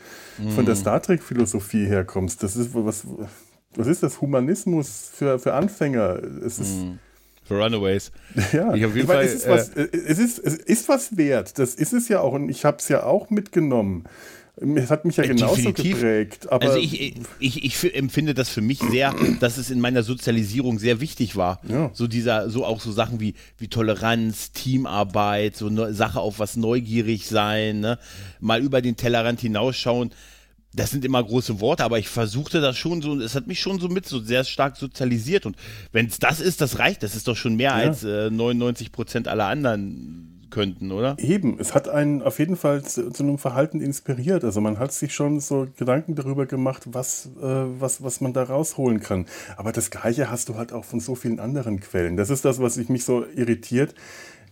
von 0.54 0.62
Mhm. 0.62 0.66
der 0.66 0.76
Star 0.76 1.00
Trek-Philosophie 1.02 1.86
herkommst. 1.86 2.42
Das 2.42 2.56
ist 2.56 2.70
was, 2.74 3.04
was 3.76 3.86
ist 3.86 4.02
das? 4.02 4.20
Humanismus 4.20 5.10
für, 5.12 5.38
für 5.38 5.54
Anfänger. 5.54 6.20
Es 6.44 6.58
ist 6.58 6.78
für 7.44 7.62
Runaways. 7.62 8.10
ja, 8.52 8.74
Ich 8.74 8.84
auf 8.84 8.96
jeden 8.96 9.06
meine, 9.06 9.20
Fall, 9.20 9.24
es, 9.24 9.34
ist 9.34 9.48
was, 9.48 9.68
äh, 9.70 9.88
es, 9.92 10.18
ist, 10.18 10.38
es 10.38 10.56
ist 10.56 10.88
was 10.88 11.16
wert. 11.16 11.58
Das 11.58 11.74
ist 11.74 11.92
es 11.92 12.08
ja 12.08 12.20
auch. 12.20 12.32
Und 12.32 12.48
ich 12.48 12.64
habe 12.64 12.78
es 12.78 12.88
ja 12.88 13.04
auch 13.04 13.30
mitgenommen. 13.30 14.04
Es 14.56 14.90
hat 14.90 15.04
mich 15.04 15.16
ja 15.16 15.24
genauso 15.24 15.56
Definitiv. 15.56 15.96
geprägt. 15.96 16.52
Also 16.52 16.78
ich, 16.78 17.16
ich, 17.40 17.64
ich 17.64 17.96
empfinde 17.96 18.34
das 18.34 18.48
für 18.48 18.60
mich 18.60 18.78
sehr, 18.78 19.12
dass 19.40 19.56
es 19.58 19.68
in 19.68 19.80
meiner 19.80 20.04
Sozialisierung 20.04 20.78
sehr 20.78 21.00
wichtig 21.00 21.34
war. 21.34 21.60
Ja. 21.68 21.90
So 21.92 22.06
dieser, 22.06 22.48
so 22.48 22.64
auch 22.64 22.80
so 22.80 22.92
Sachen 22.92 23.18
wie, 23.18 23.34
wie 23.58 23.66
Toleranz, 23.66 24.52
Teamarbeit, 24.52 25.56
so 25.56 25.66
eine 25.66 25.92
Sache 25.92 26.20
auf 26.20 26.38
was 26.38 26.54
neugierig 26.54 27.26
sein, 27.26 27.80
ne? 27.80 27.98
mal 28.38 28.62
über 28.62 28.80
den 28.80 28.96
Tellerrand 28.96 29.40
hinausschauen. 29.40 30.12
Das 30.74 30.90
sind 30.90 31.04
immer 31.04 31.22
große 31.22 31.60
Worte, 31.60 31.84
aber 31.84 31.98
ich 31.98 32.08
versuchte 32.08 32.60
das 32.60 32.76
schon 32.76 33.00
so, 33.00 33.18
es 33.20 33.34
hat 33.34 33.46
mich 33.46 33.60
schon 33.60 33.78
so 33.78 33.88
mit 33.88 34.06
so 34.06 34.20
sehr 34.20 34.44
stark 34.44 34.76
sozialisiert. 34.76 35.46
Und 35.46 35.56
wenn 35.92 36.06
es 36.06 36.18
das 36.18 36.40
ist, 36.40 36.60
das 36.60 36.78
reicht. 36.78 37.02
Das 37.02 37.14
ist 37.14 37.28
doch 37.28 37.36
schon 37.36 37.56
mehr 37.56 37.74
als 37.74 38.04
äh, 38.04 38.30
99 38.30 38.92
Prozent 38.92 39.28
aller 39.28 39.46
anderen 39.46 40.34
könnten, 40.54 40.92
oder? 40.92 41.16
Eben, 41.18 41.58
es 41.58 41.74
hat 41.74 41.88
einen 41.88 42.22
auf 42.22 42.38
jeden 42.38 42.56
Fall 42.56 42.82
zu, 42.84 43.10
zu 43.10 43.24
einem 43.24 43.38
Verhalten 43.38 43.80
inspiriert. 43.80 44.44
Also 44.44 44.60
man 44.60 44.78
hat 44.78 44.92
sich 44.92 45.12
schon 45.12 45.40
so 45.40 45.66
Gedanken 45.76 46.14
darüber 46.14 46.46
gemacht, 46.46 46.82
was, 46.86 47.26
äh, 47.40 47.42
was, 47.42 48.02
was 48.04 48.20
man 48.20 48.32
da 48.32 48.44
rausholen 48.44 49.00
kann. 49.00 49.26
Aber 49.56 49.72
das 49.72 49.90
Gleiche 49.90 50.30
hast 50.30 50.48
du 50.48 50.54
halt 50.54 50.72
auch 50.72 50.84
von 50.84 51.00
so 51.00 51.16
vielen 51.16 51.40
anderen 51.40 51.80
Quellen. 51.80 52.16
Das 52.16 52.30
ist 52.30 52.44
das, 52.44 52.60
was 52.60 52.76
ich 52.76 52.88
mich 52.88 53.04
so 53.04 53.26
irritiert 53.34 53.94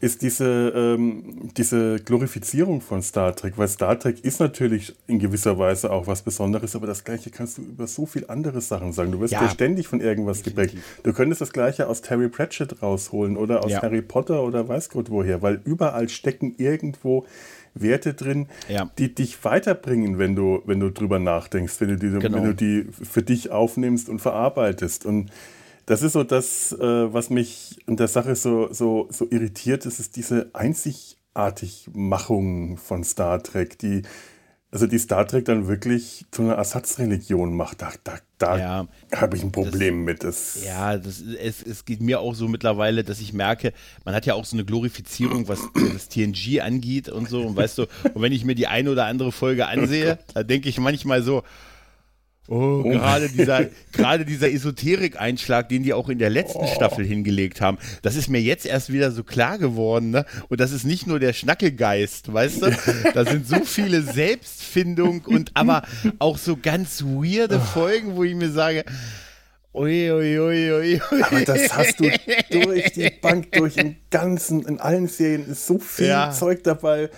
ist 0.03 0.21
diese, 0.23 0.73
ähm, 0.75 1.49
diese 1.57 2.01
Glorifizierung 2.01 2.81
von 2.81 3.03
Star 3.03 3.37
Trek, 3.37 3.55
weil 3.57 3.69
Star 3.69 3.97
Trek 3.97 4.25
ist 4.25 4.41
natürlich 4.41 4.97
in 5.07 5.21
gewisser 5.21 5.59
Weise 5.59 5.93
auch 5.93 6.09
was 6.09 6.23
Besonderes, 6.23 6.75
aber 6.75 6.89
das 6.89 7.05
Gleiche 7.05 7.31
kannst 7.31 7.59
du 7.59 7.63
über 7.63 7.87
so 7.87 8.05
viele 8.05 8.29
andere 8.29 8.61
Sachen 8.61 8.93
sagen. 8.93 9.13
Du 9.13 9.21
wirst 9.21 9.33
ja, 9.33 9.43
ja 9.43 9.49
ständig 9.49 9.87
von 9.87 10.01
irgendwas 10.01 10.43
geprägt. 10.43 10.77
Du 11.05 11.13
könntest 11.13 11.41
das 11.41 11.53
Gleiche 11.53 11.87
aus 11.87 12.03
Terry 12.03 12.29
Pratchett 12.29 12.83
rausholen 12.83 13.37
oder 13.37 13.65
aus 13.65 13.71
ja. 13.71 13.81
Harry 13.81 14.03
Potter 14.03 14.43
oder 14.43 14.67
weiß 14.67 14.91
Gott 14.91 15.09
woher, 15.09 15.41
weil 15.41 15.61
überall 15.65 16.09
stecken 16.09 16.57
irgendwo 16.59 17.25
Werte 17.75 18.13
drin, 18.15 18.49
ja. 18.69 18.91
die 18.99 19.15
dich 19.15 19.45
weiterbringen, 19.45 20.19
wenn 20.19 20.35
du, 20.35 20.63
wenn 20.67 20.81
du 20.81 20.91
drüber 20.91 21.21
nachdenkst, 21.21 21.81
wenn 21.81 21.89
du, 21.91 21.97
die, 21.97 22.11
genau. 22.19 22.39
wenn 22.39 22.45
du 22.45 22.55
die 22.55 22.89
für 22.93 23.23
dich 23.23 23.53
aufnimmst 23.53 24.09
und 24.09 24.19
verarbeitest. 24.19 25.07
Und 25.07 25.31
das 25.87 26.03
ist 26.03 26.13
so 26.13 26.25
das, 26.25 26.73
äh, 26.73 27.13
was 27.13 27.31
mich 27.31 27.79
in 27.87 27.97
der 27.97 28.09
Sache 28.09 28.37
so, 28.37 28.71
so, 28.73 29.09
so 29.11 29.27
irritiert, 29.31 29.87
das 29.87 30.01
ist 30.01 30.17
diese 30.17 30.51
Einzigartigmachung 30.53 32.77
von 32.77 33.05
Star 33.05 33.43
Trek, 33.43 33.79
die 33.79 34.03
also 34.73 34.87
die 34.87 34.99
Star 34.99 35.27
Trek 35.27 35.45
dann 35.45 35.69
wirklich 35.69 36.25
zu 36.31 36.41
einer 36.41 36.55
Ersatzreligion 36.55 37.55
macht. 37.55 37.83
Da, 37.83 37.93
da, 38.05 38.15
da 38.39 38.59
ja, 38.59 38.89
habe 39.15 39.37
ich 39.37 39.43
ein 39.43 39.53
Problem 39.53 39.99
das, 39.99 40.07
mit. 40.07 40.25
Das 40.25 40.65
ja, 40.65 40.97
das, 40.97 41.21
es, 41.21 41.63
es 41.63 41.85
geht 41.85 42.01
mir 42.01 42.21
auch 42.21 42.35
so 42.35 42.49
mittlerweile, 42.49 43.05
dass 43.05 43.21
ich 43.21 43.35
merke, 43.35 43.75
man 44.07 44.15
hat 44.15 44.25
ja 44.25 44.33
auch 44.33 44.47
so 44.47 44.57
eine 44.57 44.65
Glorifizierung, 44.65 45.47
was 45.47 45.61
das 45.93 46.09
TNG 46.09 46.63
angeht 46.63 47.11
und 47.11 47.29
so. 47.29 47.43
Und 47.43 47.55
weißt 47.55 47.79
du, 47.79 47.83
und 48.15 48.23
wenn 48.23 48.33
ich 48.33 48.47
mir 48.47 48.55
die 48.55 48.67
eine 48.67 48.91
oder 48.91 49.05
andere 49.05 49.31
Folge 49.31 49.67
ansehe, 49.67 50.19
oh 50.19 50.33
da 50.35 50.43
denke 50.43 50.71
ich 50.71 50.81
manchmal 50.81 51.23
so, 51.23 51.43
Oh, 52.49 52.83
oh, 52.85 52.91
gerade 52.91 53.29
dieser, 53.29 53.67
gerade 53.93 54.25
dieser 54.25 54.51
Esoterik-Einschlag, 54.51 55.69
den 55.69 55.85
die 55.85 55.93
auch 55.93 56.09
in 56.09 56.19
der 56.19 56.31
letzten 56.31 56.65
oh. 56.65 56.75
Staffel 56.75 57.05
hingelegt 57.05 57.61
haben, 57.61 57.79
das 58.03 58.17
ist 58.17 58.29
mir 58.29 58.41
jetzt 58.41 58.67
erst 58.67 58.93
wieder 58.93 59.13
so 59.13 59.23
klar 59.23 59.59
geworden, 59.59 60.11
ne? 60.11 60.27
Und 60.49 60.61
das 60.61 60.73
ist 60.73 60.85
nicht 60.85 61.07
nur 61.07 61.21
der 61.21 61.33
Schnackelgeist, 61.33 62.33
weißt 62.33 62.63
du? 62.63 62.73
Da 63.15 63.25
sind 63.25 63.47
so 63.47 63.61
viele 63.65 64.03
Selbstfindung 64.03 65.23
und 65.27 65.53
aber 65.55 65.83
auch 66.19 66.39
so 66.39 66.57
ganz 66.57 67.03
weirde 67.03 67.57
oh. 67.57 67.73
Folgen, 67.73 68.17
wo 68.17 68.25
ich 68.25 68.35
mir 68.35 68.51
sage, 68.51 68.85
Ui, 69.75 70.11
ui, 70.13 70.39
ui, 70.39 70.71
ui, 70.71 71.01
Aber 71.23 71.41
das 71.47 71.75
hast 71.75 71.99
du 71.99 72.11
durch 72.51 72.93
die 72.93 73.11
Bank, 73.23 73.53
durch 73.53 73.75
den 73.75 73.97
ganzen, 74.11 74.67
in 74.67 74.79
allen 74.79 75.09
Serien 75.09 75.47
ist 75.47 75.67
so 75.67 75.79
viel 75.79 76.09
ja. 76.09 76.31
Zeug 76.31 76.63
dabei, 76.63 77.09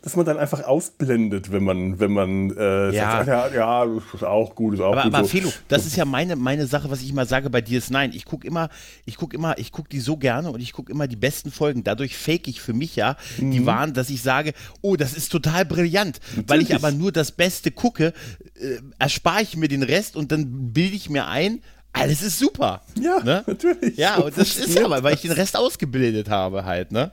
dass 0.00 0.14
man 0.14 0.24
dann 0.24 0.38
einfach 0.38 0.62
ausblendet, 0.62 1.50
wenn 1.50 1.64
man, 1.64 1.98
wenn 1.98 2.12
man 2.12 2.56
äh, 2.56 2.92
ja. 2.92 3.24
sagt, 3.24 3.26
ja, 3.26 3.48
ja, 3.48 3.84
ist 4.14 4.22
auch 4.22 4.54
gut, 4.54 4.74
ist 4.74 4.80
auch 4.80 4.92
aber, 4.92 5.02
gut. 5.02 5.14
Aber 5.14 5.24
so. 5.24 5.30
Felo, 5.30 5.52
das 5.66 5.86
ist 5.86 5.96
ja 5.96 6.04
meine, 6.04 6.36
meine 6.36 6.68
Sache, 6.68 6.88
was 6.88 7.02
ich 7.02 7.10
immer 7.10 7.26
sage 7.26 7.50
bei 7.50 7.58
DS9. 7.58 8.14
Ich 8.14 8.26
gucke 8.26 8.46
immer, 8.46 8.68
ich 9.06 9.16
gucke 9.16 9.34
immer, 9.34 9.58
ich 9.58 9.72
gucke 9.72 9.88
die 9.88 9.98
so 9.98 10.16
gerne 10.16 10.52
und 10.52 10.60
ich 10.60 10.72
gucke 10.72 10.92
immer 10.92 11.08
die 11.08 11.16
besten 11.16 11.50
Folgen. 11.50 11.82
Dadurch 11.82 12.16
fake 12.16 12.46
ich 12.46 12.60
für 12.60 12.74
mich 12.74 12.94
ja 12.94 13.16
mhm. 13.38 13.50
die 13.50 13.66
waren, 13.66 13.92
dass 13.92 14.08
ich 14.08 14.22
sage, 14.22 14.52
oh, 14.82 14.94
das 14.94 15.14
ist 15.14 15.32
total 15.32 15.64
brillant. 15.64 16.20
Natürlich. 16.28 16.48
Weil 16.48 16.62
ich 16.62 16.74
aber 16.76 16.92
nur 16.92 17.10
das 17.10 17.32
Beste 17.32 17.72
gucke, 17.72 18.12
äh, 18.60 18.76
erspare 19.00 19.42
ich 19.42 19.56
mir 19.56 19.66
den 19.66 19.82
Rest 19.82 20.14
und 20.14 20.30
dann 20.30 20.72
bilde 20.72 20.94
ich 20.94 21.10
mir 21.10 21.26
ein, 21.26 21.60
alles 21.94 22.22
ist 22.22 22.38
super. 22.38 22.82
Ja, 23.00 23.20
ne? 23.20 23.44
natürlich. 23.46 23.96
Ja, 23.96 24.16
und 24.16 24.36
das 24.36 24.56
ist 24.56 24.78
aber, 24.78 25.02
weil 25.02 25.14
ich 25.14 25.22
den 25.22 25.32
Rest 25.32 25.56
ausgebildet 25.56 26.28
habe 26.28 26.64
halt, 26.64 26.92
ne? 26.92 27.12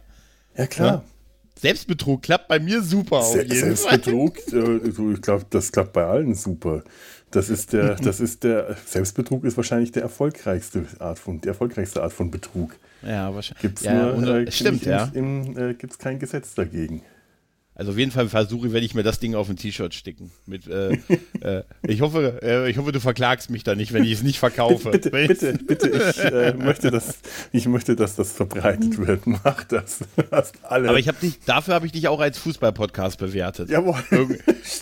Ja, 0.57 0.67
klar. 0.67 0.91
Ne? 0.91 1.01
Selbstbetrug 1.59 2.23
klappt 2.23 2.47
bei 2.47 2.59
mir 2.59 2.81
super. 2.81 3.21
Se 3.21 3.45
Selbstbetrug, 3.47 4.37
äh, 4.51 4.77
ich 5.13 5.21
glaube, 5.21 5.45
das 5.49 5.71
klappt 5.71 5.93
bei 5.93 6.03
allen 6.03 6.33
super. 6.33 6.83
Das 7.29 7.49
ist 7.49 7.73
der, 7.73 7.95
das 8.03 8.19
ist 8.19 8.43
der, 8.43 8.75
Selbstbetrug 8.85 9.45
ist 9.45 9.55
wahrscheinlich 9.55 9.91
der 9.91 10.01
erfolgreichste 10.01 10.85
Art 10.99 11.19
von, 11.19 11.39
die 11.39 11.47
erfolgreichste 11.47 12.01
Art 12.01 12.13
von 12.13 12.31
Betrug. 12.31 12.75
Ja, 13.03 13.33
wahrscheinlich. 13.33 13.61
Gibt's 13.61 13.83
ja, 13.83 14.13
nur, 14.13 14.27
äh, 14.27 14.51
stimmt, 14.51 14.85
ja. 14.85 15.11
äh, 15.13 15.73
Gibt 15.75 15.93
es 15.93 15.99
kein 15.99 16.17
Gesetz 16.17 16.55
dagegen. 16.55 17.03
Also 17.81 17.93
auf 17.93 17.97
jeden 17.97 18.11
Fall 18.11 18.29
versuche, 18.29 18.73
werde 18.73 18.85
ich 18.85 18.93
mir 18.93 19.01
das 19.01 19.17
Ding 19.17 19.33
auf 19.33 19.49
ein 19.49 19.55
T-Shirt 19.55 19.95
sticken. 19.95 20.29
Mit, 20.45 20.67
äh, 20.67 20.91
äh, 21.41 21.63
ich, 21.87 22.01
hoffe, 22.01 22.39
äh, 22.43 22.69
ich 22.69 22.77
hoffe, 22.77 22.91
du 22.91 22.99
verklagst 22.99 23.49
mich 23.49 23.63
da 23.63 23.73
nicht, 23.73 23.91
wenn 23.91 24.03
ich 24.03 24.11
es 24.11 24.21
nicht 24.21 24.37
verkaufe. 24.37 24.91
Bitte, 24.91 25.09
bitte, 25.09 25.53
bitte, 25.53 25.87
ich, 26.15 26.19
äh, 26.23 26.53
möchte 26.53 26.91
das, 26.91 27.17
ich 27.51 27.65
möchte, 27.65 27.95
dass 27.95 28.15
das 28.15 28.33
verbreitet 28.33 28.99
wird. 28.99 29.25
Mach 29.25 29.63
das. 29.63 30.01
alle. 30.61 30.89
Aber 30.89 30.99
ich 30.99 31.07
habe 31.07 31.17
dich, 31.19 31.39
dafür 31.47 31.73
habe 31.73 31.87
ich 31.87 31.91
dich 31.91 32.07
auch 32.07 32.19
als 32.19 32.37
Fußball-Podcast 32.37 33.17
bewertet. 33.17 33.71
Jawohl. 33.71 33.97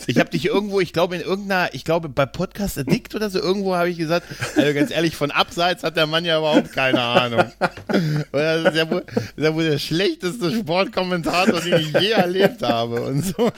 ich 0.07 0.19
habe 0.19 0.31
dich 0.31 0.47
irgendwo, 0.47 0.81
ich 0.81 0.91
glaube 0.91 1.15
in 1.15 1.21
irgendeiner, 1.21 1.73
ich 1.73 1.85
glaube 1.85 2.09
bei 2.09 2.25
Podcast 2.25 2.77
Addict 2.77 3.15
oder 3.15 3.29
so, 3.29 3.39
irgendwo 3.39 3.77
habe 3.77 3.89
ich 3.89 3.97
gesagt, 3.97 4.27
also 4.57 4.73
ganz 4.73 4.91
ehrlich, 4.91 5.15
von 5.15 5.31
abseits 5.31 5.83
hat 5.83 5.95
der 5.95 6.05
Mann 6.05 6.25
ja 6.25 6.39
überhaupt 6.39 6.73
keine 6.73 6.99
Ahnung. 6.99 7.45
Das 8.33 8.73
ist 8.73 8.75
ja 8.75 8.91
wohl, 8.91 9.05
das 9.15 9.23
ist 9.23 9.43
ja 9.45 9.55
wohl 9.55 9.69
der 9.69 9.79
schlechteste 9.79 10.51
Sportkommentator, 10.51 11.61
den 11.61 11.79
ich 11.79 11.93
je 11.93 12.09
erlebt 12.09 12.61
habe 12.61 12.88
habe 12.89 13.01
und 13.01 13.21
so. 13.23 13.51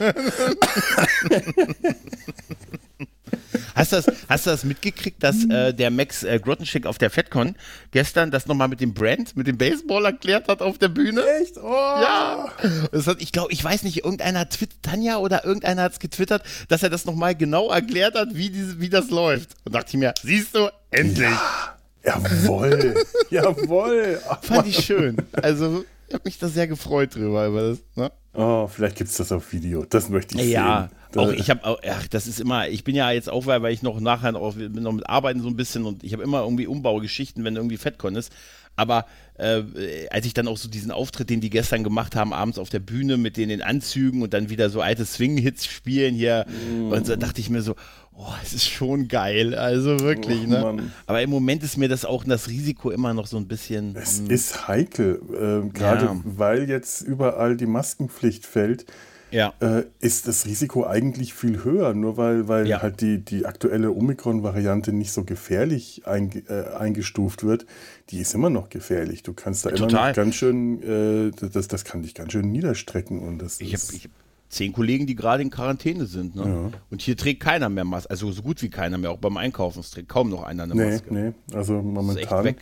Hast 3.74 3.92
du 3.92 3.96
das, 3.96 4.06
hast 4.28 4.46
das 4.46 4.64
mitgekriegt, 4.64 5.22
dass 5.22 5.44
äh, 5.46 5.72
der 5.72 5.90
Max 5.90 6.22
äh, 6.22 6.38
Grottenschik 6.38 6.86
auf 6.86 6.98
der 6.98 7.10
FedCon 7.10 7.56
gestern 7.90 8.30
das 8.30 8.46
nochmal 8.46 8.68
mit 8.68 8.80
dem 8.80 8.92
Brand, 8.92 9.34
mit 9.36 9.46
dem 9.46 9.56
Baseball 9.56 10.04
erklärt 10.04 10.48
hat 10.48 10.60
auf 10.60 10.76
der 10.78 10.88
Bühne? 10.88 11.22
Echt? 11.40 11.56
Oh. 11.56 11.70
Ja. 11.72 12.48
Das 12.92 13.06
hat, 13.06 13.22
ich 13.22 13.32
glaube, 13.32 13.52
ich 13.52 13.64
weiß 13.64 13.82
nicht, 13.84 14.04
irgendeiner 14.04 14.40
hat 14.40 14.58
Tanja 14.82 15.16
oder 15.16 15.44
irgendeiner 15.44 15.82
hat 15.82 15.92
es 15.92 15.98
getwittert, 15.98 16.42
dass 16.68 16.82
er 16.82 16.90
das 16.90 17.06
nochmal 17.06 17.34
genau 17.34 17.70
erklärt 17.70 18.14
hat, 18.14 18.34
wie, 18.34 18.50
diese, 18.50 18.80
wie 18.80 18.90
das 18.90 19.10
läuft. 19.10 19.50
Und 19.64 19.74
dachte 19.74 19.88
ich 19.88 19.96
mir, 19.96 20.12
siehst 20.22 20.54
du, 20.54 20.68
endlich. 20.90 21.28
Ja. 21.30 21.76
Jawohl, 22.04 22.94
jawohl. 23.30 24.20
Ach, 24.28 24.42
Fand 24.42 24.66
ich 24.66 24.84
schön. 24.84 25.16
Also, 25.40 25.84
ich 26.12 26.14
habe 26.14 26.24
mich 26.26 26.38
da 26.38 26.48
sehr 26.48 26.68
gefreut 26.68 27.14
drüber. 27.14 27.46
Über 27.46 27.70
das, 27.70 27.78
ne? 27.96 28.12
Oh, 28.34 28.66
vielleicht 28.66 28.96
gibt 28.96 29.08
es 29.08 29.16
das 29.16 29.32
auf 29.32 29.50
Video. 29.54 29.86
Das 29.86 30.10
möchte 30.10 30.38
ich 30.38 30.50
ja, 30.50 30.90
sehen. 31.10 31.20
auch 31.20 31.32
ich 31.32 31.48
habe, 31.48 31.78
ach, 31.88 32.06
das 32.08 32.26
ist 32.26 32.38
immer, 32.38 32.68
ich 32.68 32.84
bin 32.84 32.94
ja 32.94 33.10
jetzt 33.10 33.30
auch, 33.30 33.46
weil 33.46 33.72
ich 33.72 33.82
noch 33.82 33.98
nachher 33.98 34.36
auch, 34.36 34.54
bin 34.54 34.74
noch 34.74 34.92
mit 34.92 35.08
Arbeiten 35.08 35.40
so 35.40 35.48
ein 35.48 35.56
bisschen 35.56 35.86
und 35.86 36.04
ich 36.04 36.12
habe 36.12 36.22
immer 36.22 36.42
irgendwie 36.42 36.66
Umbaugeschichten, 36.66 37.44
wenn 37.44 37.56
irgendwie 37.56 37.78
FedCon 37.78 38.14
ist. 38.14 38.30
Aber 38.76 39.06
äh, 39.38 39.62
als 40.10 40.26
ich 40.26 40.34
dann 40.34 40.48
auch 40.48 40.58
so 40.58 40.68
diesen 40.68 40.90
Auftritt, 40.90 41.30
den 41.30 41.40
die 41.40 41.50
gestern 41.50 41.82
gemacht 41.82 42.14
haben, 42.14 42.34
abends 42.34 42.58
auf 42.58 42.68
der 42.68 42.80
Bühne 42.80 43.16
mit 43.16 43.38
den, 43.38 43.48
den 43.48 43.62
Anzügen 43.62 44.20
und 44.20 44.34
dann 44.34 44.50
wieder 44.50 44.68
so 44.68 44.82
alte 44.82 45.06
Swing-Hits 45.06 45.66
spielen 45.66 46.14
hier, 46.14 46.44
mm. 46.46 46.92
und 46.92 47.06
so 47.06 47.16
dachte 47.16 47.40
ich 47.40 47.48
mir 47.48 47.62
so, 47.62 47.74
oh, 48.16 48.32
es 48.42 48.52
ist 48.52 48.66
schon 48.66 49.08
geil, 49.08 49.54
also 49.54 50.00
wirklich, 50.00 50.42
oh, 50.44 50.72
ne? 50.72 50.92
Aber 51.06 51.22
im 51.22 51.30
Moment 51.30 51.62
ist 51.62 51.76
mir 51.76 51.88
das 51.88 52.04
auch 52.04 52.24
das 52.24 52.48
Risiko 52.48 52.90
immer 52.90 53.14
noch 53.14 53.26
so 53.26 53.36
ein 53.36 53.48
bisschen. 53.48 53.96
Es. 53.96 54.18
Hm. 54.18 54.30
ist 54.30 54.68
heikel, 54.68 55.20
äh, 55.32 55.68
gerade 55.70 56.06
ja. 56.06 56.20
weil 56.24 56.68
jetzt 56.68 57.02
überall 57.02 57.56
die 57.56 57.66
Maskenpflicht 57.66 58.46
fällt 58.46 58.86
ja. 59.32 59.54
äh, 59.60 59.84
ist 60.00 60.28
das 60.28 60.46
Risiko 60.46 60.86
eigentlich 60.86 61.34
viel 61.34 61.64
höher, 61.64 61.94
nur 61.94 62.16
weil, 62.16 62.48
weil 62.48 62.68
ja. 62.68 62.82
halt 62.82 63.00
die, 63.00 63.18
die 63.24 63.46
aktuelle 63.46 63.90
Omikron-Variante 63.90 64.92
nicht 64.92 65.12
so 65.12 65.24
gefährlich 65.24 66.02
ein, 66.04 66.30
äh, 66.48 66.74
eingestuft 66.76 67.42
wird. 67.42 67.66
Die 68.10 68.20
ist 68.20 68.34
immer 68.34 68.50
noch 68.50 68.68
gefährlich. 68.68 69.22
Du 69.22 69.32
kannst 69.32 69.64
da 69.64 69.70
ja, 69.70 69.76
immer 69.76 69.86
noch 69.90 70.12
ganz 70.12 70.34
schön, 70.34 70.82
äh, 70.82 71.48
das, 71.50 71.66
das 71.66 71.84
kann 71.84 72.02
dich 72.02 72.14
ganz 72.14 72.32
schön 72.32 72.52
niederstrecken. 72.52 73.20
Und 73.20 73.38
das 73.38 73.60
ich 73.60 73.72
habe 73.72 74.12
zehn 74.52 74.72
Kollegen, 74.74 75.06
die 75.06 75.16
gerade 75.16 75.42
in 75.42 75.50
Quarantäne 75.50 76.04
sind. 76.04 76.36
Ne? 76.36 76.42
Ja. 76.44 76.78
Und 76.90 77.00
hier 77.00 77.16
trägt 77.16 77.40
keiner 77.40 77.70
mehr 77.70 77.84
Maske, 77.84 78.10
also 78.10 78.30
so 78.30 78.42
gut 78.42 78.62
wie 78.62 78.68
keiner 78.68 78.98
mehr, 78.98 79.10
auch 79.10 79.18
beim 79.18 79.38
Einkaufen. 79.38 79.80
Es 79.80 79.90
trägt 79.90 80.10
kaum 80.10 80.28
noch 80.28 80.42
einer 80.42 80.64
eine 80.64 80.74
nee, 80.74 80.90
Maske. 80.90 81.14
Nee, 81.14 81.32
also 81.54 81.80
momentan 81.80 82.46
also. 82.46 82.56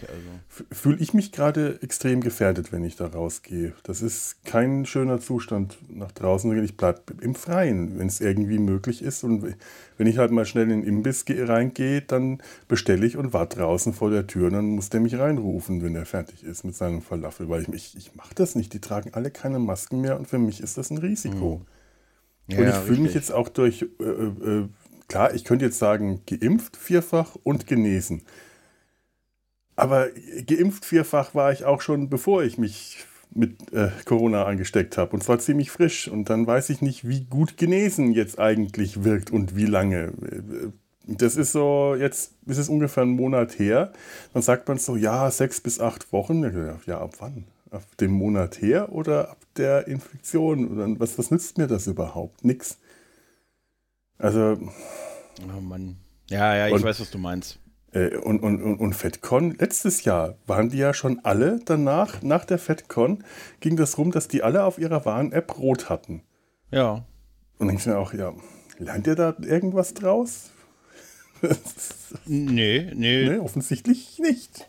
fühle 0.70 0.98
ich 0.98 1.14
mich 1.14 1.32
gerade 1.32 1.82
extrem 1.82 2.20
gefährdet, 2.20 2.70
wenn 2.72 2.84
ich 2.84 2.94
da 2.94 3.08
rausgehe. 3.08 3.74
Das 3.82 4.02
ist 4.02 4.44
kein 4.44 4.86
schöner 4.86 5.18
Zustand 5.18 5.78
nach 5.92 6.12
draußen. 6.12 6.62
Ich 6.62 6.76
bleibe 6.76 7.00
im 7.20 7.34
Freien, 7.34 7.98
wenn 7.98 8.06
es 8.06 8.20
irgendwie 8.20 8.60
möglich 8.60 9.02
ist. 9.02 9.24
Und 9.24 9.56
wenn 9.98 10.06
ich 10.06 10.18
halt 10.18 10.30
mal 10.30 10.46
schnell 10.46 10.70
in 10.70 10.82
den 10.82 10.84
Imbiss 10.84 11.24
reingehe, 11.28 12.02
dann 12.02 12.38
bestelle 12.68 13.04
ich 13.04 13.16
und 13.16 13.32
warte 13.32 13.58
draußen 13.58 13.92
vor 13.92 14.10
der 14.10 14.28
Tür 14.28 14.46
und 14.46 14.52
dann 14.52 14.66
muss 14.66 14.90
der 14.90 15.00
mich 15.00 15.18
reinrufen, 15.18 15.82
wenn 15.82 15.96
er 15.96 16.06
fertig 16.06 16.44
ist 16.44 16.62
mit 16.62 16.76
seinem 16.76 17.02
Falafel. 17.02 17.48
Weil 17.48 17.62
ich, 17.62 17.68
ich, 17.74 17.96
ich 17.96 18.14
mache 18.14 18.34
das 18.36 18.54
nicht. 18.54 18.72
Die 18.74 18.80
tragen 18.80 19.10
alle 19.12 19.32
keine 19.32 19.58
Masken 19.58 20.00
mehr 20.00 20.16
und 20.16 20.28
für 20.28 20.38
mich 20.38 20.60
ist 20.60 20.78
das 20.78 20.90
ein 20.90 20.98
Risiko. 20.98 21.56
Mhm. 21.56 21.79
Ja, 22.50 22.58
und 22.58 22.68
ich 22.68 22.74
fühle 22.74 23.00
mich 23.00 23.14
jetzt 23.14 23.32
auch 23.32 23.48
durch, 23.48 23.86
äh, 24.00 24.04
äh, 24.04 24.68
klar, 25.08 25.34
ich 25.34 25.44
könnte 25.44 25.64
jetzt 25.64 25.78
sagen, 25.78 26.22
geimpft 26.26 26.76
vierfach 26.76 27.36
und 27.42 27.66
genesen. 27.66 28.22
Aber 29.76 30.08
geimpft 30.46 30.84
vierfach 30.84 31.34
war 31.34 31.52
ich 31.52 31.64
auch 31.64 31.80
schon, 31.80 32.10
bevor 32.10 32.42
ich 32.42 32.58
mich 32.58 33.04
mit 33.32 33.72
äh, 33.72 33.90
Corona 34.04 34.44
angesteckt 34.44 34.98
habe. 34.98 35.12
Und 35.12 35.22
zwar 35.22 35.38
ziemlich 35.38 35.70
frisch. 35.70 36.08
Und 36.08 36.30
dann 36.30 36.46
weiß 36.46 36.70
ich 36.70 36.82
nicht, 36.82 37.08
wie 37.08 37.24
gut 37.24 37.56
genesen 37.56 38.12
jetzt 38.12 38.38
eigentlich 38.38 39.04
wirkt 39.04 39.30
und 39.30 39.56
wie 39.56 39.66
lange. 39.66 40.12
Das 41.06 41.36
ist 41.36 41.52
so, 41.52 41.96
jetzt 41.98 42.32
ist 42.46 42.58
es 42.58 42.68
ungefähr 42.68 43.04
ein 43.04 43.10
Monat 43.10 43.58
her. 43.58 43.92
Dann 44.32 44.42
sagt 44.42 44.68
man 44.68 44.78
so, 44.78 44.96
ja, 44.96 45.30
sechs 45.30 45.60
bis 45.60 45.80
acht 45.80 46.12
Wochen. 46.12 46.78
Ja, 46.86 47.00
ab 47.00 47.14
wann? 47.20 47.44
Ab 47.70 47.84
dem 47.98 48.10
Monat 48.12 48.60
her 48.60 48.90
oder 48.92 49.30
ab 49.30 49.38
der 49.56 49.86
Infektion? 49.86 50.68
Oder 50.68 50.98
was, 51.00 51.18
was 51.18 51.30
nützt 51.30 51.56
mir 51.58 51.66
das 51.68 51.86
überhaupt? 51.86 52.44
Nix. 52.44 52.78
Also, 54.18 54.58
Oh 55.56 55.60
Mann. 55.60 55.96
Ja, 56.28 56.54
ja, 56.56 56.66
ich 56.68 56.74
Und- 56.74 56.82
weiß, 56.82 57.00
was 57.00 57.10
du 57.10 57.18
meinst. 57.18 57.58
äh, 57.92 58.16
und, 58.16 58.40
und, 58.42 58.62
und, 58.62 58.76
und 58.78 58.92
FedCon, 58.94 59.52
letztes 59.58 60.04
Jahr 60.04 60.36
waren 60.46 60.68
die 60.68 60.78
ja 60.78 60.92
schon 60.94 61.20
alle 61.24 61.60
danach, 61.64 62.22
nach 62.22 62.44
der 62.44 62.58
FedCon, 62.58 63.24
ging 63.60 63.76
das 63.76 63.96
rum, 63.98 64.10
dass 64.12 64.28
die 64.28 64.42
alle 64.42 64.64
auf 64.64 64.78
ihrer 64.78 65.04
Warn-App 65.04 65.58
rot 65.58 65.88
hatten. 65.88 66.22
Ja. 66.70 67.04
Und 67.58 67.68
denke 67.68 67.80
ich 67.80 67.86
mir 67.86 67.98
auch, 67.98 68.12
ja, 68.14 68.32
lernt 68.78 69.06
ihr 69.06 69.14
da 69.14 69.34
irgendwas 69.40 69.94
draus? 69.94 70.50
Nee, 72.26 72.90
nee. 72.94 73.28
nee, 73.30 73.38
offensichtlich 73.38 74.18
nicht. 74.18 74.68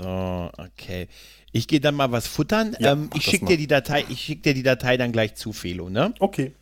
So, 0.00 0.50
okay. 0.56 1.08
Ich 1.52 1.68
gehe 1.68 1.80
dann 1.80 1.94
mal 1.94 2.10
was 2.10 2.26
futtern. 2.26 2.74
Ja, 2.78 2.92
ähm, 2.92 3.10
ich 3.14 3.24
schicke 3.24 3.46
dir 3.46 3.56
die 3.58 3.66
Datei, 3.66 4.04
ich 4.08 4.20
schicke 4.20 4.42
dir 4.42 4.54
die 4.54 4.62
Datei 4.62 4.96
dann 4.96 5.12
gleich 5.12 5.34
zu, 5.34 5.52
Felo, 5.52 5.90
ne? 5.90 6.14
Okay. 6.20 6.52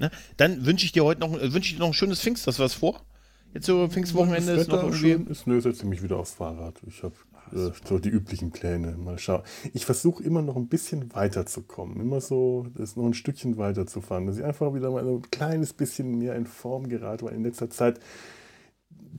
ne? 0.00 0.10
Dann 0.36 0.66
wünsche 0.66 0.84
ich 0.84 0.92
dir 0.92 1.04
heute 1.04 1.20
noch, 1.20 1.34
äh, 1.34 1.52
wünsche 1.52 1.70
ich 1.70 1.74
dir 1.74 1.80
noch 1.80 1.88
ein 1.88 1.94
schönes 1.94 2.20
Pfingst, 2.20 2.46
das 2.46 2.58
was 2.58 2.74
vor? 2.74 3.02
Jetzt 3.54 3.66
so 3.66 3.86
Pfingstwochenende 3.88 4.52
ist 4.52 4.68
noch 4.68 4.82
irgendwie. 4.82 4.98
schön 4.98 5.26
ist, 5.28 5.46
nö, 5.46 5.60
setze 5.60 5.86
mich 5.86 6.02
wieder 6.02 6.18
aufs 6.18 6.34
Fahrrad. 6.34 6.74
Ich 6.86 7.02
habe 7.02 7.14
äh, 7.52 7.70
so 7.84 7.98
die 7.98 8.08
üblichen 8.08 8.50
Pläne. 8.50 8.96
Mal 8.98 9.18
schauen. 9.18 9.42
Ich 9.72 9.86
versuche 9.86 10.22
immer 10.24 10.42
noch 10.42 10.56
ein 10.56 10.66
bisschen 10.66 11.14
weiterzukommen. 11.14 12.00
Immer 12.00 12.20
so, 12.20 12.66
das 12.74 12.96
noch 12.96 13.06
ein 13.06 13.14
Stückchen 13.14 13.56
weiterzufahren. 13.58 14.26
Dass 14.26 14.38
ich 14.38 14.44
einfach 14.44 14.74
wieder 14.74 14.90
mal 14.90 15.06
ein 15.06 15.22
kleines 15.30 15.72
bisschen 15.72 16.18
mehr 16.18 16.34
in 16.34 16.46
Form 16.46 16.88
gerate, 16.88 17.24
weil 17.24 17.34
in 17.34 17.44
letzter 17.44 17.70
Zeit 17.70 18.00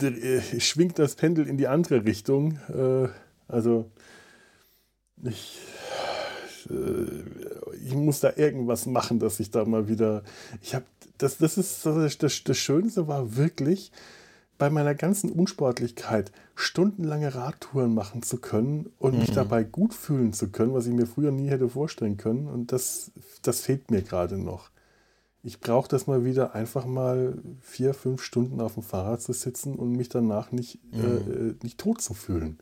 äh, 0.02 0.42
schwingt 0.60 1.00
das 1.00 1.16
Pendel 1.16 1.48
in 1.48 1.58
die 1.58 1.68
andere 1.68 2.06
Richtung. 2.06 2.60
Äh, 2.68 3.08
also 3.48 3.90
ich, 5.24 5.60
äh, 6.70 7.76
ich 7.84 7.94
muss 7.94 8.20
da 8.20 8.34
irgendwas 8.36 8.86
machen, 8.86 9.20
dass 9.20 9.40
ich 9.40 9.52
da 9.52 9.66
mal 9.66 9.88
wieder. 9.88 10.24
Ich 10.62 10.76
habe 10.76 10.86
das, 11.18 11.38
das 11.38 11.58
ist 11.58 11.86
das, 11.86 12.18
das, 12.18 12.44
das 12.44 12.58
Schönste 12.58 13.08
war 13.08 13.36
wirklich 13.36 13.92
bei 14.58 14.70
meiner 14.70 14.96
ganzen 14.96 15.32
Unsportlichkeit 15.32 16.32
stundenlange 16.56 17.36
Radtouren 17.36 17.94
machen 17.94 18.24
zu 18.24 18.38
können 18.38 18.92
und 18.98 19.20
mich 19.20 19.32
dabei 19.32 19.64
gut 19.64 19.94
fühlen 19.94 20.34
zu 20.34 20.50
können, 20.50 20.74
was 20.74 20.88
ich 20.88 20.94
mir 20.94 21.06
früher 21.06 21.32
nie 21.32 21.50
hätte 21.50 21.70
vorstellen 21.70 22.18
können. 22.18 22.48
Und 22.48 22.72
das, 22.72 23.12
das 23.44 23.62
fehlt 23.62 23.92
mir 23.92 24.02
gerade 24.02 24.38
noch. 24.38 24.72
Ich 25.44 25.60
brauche 25.60 25.88
das 25.88 26.08
mal 26.08 26.26
wieder, 26.26 26.56
einfach 26.56 26.86
mal 26.86 27.38
vier, 27.62 27.94
fünf 27.94 28.24
Stunden 28.24 28.60
auf 28.60 28.74
dem 28.74 28.84
Fahrrad 28.84 29.22
zu 29.22 29.34
sitzen 29.34 29.76
und 29.76 29.92
mich 29.92 30.10
danach 30.10 30.52
nicht, 30.52 30.80
äh, 30.92 30.98
äh, 30.98 31.56
nicht 31.62 31.78
tot 31.78 32.02
zu 32.02 32.16
fühlen. 32.16 32.58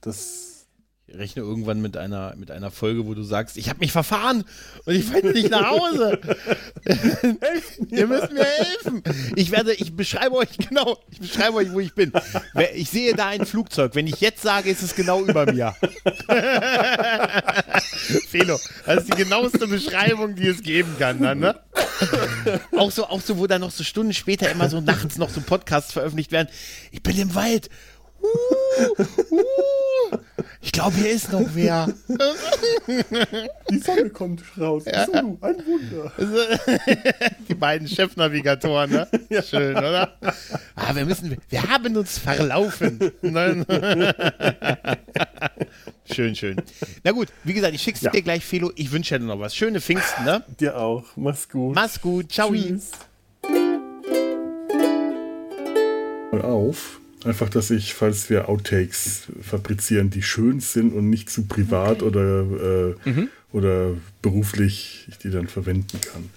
Das, 0.00 0.66
Ich 1.06 1.16
rechne 1.16 1.42
irgendwann 1.42 1.80
mit 1.82 1.96
einer, 1.96 2.34
mit 2.36 2.50
einer 2.50 2.70
Folge, 2.70 3.06
wo 3.06 3.14
du 3.14 3.22
sagst, 3.22 3.56
ich 3.58 3.68
habe 3.68 3.80
mich 3.80 3.92
verfahren 3.92 4.44
und 4.86 4.94
ich 4.94 5.04
finde 5.04 5.32
nicht 5.32 5.50
nach 5.50 5.68
Hause. 5.70 6.18
Ihr 7.90 8.06
müsst 8.06 8.32
mir 8.32 8.44
helfen. 8.44 9.02
Ich 9.36 9.50
werde, 9.50 9.74
ich 9.74 9.94
beschreibe 9.94 10.34
euch 10.36 10.56
genau, 10.56 10.98
ich 11.10 11.20
beschreibe 11.20 11.56
euch, 11.58 11.72
wo 11.72 11.80
ich 11.80 11.94
bin. 11.94 12.10
Ich 12.74 12.88
sehe 12.90 13.14
da 13.14 13.28
ein 13.28 13.44
Flugzeug. 13.44 13.94
Wenn 13.94 14.06
ich 14.06 14.20
jetzt 14.20 14.42
sage, 14.42 14.70
ist 14.70 14.82
es 14.82 14.94
genau 14.94 15.22
über 15.24 15.50
mir. 15.52 15.74
Felo, 18.28 18.58
das 18.86 19.04
ist 19.04 19.12
die 19.12 19.22
genaueste 19.22 19.66
Beschreibung, 19.66 20.34
die 20.34 20.46
es 20.46 20.62
geben 20.62 20.96
kann, 20.98 21.20
dann, 21.20 21.38
ne? 21.38 21.60
Auch 22.76 22.90
so, 22.90 23.06
auch 23.06 23.20
so, 23.20 23.38
wo 23.38 23.46
dann 23.46 23.60
noch 23.60 23.70
so 23.70 23.84
Stunden 23.84 24.12
später 24.12 24.50
immer 24.50 24.68
so 24.68 24.80
nachts 24.80 25.16
noch 25.16 25.30
so 25.30 25.40
Podcasts 25.40 25.92
veröffentlicht 25.92 26.32
werden. 26.32 26.48
Ich 26.90 27.02
bin 27.02 27.18
im 27.18 27.34
Wald. 27.34 27.68
Uh, 28.24 29.02
uh, 29.34 30.18
ich 30.62 30.72
glaube, 30.72 30.96
hier 30.96 31.10
ist 31.10 31.30
noch 31.30 31.42
wer. 31.52 31.88
die 33.70 33.78
Sonne 33.78 34.08
kommt 34.10 34.42
raus. 34.58 34.84
So, 34.84 35.12
ein 35.12 35.38
Wunder. 35.66 36.12
Die 37.48 37.54
beiden 37.54 37.86
Chefnavigatoren, 37.86 38.90
ne? 38.90 39.42
Schön, 39.42 39.76
oder? 39.76 40.16
Ah, 40.74 40.94
wir 40.94 41.04
müssen, 41.04 41.36
wir 41.50 41.62
haben 41.68 41.94
uns 41.96 42.18
verlaufen. 42.18 43.12
Nein. 43.20 43.66
schön, 46.10 46.34
schön. 46.34 46.56
Na 47.04 47.12
gut, 47.12 47.28
wie 47.44 47.52
gesagt, 47.52 47.74
ich 47.74 47.82
schick's 47.82 48.00
Ja. 48.00 48.10
dir 48.10 48.22
gleich, 48.22 48.44
Felo. 48.44 48.72
Ich 48.76 48.90
wünsche 48.90 49.18
dir 49.18 49.24
noch 49.26 49.38
was. 49.38 49.54
Schöne 49.54 49.80
Pfingsten, 49.82 50.24
ne? 50.24 50.42
Dir 50.58 50.78
auch. 50.78 51.04
Mach's 51.16 51.46
gut. 51.48 51.74
Mach's 51.74 52.00
gut. 52.00 52.32
Ciao. 52.32 52.50
Tschüss. 52.52 52.90
Auf. 56.42 57.00
Einfach, 57.24 57.48
dass 57.48 57.70
ich, 57.70 57.94
falls 57.94 58.28
wir 58.28 58.48
Outtakes 58.48 59.28
fabrizieren, 59.40 60.10
die 60.10 60.22
schön 60.22 60.60
sind 60.60 60.92
und 60.92 61.08
nicht 61.08 61.30
zu 61.30 61.44
privat 61.46 62.02
oder, 62.02 62.94
äh, 63.06 63.26
oder 63.50 63.94
beruflich, 64.20 65.06
ich 65.08 65.18
die 65.18 65.30
dann 65.30 65.48
verwenden 65.48 66.00
kann. 66.00 66.28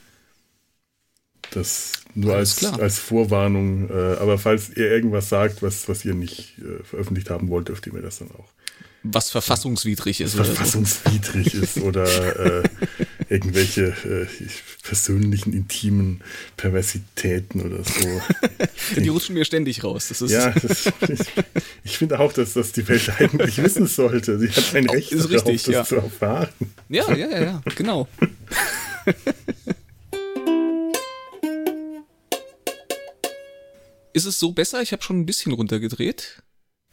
Das 1.51 1.93
nur 2.15 2.35
Alles 2.35 2.51
als, 2.51 2.59
klar. 2.59 2.81
als 2.81 2.99
Vorwarnung. 2.99 3.89
Äh, 3.89 4.17
aber 4.19 4.37
falls 4.37 4.69
ihr 4.69 4.89
irgendwas 4.89 5.29
sagt, 5.29 5.61
was, 5.61 5.87
was 5.87 6.03
ihr 6.05 6.13
nicht 6.13 6.57
äh, 6.59 6.83
veröffentlicht 6.83 7.29
haben 7.29 7.49
wollt, 7.49 7.67
dürft 7.67 7.85
ihr 7.87 7.93
mir 7.93 8.01
das 8.01 8.19
dann 8.19 8.31
auch. 8.31 8.49
Was 9.03 9.29
verfassungswidrig 9.29 10.21
ist. 10.21 10.35
Oder 10.35 10.45
so. 10.45 10.53
verfassungswidrig 10.53 11.53
ist 11.53 11.77
oder 11.77 12.63
äh, 12.63 12.63
irgendwelche 13.29 13.87
äh, 13.87 14.27
persönlichen, 14.83 15.53
intimen 15.53 16.21
Perversitäten 16.57 17.61
oder 17.61 17.83
so. 17.83 18.21
Die 18.99 19.09
rutschen 19.09 19.35
mir 19.35 19.45
ständig 19.45 19.83
raus. 19.83 20.09
Das 20.09 20.21
ist, 20.21 20.31
Ja, 20.31 20.49
das, 20.51 20.87
ich, 21.07 21.19
ich 21.83 21.97
finde 21.97 22.19
auch, 22.19 22.33
dass 22.33 22.53
das 22.53 22.71
die 22.71 22.87
Welt 22.87 23.09
eigentlich 23.19 23.57
wissen 23.61 23.87
sollte. 23.87 24.39
Sie 24.39 24.49
hat 24.49 24.75
ein 24.75 24.89
Recht 24.89 25.11
Ist 25.11 25.29
darauf, 25.29 25.45
richtig, 25.47 25.63
das 25.63 25.73
ja. 25.73 25.83
zu 25.85 25.95
erfahren. 25.95 26.49
ja, 26.89 27.13
ja, 27.15 27.29
ja, 27.29 27.43
ja, 27.43 27.61
genau. 27.75 28.07
Ist 34.13 34.25
es 34.25 34.39
so 34.39 34.51
besser? 34.51 34.81
Ich 34.81 34.91
habe 34.93 35.03
schon 35.03 35.19
ein 35.19 35.25
bisschen 35.27 35.51
runtergedreht. 35.51 36.41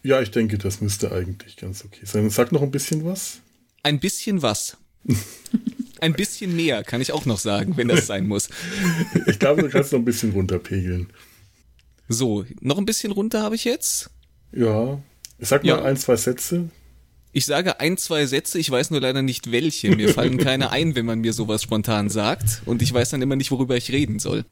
Ja, 0.05 0.21
ich 0.21 0.31
denke, 0.31 0.59
das 0.59 0.81
müsste 0.83 1.11
eigentlich 1.11 1.57
ganz 1.57 1.85
okay 1.85 2.05
sein. 2.05 2.29
Sag 2.31 2.53
noch 2.53 2.63
ein 2.63 2.71
bisschen 2.71 3.05
was. 3.05 3.41
Ein 3.83 3.99
bisschen 3.99 4.43
was. 4.43 4.77
Ein 6.01 6.13
bisschen 6.13 6.55
mehr 6.55 6.85
kann 6.85 7.01
ich 7.01 7.13
auch 7.13 7.25
noch 7.25 7.39
sagen, 7.39 7.77
wenn 7.79 7.89
das 7.89 8.07
sein 8.07 8.27
muss. 8.27 8.49
Ich 9.27 9.39
glaube, 9.39 9.63
du 9.63 9.71
kannst 9.71 9.93
noch 9.93 9.99
ein 10.01 10.05
bisschen 10.05 10.33
runterpegeln. 10.33 11.09
So, 12.09 12.45
noch 12.61 12.77
ein 12.77 12.85
bisschen 12.85 13.11
runter 13.13 13.43
habe 13.43 13.55
ich 13.55 13.65
jetzt. 13.65 14.11
Ja. 14.53 15.01
Sag 15.39 15.63
mal 15.65 15.69
Ja. 15.71 15.83
ein, 15.83 15.97
zwei 15.97 16.17
Sätze. 16.17 16.69
Ich 17.33 17.47
sage 17.47 17.81
ein, 17.81 17.97
zwei 17.97 18.27
Sätze, 18.27 18.59
ich 18.59 18.71
weiß 18.71 18.91
nur 18.91 19.01
leider 19.01 19.23
nicht 19.23 19.51
welche. 19.51 19.97
Mir 19.97 20.11
fallen 20.11 20.37
keine 20.49 20.71
ein, 20.71 20.95
wenn 20.95 21.07
man 21.07 21.21
mir 21.21 21.33
sowas 21.33 21.63
spontan 21.63 22.11
sagt. 22.11 22.61
Und 22.67 22.83
ich 22.83 22.93
weiß 22.93 23.11
dann 23.11 23.23
immer 23.23 23.37
nicht, 23.37 23.51
worüber 23.51 23.77
ich 23.77 23.91
reden 23.91 24.19
soll. 24.19 24.45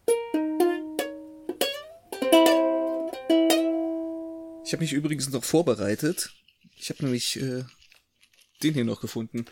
Ich 4.73 4.74
habe 4.74 4.85
mich 4.85 4.94
übrigens 4.94 5.28
noch 5.28 5.44
vorbereitet. 5.44 6.32
Ich 6.78 6.89
habe 6.89 7.05
nämlich 7.05 7.39
äh, 7.39 7.62
den 8.62 8.73
hier 8.73 8.86
noch 8.86 9.03
gefunden. 9.03 9.44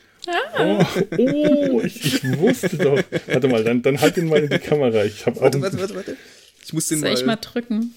Oh, 0.57 0.83
oh 1.19 1.81
ich, 1.83 2.07
ich 2.07 2.39
wusste 2.39 2.79
doch. 2.79 3.05
Warte 3.27 3.49
mal, 3.49 3.63
dann, 3.63 3.83
dann 3.83 4.01
halt 4.01 4.17
ihn 4.17 4.29
mal 4.29 4.43
in 4.43 4.49
die 4.49 4.59
Kamera. 4.59 5.05
Ich 5.05 5.27
habe. 5.27 5.39
Warte, 5.43 5.61
warte, 5.61 5.79
warte, 5.79 5.95
warte. 5.95 6.17
Ich 6.65 6.73
muss 6.73 6.89
den 6.89 7.01
Soll 7.01 7.11
mal, 7.11 7.19
ich 7.19 7.27
mal 7.27 7.37
drücken? 7.37 7.93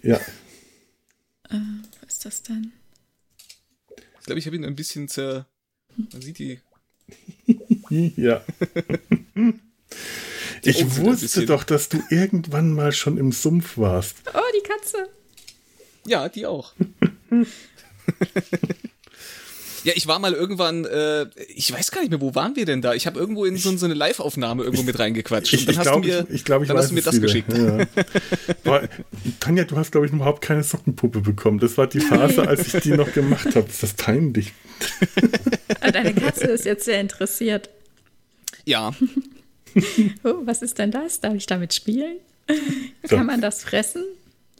Ja. 0.00 0.20
Was 1.50 2.12
ist 2.12 2.24
das 2.24 2.42
denn? 2.44 2.70
Ich 4.20 4.26
glaube, 4.26 4.38
ich 4.38 4.46
habe 4.46 4.54
ihn 4.54 4.64
ein 4.64 4.76
bisschen 4.76 5.08
zer... 5.08 5.48
Man 5.96 6.22
sieht 6.22 6.38
die... 6.38 6.60
Ja. 7.90 8.44
Ich 10.62 10.98
wusste 10.98 11.46
doch, 11.46 11.64
dass 11.64 11.88
du 11.88 12.00
irgendwann 12.10 12.72
mal 12.74 12.92
schon 12.92 13.18
im 13.18 13.32
Sumpf 13.32 13.76
warst. 13.76 14.18
Oh, 14.32 14.38
die 14.54 14.62
Katze. 14.62 15.08
Ja, 16.08 16.28
die 16.28 16.46
auch. 16.46 16.72
ja, 19.84 19.92
ich 19.94 20.06
war 20.06 20.18
mal 20.18 20.32
irgendwann, 20.32 20.84
äh, 20.84 21.26
ich 21.54 21.72
weiß 21.72 21.90
gar 21.90 22.00
nicht 22.00 22.10
mehr, 22.10 22.20
wo 22.20 22.34
waren 22.34 22.56
wir 22.56 22.64
denn 22.64 22.82
da? 22.82 22.94
Ich 22.94 23.06
habe 23.06 23.18
irgendwo 23.20 23.44
in 23.44 23.56
so, 23.56 23.76
so 23.76 23.84
eine 23.84 23.94
Live-Aufnahme 23.94 24.64
irgendwo 24.64 24.82
mit 24.82 24.98
reingequatscht. 24.98 25.52
Ich, 25.52 25.60
und 25.60 25.66
dann 25.68 25.72
ich 25.74 25.78
hast 25.78 25.84
glaube, 25.86 26.00
du 26.06 26.08
mir, 26.08 26.26
ich, 26.28 26.34
ich, 26.36 26.44
glaub, 26.44 26.62
ich 26.62 26.68
dann 26.68 26.76
weiß 26.76 26.84
hast 26.84 26.90
du 26.90 26.94
mir 26.94 27.02
das 27.02 27.14
wieder. 27.16 27.26
geschickt. 27.26 27.52
Ja. 27.52 27.86
Boah, 28.64 28.88
Tanja, 29.40 29.64
du 29.64 29.76
hast, 29.76 29.92
glaube 29.92 30.06
ich, 30.06 30.12
überhaupt 30.12 30.42
keine 30.42 30.62
Sockenpuppe 30.64 31.20
bekommen. 31.20 31.58
Das 31.58 31.76
war 31.78 31.86
die 31.86 32.00
Phase, 32.00 32.48
als 32.48 32.74
ich 32.74 32.82
die 32.82 32.92
noch 32.92 33.12
gemacht 33.12 33.54
habe. 33.54 33.68
Ist 33.68 33.82
das 33.82 33.92
peinlich? 33.94 34.52
Ah, 35.80 35.92
Deine 35.92 36.12
Katze 36.14 36.46
ist 36.46 36.64
jetzt 36.64 36.84
sehr 36.86 37.00
interessiert. 37.00 37.68
Ja, 38.64 38.92
Oh, 40.24 40.34
was 40.44 40.62
ist 40.62 40.78
denn 40.78 40.90
das? 40.90 41.20
Darf 41.20 41.34
ich 41.34 41.46
damit 41.46 41.74
spielen? 41.74 42.16
Kann 43.08 43.26
man 43.26 43.40
das 43.40 43.62
fressen? 43.62 44.04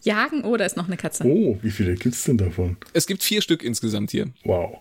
Jagen? 0.05 0.45
Oh, 0.45 0.57
da 0.57 0.65
ist 0.65 0.77
noch 0.77 0.87
eine 0.87 0.97
Katze. 0.97 1.25
Oh, 1.25 1.59
wie 1.63 1.71
viele 1.71 1.95
gibt 1.95 2.15
es 2.15 2.25
denn 2.25 2.39
davon? 2.39 2.77
es 2.93 3.07
gibt 3.07 3.23
vier 3.23 3.43
Stück 3.43 3.63
insgesamt 3.63 4.11
hier. 4.11 4.29
Wow. 4.45 4.79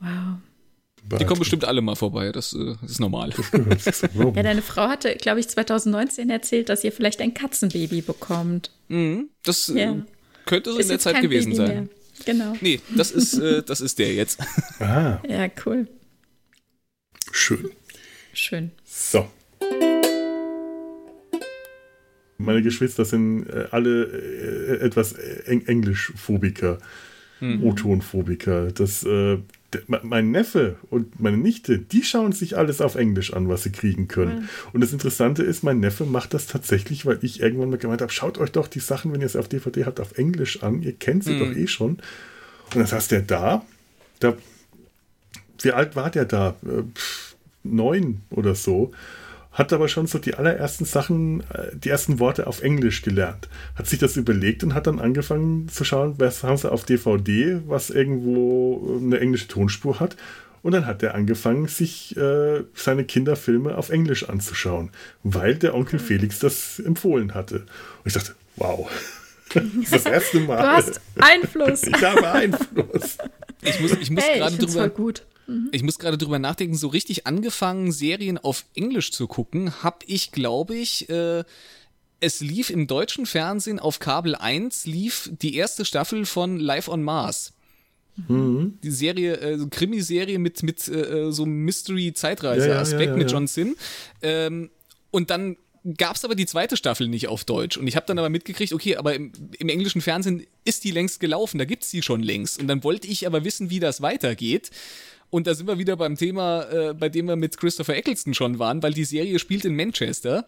Wow. 0.00 1.18
Die 1.20 1.24
kommen 1.26 1.38
bestimmt 1.40 1.64
alle 1.66 1.82
mal 1.82 1.96
vorbei, 1.96 2.32
das, 2.32 2.54
äh, 2.54 2.74
das 2.80 2.92
ist 2.92 3.00
normal. 3.00 3.30
Ja, 4.14 4.42
deine 4.42 4.62
Frau 4.62 4.88
hatte, 4.88 5.14
glaube 5.16 5.38
ich, 5.40 5.48
2019 5.48 6.30
erzählt, 6.30 6.70
dass 6.70 6.82
ihr 6.82 6.92
vielleicht 6.92 7.20
ein 7.20 7.34
Katzenbaby 7.34 8.00
bekommt. 8.00 8.70
Mhm, 8.88 9.28
das, 9.44 9.68
äh, 9.68 9.80
Ja. 9.80 10.06
könnte 10.46 10.72
so 10.72 10.78
Ist 10.78 10.84
in 10.86 10.88
der 10.90 10.98
Zeit 11.00 11.20
gewesen 11.20 11.50
Baby 11.52 11.56
sein. 11.56 11.68
mehr. 11.68 11.88
Genau. 12.24 12.56
Nee, 12.62 12.80
das 12.96 13.10
ist, 13.10 13.34
äh, 13.34 13.62
das 13.62 13.80
ist 13.82 13.98
der 13.98 14.14
jetzt. 14.14 14.38
Ah, 14.80 15.20
Ja, 15.28 15.48
cool. 15.66 15.88
schön. 17.32 17.70
Schön. 18.32 18.70
So. 18.84 19.28
Meine 22.38 22.62
Geschwister 22.62 23.04
sind 23.04 23.46
äh, 23.46 23.66
alle 23.70 24.04
äh, 24.04 24.84
etwas 24.84 25.12
Eng 25.12 25.66
Englischphobiker, 25.66 26.78
O-Tonphobiker. 27.40 28.72
Das, 28.72 29.04
äh, 29.04 29.38
mein 29.88 30.30
Neffe 30.30 30.76
und 30.88 31.20
meine 31.20 31.36
Nichte, 31.36 31.78
die 31.78 32.02
schauen 32.02 32.32
sich 32.32 32.56
alles 32.56 32.80
auf 32.80 32.94
Englisch 32.94 33.32
an, 33.32 33.48
was 33.48 33.64
sie 33.64 33.72
kriegen 33.72 34.08
können. 34.08 34.48
Und 34.72 34.80
das 34.80 34.92
Interessante 34.92 35.42
ist, 35.42 35.62
mein 35.62 35.80
Neffe 35.80 36.04
macht 36.04 36.32
das 36.32 36.46
tatsächlich, 36.46 37.06
weil 37.06 37.18
ich 37.22 37.40
irgendwann 37.40 37.70
mal 37.70 37.78
gemeint 37.78 38.00
habe, 38.00 38.12
schaut 38.12 38.38
euch 38.38 38.52
doch 38.52 38.68
die 38.68 38.80
Sachen, 38.80 39.12
wenn 39.12 39.20
ihr 39.20 39.26
es 39.26 39.36
auf 39.36 39.48
DVD 39.48 39.84
habt, 39.84 40.00
auf 40.00 40.16
Englisch 40.16 40.62
an. 40.62 40.82
Ihr 40.82 40.92
kennt 40.92 41.24
sie 41.24 41.38
doch 41.38 41.54
eh 41.54 41.66
schon. 41.66 41.90
Und 41.90 42.76
dann 42.76 42.86
saß 42.86 43.08
der 43.08 43.22
da, 43.22 43.64
da 44.20 44.36
wie 45.60 45.72
alt 45.72 45.96
war 45.96 46.10
der 46.10 46.24
da? 46.24 46.56
Äh, 46.62 46.82
pff, 46.94 47.36
Neun 47.64 48.20
oder 48.30 48.54
so. 48.54 48.92
Hat 49.54 49.72
aber 49.72 49.88
schon 49.88 50.08
so 50.08 50.18
die 50.18 50.34
allerersten 50.34 50.84
Sachen, 50.84 51.40
äh, 51.50 51.70
die 51.74 51.88
ersten 51.88 52.18
Worte 52.18 52.46
auf 52.46 52.62
Englisch 52.62 53.02
gelernt. 53.02 53.48
Hat 53.76 53.86
sich 53.86 54.00
das 54.00 54.16
überlegt 54.16 54.64
und 54.64 54.74
hat 54.74 54.86
dann 54.88 54.98
angefangen 54.98 55.68
zu 55.68 55.84
schauen, 55.84 56.16
was 56.18 56.42
haben 56.42 56.56
sie 56.56 56.70
auf 56.70 56.84
DVD, 56.84 57.60
was 57.66 57.90
irgendwo 57.90 58.98
eine 59.00 59.20
englische 59.20 59.48
Tonspur 59.48 60.00
hat. 60.00 60.16
Und 60.62 60.72
dann 60.72 60.86
hat 60.86 61.02
er 61.02 61.14
angefangen, 61.14 61.68
sich 61.68 62.16
äh, 62.16 62.64
seine 62.74 63.04
Kinderfilme 63.04 63.76
auf 63.76 63.90
Englisch 63.90 64.28
anzuschauen, 64.28 64.90
weil 65.22 65.54
der 65.54 65.74
Onkel 65.74 65.98
Felix 65.98 66.38
das 66.38 66.80
empfohlen 66.80 67.34
hatte. 67.34 67.56
Und 67.56 67.66
ich 68.06 68.14
dachte, 68.14 68.34
wow, 68.56 68.90
das 69.52 69.64
ist 69.82 69.92
das 69.92 70.06
erste 70.06 70.40
Mal. 70.40 70.56
Du 70.56 70.68
hast 70.68 71.00
Einfluss. 71.20 71.82
ich 71.84 72.02
habe 72.02 72.28
Einfluss. 72.28 73.18
Ich 73.62 73.80
muss, 73.80 73.92
ich 73.92 74.10
muss 74.10 74.24
Hey, 74.24 74.38
gerade 74.40 74.56
find's 74.56 74.74
voll 74.74 74.90
drüber, 74.90 75.14
gut. 75.46 75.74
ich 75.74 75.82
muss 75.82 75.98
gerade 75.98 76.18
drüber 76.18 76.38
nachdenken, 76.38 76.76
so 76.76 76.88
richtig 76.88 77.26
angefangen, 77.26 77.92
Serien 77.92 78.38
auf 78.38 78.64
Englisch 78.74 79.12
zu 79.12 79.26
gucken, 79.26 79.82
habe 79.82 79.98
ich, 80.06 80.32
glaube 80.32 80.74
ich, 80.74 81.08
äh, 81.08 81.44
es 82.20 82.40
lief 82.40 82.70
im 82.70 82.86
deutschen 82.86 83.26
Fernsehen 83.26 83.78
auf 83.78 83.98
Kabel 83.98 84.34
1, 84.34 84.86
lief 84.86 85.30
die 85.32 85.56
erste 85.56 85.84
Staffel 85.84 86.24
von 86.26 86.58
Live 86.58 86.88
on 86.88 87.02
Mars. 87.02 87.52
Die 88.16 88.90
Serie, 88.90 89.34
äh, 89.38 89.66
Krimiserie 89.68 90.38
mit, 90.38 90.62
mit 90.62 90.86
äh, 90.86 91.32
so 91.32 91.46
Mystery-Zeitreise-Aspekt 91.46 93.00
Ja, 93.00 93.06
ja, 93.06 93.12
ja, 93.12 93.16
mit. 93.16 93.30
John 93.30 93.48
Sim. 93.48 93.76
Ähm, 94.22 94.70
und 95.10 95.30
dann 95.30 95.56
gab 95.98 96.16
es 96.16 96.24
aber 96.24 96.34
die 96.34 96.46
zweite 96.46 96.76
Staffel 96.76 97.08
nicht 97.08 97.28
auf 97.28 97.44
Deutsch. 97.44 97.76
Und 97.76 97.88
ich 97.88 97.96
habe 97.96 98.06
dann 98.06 98.18
aber 98.18 98.30
mitgekriegt, 98.30 98.72
okay, 98.72 98.96
aber 98.96 99.14
im, 99.14 99.32
im 99.58 99.68
englischen 99.68 100.00
Fernsehen 100.00 100.46
ist 100.64 100.84
die 100.84 100.92
längst 100.92 101.20
gelaufen, 101.20 101.58
da 101.58 101.64
gibt's 101.64 101.90
die 101.90 102.02
schon 102.02 102.22
längst. 102.22 102.60
Und 102.60 102.68
dann 102.68 102.84
wollte 102.84 103.08
ich 103.08 103.26
aber 103.26 103.44
wissen, 103.44 103.68
wie 103.68 103.80
das 103.80 104.00
weitergeht. 104.00 104.70
Und 105.34 105.48
da 105.48 105.54
sind 105.56 105.66
wir 105.66 105.78
wieder 105.78 105.96
beim 105.96 106.14
Thema, 106.14 106.62
äh, 106.70 106.94
bei 106.94 107.08
dem 107.08 107.26
wir 107.26 107.34
mit 107.34 107.56
Christopher 107.56 107.96
Eccleston 107.96 108.34
schon 108.34 108.60
waren, 108.60 108.84
weil 108.84 108.94
die 108.94 109.02
Serie 109.02 109.40
spielt 109.40 109.64
in 109.64 109.74
Manchester. 109.74 110.46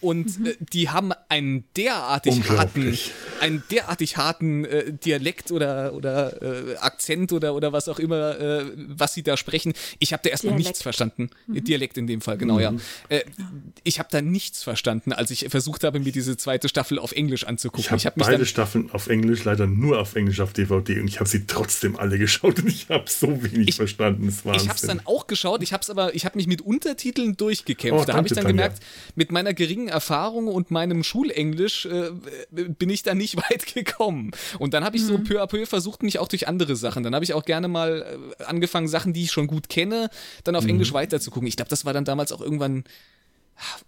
Und 0.00 0.46
äh, 0.46 0.56
die 0.72 0.90
haben 0.90 1.12
einen 1.28 1.64
derartig 1.76 2.48
harten, 2.48 2.96
einen 3.40 3.62
derartig 3.70 4.16
harten 4.16 4.64
äh, 4.64 4.92
Dialekt 4.92 5.50
oder, 5.50 5.92
oder 5.94 6.40
äh, 6.42 6.76
Akzent 6.76 7.32
oder, 7.32 7.54
oder 7.54 7.72
was 7.72 7.88
auch 7.88 7.98
immer, 7.98 8.38
äh, 8.38 8.64
was 8.76 9.14
sie 9.14 9.22
da 9.22 9.36
sprechen. 9.36 9.72
Ich 9.98 10.12
habe 10.12 10.22
da 10.22 10.30
erst 10.30 10.44
noch 10.44 10.50
Dialekt. 10.52 10.68
nichts 10.68 10.82
verstanden. 10.82 11.30
Dialekt 11.48 11.98
in 11.98 12.06
dem 12.06 12.20
Fall, 12.20 12.38
genau, 12.38 12.60
ja. 12.60 12.72
Äh, 13.08 13.22
ich 13.84 13.98
habe 13.98 14.08
da 14.12 14.22
nichts 14.22 14.62
verstanden, 14.62 15.12
als 15.12 15.30
ich 15.30 15.46
versucht 15.48 15.84
habe, 15.84 15.98
mir 16.00 16.12
diese 16.12 16.36
zweite 16.36 16.68
Staffel 16.68 16.98
auf 16.98 17.12
Englisch 17.12 17.44
anzugucken. 17.44 17.96
Ich 17.96 18.06
habe 18.06 18.20
hab 18.20 18.28
beide 18.28 18.46
Staffeln 18.46 18.90
auf 18.92 19.08
Englisch, 19.08 19.44
leider 19.44 19.66
nur 19.66 19.98
auf 20.00 20.14
Englisch 20.14 20.40
auf 20.40 20.52
DVD 20.52 21.00
und 21.00 21.08
ich 21.08 21.18
habe 21.20 21.28
sie 21.28 21.46
trotzdem 21.46 21.96
alle 21.96 22.18
geschaut 22.18 22.58
und 22.60 22.68
ich 22.68 22.88
habe 22.88 23.04
so 23.10 23.42
wenig 23.42 23.68
Ich- 23.70 23.76
verstanden. 23.76 24.28
Ich 24.28 24.68
habe 24.68 24.74
es 24.74 24.82
dann 24.82 25.00
auch 25.04 25.26
geschaut, 25.26 25.62
ich 25.62 25.72
habe 25.72 25.82
es 25.82 25.90
aber, 25.90 26.14
ich 26.14 26.24
habe 26.24 26.36
mich 26.38 26.46
mit 26.46 26.60
Untertiteln 26.62 27.36
durchgekämpft. 27.36 28.02
Oh, 28.02 28.04
da 28.04 28.14
habe 28.14 28.26
ich 28.26 28.32
dann 28.34 28.44
Tanja. 28.44 28.50
gemerkt, 28.68 28.82
mit 29.14 29.32
meiner 29.32 29.54
geringen 29.54 29.87
Erfahrung 29.88 30.48
und 30.48 30.70
meinem 30.70 31.02
Schulenglisch 31.02 31.86
äh, 31.86 32.10
bin 32.50 32.90
ich 32.90 33.02
da 33.02 33.14
nicht 33.14 33.36
weit 33.50 33.74
gekommen. 33.74 34.30
Und 34.58 34.74
dann 34.74 34.84
habe 34.84 34.96
ich 34.96 35.04
so 35.04 35.18
peu 35.18 35.42
à 35.42 35.46
peu 35.46 35.66
versucht, 35.66 36.02
mich 36.02 36.18
auch 36.18 36.28
durch 36.28 36.48
andere 36.48 36.76
Sachen. 36.76 37.02
Dann 37.02 37.14
habe 37.14 37.24
ich 37.24 37.34
auch 37.34 37.44
gerne 37.44 37.68
mal 37.68 38.20
äh, 38.38 38.44
angefangen, 38.44 38.88
Sachen, 38.88 39.12
die 39.12 39.24
ich 39.24 39.32
schon 39.32 39.46
gut 39.46 39.68
kenne, 39.68 40.10
dann 40.44 40.56
auf 40.56 40.66
Englisch 40.66 40.92
weiterzugucken. 40.92 41.48
Ich 41.48 41.56
glaube, 41.56 41.70
das 41.70 41.84
war 41.84 41.92
dann 41.92 42.04
damals 42.04 42.32
auch 42.32 42.40
irgendwann. 42.40 42.84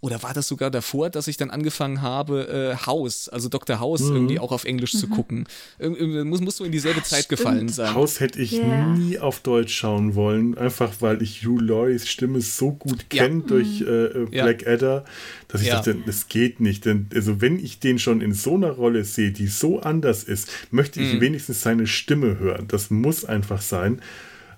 Oder 0.01 0.23
war 0.23 0.35
das 0.35 0.49
sogar 0.49 0.71
davor, 0.71 1.11
dass 1.11 1.29
ich 1.29 1.37
dann 1.37 1.51
angefangen 1.51 2.03
habe, 2.03 2.75
äh, 2.77 2.87
House, 2.87 3.29
also 3.29 3.49
Dr. 3.49 3.79
House, 3.81 4.01
irgendwie 4.01 4.39
auch 4.39 4.53
auf 4.53 4.65
Englisch 4.65 4.93
zu 4.93 5.09
gucken? 5.09 5.47
Irg- 5.79 5.97
irg- 5.97 6.25
muss, 6.25 6.41
muss 6.41 6.57
so 6.57 6.65
in 6.65 6.73
dieselbe 6.73 7.03
Zeit 7.03 7.29
gefallen 7.29 7.69
sein. 7.69 7.95
Haus 7.95 8.21
hätte 8.21 8.41
ich 8.41 8.53
Ja. 8.53 8.87
nie 8.95 9.19
auf 9.19 9.41
Deutsch 9.41 9.75
schauen 9.75 10.15
wollen, 10.15 10.57
einfach 10.59 10.93
weil 11.01 11.23
ich 11.23 11.45
Hugh 11.47 11.61
Laurie's 11.63 12.09
Stimme 12.09 12.41
so 12.41 12.73
gut 12.73 13.07
Ja. 13.13 13.25
kenne 13.25 13.43
durch 13.47 13.83
äh, 13.83 13.85
äh, 13.85 14.27
Ja. 14.33 14.45
Blackadder, 14.45 15.05
dass 15.49 15.61
ich 15.61 15.69
Ja. 15.69 15.77
dachte, 15.77 15.97
das 16.05 16.29
geht 16.29 16.61
nicht. 16.61 16.85
Denn 16.85 17.09
also 17.15 17.41
wenn 17.41 17.59
ich 17.59 17.79
den 17.81 17.99
schon 17.99 18.21
in 18.21 18.35
so 18.35 18.55
einer 18.55 18.71
Rolle 18.71 19.05
sehe, 19.05 19.31
die 19.31 19.47
so 19.47 19.81
anders 19.81 20.25
ist, 20.25 20.49
möchte 20.71 21.01
ich 21.01 21.15
Mhm. 21.15 21.21
wenigstens 21.21 21.63
seine 21.63 21.87
Stimme 21.87 22.39
hören. 22.39 22.67
Das 22.69 22.91
muss 22.91 23.25
einfach 23.25 23.61
sein. 23.63 24.01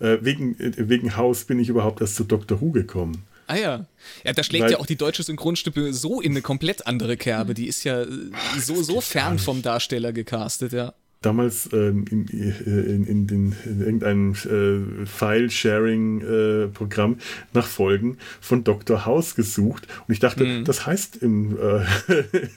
Äh, 0.00 0.18
wegen, 0.22 0.58
äh, 0.58 0.72
wegen 0.88 1.16
Haus 1.16 1.44
bin 1.44 1.60
ich 1.60 1.68
überhaupt 1.68 2.00
erst 2.00 2.16
zu 2.16 2.24
Dr. 2.24 2.60
Who 2.60 2.70
gekommen. 2.72 3.24
Ah 3.52 3.56
ja. 3.56 3.86
Ja, 4.24 4.32
da 4.32 4.42
schlägt 4.42 4.64
Weil- 4.64 4.72
ja 4.72 4.78
auch 4.78 4.86
die 4.86 4.96
deutsche 4.96 5.22
Synchronstimme 5.22 5.92
so 5.92 6.22
in 6.22 6.32
eine 6.32 6.40
komplett 6.40 6.86
andere 6.86 7.18
Kerbe. 7.18 7.52
Die 7.52 7.66
ist 7.66 7.84
ja 7.84 8.02
äh, 8.02 8.06
so, 8.58 8.82
so 8.82 9.02
fern 9.02 9.38
vom 9.38 9.60
Darsteller 9.60 10.12
gecastet, 10.12 10.72
ja. 10.72 10.94
Damals 11.22 11.68
ähm, 11.72 12.04
in, 12.10 12.26
in, 12.28 13.06
in, 13.06 13.26
den, 13.26 13.56
in 13.64 13.80
irgendeinem 13.80 14.32
äh, 14.32 15.06
File-Sharing-Programm 15.06 17.18
nach 17.52 17.66
Folgen 17.66 18.18
von 18.40 18.64
Dr. 18.64 19.06
House 19.06 19.34
gesucht 19.34 19.86
und 20.06 20.12
ich 20.12 20.18
dachte, 20.20 20.44
Mhm. 20.44 20.64
das 20.64 20.86
heißt 20.86 21.16
im 21.22 21.56
äh, 21.58 21.84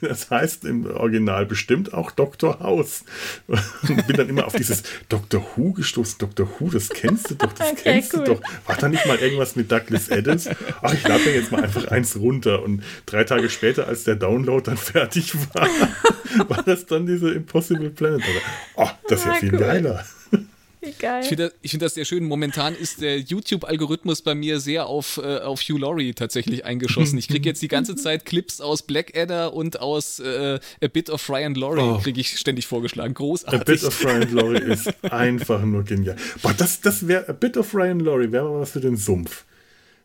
das 0.00 0.30
heißt 0.30 0.64
im 0.64 0.86
Original 0.86 1.46
bestimmt 1.46 1.92
auch 1.94 2.10
Dr. 2.10 2.58
House 2.60 3.04
und 3.46 4.06
bin 4.06 4.16
dann 4.16 4.28
immer 4.28 4.46
auf 4.46 4.54
dieses 4.54 4.82
Dr. 5.08 5.44
Who 5.54 5.72
gestoßen. 5.72 6.18
Dr. 6.18 6.48
Who, 6.58 6.70
das 6.70 6.88
kennst 6.88 7.30
du 7.30 7.34
doch, 7.36 7.52
das 7.52 7.72
Okay, 7.72 7.80
kennst 7.84 8.14
cool. 8.14 8.24
du 8.24 8.34
doch. 8.34 8.40
War 8.66 8.76
da 8.76 8.88
nicht 8.88 9.06
mal 9.06 9.16
irgendwas 9.18 9.56
mit 9.56 9.70
Douglas 9.70 10.10
Adams? 10.10 10.48
Ach, 10.82 10.92
ich 10.92 11.06
lade 11.06 11.24
mir 11.24 11.34
jetzt 11.34 11.52
mal 11.52 11.62
einfach 11.62 11.86
eins 11.88 12.16
runter 12.16 12.62
und 12.62 12.82
drei 13.06 13.24
Tage 13.24 13.48
später, 13.50 13.86
als 13.86 14.04
der 14.04 14.16
Download 14.16 14.62
dann 14.64 14.76
fertig 14.76 15.34
war, 15.54 15.68
war 16.48 16.62
das 16.64 16.86
dann 16.86 17.06
diese 17.06 17.30
Impossible 17.32 17.90
Planet. 17.90 18.22
Oh, 18.76 18.88
das 19.08 19.20
ist 19.20 19.26
ja 19.26 19.34
viel 19.34 19.52
cool. 19.54 19.60
geiler. 19.60 20.04
Geil. 21.00 21.20
Ich 21.22 21.28
finde 21.28 21.50
das, 21.60 21.70
find 21.70 21.82
das 21.82 21.94
sehr 21.94 22.04
schön. 22.04 22.22
Momentan 22.24 22.72
ist 22.76 23.00
der 23.00 23.18
YouTube-Algorithmus 23.18 24.22
bei 24.22 24.36
mir 24.36 24.60
sehr 24.60 24.86
auf, 24.86 25.16
äh, 25.20 25.38
auf 25.38 25.60
Hugh 25.62 25.78
Laurie 25.80 26.12
tatsächlich 26.14 26.64
eingeschossen. 26.64 27.18
Ich 27.18 27.26
kriege 27.26 27.48
jetzt 27.48 27.60
die 27.60 27.66
ganze 27.66 27.96
Zeit 27.96 28.24
Clips 28.24 28.60
aus 28.60 28.82
Blackadder 28.82 29.52
und 29.52 29.80
aus 29.80 30.20
äh, 30.20 30.60
A 30.80 30.86
Bit 30.86 31.10
of 31.10 31.28
Ryan 31.28 31.56
Laurie 31.56 31.80
Oh. 31.80 31.98
kriege 31.98 32.20
ich 32.20 32.38
ständig 32.38 32.68
vorgeschlagen. 32.68 33.14
A 33.14 33.18
Großartig. 33.18 33.64
Bit 33.64 33.82
of 33.84 34.04
Ryan 34.04 34.32
Laurie 34.32 34.62
ist 34.62 34.92
einfach 35.10 35.60
nur 35.62 35.82
genial. 35.82 36.14
Boah, 36.40 36.54
das, 36.56 36.80
das 36.80 37.08
wäre, 37.08 37.28
A 37.28 37.32
Bit 37.32 37.56
of 37.56 37.74
Ryan 37.74 37.98
Laurie 37.98 38.30
wäre 38.30 38.44
mal 38.48 38.60
was 38.60 38.70
für 38.70 38.80
den 38.80 38.96
Sumpf. 38.96 39.44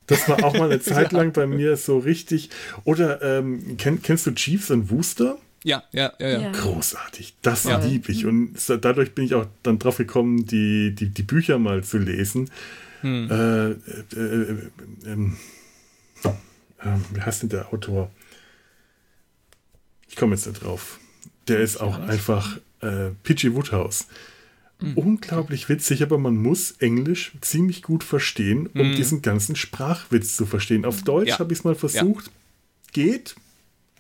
Das 0.07 0.27
war 0.27 0.43
auch 0.43 0.53
mal 0.57 0.71
eine 0.71 0.79
Zeit 0.81 1.11
lang 1.11 1.31
bei 1.31 1.45
mir 1.45 1.77
so 1.77 1.99
richtig. 1.99 2.49
Oder 2.85 3.21
ähm, 3.21 3.77
kenn, 3.77 4.01
kennst 4.01 4.25
du 4.25 4.31
Chiefs 4.31 4.71
and 4.71 4.89
Wooster? 4.89 5.37
Ja, 5.63 5.83
ja, 5.91 6.13
ja, 6.19 6.27
ja. 6.27 6.39
Ja. 6.41 6.51
Großartig. 6.51 7.35
Das 7.41 7.63
Ja. 7.65 7.77
lieb 7.79 8.09
ich. 8.09 8.25
Und 8.25 8.55
dadurch 8.81 9.13
bin 9.13 9.25
ich 9.25 9.35
auch 9.35 9.45
dann 9.63 9.79
drauf 9.79 9.97
gekommen, 9.97 10.45
die, 10.45 10.93
die, 10.95 11.09
die 11.09 11.23
Bücher 11.23 11.59
mal 11.59 11.83
zu 11.83 11.97
lesen. 11.97 12.49
Hm. 13.01 13.29
Äh, 13.31 13.69
äh, 13.71 13.75
äh, 14.15 14.69
ähm, 15.05 15.37
ähm, 16.83 17.05
wie 17.13 17.21
heißt 17.21 17.43
denn 17.43 17.49
der 17.49 17.73
Autor? 17.73 18.11
Ich 20.09 20.15
komme 20.15 20.35
jetzt 20.35 20.47
nicht 20.47 20.63
drauf. 20.63 20.99
Der 21.47 21.59
ist 21.59 21.77
auch 21.77 21.99
einfach 21.99 22.57
äh, 22.81 23.11
P.G. 23.23 23.53
Woodhouse. 23.53 24.07
Hm. 24.79 24.97
Unglaublich 24.97 25.69
witzig, 25.69 26.01
aber 26.01 26.17
man 26.17 26.35
muss 26.37 26.71
Englisch 26.79 27.33
ziemlich 27.41 27.83
gut 27.83 28.03
verstehen, 28.03 28.67
um 28.73 28.95
diesen 28.95 29.21
ganzen 29.21 29.55
Sprachwitz 29.55 30.35
zu 30.35 30.45
verstehen. 30.45 30.85
Auf 30.85 31.03
Deutsch. 31.03 31.29
Ja. 31.29 31.39
habe 31.39 31.53
ich 31.53 31.59
es 31.59 31.65
mal 31.65 31.75
versucht. 31.75 32.31
Geht, 32.91 33.35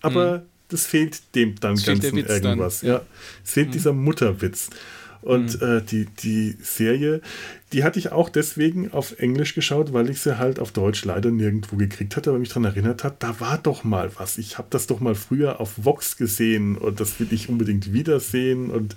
aber 0.01 0.45
das 0.71 0.87
fehlt 0.87 1.35
dem 1.35 1.55
dann 1.59 1.75
der 1.75 1.95
Ganzen 1.95 2.15
Witz 2.15 2.27
dann. 2.27 2.43
irgendwas. 2.43 2.81
Ja. 2.81 3.01
Es 3.43 3.51
fehlt 3.51 3.73
dieser 3.73 3.93
Mutterwitz. 3.93 4.69
Und 5.21 5.61
äh, 5.61 5.83
die, 5.83 6.05
die 6.05 6.57
Serie, 6.61 7.21
die 7.73 7.83
hatte 7.83 7.99
ich 7.99 8.11
auch 8.11 8.27
deswegen 8.29 8.91
auf 8.91 9.19
Englisch 9.19 9.53
geschaut, 9.53 9.93
weil 9.93 10.09
ich 10.09 10.19
sie 10.19 10.39
halt 10.39 10.59
auf 10.59 10.71
Deutsch 10.71 11.05
leider 11.05 11.29
nirgendwo 11.29 11.75
gekriegt 11.75 12.15
hatte, 12.15 12.31
aber 12.31 12.39
mich 12.39 12.49
daran 12.49 12.65
erinnert 12.65 13.03
hat, 13.03 13.21
da 13.21 13.39
war 13.39 13.59
doch 13.59 13.83
mal 13.83 14.09
was. 14.17 14.39
Ich 14.39 14.57
habe 14.57 14.67
das 14.71 14.87
doch 14.87 14.99
mal 14.99 15.13
früher 15.13 15.61
auf 15.61 15.85
Vox 15.85 16.17
gesehen 16.17 16.75
und 16.75 16.99
das 16.99 17.19
will 17.19 17.27
ich 17.31 17.49
unbedingt 17.49 17.93
wiedersehen. 17.93 18.71
Und 18.71 18.95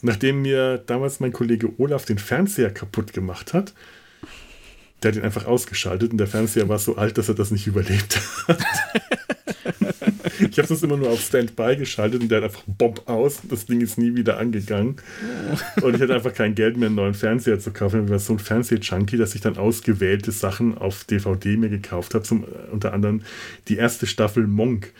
nachdem 0.00 0.42
mir 0.42 0.78
damals 0.78 1.18
mein 1.18 1.32
Kollege 1.32 1.72
Olaf 1.78 2.04
den 2.04 2.18
Fernseher 2.18 2.70
kaputt 2.70 3.12
gemacht 3.12 3.52
hat, 3.52 3.74
der 5.02 5.10
hat 5.10 5.18
ihn 5.18 5.24
einfach 5.24 5.46
ausgeschaltet 5.46 6.12
und 6.12 6.18
der 6.18 6.28
Fernseher 6.28 6.68
war 6.68 6.78
so 6.78 6.96
alt, 6.96 7.18
dass 7.18 7.28
er 7.28 7.34
das 7.34 7.50
nicht 7.50 7.66
überlebt 7.66 8.20
hat. 8.46 8.58
Ich 10.38 10.58
habe 10.58 10.68
das 10.68 10.82
immer 10.82 10.96
nur 10.96 11.10
auf 11.10 11.20
Standby 11.20 11.76
geschaltet 11.76 12.22
und 12.22 12.28
der 12.28 12.38
hat 12.38 12.44
einfach 12.44 12.62
Bomb 12.66 13.08
aus. 13.08 13.40
Das 13.48 13.66
Ding 13.66 13.80
ist 13.80 13.98
nie 13.98 14.14
wieder 14.14 14.38
angegangen. 14.38 14.96
Und 15.82 15.94
ich 15.96 16.00
hatte 16.00 16.14
einfach 16.14 16.34
kein 16.34 16.54
Geld 16.54 16.76
mehr, 16.76 16.86
einen 16.86 16.96
neuen 16.96 17.14
Fernseher 17.14 17.58
zu 17.58 17.72
kaufen. 17.72 18.04
Ich 18.04 18.10
war 18.10 18.18
so 18.18 18.34
ein 18.34 18.38
Fernseh-Junkie, 18.38 19.16
dass 19.16 19.34
ich 19.34 19.40
dann 19.40 19.56
ausgewählte 19.56 20.32
Sachen 20.32 20.76
auf 20.78 21.04
DVD 21.04 21.56
mir 21.56 21.68
gekauft 21.68 22.14
habe. 22.14 22.24
Zum, 22.24 22.44
äh, 22.44 22.70
unter 22.70 22.92
anderem 22.92 23.22
die 23.68 23.76
erste 23.76 24.06
Staffel 24.06 24.46
Monk 24.46 24.92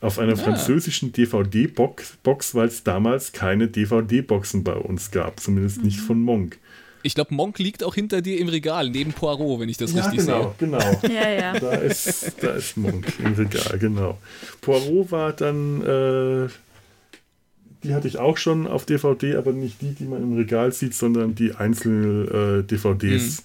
auf 0.00 0.18
einer 0.18 0.36
französischen 0.36 1.12
DVD-Box, 1.12 2.18
Box, 2.22 2.54
weil 2.54 2.68
es 2.68 2.84
damals 2.84 3.32
keine 3.32 3.68
DVD-Boxen 3.68 4.62
bei 4.62 4.74
uns 4.74 5.10
gab. 5.10 5.40
Zumindest 5.40 5.82
nicht 5.82 6.00
von 6.00 6.20
Monk. 6.20 6.58
Ich 7.04 7.14
glaube, 7.14 7.34
Monk 7.34 7.58
liegt 7.58 7.84
auch 7.84 7.94
hinter 7.94 8.22
dir 8.22 8.38
im 8.40 8.48
Regal, 8.48 8.88
neben 8.90 9.12
Poirot, 9.12 9.60
wenn 9.60 9.68
ich 9.68 9.76
das 9.76 9.92
Ja, 9.92 10.06
richtig 10.06 10.26
genau, 10.26 10.54
sehe. 10.58 10.68
genau. 10.68 11.00
Ja, 11.14 11.30
ja. 11.30 11.60
Da 11.60 11.72
ist, 11.74 12.32
da 12.40 12.54
ist 12.54 12.76
Monk 12.76 13.06
im 13.22 13.34
Regal, 13.34 13.78
genau. 13.78 14.18
Poirot 14.62 15.12
war 15.12 15.32
dann, 15.34 15.82
äh, 15.82 16.48
die 17.82 17.94
hatte 17.94 18.08
ich 18.08 18.16
auch 18.18 18.38
schon 18.38 18.66
auf 18.66 18.86
DVD, 18.86 19.36
aber 19.36 19.52
nicht 19.52 19.82
die, 19.82 19.92
die 19.92 20.04
man 20.04 20.22
im 20.22 20.34
Regal 20.34 20.72
sieht, 20.72 20.94
sondern 20.94 21.34
die 21.34 21.54
einzelnen 21.54 22.60
äh, 22.60 22.62
DVDs. 22.64 23.44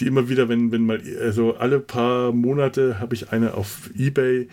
Die 0.00 0.06
immer 0.06 0.28
wieder, 0.28 0.48
wenn, 0.48 0.72
wenn 0.72 0.84
mal, 0.84 1.00
also 1.22 1.54
alle 1.56 1.78
paar 1.80 2.32
Monate 2.32 2.98
habe 3.00 3.14
ich 3.14 3.30
eine 3.30 3.54
auf 3.54 3.88
Ebay 3.96 4.48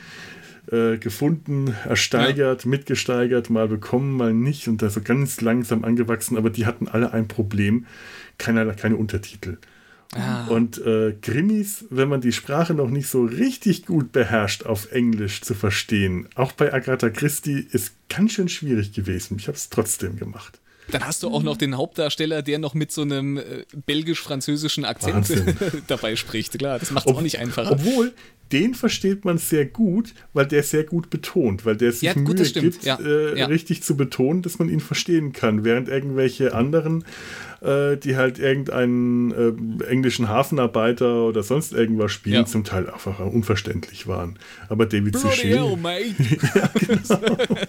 äh, 0.71 0.97
gefunden, 0.97 1.75
ersteigert, 1.85 2.65
mitgesteigert, 2.65 3.49
mal 3.49 3.67
bekommen, 3.67 4.15
mal 4.15 4.33
nicht 4.33 4.67
und 4.69 4.81
da 4.81 4.89
so 4.89 5.01
ganz 5.01 5.41
langsam 5.41 5.83
angewachsen, 5.83 6.37
aber 6.37 6.49
die 6.49 6.65
hatten 6.65 6.87
alle 6.87 7.11
ein 7.11 7.27
Problem, 7.27 7.85
keine, 8.37 8.73
keine 8.75 8.95
Untertitel. 8.95 9.57
Und 10.47 10.77
äh, 10.85 11.15
Krimis, 11.21 11.85
wenn 11.89 12.07
man 12.07 12.21
die 12.21 12.33
Sprache 12.33 12.75
noch 12.75 12.89
nicht 12.89 13.07
so 13.07 13.25
richtig 13.25 13.85
gut 13.85 14.11
beherrscht, 14.11 14.63
auf 14.63 14.91
Englisch 14.91 15.41
zu 15.41 15.55
verstehen, 15.55 16.27
auch 16.35 16.51
bei 16.51 16.71
Agatha 16.71 17.09
Christie, 17.09 17.67
ist 17.71 17.93
ganz 18.09 18.33
schön 18.33 18.47
schwierig 18.47 18.93
gewesen. 18.93 19.37
Ich 19.39 19.47
habe 19.47 19.57
es 19.57 19.69
trotzdem 19.69 20.17
gemacht. 20.17 20.59
Dann 20.91 21.05
hast 21.05 21.23
du 21.23 21.29
auch 21.29 21.41
noch 21.41 21.57
den 21.57 21.77
Hauptdarsteller, 21.77 22.41
der 22.41 22.59
noch 22.59 22.73
mit 22.73 22.91
so 22.91 23.01
einem 23.01 23.37
äh, 23.37 23.65
belgisch-französischen 23.85 24.85
Akzent 24.85 25.33
dabei 25.87 26.15
spricht. 26.15 26.59
Klar, 26.59 26.77
das 26.77 26.91
macht 26.91 27.07
es 27.07 27.15
auch 27.15 27.21
nicht 27.21 27.39
einfacher. 27.39 27.71
Obwohl, 27.71 28.13
den 28.53 28.73
versteht 28.75 29.25
man 29.25 29.37
sehr 29.37 29.65
gut, 29.65 30.13
weil 30.33 30.45
der 30.45 30.63
sehr 30.63 30.83
gut 30.85 31.09
betont, 31.09 31.65
weil 31.65 31.75
der 31.75 31.91
sich 31.91 32.03
Ja, 32.03 32.13
gut, 32.13 32.35
Mühe 32.37 32.45
stimmt. 32.45 32.73
gibt, 32.73 32.85
Ja, 32.85 32.97
äh, 32.99 33.37
ja. 33.37 33.47
richtig 33.47 33.83
zu 33.83 33.97
betonen, 33.97 34.41
dass 34.43 34.59
man 34.59 34.69
ihn 34.69 34.79
verstehen 34.79 35.33
kann. 35.33 35.63
Während 35.65 35.89
irgendwelche 35.89 36.53
anderen, 36.53 37.03
äh, 37.61 37.97
die 37.97 38.15
halt 38.15 38.39
irgendeinen 38.39 39.31
äh, 39.81 39.83
englischen 39.85 40.29
Hafenarbeiter 40.29 41.23
oder 41.25 41.43
sonst 41.43 41.73
irgendwas 41.73 42.11
spielen, 42.11 42.35
Ja. 42.35 42.45
zum 42.45 42.63
Teil 42.63 42.89
einfach 42.89 43.19
unverständlich 43.19 44.07
waren. 44.07 44.37
Aber 44.69 44.85
David 44.85 45.13
Bloody 45.13 45.35
hell, 45.35 45.59
Suchet, 45.59 45.81
mate. 45.81 46.15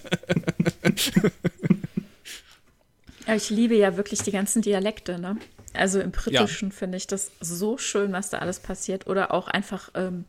Ja, 3.27 3.35
ich 3.37 3.49
liebe 3.49 3.75
ja 3.75 3.97
wirklich 3.97 4.21
die 4.23 4.33
ganzen 4.33 4.61
Dialekte, 4.61 5.19
ne? 5.19 5.39
Also 5.73 5.99
im 6.01 6.11
Britischen 6.11 6.71
finde 6.73 6.99
ich 6.99 7.07
das 7.07 7.31
so 7.41 7.79
schön, 7.79 8.13
was 8.13 8.29
da 8.31 8.39
alles 8.39 8.61
passiert. 8.61 9.07
Oder 9.07 9.33
auch 9.33 9.49
einfach 9.49 9.91
ähm, 9.95 10.25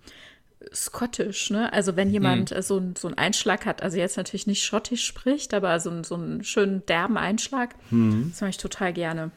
Scottish, 0.73 1.49
ne? 1.49 1.71
Also 1.73 1.95
wenn 1.95 2.09
jemand 2.09 2.51
äh, 2.51 2.61
so, 2.61 2.81
so 2.97 3.07
einen 3.07 3.17
Einschlag 3.17 3.65
hat, 3.65 3.83
also 3.83 3.97
jetzt 3.97 4.17
natürlich 4.17 4.47
nicht 4.47 4.63
Schottisch 4.63 5.05
spricht, 5.05 5.53
aber 5.53 5.79
so, 5.79 6.03
so 6.03 6.15
einen 6.15 6.43
schönen 6.43 6.85
derben 6.85 7.17
Einschlag, 7.17 7.75
das 7.91 8.41
mache 8.41 8.49
ich 8.49 8.57
total 8.57 8.93
gerne. 8.93 9.31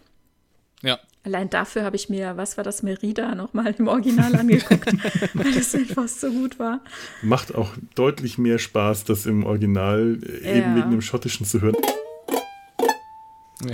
Ja. 0.82 0.98
Allein 1.24 1.50
dafür 1.50 1.82
habe 1.84 1.96
ich 1.96 2.08
mir, 2.08 2.36
was 2.36 2.56
war 2.56 2.64
das, 2.64 2.82
Merida 2.82 3.34
nochmal 3.34 3.74
im 3.76 3.88
Original 3.88 4.34
angeguckt, 4.36 4.86
weil 5.34 5.52
das 5.52 5.74
einfach 5.74 6.08
so 6.08 6.30
gut 6.30 6.58
war. 6.58 6.80
macht 7.22 7.54
auch 7.54 7.72
deutlich 7.96 8.38
mehr 8.38 8.58
Spaß, 8.58 9.04
das 9.04 9.26
im 9.26 9.44
Original 9.44 10.18
äh, 10.22 10.58
eben 10.58 10.70
Ja. 10.70 10.76
wegen 10.76 10.90
dem 10.92 11.02
Schottischen 11.02 11.44
zu 11.46 11.60
hören. 11.60 11.76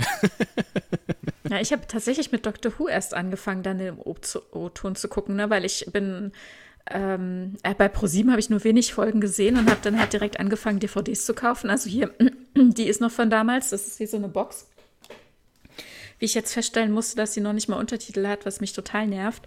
Ja, 1.47 1.59
ich 1.61 1.71
habe 1.71 1.85
tatsächlich 1.87 2.31
mit 2.31 2.43
Doctor 2.47 2.71
Who 2.79 2.87
erst 2.87 3.13
angefangen, 3.13 3.61
dann 3.61 3.79
zu- 4.21 4.41
O-Ton 4.51 4.95
zu 4.95 5.07
gucken, 5.07 5.35
ne? 5.35 5.51
weil 5.51 5.63
ich 5.63 5.85
bin 5.93 6.31
ähm, 6.91 7.55
äh, 7.63 7.73
bei 7.73 7.87
ProSieben 7.87 8.31
habe 8.31 8.39
ich 8.39 8.49
nur 8.49 8.63
wenig 8.63 8.93
Folgen 8.93 9.19
gesehen 9.19 9.57
und 9.57 9.69
habe 9.69 9.79
dann 9.81 9.99
halt 9.99 10.13
direkt 10.13 10.39
angefangen, 10.39 10.79
DVDs 10.79 11.25
zu 11.25 11.33
kaufen. 11.33 11.69
Also 11.69 11.89
hier, 11.89 12.13
die 12.55 12.87
ist 12.87 13.01
noch 13.01 13.11
von 13.11 13.29
damals, 13.29 13.71
das 13.71 13.87
ist 13.87 13.99
wie 13.99 14.05
so 14.05 14.17
eine 14.17 14.27
Box. 14.27 14.67
Wie 16.19 16.25
ich 16.25 16.35
jetzt 16.35 16.53
feststellen 16.53 16.91
musste, 16.91 17.17
dass 17.17 17.33
sie 17.33 17.41
noch 17.41 17.53
nicht 17.53 17.67
mal 17.67 17.79
Untertitel 17.79 18.25
hat, 18.27 18.45
was 18.45 18.61
mich 18.61 18.73
total 18.73 19.07
nervt. 19.07 19.43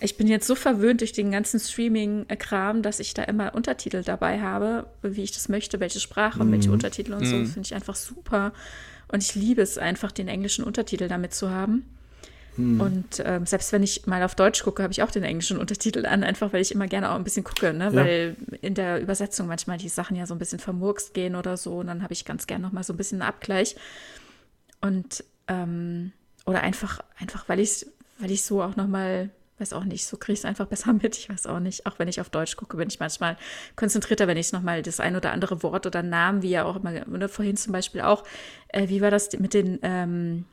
Ich 0.00 0.18
bin 0.18 0.26
jetzt 0.26 0.46
so 0.46 0.54
verwöhnt 0.54 1.00
durch 1.00 1.12
den 1.12 1.30
ganzen 1.30 1.58
Streaming-Kram, 1.58 2.82
dass 2.82 3.00
ich 3.00 3.14
da 3.14 3.22
immer 3.22 3.54
Untertitel 3.54 4.02
dabei 4.02 4.40
habe, 4.40 4.86
wie 5.02 5.22
ich 5.22 5.32
das 5.32 5.48
möchte, 5.48 5.80
welche 5.80 6.00
Sprache 6.00 6.40
und 6.40 6.52
welche 6.52 6.70
Untertitel 6.70 7.14
und 7.14 7.24
so. 7.24 7.36
Finde 7.36 7.62
ich 7.62 7.74
einfach 7.74 7.96
super. 7.96 8.52
Und 9.08 9.22
ich 9.22 9.34
liebe 9.34 9.62
es 9.62 9.78
einfach, 9.78 10.12
den 10.12 10.28
englischen 10.28 10.64
Untertitel 10.64 11.08
damit 11.08 11.32
zu 11.32 11.50
haben. 11.50 11.86
Und 12.80 13.22
ähm, 13.24 13.46
selbst 13.46 13.72
wenn 13.72 13.82
ich 13.82 14.06
mal 14.06 14.22
auf 14.22 14.34
Deutsch 14.34 14.62
gucke, 14.62 14.82
habe 14.82 14.92
ich 14.92 15.02
auch 15.02 15.10
den 15.10 15.24
englischen 15.24 15.58
Untertitel 15.58 16.06
an, 16.06 16.24
einfach 16.24 16.52
weil 16.52 16.62
ich 16.62 16.72
immer 16.72 16.86
gerne 16.86 17.10
auch 17.10 17.16
ein 17.16 17.24
bisschen 17.24 17.44
gucke, 17.44 17.72
ne? 17.72 17.94
weil 17.94 18.36
in 18.62 18.74
der 18.74 19.00
Übersetzung 19.00 19.46
manchmal 19.46 19.78
die 19.78 19.88
Sachen 19.88 20.16
ja 20.16 20.26
so 20.26 20.34
ein 20.34 20.38
bisschen 20.38 20.58
vermurkst 20.58 21.14
gehen 21.14 21.36
oder 21.36 21.56
so. 21.56 21.78
Und 21.78 21.88
dann 21.88 22.02
habe 22.02 22.12
ich 22.12 22.24
ganz 22.24 22.46
gerne 22.46 22.62
noch 22.62 22.72
mal 22.72 22.82
so 22.82 22.92
ein 22.92 22.96
bisschen 22.96 23.20
einen 23.20 23.28
Abgleich. 23.28 23.76
Und 24.80 25.24
ähm, 25.48 26.12
oder 26.44 26.62
einfach, 26.62 27.00
einfach 27.18 27.48
weil 27.48 27.60
ich 27.60 27.86
weil 28.18 28.30
ich 28.30 28.44
so 28.44 28.62
auch 28.62 28.76
noch 28.76 28.86
mal, 28.86 29.30
weiß 29.58 29.72
auch 29.72 29.84
nicht, 29.84 30.06
so 30.06 30.16
kriege 30.16 30.34
ich 30.34 30.40
es 30.40 30.44
einfach 30.44 30.66
besser 30.66 30.92
mit, 31.02 31.16
ich 31.16 31.28
weiß 31.28 31.46
auch 31.46 31.60
nicht. 31.60 31.86
Auch 31.86 31.98
wenn 31.98 32.08
ich 32.08 32.20
auf 32.20 32.30
Deutsch 32.30 32.56
gucke, 32.56 32.76
bin 32.76 32.88
ich 32.88 33.00
manchmal 33.00 33.36
konzentrierter, 33.74 34.26
wenn 34.26 34.36
ich 34.36 34.52
noch 34.52 34.62
mal 34.62 34.82
das 34.82 35.00
ein 35.00 35.16
oder 35.16 35.32
andere 35.32 35.62
Wort 35.62 35.86
oder 35.86 36.02
Namen, 36.02 36.42
wie 36.42 36.50
ja 36.50 36.64
auch 36.64 36.76
immer, 36.76 36.92
ne, 36.92 37.28
vorhin 37.28 37.56
zum 37.56 37.72
Beispiel 37.72 38.02
auch, 38.02 38.24
äh, 38.68 38.88
wie 38.88 39.00
war 39.00 39.10
das 39.10 39.32
mit 39.38 39.54
den 39.54 39.78
ähm, 39.82 40.44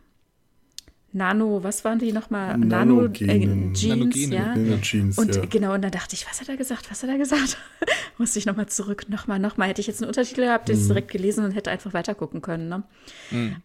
Nano, 1.13 1.63
was 1.63 1.85
waren 1.85 1.99
die 1.99 2.11
nochmal? 2.11 2.57
Nano, 2.57 3.05
äh. 3.05 3.11
Jeans, 3.13 3.83
Nanogene, 3.83 4.35
ja. 4.35 4.55
Nanogenes, 4.55 5.17
Und 5.17 5.35
ja. 5.35 5.45
genau, 5.45 5.73
und 5.73 5.81
dann 5.83 5.91
dachte 5.91 6.15
ich, 6.15 6.27
was 6.27 6.41
hat 6.41 6.49
er 6.49 6.57
gesagt? 6.57 6.89
Was 6.89 7.03
hat 7.03 7.09
er 7.09 7.17
gesagt? 7.17 7.57
Musste 8.17 8.39
ich 8.39 8.45
nochmal 8.45 8.67
zurück, 8.67 9.09
nochmal, 9.09 9.39
nochmal. 9.39 9.69
Hätte 9.69 9.81
ich 9.81 9.87
jetzt 9.87 10.01
einen 10.01 10.07
Untertitel 10.07 10.41
gehabt, 10.41 10.67
hätte 10.67 10.73
ich 10.73 10.81
es 10.81 10.87
direkt 10.87 11.11
gelesen 11.11 11.45
und 11.45 11.51
hätte 11.51 11.71
einfach 11.71 11.93
weiter 11.93 12.15
gucken 12.15 12.41
können. 12.41 12.67
Ne? 12.67 12.83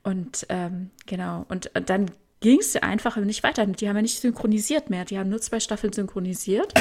Und 0.03 0.47
ähm, 0.51 0.91
genau, 1.07 1.47
und 1.49 1.75
äh, 1.75 1.83
dann 1.83 2.11
ging 2.41 2.61
es 2.61 2.77
einfach 2.77 3.17
nicht 3.17 3.43
weiter. 3.43 3.67
Die 3.67 3.89
haben 3.89 3.97
ja 3.97 4.03
nicht 4.03 4.21
synchronisiert 4.21 4.91
mehr. 4.91 5.05
Die 5.05 5.19
haben 5.19 5.31
nur 5.31 5.41
zwei 5.41 5.61
Staffeln 5.61 5.93
synchronisiert. 5.93 6.73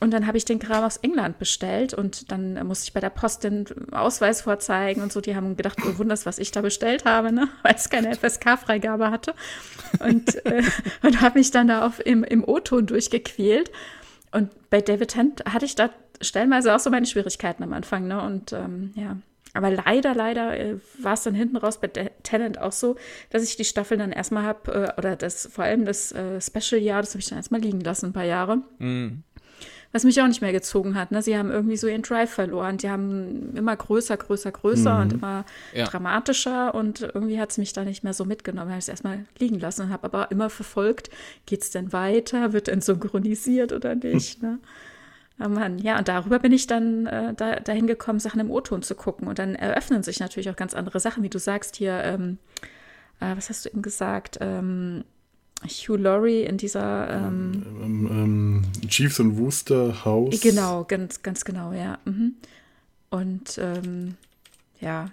Und 0.00 0.12
dann 0.12 0.28
habe 0.28 0.38
ich 0.38 0.44
den 0.44 0.60
Kram 0.60 0.84
aus 0.84 0.98
England 0.98 1.40
bestellt 1.40 1.92
und 1.92 2.30
dann 2.30 2.64
musste 2.66 2.84
ich 2.84 2.92
bei 2.92 3.00
der 3.00 3.10
Post 3.10 3.42
den 3.42 3.66
Ausweis 3.90 4.42
vorzeigen 4.42 5.02
und 5.02 5.12
so. 5.12 5.20
Die 5.20 5.34
haben 5.34 5.56
gedacht, 5.56 5.78
du 5.82 5.98
wunderst, 5.98 6.24
was 6.24 6.38
ich 6.38 6.52
da 6.52 6.60
bestellt 6.60 7.04
habe, 7.04 7.32
ne? 7.32 7.48
weil 7.62 7.74
es 7.74 7.90
keine 7.90 8.14
FSK-Freigabe 8.14 9.10
hatte. 9.10 9.34
Und, 9.98 10.44
äh, 10.46 10.62
und 11.02 11.20
habe 11.20 11.38
mich 11.38 11.50
dann 11.50 11.66
da 11.66 11.84
auf, 11.84 12.04
im, 12.04 12.22
im 12.22 12.44
O-Ton 12.44 12.86
durchgequält. 12.86 13.72
Und 14.30 14.50
bei 14.70 14.80
David 14.80 15.08
Tennant 15.08 15.44
hatte 15.46 15.64
ich 15.64 15.74
da 15.74 15.90
stellenweise 16.20 16.74
auch 16.74 16.80
so 16.80 16.90
meine 16.90 17.06
Schwierigkeiten 17.06 17.64
am 17.64 17.72
Anfang. 17.72 18.06
Ne? 18.06 18.22
Und 18.22 18.52
ähm, 18.52 18.92
ja, 18.94 19.16
aber 19.54 19.70
leider, 19.70 20.14
leider 20.14 20.58
äh, 20.58 20.76
war 21.00 21.14
es 21.14 21.22
dann 21.22 21.34
hinten 21.34 21.56
raus 21.56 21.80
bei 21.80 21.88
Tennant 21.88 22.60
auch 22.60 22.72
so, 22.72 22.96
dass 23.30 23.42
ich 23.42 23.56
die 23.56 23.64
Staffel 23.64 23.98
dann 23.98 24.12
erstmal 24.12 24.44
habe, 24.44 24.72
äh, 24.72 24.98
oder 24.98 25.16
das 25.16 25.48
vor 25.50 25.64
allem 25.64 25.84
das 25.84 26.12
äh, 26.12 26.40
Special-Jahr, 26.40 27.00
das 27.00 27.10
habe 27.10 27.20
ich 27.20 27.28
dann 27.28 27.38
erstmal 27.38 27.60
liegen 27.60 27.80
lassen, 27.80 28.06
ein 28.06 28.12
paar 28.12 28.24
Jahre. 28.24 28.62
Was 29.92 30.04
mich 30.04 30.20
auch 30.20 30.26
nicht 30.26 30.42
mehr 30.42 30.52
gezogen 30.52 30.94
hat. 30.96 31.12
Ne? 31.12 31.22
Sie 31.22 31.36
haben 31.36 31.50
irgendwie 31.50 31.78
so 31.78 31.86
ihren 31.86 32.02
Drive 32.02 32.30
verloren. 32.30 32.76
Die 32.76 32.90
haben 32.90 33.56
immer 33.56 33.74
größer, 33.74 34.18
größer, 34.18 34.52
größer 34.52 34.98
und 35.00 35.14
immer 35.14 35.44
Ja. 35.72 35.86
dramatischer 35.86 36.74
und 36.74 37.00
irgendwie 37.00 37.40
hat 37.40 37.50
es 37.52 37.58
mich 37.58 37.72
da 37.72 37.84
nicht 37.84 38.04
mehr 38.04 38.12
so 38.12 38.26
mitgenommen. 38.26 38.68
Habe 38.68 38.78
ich 38.78 38.84
es 38.84 38.88
erstmal 38.88 39.24
liegen 39.38 39.58
lassen 39.58 39.82
und 39.82 39.90
habe 39.90 40.04
aber 40.04 40.30
immer 40.30 40.50
verfolgt, 40.50 41.08
geht 41.46 41.62
es 41.62 41.70
denn 41.70 41.92
weiter? 41.94 42.52
Wird 42.52 42.66
denn 42.66 42.80
synchronisiert 42.82 43.72
oder 43.72 43.94
nicht? 43.94 44.42
Ne? 44.42 44.58
Oh 45.40 45.48
Mann, 45.48 45.78
ja, 45.78 45.96
und 45.98 46.08
darüber 46.08 46.40
bin 46.40 46.50
ich 46.50 46.66
dann 46.66 47.06
äh, 47.06 47.32
da, 47.32 47.60
dahin 47.60 47.86
gekommen, 47.86 48.18
Sachen 48.18 48.40
im 48.40 48.50
O-Ton 48.50 48.82
zu 48.82 48.96
gucken. 48.96 49.28
Und 49.28 49.38
dann 49.38 49.54
eröffnen 49.54 50.02
sich 50.02 50.18
natürlich 50.18 50.50
auch 50.50 50.56
ganz 50.56 50.74
andere 50.74 50.98
Sachen, 50.98 51.22
wie 51.22 51.28
du 51.28 51.38
sagst 51.38 51.76
hier, 51.76 51.92
ähm, 52.02 52.38
äh, 53.20 53.36
was 53.36 53.48
hast 53.48 53.64
du 53.64 53.68
eben 53.68 53.80
gesagt? 53.82 54.38
Ähm, 54.40 55.04
Hugh 55.64 55.96
Laurie 55.96 56.42
in 56.44 56.56
dieser, 56.56 57.10
ähm, 57.10 57.64
Ähm, 57.82 58.08
ähm, 58.10 58.88
Chiefs 58.88 59.18
und 59.20 59.36
Wooster 59.38 60.04
House. 60.04 60.40
genau, 60.40 60.84
ganz, 60.84 61.22
ganz 61.22 61.44
genau, 61.44 61.72
ja. 61.72 61.98
Mhm. 62.04 62.34
Und 63.10 63.58
ähm, 63.58 64.16
ja, 64.80 65.10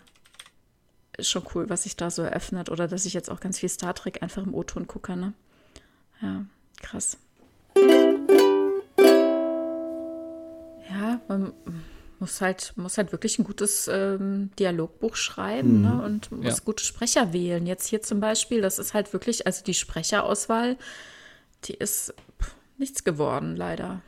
ist 1.17 1.30
schon 1.30 1.43
cool, 1.55 1.69
was 1.69 1.84
sich 1.84 1.95
da 1.95 2.09
so 2.11 2.22
eröffnet. 2.22 2.69
Oder 2.69 2.88
dass 2.88 3.05
ich 3.05 3.13
jetzt 3.13 3.31
auch 3.31 3.39
ganz 3.39 3.59
viel 3.59 3.69
Star 3.69 3.93
Trek 3.95 4.22
einfach 4.22 4.43
im 4.45 4.53
O-Ton 4.53 4.85
gucke, 4.88 5.15
ne? 5.15 5.34
Ja, 6.22 6.45
krass. 6.81 7.17
Ja, 10.89 11.19
man 11.27 11.51
muss 12.20 12.42
halt, 12.42 12.74
muss 12.76 12.98
halt 12.98 13.12
wirklich 13.12 13.40
ein 13.40 13.44
gutes 13.44 13.88
ähm, 13.88 14.50
Dialogbuch 14.60 15.16
schreiben 15.16 15.82
ne? 15.82 16.02
und 16.04 16.32
muss 16.32 16.58
Ja. 16.58 16.64
gute 16.64 16.84
Sprecher 16.84 17.34
wählen. 17.34 17.66
Jetzt 17.68 17.88
hier 17.88 18.02
zum 18.02 18.20
Beispiel, 18.20 18.62
das 18.62 18.80
ist 18.80 18.94
halt 18.94 19.12
wirklich, 19.14 19.46
also 19.46 19.64
die 19.64 19.74
Sprecherauswahl, 19.74 20.78
die 21.66 21.74
ist 21.74 22.14
pff, 22.42 22.56
nichts 22.78 23.04
geworden, 23.04 23.56
leider. 23.56 24.02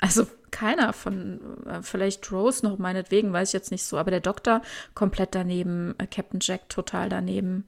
Also 0.00 0.26
keiner 0.50 0.92
von, 0.92 1.40
äh, 1.66 1.82
vielleicht 1.82 2.30
Rose 2.32 2.64
noch 2.64 2.78
meinetwegen, 2.78 3.32
weiß 3.32 3.50
ich 3.50 3.52
jetzt 3.52 3.70
nicht 3.70 3.84
so, 3.84 3.98
aber 3.98 4.10
der 4.10 4.20
Doktor 4.20 4.62
komplett 4.94 5.34
daneben, 5.34 5.94
äh, 5.98 6.06
Captain 6.06 6.40
Jack 6.42 6.68
total 6.68 7.08
daneben. 7.08 7.64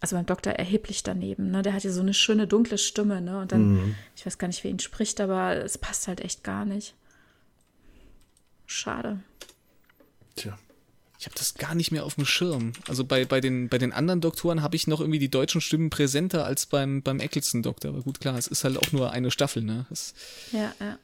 Also 0.00 0.16
beim 0.16 0.26
Doktor 0.26 0.52
erheblich 0.54 1.02
daneben, 1.04 1.50
ne? 1.52 1.62
Der 1.62 1.74
hat 1.74 1.84
ja 1.84 1.90
so 1.92 2.00
eine 2.00 2.14
schöne 2.14 2.48
dunkle 2.48 2.76
Stimme, 2.78 3.20
ne? 3.20 3.38
Und 3.38 3.52
dann, 3.52 3.72
Mhm. 3.72 3.94
ich 4.16 4.26
weiß 4.26 4.38
gar 4.38 4.48
nicht, 4.48 4.64
wer 4.64 4.70
ihn 4.70 4.80
spricht, 4.80 5.20
aber 5.20 5.56
es 5.56 5.78
passt 5.78 6.08
halt 6.08 6.20
echt 6.20 6.42
gar 6.42 6.64
nicht. 6.64 6.94
Schade. 8.72 9.20
Tja. 10.36 10.58
Ich 11.18 11.26
habe 11.26 11.36
das 11.36 11.54
gar 11.54 11.74
nicht 11.74 11.92
mehr 11.92 12.04
auf 12.04 12.16
dem 12.16 12.24
Schirm. 12.24 12.72
Also 12.88 13.04
bei, 13.04 13.24
bei, 13.24 13.40
den, 13.40 13.68
bei 13.68 13.78
den 13.78 13.92
anderen 13.92 14.20
Doktoren 14.20 14.60
habe 14.62 14.74
ich 14.74 14.88
noch 14.88 15.00
irgendwie 15.00 15.20
die 15.20 15.28
deutschen 15.28 15.60
Stimmen 15.60 15.88
präsenter 15.88 16.44
als 16.44 16.66
beim, 16.66 17.02
beim 17.02 17.20
Eccleston-Doktor. 17.20 17.90
Aber 17.90 18.02
gut, 18.02 18.18
klar, 18.18 18.36
es 18.36 18.48
ist 18.48 18.64
halt 18.64 18.76
auch 18.76 18.90
nur 18.90 19.12
eine 19.12 19.30
Staffel, 19.30 19.62
ne? 19.62 19.86
Das, 19.88 20.14
Ja, 20.50 20.74
ja. 20.80 20.98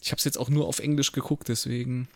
ich 0.00 0.12
habe 0.12 0.18
es 0.18 0.24
jetzt 0.24 0.38
auch 0.38 0.48
nur 0.48 0.66
auf 0.66 0.78
Englisch 0.78 1.12
geguckt, 1.12 1.48
deswegen. 1.48 2.08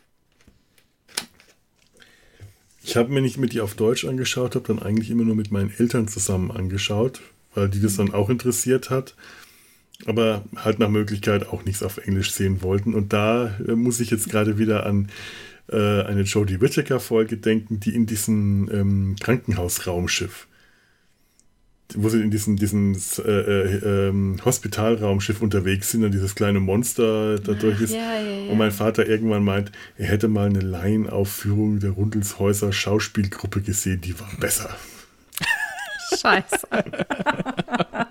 Ich 2.83 2.97
habe 2.97 3.13
mir 3.13 3.21
nicht 3.21 3.37
mit 3.37 3.53
die 3.53 3.61
auf 3.61 3.75
Deutsch 3.75 4.07
angeschaut, 4.07 4.55
habe 4.55 4.67
dann 4.67 4.79
eigentlich 4.79 5.11
immer 5.11 5.25
nur 5.25 5.37
mit 5.37 5.51
meinen 5.51 5.73
Eltern 5.77 6.09
zusammen 6.09 6.51
angeschaut, 6.51 7.21
weil 7.55 7.69
die 7.69 7.81
das 7.81 7.97
dann 7.97 8.15
auch 8.15 8.31
interessiert 8.31 8.89
hat. 8.89 9.17
Aber 10.07 10.45
halt 10.57 10.79
nach 10.79 10.89
Möglichkeit 10.91 11.49
auch 11.49 11.65
nichts 11.65 11.83
auf 11.83 11.99
Englisch 11.99 12.33
sehen 12.33 12.63
wollten. 12.63 12.95
Und 12.95 13.13
da 13.13 13.57
äh, 13.67 13.75
muss 13.75 14.01
ich 14.01 14.11
jetzt 14.11 14.29
gerade 14.29 14.59
wieder 14.59 14.87
an 14.87 15.09
äh, 15.71 16.03
eine 16.03 16.23
Jodie 16.23 16.61
Whittaker-Folge 16.61 17.39
denken, 17.39 17.81
die 17.81 17.95
in 17.95 18.07
diesem 18.07 18.69
ähm, 18.71 19.17
Krankenhausraumschiff, 19.19 20.47
wo 21.95 22.09
sie 22.09 22.21
in 22.21 22.31
diesem, 22.31 22.57
diesem 22.57 22.97
äh, 23.25 23.31
äh, 23.31 24.09
ähm, 24.09 24.37
Hospitalraumschiff 24.45 25.41
unterwegs 25.41 25.91
sind 25.91 26.05
und 26.05 26.13
dieses 26.13 26.35
kleine 26.35 26.61
Monster 26.61 27.39
dadurch 27.39 27.81
ist. 27.81 27.95
ja, 27.95 28.21
ja, 28.21 28.45
ja. 28.45 28.51
Und 28.51 28.59
mein 28.59 28.73
Vater 28.73 29.07
irgendwann 29.07 29.45
meint, 29.45 29.73
er 29.97 30.09
hätte 30.09 30.29
mal 30.29 30.49
eine 30.49 30.61
Laienaufführung 30.61 31.81
der 31.81 31.91
Rundelshäuser 31.91 32.73
Schauspielgruppe 32.73 33.63
gesehen, 33.63 34.03
die 34.03 34.19
war 34.21 34.31
besser. 34.39 34.77
Scheiße. 36.19 36.67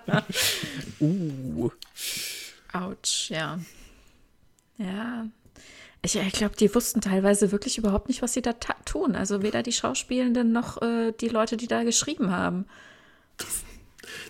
Uh. 0.99 1.69
Autsch, 2.71 3.29
ja. 3.29 3.59
Ja. 4.77 5.27
Ich, 6.01 6.15
ich 6.15 6.33
glaube, 6.33 6.55
die 6.55 6.73
wussten 6.73 7.01
teilweise 7.01 7.51
wirklich 7.51 7.77
überhaupt 7.77 8.07
nicht, 8.09 8.21
was 8.21 8.33
sie 8.33 8.41
da 8.41 8.53
tun. 8.53 9.15
Also 9.15 9.41
weder 9.41 9.63
die 9.63 9.71
Schauspielenden 9.71 10.51
noch 10.51 10.81
äh, 10.81 11.13
die 11.19 11.29
Leute, 11.29 11.55
die 11.57 11.67
da 11.67 11.83
geschrieben 11.83 12.31
haben. 12.31 12.65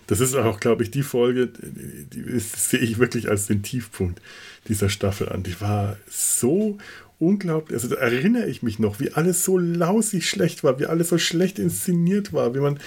Das 0.06 0.20
ist 0.20 0.34
auch, 0.34 0.60
glaube 0.60 0.82
ich, 0.82 0.90
die 0.90 1.02
Folge, 1.02 1.48
die, 1.48 2.04
die 2.04 2.20
ist- 2.20 2.70
sehe 2.70 2.80
ich 2.80 2.98
wirklich 2.98 3.28
als 3.28 3.46
den 3.46 3.62
Tiefpunkt 3.62 4.20
dieser 4.68 4.88
Staffel 4.88 5.28
an. 5.30 5.42
Die 5.42 5.60
war 5.60 5.96
so 6.08 6.78
unglaublich, 7.24 7.74
also 7.74 7.94
da 7.94 7.96
erinnere 7.96 8.46
ich 8.46 8.62
mich 8.62 8.78
noch, 8.78 9.00
wie 9.00 9.12
alles 9.12 9.44
so 9.44 9.58
lausig 9.58 10.28
schlecht 10.28 10.64
war, 10.64 10.78
wie 10.78 10.86
alles 10.86 11.08
so 11.08 11.18
schlecht 11.18 11.58
inszeniert 11.58 12.32
war, 12.32 12.54
wie 12.54 12.60
man 12.60 12.78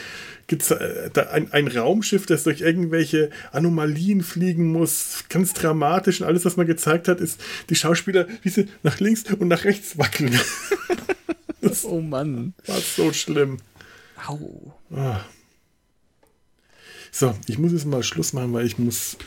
äh, 0.49 1.27
ein, 1.31 1.51
ein 1.51 1.68
Raumschiff, 1.68 2.26
das 2.26 2.43
durch 2.43 2.61
irgendwelche 2.61 3.30
Anomalien 3.51 4.22
fliegen 4.22 4.72
muss, 4.72 5.26
ganz 5.30 5.53
dramatisch 5.53 6.22
und 6.22 6.27
alles, 6.27 6.45
was 6.45 6.57
man 6.57 6.68
gezeigt 6.68 7.07
hat, 7.07 7.19
ist 7.19 7.41
die 7.69 7.76
Schauspieler, 7.76 8.27
wie 8.43 8.49
sie 8.49 8.68
nach 8.84 8.99
links 8.99 9.23
und 9.31 9.47
nach 9.47 9.64
rechts 9.65 9.97
wackeln. 9.97 10.38
Oh 11.84 11.99
Mann. 11.99 12.53
war 12.65 12.80
so 12.80 13.11
schlimm. 13.11 13.57
Au. 14.26 14.73
So, 17.11 17.35
ich 17.47 17.57
muss 17.57 17.73
jetzt 17.73 17.85
mal 17.85 18.03
Schluss 18.03 18.31
machen, 18.31 18.53
weil 18.53 18.65
ich 18.65 18.77
muss 18.77 19.18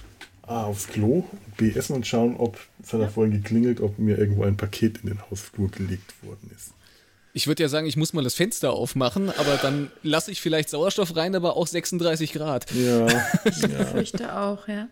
A 0.51 0.64
aufs 0.64 0.89
Klo, 0.89 1.24
B 1.56 1.70
essen 1.70 1.94
und 1.94 2.09
schauen, 2.09 2.35
ob, 2.36 2.59
es 2.82 2.93
hat 2.93 3.01
ja 3.01 3.09
vorhin 3.09 3.32
geklingelt, 3.32 3.81
ob 3.81 4.01
mir 4.01 4.18
irgendwo 4.18 4.43
ein 4.43 4.56
Paket 4.56 4.98
in 5.02 5.10
den 5.10 5.31
Hausflur 5.31 5.70
gelegt 5.70 6.12
worden 6.24 6.51
ist. 6.52 6.72
Ich 7.32 7.47
würde 7.47 7.62
ja 7.62 7.68
sagen, 7.68 7.86
ich 7.86 7.97
muss 7.97 8.12
mal 8.12 8.24
das 8.24 8.35
Fenster 8.35 8.72
aufmachen, 8.72 9.31
aber 9.31 9.56
dann 9.62 9.93
lasse 10.02 10.32
ich 10.32 10.40
vielleicht 10.40 10.68
Sauerstoff 10.68 11.14
rein, 11.14 11.36
aber 11.36 11.56
auch 11.56 11.68
36 11.68 12.32
Grad. 12.32 12.66
Ja, 12.72 13.06
Ich 13.44 13.60
befürchte 13.60 14.36
auch, 14.36 14.66
ja. 14.66 14.89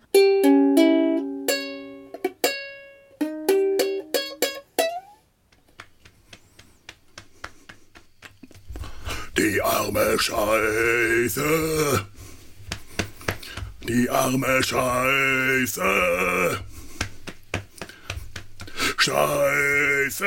die 9.36 9.62
arme 9.62 10.18
Scheiße. 10.18 12.06
Die 13.88 14.08
arme 14.10 14.62
Scheiße. 14.62 15.82
Scheiße. 18.98 20.24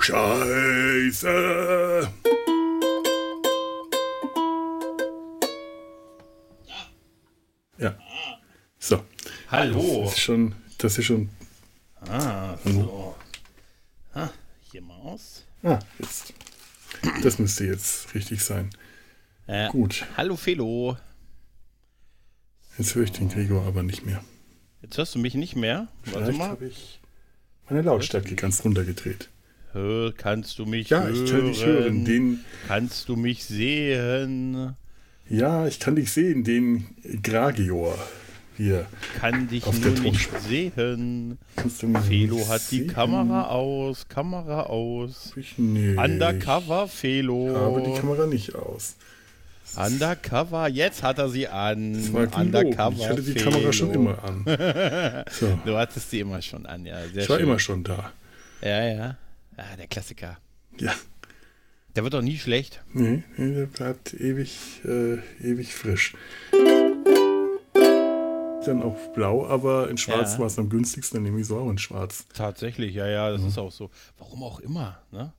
Scheiße. 0.00 1.32
Ja. 7.78 7.96
So. 8.78 9.02
Hallo. 9.50 10.02
Das 10.04 10.12
ist 10.12 10.20
schon, 10.20 10.54
das 10.76 10.98
ist 10.98 11.06
schon. 11.06 11.30
Ah, 12.06 12.58
so. 12.66 13.16
Ah, 14.12 14.28
hier 14.70 14.82
mal 14.82 14.98
aus. 14.98 15.46
Ah, 15.62 15.78
jetzt. 15.98 16.34
Das 17.22 17.38
müsste 17.38 17.64
jetzt 17.64 18.14
richtig 18.14 18.44
sein. 18.44 18.68
Äh, 19.46 19.68
Gut. 19.68 20.06
Hallo 20.16 20.36
Felo. 20.36 20.96
Jetzt 22.78 22.94
höre 22.94 23.04
ich 23.04 23.12
den 23.12 23.28
Gregor 23.28 23.64
aber 23.66 23.82
nicht 23.82 24.04
mehr. 24.04 24.22
Jetzt 24.82 24.98
hörst 24.98 25.14
du 25.14 25.18
mich 25.18 25.34
nicht 25.34 25.54
mehr. 25.56 25.88
Warte 26.06 26.32
Vielleicht 26.32 26.40
habe 26.50 26.66
ich 26.66 27.00
meine 27.68 27.82
Lautstärke 27.82 28.34
ganz 28.34 28.64
runtergedreht. 28.64 29.28
Hör, 29.72 30.12
kannst 30.12 30.58
du 30.58 30.66
mich 30.66 30.90
Ja, 30.90 31.02
hören? 31.02 31.24
ich 31.24 31.30
kann 31.30 31.46
dich 31.46 31.64
hören. 31.64 32.04
Den, 32.04 32.40
Kannst 32.68 33.08
du 33.08 33.16
mich 33.16 33.44
sehen? 33.44 34.76
ja, 35.28 35.66
ich 35.66 35.80
kann 35.80 35.96
dich 35.96 36.12
sehen, 36.12 36.44
den 36.44 36.86
Gragior 37.22 37.96
hier. 38.56 38.86
Kann 39.18 39.48
dich 39.48 39.64
Auf 39.66 39.80
nur 39.80 39.90
der 39.94 40.02
nicht 40.02 40.30
sehen. 40.42 41.38
Kannst 41.56 41.82
du 41.82 41.88
mich 41.88 42.02
Felo 42.02 42.48
hat 42.48 42.62
die 42.70 42.80
sehen? 42.80 42.88
Kamera 42.88 43.48
aus. 43.48 44.06
Kamera 44.08 44.64
aus. 44.64 45.32
Ich, 45.36 45.58
nee, 45.58 45.96
Undercover 45.96 46.84
Ich 46.86 46.92
Felo. 46.92 47.54
habe 47.56 47.82
die 47.82 48.00
Kamera 48.00 48.26
nicht 48.26 48.54
aus. 48.54 48.96
Undercover. 49.76 50.68
Jetzt 50.68 51.02
hat 51.02 51.18
er 51.18 51.28
sie 51.28 51.48
an. 51.48 51.92
Das 51.94 52.12
war 52.12 52.26
gelogen. 52.26 52.46
Undercover. 52.56 52.96
Ich 52.96 53.08
hatte 53.08 53.22
die 53.22 53.32
Felo. 53.32 53.50
Kamera 53.50 53.72
schon 53.72 53.90
immer 53.92 54.22
an. 54.24 54.44
So, 55.30 55.58
Du 55.64 55.76
hattest 55.76 56.10
sie 56.10 56.20
immer 56.20 56.40
schon 56.42 56.66
an, 56.66 56.84
ja. 56.86 56.98
Sehr 57.12 57.22
ich 57.24 57.28
war 57.28 57.36
schön. 57.38 57.46
immer 57.48 57.58
schon 57.58 57.84
da. 57.84 58.12
Ja, 58.62 58.84
ja. 58.84 59.16
Ah, 59.56 59.76
der 59.78 59.86
Klassiker. 59.86 60.38
Ja. 60.78 60.92
Der 61.96 62.02
wird 62.02 62.14
doch 62.14 62.22
nie 62.22 62.38
schlecht. 62.38 62.82
Nee, 62.92 63.22
nee 63.36 63.54
der 63.54 63.66
bleibt 63.66 64.14
ewig, 64.14 64.80
äh, 64.84 65.18
ewig 65.40 65.72
frisch. 65.74 66.14
Dann 68.66 68.82
auch 68.82 68.96
blau, 69.14 69.46
aber 69.46 69.90
in 69.90 69.98
schwarz 69.98 70.32
Ja. 70.34 70.38
war 70.40 70.46
es 70.46 70.58
am 70.58 70.70
günstigsten, 70.70 71.18
dann 71.18 71.24
nehme 71.24 71.40
ich 71.40 71.46
so 71.46 71.58
auch 71.58 71.68
in 71.70 71.76
schwarz. 71.78 72.24
Tatsächlich, 72.32 72.94
ja, 72.94 73.06
ja, 73.06 73.30
das 73.30 73.42
ist 73.42 73.58
auch 73.58 73.70
so. 73.70 73.90
Warum 74.18 74.42
auch 74.42 74.58
immer, 74.60 74.98
ne? 75.12 75.32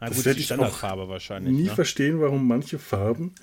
Na 0.00 0.08
Das 0.08 0.16
gut, 0.16 0.26
werde 0.26 0.36
die 0.36 0.42
ich 0.42 0.50
auch 0.52 0.56
Standardfarbe 0.56 1.08
wahrscheinlich. 1.08 1.52
nie 1.54 1.64
ne? 1.64 1.70
verstehen, 1.74 2.20
warum 2.20 2.46
manche 2.46 2.78
Farben, 2.78 3.34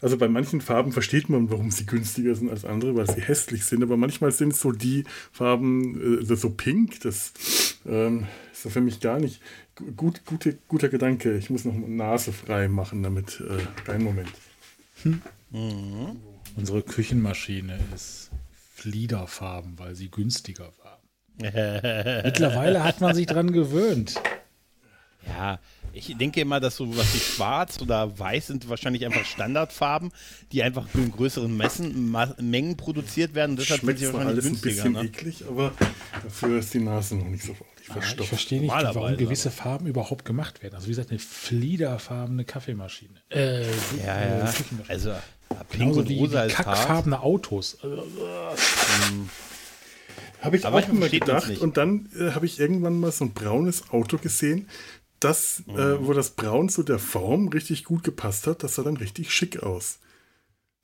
also 0.00 0.18
bei 0.18 0.28
manchen 0.28 0.60
Farben 0.60 0.92
versteht 0.92 1.28
man, 1.30 1.50
warum 1.50 1.70
sie 1.70 1.86
günstiger 1.86 2.34
sind 2.34 2.50
als 2.50 2.64
andere, 2.64 2.94
weil 2.94 3.08
sie 3.10 3.22
hässlich 3.22 3.64
sind, 3.64 3.82
aber 3.82 3.96
manchmal 3.96 4.32
sind 4.32 4.52
es 4.52 4.60
so 4.60 4.70
die 4.72 5.04
Farben, 5.32 6.20
äh, 6.20 6.36
so 6.36 6.50
pink, 6.50 7.00
das 7.00 7.32
ähm, 7.86 8.26
ist 8.52 8.62
so 8.62 8.70
für 8.70 8.82
mich 8.82 9.00
gar 9.00 9.18
nicht 9.18 9.40
gu- 9.76 9.92
gut, 9.92 10.24
gute, 10.26 10.58
guter 10.68 10.88
Gedanke. 10.90 11.36
Ich 11.38 11.48
muss 11.48 11.64
noch 11.64 11.74
Nase 11.74 12.32
frei 12.32 12.68
machen, 12.68 13.02
damit, 13.02 13.42
äh, 13.86 13.90
einen 13.90 14.04
Moment. 14.04 14.28
Unsere 16.56 16.82
Küchenmaschine 16.82 17.78
ist 17.94 18.30
Fliederfarben, 18.74 19.78
weil 19.78 19.94
sie 19.94 20.10
günstiger 20.10 20.70
war. 20.82 21.00
Mittlerweile 21.38 22.84
hat 22.84 23.00
man 23.00 23.14
sich 23.14 23.26
dran 23.26 23.52
gewöhnt. 23.52 24.20
Ja, 25.26 25.58
ich 25.94 26.16
denke 26.18 26.40
immer, 26.40 26.60
dass 26.60 26.76
so 26.76 26.96
was 26.96 27.14
wie 27.14 27.18
schwarz 27.18 27.80
oder 27.80 28.18
weiß 28.18 28.48
sind 28.48 28.68
wahrscheinlich 28.68 29.04
einfach 29.06 29.24
Standardfarben, 29.24 30.10
die 30.52 30.62
einfach 30.62 30.86
in 30.94 31.10
größeren 31.12 31.56
Messen, 31.56 32.10
Ma 32.10 32.34
Mengen 32.40 32.76
produziert 32.76 33.34
werden. 33.34 33.56
Deshalb 33.56 33.80
sind 33.80 33.86
Schmeckt 33.86 33.98
sie 34.00 34.04
zwar 34.06 34.14
wahrscheinlich 34.24 34.44
alles 34.44 34.44
ein 34.46 34.60
günstiger. 34.62 34.74
bisschen 34.74 34.92
Ne? 34.92 35.04
eklig, 35.08 35.44
aber 35.48 35.72
dafür 36.22 36.58
ist 36.58 36.74
die 36.74 36.80
Nase 36.80 37.16
noch 37.16 37.26
nicht 37.28 37.42
so 37.44 37.52
ordentlich 37.52 37.86
Ich 37.86 37.92
verstopft. 37.92 38.28
verstehe 38.28 38.60
nicht, 38.60 38.70
warum 38.70 39.16
gewisse 39.16 39.50
Farben 39.50 39.86
überhaupt 39.86 40.24
gemacht 40.24 40.62
werden. 40.62 40.74
Also 40.74 40.86
wie 40.86 40.90
gesagt, 40.90 41.10
eine 41.10 41.18
fliederfarbene 41.18 42.44
Kaffeemaschine. 42.44 43.14
Äh, 43.30 43.62
Ja, 44.04 44.16
äh, 44.20 44.38
ja. 44.40 44.52
Also 44.88 45.12
pink 45.70 45.96
und 45.96 46.08
wie, 46.08 46.18
rosa 46.18 46.46
wie 46.48 46.52
hart. 46.52 46.66
kackfarbene 46.66 47.20
Autos. 47.20 47.78
Also, 47.82 48.02
Habe 50.40 50.56
ich 50.58 50.66
Aber 50.66 50.76
auch 50.76 50.80
manchmal 50.88 50.96
immer 50.96 51.08
gedacht. 51.08 51.58
Und 51.58 51.76
dann 51.78 52.08
äh, 52.18 52.32
habe 52.32 52.44
ich 52.44 52.60
irgendwann 52.60 53.00
mal 53.00 53.10
so 53.12 53.24
ein 53.24 53.32
braunes 53.32 53.90
Auto 53.90 54.18
gesehen, 54.18 54.68
das, 55.24 55.62
Mhm. 55.66 55.78
äh, 55.78 56.06
wo 56.06 56.12
das 56.12 56.30
Braun 56.30 56.68
zu 56.68 56.82
der 56.82 56.98
Form 56.98 57.48
richtig 57.48 57.84
gut 57.84 58.04
gepasst 58.04 58.46
hat. 58.46 58.62
Das 58.62 58.74
sah 58.76 58.82
dann 58.82 58.96
richtig 58.96 59.32
schick 59.32 59.62
aus. 59.62 59.98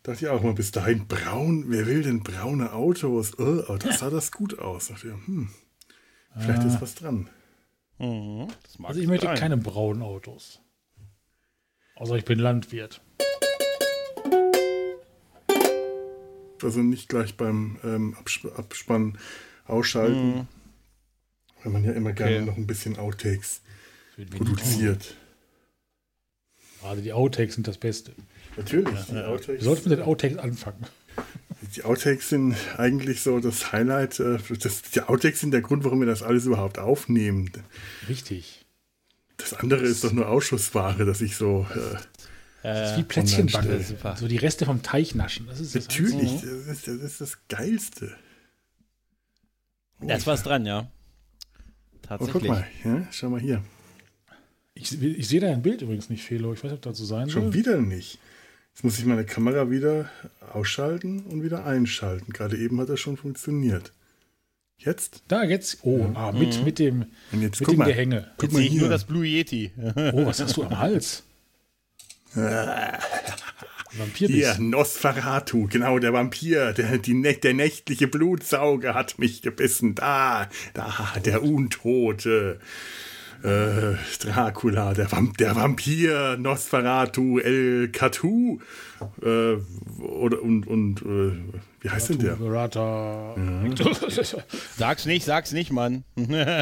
Dachte 0.02 0.24
ich 0.24 0.30
auch 0.30 0.42
mal, 0.42 0.54
bis 0.54 0.70
dahin 0.70 1.06
braun, 1.06 1.66
wer 1.68 1.86
will 1.86 2.02
denn 2.02 2.22
braune 2.22 2.72
Autos? 2.72 3.38
Oh, 3.38 3.62
oh, 3.68 3.76
das 3.76 3.98
sah 3.98 4.08
das 4.10 4.32
gut 4.32 4.58
aus. 4.58 4.88
Dachte 4.88 5.08
ich, 5.08 5.26
hm, 5.26 5.50
vielleicht 6.38 6.64
ist 6.64 6.80
was 6.80 6.94
dran. 6.94 7.28
Mhm, 7.98 8.48
Also 8.82 8.98
ich 9.00 9.06
möchte 9.06 9.26
sein. 9.26 9.36
keine 9.36 9.56
braunen 9.58 10.02
Autos. 10.02 10.60
Außer 11.96 12.16
ich 12.16 12.24
bin 12.24 12.38
Landwirt. 12.38 13.02
Also 16.62 16.80
nicht 16.80 17.08
gleich 17.08 17.36
beim 17.36 17.78
ähm, 17.84 18.14
Absp 18.18 18.46
Abspann 18.56 19.18
ausschalten, 19.66 20.46
weil 21.62 21.72
man 21.72 21.84
ja 21.84 21.92
immer 21.92 22.12
gerne 22.12 22.36
Okay. 22.36 22.44
noch 22.46 22.56
ein 22.56 22.66
bisschen 22.66 22.98
Outtakes 22.98 23.62
Für 24.20 24.26
die- 24.26 24.36
produziert. 24.38 25.14
Also 26.82 27.02
die 27.02 27.12
Outtakes 27.12 27.54
sind 27.54 27.66
das 27.68 27.76
Beste. 27.78 28.12
Natürlich, 28.56 28.88
die, 29.06 29.14
Wir 29.14 29.28
Outtakes, 29.28 29.64
sollten 29.64 29.88
mit 29.90 29.98
den 29.98 30.04
Outtakes 30.04 30.38
anfangen. 30.38 30.86
die 31.76 31.82
Outtakes 31.84 32.28
sind 32.30 32.56
eigentlich 32.78 33.20
so 33.22 33.38
das 33.40 33.72
Highlight. 33.72 34.18
Äh, 34.20 34.38
das, 34.60 34.82
die 34.82 35.02
Outtakes 35.02 35.40
sind 35.40 35.50
der 35.52 35.60
Grund, 35.60 35.84
warum 35.84 36.00
wir 36.00 36.06
das 36.06 36.22
alles 36.22 36.46
überhaupt 36.46 36.78
aufnehmen. 36.78 37.50
Richtig. 38.08 38.64
Das 39.36 39.54
andere 39.54 39.82
ist 39.84 40.04
doch 40.04 40.12
nur 40.12 40.28
Ausschussware, 40.28 41.04
dass 41.04 41.20
ich 41.20 41.36
so. 41.36 41.66
Äh, 41.74 41.98
Das 42.62 42.90
ist 42.92 42.98
wie 42.98 43.02
Plätzchenbacken. 43.04 43.84
So 44.16 44.28
die 44.28 44.36
Reste 44.36 44.66
vom 44.66 44.82
Teich 44.82 45.14
naschen. 45.14 45.46
Das 45.46 45.60
ist 45.60 45.74
das 45.74 45.86
natürlich, 45.88 46.32
das 46.40 46.42
ist, 46.44 46.88
das 46.88 46.96
ist 46.96 47.20
das 47.20 47.38
Geilste. 47.48 48.14
Oh, 50.00 50.06
Da 50.06 50.14
ist 50.16 50.26
was 50.26 50.42
dran, 50.42 50.64
ja. 50.66 50.80
Oh, 52.08 52.16
guck 52.18 52.42
Tatsächlich. 52.42 52.50
mal, 52.50 52.66
ja, 52.84 53.06
schau 53.12 53.28
mal 53.30 53.40
hier. 53.40 53.62
Ich, 54.74 55.02
ich 55.02 55.28
sehe 55.28 55.40
dein 55.40 55.62
Bild 55.62 55.82
übrigens 55.82 56.10
nicht, 56.10 56.22
Felo. 56.24 56.52
Ich 56.52 56.62
weiß 56.62 56.70
nicht, 56.70 56.78
ob 56.78 56.82
das 56.82 56.98
so 56.98 57.04
sein 57.04 57.28
Schon 57.28 57.44
soll. 57.44 57.54
wieder 57.54 57.80
nicht. 57.80 58.18
Jetzt 58.72 58.84
muss 58.84 58.98
ich 58.98 59.04
meine 59.04 59.24
Kamera 59.24 59.70
wieder 59.70 60.10
ausschalten 60.52 61.24
und 61.24 61.42
wieder 61.42 61.66
einschalten. 61.66 62.32
Gerade 62.32 62.56
eben 62.56 62.80
hat 62.80 62.88
das 62.88 63.00
schon 63.00 63.16
funktioniert. 63.16 63.92
Jetzt? 64.78 65.22
Da, 65.28 65.44
jetzt. 65.44 65.78
Oh, 65.82 66.06
ah, 66.14 66.32
mit, 66.32 66.64
mit 66.64 66.78
dem, 66.78 67.06
Und 67.32 67.42
jetzt 67.42 67.60
mit 67.60 67.66
guck 67.66 67.74
dem 67.74 67.78
mal. 67.80 67.86
Gehänge. 67.86 68.30
Guck 68.38 68.44
Jetzt 68.44 68.52
mal 68.52 68.58
sehe 68.60 68.68
ich 68.68 68.74
nur 68.74 68.88
das 68.88 69.04
Blue 69.04 69.26
Yeti. 69.26 69.72
Oh, 70.14 70.24
was 70.24 70.40
hast 70.40 70.56
du 70.56 70.64
am 70.64 70.78
Hals? 70.78 71.24
Vampir 73.92 74.28
Hier, 74.28 74.56
Nosferatu, 74.58 75.66
genau, 75.68 75.98
der 75.98 76.12
Vampir, 76.12 76.72
der, 76.72 76.98
die, 76.98 77.20
der 77.20 77.54
nächtliche 77.54 78.06
Blutsauger 78.06 78.94
hat 78.94 79.18
mich 79.18 79.42
gebissen. 79.42 79.96
Da, 79.96 80.48
da, 80.74 81.12
der 81.24 81.42
Untote. 81.42 82.60
Äh, 83.42 83.96
Dracula, 84.22 84.92
der, 84.94 85.10
Vamp 85.10 85.38
der 85.38 85.56
Vampir, 85.56 86.36
Nosferatu, 86.38 87.38
El 87.38 87.88
Catu. 87.90 88.58
Äh, 89.22 89.54
oder, 90.02 90.42
und, 90.42 90.66
und, 90.66 91.00
äh, 91.02 91.32
wie 91.80 91.88
heißt 91.88 92.10
denn 92.10 92.18
der? 92.18 92.36
Verata. 92.38 93.34
Sag's 94.76 95.06
nicht, 95.06 95.24
sag's 95.24 95.52
nicht, 95.52 95.72
Mann. 95.72 96.04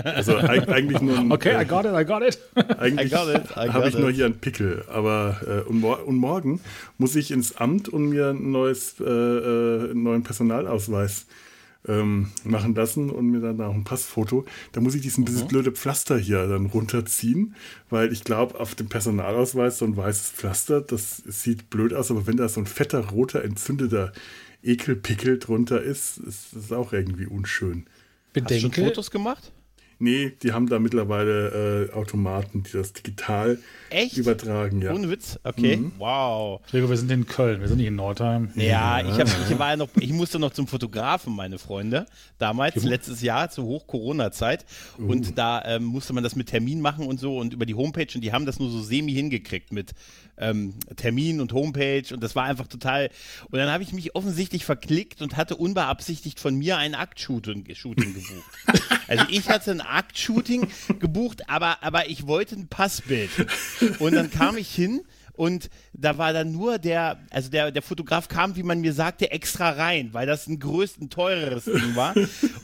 Also 0.04 0.36
eig- 0.38 0.68
eigentlich 0.68 1.00
nur 1.00 1.18
ein, 1.18 1.32
Okay, 1.32 1.60
I 1.60 1.64
got 1.66 1.84
it, 1.84 1.92
I 1.94 2.04
got 2.04 2.22
it. 2.22 2.38
Eigentlich 2.78 3.12
I 3.12 3.14
got 3.16 3.28
it, 3.34 3.48
got 3.48 3.72
habe 3.72 3.88
ich 3.88 3.94
it. 3.94 4.00
nur 4.00 4.10
hier 4.12 4.26
einen 4.26 4.38
Pickel. 4.38 4.84
Aber 4.88 5.40
äh, 5.66 5.68
und, 5.68 5.80
mor 5.80 6.06
und 6.06 6.16
morgen 6.16 6.60
muss 6.96 7.16
ich 7.16 7.32
ins 7.32 7.56
Amt 7.56 7.88
und 7.88 8.08
mir 8.10 8.28
ein 8.28 8.52
neues, 8.52 9.00
äh, 9.00 9.04
äh, 9.04 9.90
einen 9.90 10.02
neuen 10.04 10.22
Personalausweis 10.22 11.26
ähm, 11.86 12.30
machen 12.44 12.74
lassen 12.74 13.08
und 13.10 13.26
mir 13.30 13.40
dann 13.40 13.60
auch 13.60 13.72
ein 13.74 13.84
Passfoto. 13.84 14.44
Da 14.72 14.80
muss 14.80 14.94
ich 14.94 15.00
diesen 15.02 15.24
dieses 15.24 15.44
Mhm. 15.44 15.48
blöde 15.48 15.72
Pflaster 15.72 16.18
hier 16.18 16.46
dann 16.48 16.66
runterziehen, 16.66 17.54
weil 17.88 18.12
ich 18.12 18.24
glaube, 18.24 18.58
auf 18.58 18.74
dem 18.74 18.88
Personalausweis 18.88 19.78
so 19.78 19.84
ein 19.84 19.96
weißes 19.96 20.30
Pflaster, 20.30 20.80
das 20.80 21.18
sieht 21.26 21.70
blöd 21.70 21.94
aus, 21.94 22.10
aber 22.10 22.26
wenn 22.26 22.36
da 22.36 22.48
so 22.48 22.60
ein 22.60 22.66
fetter, 22.66 23.08
roter, 23.10 23.44
entzündeter 23.44 24.12
Ekelpickel 24.62 25.38
drunter 25.38 25.80
ist, 25.80 26.18
ist 26.18 26.48
das 26.54 26.72
auch 26.72 26.92
irgendwie 26.92 27.26
unschön. 27.26 27.86
Hast 28.34 28.50
du 28.50 28.60
schon 28.60 28.70
Bedenke, 28.70 28.84
Fotos 28.84 29.10
gemacht? 29.10 29.52
Nee, 30.00 30.32
die 30.42 30.52
haben 30.52 30.68
da 30.68 30.78
mittlerweile 30.78 31.88
äh, 31.90 31.92
Automaten, 31.92 32.62
die 32.62 32.72
das 32.72 32.92
digital 32.92 33.58
Echt? 33.90 34.16
übertragen, 34.16 34.80
ja. 34.80 34.92
Ohne 34.92 35.10
Witz? 35.10 35.40
Okay. 35.42 35.76
Mhm. 35.76 35.92
Wow. 35.98 36.60
Gregor, 36.70 36.90
wir 36.90 36.96
sind 36.96 37.10
in 37.10 37.26
Köln, 37.26 37.60
wir 37.60 37.68
sind 37.68 37.78
nicht 37.78 37.88
in 37.88 37.96
Nordheim. 37.96 38.50
Ja, 38.54 39.00
ich, 39.00 39.18
hab, 39.18 39.26
ich 39.26 39.58
war 39.58 39.70
ja 39.70 39.76
noch, 39.76 39.88
ich 39.98 40.12
musste 40.12 40.38
noch 40.38 40.52
zum 40.52 40.68
Fotografen, 40.68 41.34
meine 41.34 41.58
Freunde. 41.58 42.06
Damals, 42.38 42.84
letztes 42.84 43.22
Jahr, 43.22 43.50
zur 43.50 43.64
Hoch-Corona-Zeit. 43.64 44.64
Und 44.98 45.36
da 45.36 45.64
ähm, 45.64 45.84
musste 45.84 46.12
man 46.12 46.22
das 46.22 46.36
mit 46.36 46.48
Termin 46.48 46.80
machen 46.80 47.06
und 47.06 47.18
so 47.18 47.38
und 47.38 47.52
über 47.52 47.66
die 47.66 47.74
Homepage 47.74 48.08
und 48.14 48.22
die 48.22 48.32
haben 48.32 48.46
das 48.46 48.60
nur 48.60 48.70
so 48.70 48.80
semi 48.80 49.12
hingekriegt 49.12 49.72
mit 49.72 49.94
ähm, 50.40 50.74
Termin 50.96 51.40
und 51.40 51.52
Homepage 51.52 52.04
und 52.12 52.22
das 52.22 52.36
war 52.36 52.44
einfach 52.44 52.66
total. 52.66 53.10
Und 53.50 53.58
dann 53.58 53.70
habe 53.70 53.82
ich 53.82 53.92
mich 53.92 54.14
offensichtlich 54.14 54.64
verklickt 54.64 55.22
und 55.22 55.36
hatte 55.36 55.56
unbeabsichtigt 55.56 56.40
von 56.40 56.54
mir 56.54 56.76
ein 56.78 56.94
Aktshooting 56.94 57.66
Shooting 57.74 58.14
gebucht. 58.14 58.44
Also 59.08 59.24
ich 59.30 59.48
hatte 59.48 59.70
ein 59.70 59.80
Aktshooting 59.88 60.68
gebucht, 60.98 61.48
aber, 61.48 61.82
aber 61.82 62.08
ich 62.08 62.26
wollte 62.26 62.56
ein 62.56 62.68
Passbild. 62.68 63.30
Und 63.98 64.14
dann 64.14 64.30
kam 64.30 64.56
ich 64.56 64.74
hin 64.74 65.02
und 65.38 65.70
da 65.92 66.18
war 66.18 66.32
dann 66.32 66.50
nur 66.50 66.78
der, 66.78 67.20
also 67.30 67.48
der, 67.48 67.70
der 67.70 67.80
Fotograf 67.80 68.26
kam, 68.26 68.56
wie 68.56 68.64
man 68.64 68.80
mir 68.80 68.92
sagte, 68.92 69.30
extra 69.30 69.70
rein, 69.70 70.08
weil 70.12 70.26
das 70.26 70.48
ein 70.48 70.58
größten, 70.58 71.10
teureres 71.10 71.64
Ding 71.64 71.94
war. 71.94 72.14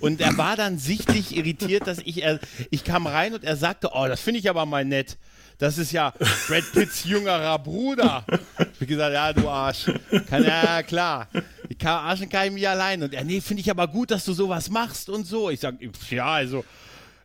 Und 0.00 0.20
er 0.20 0.36
war 0.36 0.56
dann 0.56 0.78
sichtlich 0.78 1.36
irritiert, 1.36 1.86
dass 1.86 1.98
ich, 1.98 2.24
er, 2.24 2.40
ich 2.70 2.82
kam 2.82 3.06
rein 3.06 3.32
und 3.32 3.44
er 3.44 3.56
sagte, 3.56 3.90
oh, 3.92 4.06
das 4.08 4.20
finde 4.20 4.40
ich 4.40 4.50
aber 4.50 4.66
mal 4.66 4.84
nett. 4.84 5.18
Das 5.58 5.78
ist 5.78 5.92
ja 5.92 6.12
Brad 6.48 6.64
Pitts 6.72 7.04
jüngerer 7.04 7.60
Bruder. 7.60 8.24
Ich 8.58 8.80
hab 8.80 8.88
gesagt, 8.88 9.14
ja, 9.14 9.32
du 9.32 9.48
Arsch. 9.48 9.92
Kann, 10.28 10.42
ja, 10.42 10.82
klar. 10.82 11.28
Ich 11.68 11.78
kann 11.78 12.04
arschen 12.04 12.28
kann 12.28 12.46
ich 12.48 12.52
mich 12.52 12.68
allein. 12.68 13.04
Und 13.04 13.14
er, 13.14 13.22
nee, 13.22 13.40
finde 13.40 13.60
ich 13.60 13.70
aber 13.70 13.86
gut, 13.86 14.10
dass 14.10 14.24
du 14.24 14.32
sowas 14.32 14.68
machst 14.68 15.08
und 15.08 15.28
so. 15.28 15.48
Ich 15.48 15.60
sag, 15.60 15.76
ja, 16.10 16.26
also, 16.26 16.64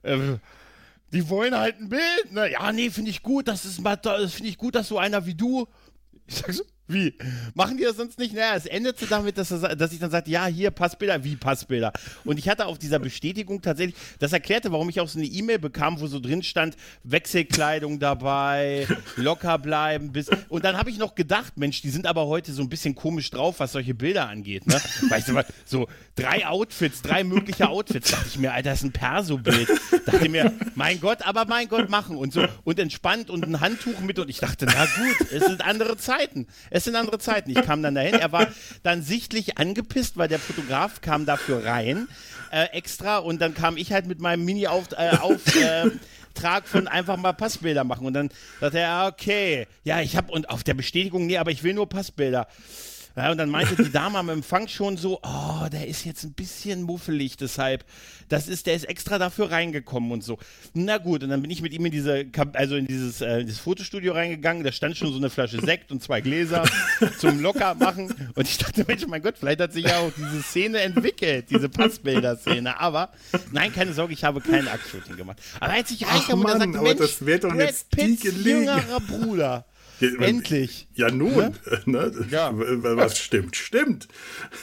äh, 0.04 0.38
die 1.12 1.30
wollen 1.30 1.58
halt 1.58 1.80
ein 1.80 1.90
Bild. 1.90 2.32
Ne? 2.32 2.52
Ja, 2.52 2.72
nee, 2.72 2.90
finde 2.90 3.12
ich 3.12 3.24
gut, 3.24 3.48
das 3.48 3.66
ist 3.66 3.82
mal 3.82 3.98
finde 3.98 4.50
ich 4.50 4.58
gut, 4.58 4.76
dass 4.76 4.88
so 4.88 4.98
einer 4.98 5.26
wie 5.26 5.36
du. 5.36 5.68
Ich 6.28 6.36
sag 6.36 6.54
so, 6.54 6.64
wie? 6.90 7.14
Machen 7.54 7.78
die 7.78 7.84
das 7.84 7.98
sonst 7.98 8.18
nicht? 8.18 8.34
Naja, 8.34 8.56
es 8.56 8.66
endete 8.66 9.06
damit, 9.06 9.38
dass, 9.38 9.52
er, 9.52 9.76
dass 9.76 9.94
ich 9.94 10.00
dann 10.00 10.10
sagte, 10.10 10.32
ja, 10.32 10.48
hier 10.48 10.72
Passbilder, 10.72 11.24
wie 11.24 11.36
Passbilder. 11.36 11.94
Und 12.26 12.40
ich 12.40 12.50
hatte 12.50 12.66
auf 12.66 12.80
dieser 12.80 13.00
Bestätigung 13.00 13.62
tatsächlich, 13.62 13.96
das 14.18 14.34
erklärte, 14.34 14.72
warum 14.72 14.90
ich 14.90 15.00
auch 15.00 15.08
so 15.08 15.20
eine 15.20 15.28
E-Mail 15.28 15.60
bekam, 15.60 16.00
wo 16.00 16.08
so 16.08 16.20
drin 16.20 16.42
stand, 16.42 16.76
Wechselkleidung 17.04 18.00
dabei, 18.00 18.88
locker 19.16 19.60
bleiben, 19.60 20.12
bis. 20.12 20.30
Und 20.50 20.66
dann 20.66 20.78
habe 20.78 20.90
ich 20.90 20.98
noch 20.98 21.16
gedacht, 21.16 21.58
Mensch, 21.58 21.82
die 21.82 21.92
sind 21.92 22.08
aber 22.08 22.26
heute 22.28 22.52
so 22.54 22.62
ein 22.64 22.70
bisschen 22.70 22.96
komisch 22.96 23.30
drauf, 23.30 23.60
was 23.60 23.72
solche 23.72 23.94
Bilder 23.94 24.28
angeht. 24.28 24.66
Ne? 24.66 24.82
Weißt 25.10 25.30
du? 25.30 25.40
So 25.66 25.88
drei 26.16 26.48
Outfits, 26.48 27.02
drei 27.02 27.24
mögliche 27.24 27.70
Outfits. 27.70 28.12
Dachte 28.12 28.28
ich 28.28 28.40
mir, 28.40 28.52
Alter, 28.52 28.72
das 28.72 28.80
ist 28.80 28.86
ein 28.86 28.92
Perso-Bild. 28.92 29.70
Dachte 30.06 30.30
mir, 30.30 30.54
mein 30.76 31.00
Gott, 31.00 31.22
aber 31.22 31.46
mein 31.46 31.70
Gott, 31.70 31.90
machen 31.90 32.18
und 32.18 32.34
so. 32.34 32.46
Und 32.64 32.80
entspannt 32.80 33.30
und 33.30 33.46
ein 33.46 33.60
Handtuch 33.60 34.00
mit. 34.00 34.18
Und 34.20 34.30
ich 34.30 34.40
dachte, 34.40 34.66
na 34.66 34.86
gut, 34.86 35.32
es 35.32 35.46
sind 35.46 35.66
andere 35.66 35.98
Zeiten. 35.98 36.48
Es 36.70 36.79
sind 36.84 36.96
andere 36.96 37.20
Zeiten. 37.20 37.50
Ich 37.50 37.62
kam 37.62 37.82
dann 37.82 37.96
dahin. 37.96 38.16
Er 38.16 38.32
war 38.32 38.48
dann 38.84 39.02
sichtlich 39.02 39.58
angepisst, 39.58 40.18
weil 40.18 40.28
der 40.28 40.40
Fotograf 40.40 41.02
kam 41.02 41.26
dafür 41.26 41.66
rein, 41.66 42.08
äh, 42.52 42.66
extra. 42.72 43.18
Und 43.18 43.42
dann 43.42 43.54
kam 43.54 43.78
ich 43.78 43.92
halt 43.92 44.08
mit 44.08 44.20
meinem 44.20 44.46
Mini-Auf. 44.46 44.92
Äh, 44.98 45.16
äh, 45.60 45.92
von 46.64 46.88
einfach 46.88 47.18
mal 47.18 47.34
Passbilder 47.34 47.84
machen. 47.84 48.08
Und 48.08 48.14
dann 48.14 48.30
sagte 48.62 48.80
er, 48.80 49.12
okay, 49.12 49.68
ja, 49.84 50.00
ich 50.00 50.16
habe 50.16 50.32
und 50.32 50.50
auf 50.50 50.64
der 50.64 50.74
Bestätigung, 50.74 51.26
nee, 51.26 51.38
aber 51.38 51.52
ich 51.52 51.64
will 51.64 51.74
nur 51.74 51.90
Passbilder. 51.90 52.48
Ja, 53.20 53.32
und 53.32 53.38
dann 53.38 53.50
meinte 53.50 53.76
die 53.76 53.92
Dame 53.92 54.18
am 54.18 54.30
Empfang 54.30 54.70
schon 54.70 54.96
so, 54.96 55.20
oh, 55.24 55.68
der 55.70 55.88
ist 55.88 56.06
jetzt 56.06 56.24
ein 56.24 56.32
bisschen 56.32 56.84
muffelig, 56.84 57.36
deshalb, 57.36 57.84
das 58.30 58.48
ist, 58.48 58.66
der 58.66 58.76
ist 58.76 58.86
extra 58.86 59.18
dafür 59.18 59.52
reingekommen 59.52 60.12
und 60.14 60.24
so. 60.24 60.38
Na 60.74 61.00
gut, 61.00 61.24
und 61.24 61.30
dann 61.30 61.42
bin 61.42 61.52
ich 61.52 61.62
mit 61.62 61.74
ihm 61.74 61.86
in 61.86 61.92
diese, 61.92 62.28
also 62.54 62.78
in 62.78 62.88
dieses, 62.88 63.20
äh, 63.20 63.44
dieses 63.44 63.60
Fotostudio 63.60 64.14
reingegangen, 64.14 64.64
da 64.64 64.72
stand 64.72 64.96
schon 64.96 65.12
so 65.12 65.18
eine 65.18 65.30
Flasche 65.30 65.60
Sekt 65.60 65.92
und 65.92 66.02
zwei 66.02 66.22
Gläser 66.22 66.64
zum 67.20 67.42
locker 67.42 67.76
machen 67.76 68.32
und 68.36 68.48
ich 68.48 68.58
dachte, 68.58 68.86
Mensch, 68.88 69.06
mein 69.06 69.22
Gott, 69.22 69.36
vielleicht 69.38 69.60
hat 69.60 69.74
sich 69.74 69.84
ja 69.84 70.00
auch 70.00 70.14
diese 70.16 70.42
Szene 70.42 70.80
entwickelt, 70.80 71.48
diese 71.50 71.68
Passbilder-Szene, 71.68 72.80
aber 72.80 73.10
nein, 73.52 73.74
keine 73.74 73.92
Sorge, 73.92 74.14
ich 74.14 74.24
habe 74.24 74.40
kein 74.40 74.66
Aktshooting 74.70 75.18
gemacht. 75.18 75.42
Aber 75.60 75.74
als 75.74 75.92
ich 75.92 76.08
reinkam 76.08 76.40
und 76.40 76.48
er 76.48 76.56
aber 76.56 76.68
Mensch, 76.68 77.00
das 77.00 77.26
wär 77.26 77.40
doch 77.40 77.50
Brad 77.50 77.60
jetzt 77.60 77.92
Pitts 77.92 78.24
jüngerer 78.24 79.02
Bruder. 79.02 79.66
Endlich. 80.02 80.88
Ja, 80.96 81.12
nun, 81.12 81.56
ne? 81.86 82.12
Ja. 82.30 82.52
was 82.54 83.20
stimmt, 83.20 83.56
stimmt. 83.56 84.08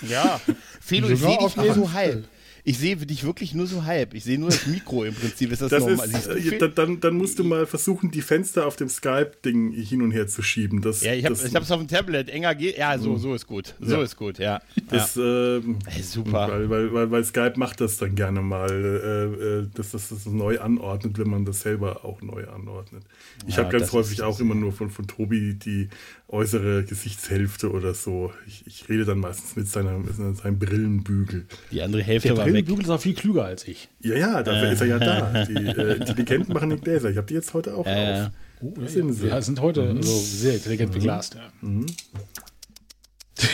Ja, 0.02 0.40
Felo, 0.80 1.08
ich 1.08 1.20
Sogar 1.20 1.38
sehe 1.38 1.48
dich 1.48 1.58
auf 1.58 1.74
so 1.74 1.92
halb. 1.92 2.24
Ich 2.68 2.78
sehe 2.78 2.96
dich 2.96 3.22
wirklich 3.22 3.54
nur 3.54 3.68
so 3.68 3.84
halb. 3.84 4.12
Ich 4.12 4.24
sehe 4.24 4.40
nur 4.40 4.50
das 4.50 4.66
Mikro 4.66 5.04
im 5.04 5.14
Prinzip. 5.14 5.52
Ist 5.52 5.62
das, 5.62 5.70
Das 5.70 5.86
normal? 5.86 6.10
ist, 6.10 6.26
du, 6.26 6.64
äh, 6.64 6.72
dann, 6.74 6.98
dann, 6.98 7.14
musst 7.14 7.38
du 7.38 7.44
mal 7.44 7.64
versuchen, 7.64 8.10
die 8.10 8.22
Fenster 8.22 8.66
auf 8.66 8.74
dem 8.74 8.88
Skype-Ding 8.88 9.70
hin 9.70 10.02
und 10.02 10.10
her 10.10 10.26
zu 10.26 10.42
schieben. 10.42 10.80
Das, 10.80 11.00
ja, 11.04 11.14
ich 11.14 11.24
habe 11.24 11.36
hab's 11.36 11.70
auf 11.70 11.78
dem 11.78 11.86
Tablet. 11.86 12.28
Enger 12.28 12.56
geht. 12.56 12.76
Ja, 12.76 12.98
so, 12.98 13.18
so 13.18 13.34
ist 13.34 13.46
gut. 13.46 13.76
So 13.78 13.94
Ja. 13.94 14.02
ist 14.02 14.16
gut, 14.16 14.40
ja. 14.40 14.60
Das, 14.88 15.16
ähm, 15.16 15.78
Ey, 15.86 16.02
super. 16.02 16.48
Weil, 16.50 16.68
weil, 16.68 16.92
weil, 16.92 17.10
weil 17.12 17.24
Skype 17.24 17.52
macht 17.54 17.80
das 17.80 17.98
dann 17.98 18.16
gerne 18.16 18.42
mal, 18.42 18.68
äh, 18.68 19.44
äh, 19.62 19.68
dass 19.72 19.92
das 19.92 20.08
das 20.08 20.26
neu 20.26 20.58
anordnet, 20.58 21.18
wenn 21.18 21.30
man 21.30 21.44
das 21.44 21.60
selber 21.60 22.04
auch 22.04 22.20
neu 22.20 22.48
anordnet. 22.48 23.04
Ich 23.46 23.56
Ja, 23.56 23.62
habe 23.62 23.78
ganz 23.78 23.92
häufig 23.92 24.22
auch 24.22 24.40
immer 24.40 24.56
nur 24.56 24.72
von, 24.72 24.90
von 24.90 25.06
Tobi 25.06 25.54
die 25.54 25.88
äußere 26.28 26.84
Gesichtshälfte 26.84 27.70
oder 27.70 27.94
so. 27.94 28.32
Ich, 28.46 28.66
ich 28.66 28.88
rede 28.88 29.04
dann 29.04 29.18
meistens 29.18 29.54
mit, 29.54 29.68
seiner, 29.68 29.96
mit 29.98 30.14
seinem 30.16 30.58
Brillenbügel. 30.58 31.46
Die 31.70 31.82
andere 31.82 32.02
Hälfte 32.02 32.28
Der 32.28 32.36
war 32.36 32.44
weg. 32.46 32.52
Brillenbügel 32.52 32.84
ist 32.84 32.90
auch 32.90 33.00
viel 33.00 33.14
klüger 33.14 33.44
als 33.44 33.66
ich. 33.68 33.88
Ja, 34.00 34.16
ja, 34.16 34.42
dafür 34.42 34.72
ist 34.72 34.80
er 34.80 34.86
ja 34.88 34.98
da. 34.98 35.44
Die 35.48 35.54
äh, 35.54 35.94
Intelligenten 35.98 36.52
machen 36.52 36.70
die 36.70 36.76
Gläser. 36.78 37.10
Ich 37.10 37.16
habe 37.16 37.26
die 37.28 37.34
jetzt 37.34 37.54
heute 37.54 37.74
auch 37.76 37.86
Ja, 37.86 37.98
ja. 37.98 38.26
auf. 38.26 38.32
Oh, 38.60 38.74
ja, 38.80 38.88
sind 38.88 39.12
sie. 39.12 39.22
Wir 39.24 39.42
sind 39.42 39.60
heute 39.60 39.82
Mhm. 39.92 39.98
also 39.98 40.18
sehr 40.18 40.54
intelligent 40.54 40.92
beglasst. 40.92 41.34
Ja. 41.36 41.52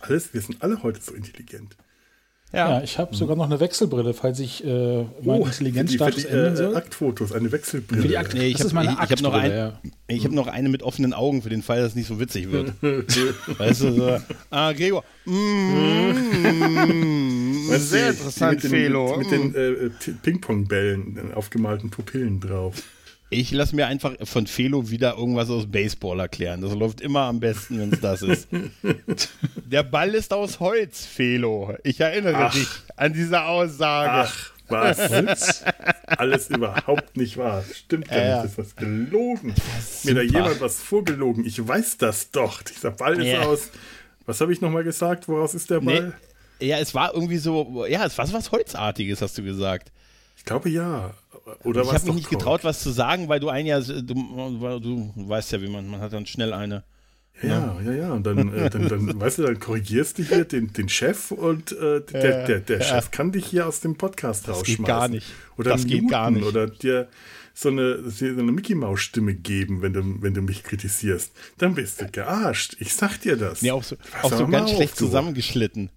Alles, 0.00 0.32
wir 0.34 0.40
sind 0.40 0.62
alle 0.62 0.82
heute 0.82 1.00
so 1.00 1.12
intelligent. 1.14 1.76
Ja, 2.52 2.82
ich 2.82 2.98
habe 2.98 3.14
sogar 3.14 3.36
noch 3.36 3.44
eine 3.46 3.60
Wechselbrille, 3.60 4.12
falls 4.12 4.40
ich 4.40 4.64
äh, 4.64 5.04
mein 5.22 5.40
Oh, 5.40 5.46
Intelligenzstatus 5.46 6.22
für 6.22 6.24
die, 6.26 6.26
für 6.26 6.36
ändern 6.36 6.54
die 6.56 6.62
äh, 6.62 6.64
soll. 6.66 6.76
Aktfotos, 6.76 7.32
eine 7.32 7.52
Wechselbrille. 7.52 8.02
Für 8.02 8.08
die 8.08 8.18
Akt 8.18 8.34
Nee, 8.34 8.48
ich 8.48 8.56
das 8.56 8.74
hab- 8.74 9.10
hab 9.10 9.20
noch 9.22 9.34
ein- 9.34 9.52
ja. 9.52 9.80
Ich 10.08 10.24
habe 10.24 10.34
noch 10.34 10.48
eine 10.48 10.68
mit 10.68 10.82
offenen 10.82 11.14
Augen 11.14 11.42
für 11.42 11.48
den 11.50 11.62
Fall, 11.62 11.78
dass 11.80 11.90
es 11.90 11.94
nicht 11.96 12.08
so 12.08 12.18
witzig 12.18 12.50
wird. 12.50 12.72
weißt 12.82 13.82
du, 13.82 13.92
so, 13.92 14.18
ah, 14.50 14.72
Gregor, 14.72 15.04
mm, 15.26 15.30
Weißt 17.68 17.82
du, 17.82 17.86
sehr 17.86 18.10
interessant, 18.10 18.54
mit 18.54 18.64
den, 18.64 18.70
Felo. 18.70 19.16
Mit, 19.16 19.30
den 19.30 19.54
äh, 19.54 19.90
T- 20.00 20.12
Ping-Pong-Bällen, 20.22 21.30
äh, 21.32 21.34
aufgemalten 21.34 21.90
Pupillen 21.90 22.40
drauf. 22.40 22.82
Ich 23.32 23.52
lasse 23.52 23.76
mir 23.76 23.86
einfach 23.86 24.14
von 24.24 24.46
Felo 24.48 24.90
wieder 24.90 25.16
irgendwas 25.16 25.48
aus 25.50 25.66
Baseball 25.70 26.18
erklären. 26.18 26.60
Das 26.62 26.72
läuft 26.74 27.00
immer 27.00 27.20
am 27.22 27.38
besten, 27.38 27.78
wenn 27.78 27.92
es 27.92 28.00
das 28.00 28.22
ist. 28.22 28.48
Der 29.66 29.84
Ball 29.84 30.14
ist 30.16 30.32
aus 30.32 30.58
Holz, 30.58 31.06
Felo. 31.06 31.74
Ich 31.84 32.00
erinnere 32.00 32.46
Ach. 32.46 32.52
dich 32.52 32.66
an 32.96 33.12
diese 33.12 33.42
Aussage. 33.44 34.28
Ach, 34.28 34.50
was? 34.68 35.64
Alles 36.06 36.50
überhaupt 36.50 37.16
nicht 37.16 37.36
wahr. 37.36 37.62
Stimmt 37.72 38.10
Ja, 38.10 38.16
ja. 38.18 38.42
nicht. 38.42 38.44
Das 38.44 38.50
ist 38.52 38.58
was 38.58 38.76
gelogen. 38.76 39.54
Mir 40.04 40.14
da 40.14 40.22
jemand 40.22 40.60
was 40.60 40.80
vorgelogen. 40.82 41.44
Ich 41.46 41.66
weiß 41.66 41.98
das 41.98 42.32
doch. 42.32 42.62
Dieser 42.62 42.90
Ball 42.90 43.18
ist 43.20 43.26
Ja. 43.26 43.42
aus. 43.42 43.70
Was 44.26 44.40
habe 44.40 44.52
ich 44.52 44.60
nochmal 44.60 44.82
gesagt? 44.84 45.28
Woraus 45.28 45.54
ist 45.54 45.70
der 45.70 45.80
Ball? 45.80 46.12
Ja, 46.60 46.78
es 46.78 46.94
war 46.94 47.14
irgendwie 47.14 47.38
so, 47.38 47.86
ja, 47.86 48.04
es 48.04 48.18
war 48.18 48.26
so 48.26 48.32
was 48.34 48.50
Holzartiges, 48.52 49.22
hast 49.22 49.38
du 49.38 49.42
gesagt. 49.42 49.90
Ich 50.36 50.44
glaube 50.44 50.68
ja. 50.68 51.12
Oder 51.64 51.82
ich 51.82 51.92
habe 51.92 52.06
mich 52.06 52.14
nicht 52.14 52.30
getraut, 52.30 52.64
was 52.64 52.80
zu 52.80 52.90
sagen, 52.90 53.28
weil 53.28 53.40
du 53.40 53.48
ein 53.48 53.66
Jahr, 53.66 53.80
du, 53.80 54.02
du, 54.02 54.80
du 54.80 55.28
weißt 55.28 55.52
ja, 55.52 55.62
wie 55.62 55.68
man, 55.68 55.88
man 55.88 56.00
hat 56.00 56.12
dann 56.12 56.26
schnell 56.26 56.52
eine. 56.52 56.84
Ja, 57.42 57.80
ja, 57.82 57.92
ja. 57.92 58.12
Und 58.12 58.26
dann, 58.26 58.52
äh, 58.52 58.68
dann, 58.68 58.88
dann 58.88 59.20
weißt 59.20 59.38
du, 59.38 59.42
dann 59.44 59.58
korrigierst 59.58 60.18
du 60.18 60.22
hier 60.22 60.44
den, 60.44 60.72
den 60.72 60.88
Chef 60.88 61.30
und 61.30 61.72
äh, 61.72 62.02
der, 62.02 62.46
der, 62.46 62.60
der 62.60 62.80
Chef 62.82 63.10
kann 63.10 63.32
dich 63.32 63.46
hier 63.46 63.66
aus 63.66 63.80
dem 63.80 63.96
Podcast 63.96 64.46
Das 64.46 64.58
rausschmeißen. 64.58 64.84
geht 64.84 64.86
gar 64.86 65.08
nicht. 65.08 65.26
Oder 65.56 65.70
Das 65.70 65.86
geht 65.86 66.08
gar 66.08 66.30
nicht. 66.30 66.44
Oder 66.44 66.66
dir 66.66 67.08
so 67.54 67.68
eine, 67.68 68.08
so 68.10 68.26
eine 68.26 68.42
Mickey-Maus-Stimme 68.52 69.34
geben, 69.34 69.82
wenn 69.82 69.92
du, 69.92 70.22
wenn 70.22 70.34
du 70.34 70.42
mich 70.42 70.62
kritisierst. 70.64 71.32
Dann 71.58 71.74
bist 71.74 72.00
du 72.00 72.06
gearscht. 72.10 72.76
Ich 72.78 72.94
sag 72.94 73.18
dir 73.20 73.36
das. 73.36 73.62
Nee, 73.62 73.70
auch 73.70 73.82
so, 73.82 73.96
auch 74.22 74.32
so 74.32 74.46
ganz 74.46 74.70
auf, 74.70 74.76
schlecht 74.76 74.94
du. 74.94 75.06
zusammengeschlitten. 75.06 75.90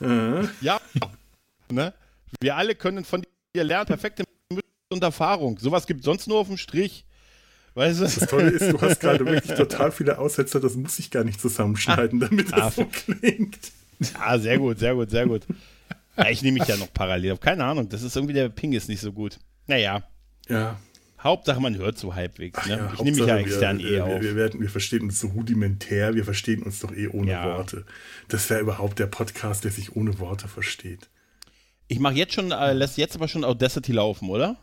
Ja, 0.00 0.80
ne? 1.72 1.92
Wir 2.40 2.56
alle 2.56 2.74
können 2.76 3.04
von 3.04 3.22
dir 3.54 3.64
lernen, 3.64 3.86
perfekte 3.86 4.22
und 4.90 5.02
Erfahrung. 5.02 5.58
Sowas 5.58 5.86
gibt 5.86 6.02
sonst 6.04 6.26
nur 6.26 6.38
auf 6.38 6.48
dem 6.48 6.56
Strich. 6.56 7.04
Weißt 7.74 8.00
du? 8.00 8.04
Das 8.04 8.16
Tolle 8.28 8.50
ist, 8.50 8.72
du 8.72 8.80
hast 8.80 8.98
gerade 9.00 9.24
wirklich 9.24 9.54
total 9.56 9.92
viele 9.92 10.18
Aussetzer, 10.18 10.58
das 10.58 10.74
muss 10.74 10.98
ich 10.98 11.10
gar 11.10 11.22
nicht 11.24 11.40
zusammenschneiden, 11.40 12.18
damit 12.20 12.50
das 12.52 12.60
Ah, 12.60 12.70
so 12.70 12.86
klingt. 12.86 13.58
Ah, 14.18 14.38
sehr 14.38 14.58
gut, 14.58 14.78
sehr 14.78 14.94
gut, 14.94 15.10
sehr 15.10 15.26
gut. 15.26 15.42
Ja, 16.16 16.28
ich 16.30 16.42
nehme 16.42 16.58
mich 16.58 16.68
ja 16.68 16.76
noch 16.76 16.92
parallel 16.92 17.32
auf. 17.32 17.40
Keine 17.40 17.64
Ahnung, 17.64 17.88
das 17.88 18.02
ist 18.02 18.16
irgendwie 18.16 18.34
der 18.34 18.48
Ping 18.48 18.72
ist 18.72 18.88
nicht 18.88 19.00
so 19.00 19.12
gut. 19.12 19.38
Naja, 19.66 20.02
Ja. 20.48 20.78
Hauptsache 21.22 21.60
man 21.60 21.76
hört 21.76 21.98
so 21.98 22.14
halbwegs. 22.14 22.64
Ne? 22.66 22.76
ja 22.76 22.92
ich 22.94 23.00
nehme 23.02 23.16
mich 23.16 23.26
ja 23.26 23.36
extern 23.38 23.78
wir, 23.80 23.90
eh 23.90 24.00
auf. 24.00 24.08
wir, 24.08 24.22
wir, 24.22 24.36
werden, 24.36 24.60
wir 24.60 24.70
verstehen 24.70 25.02
uns 25.02 25.18
so 25.20 25.26
rudimentär, 25.28 26.14
wir 26.14 26.24
verstehen 26.24 26.62
uns 26.62 26.78
doch 26.78 26.92
eh 26.92 27.08
ohne 27.08 27.32
Ja. 27.32 27.44
Worte. 27.44 27.84
Das 28.28 28.48
wäre 28.50 28.60
überhaupt 28.60 28.98
der 29.00 29.06
Podcast, 29.08 29.64
der 29.64 29.72
sich 29.72 29.94
ohne 29.96 30.18
Worte 30.20 30.46
versteht. 30.48 31.08
Ich 31.88 31.98
mache 31.98 32.14
jetzt 32.14 32.34
schon, 32.34 32.52
äh, 32.52 32.72
lässt 32.72 32.98
jetzt 32.98 33.16
aber 33.16 33.26
schon 33.28 33.44
Audacity 33.44 33.92
laufen, 33.92 34.28
oder? 34.30 34.56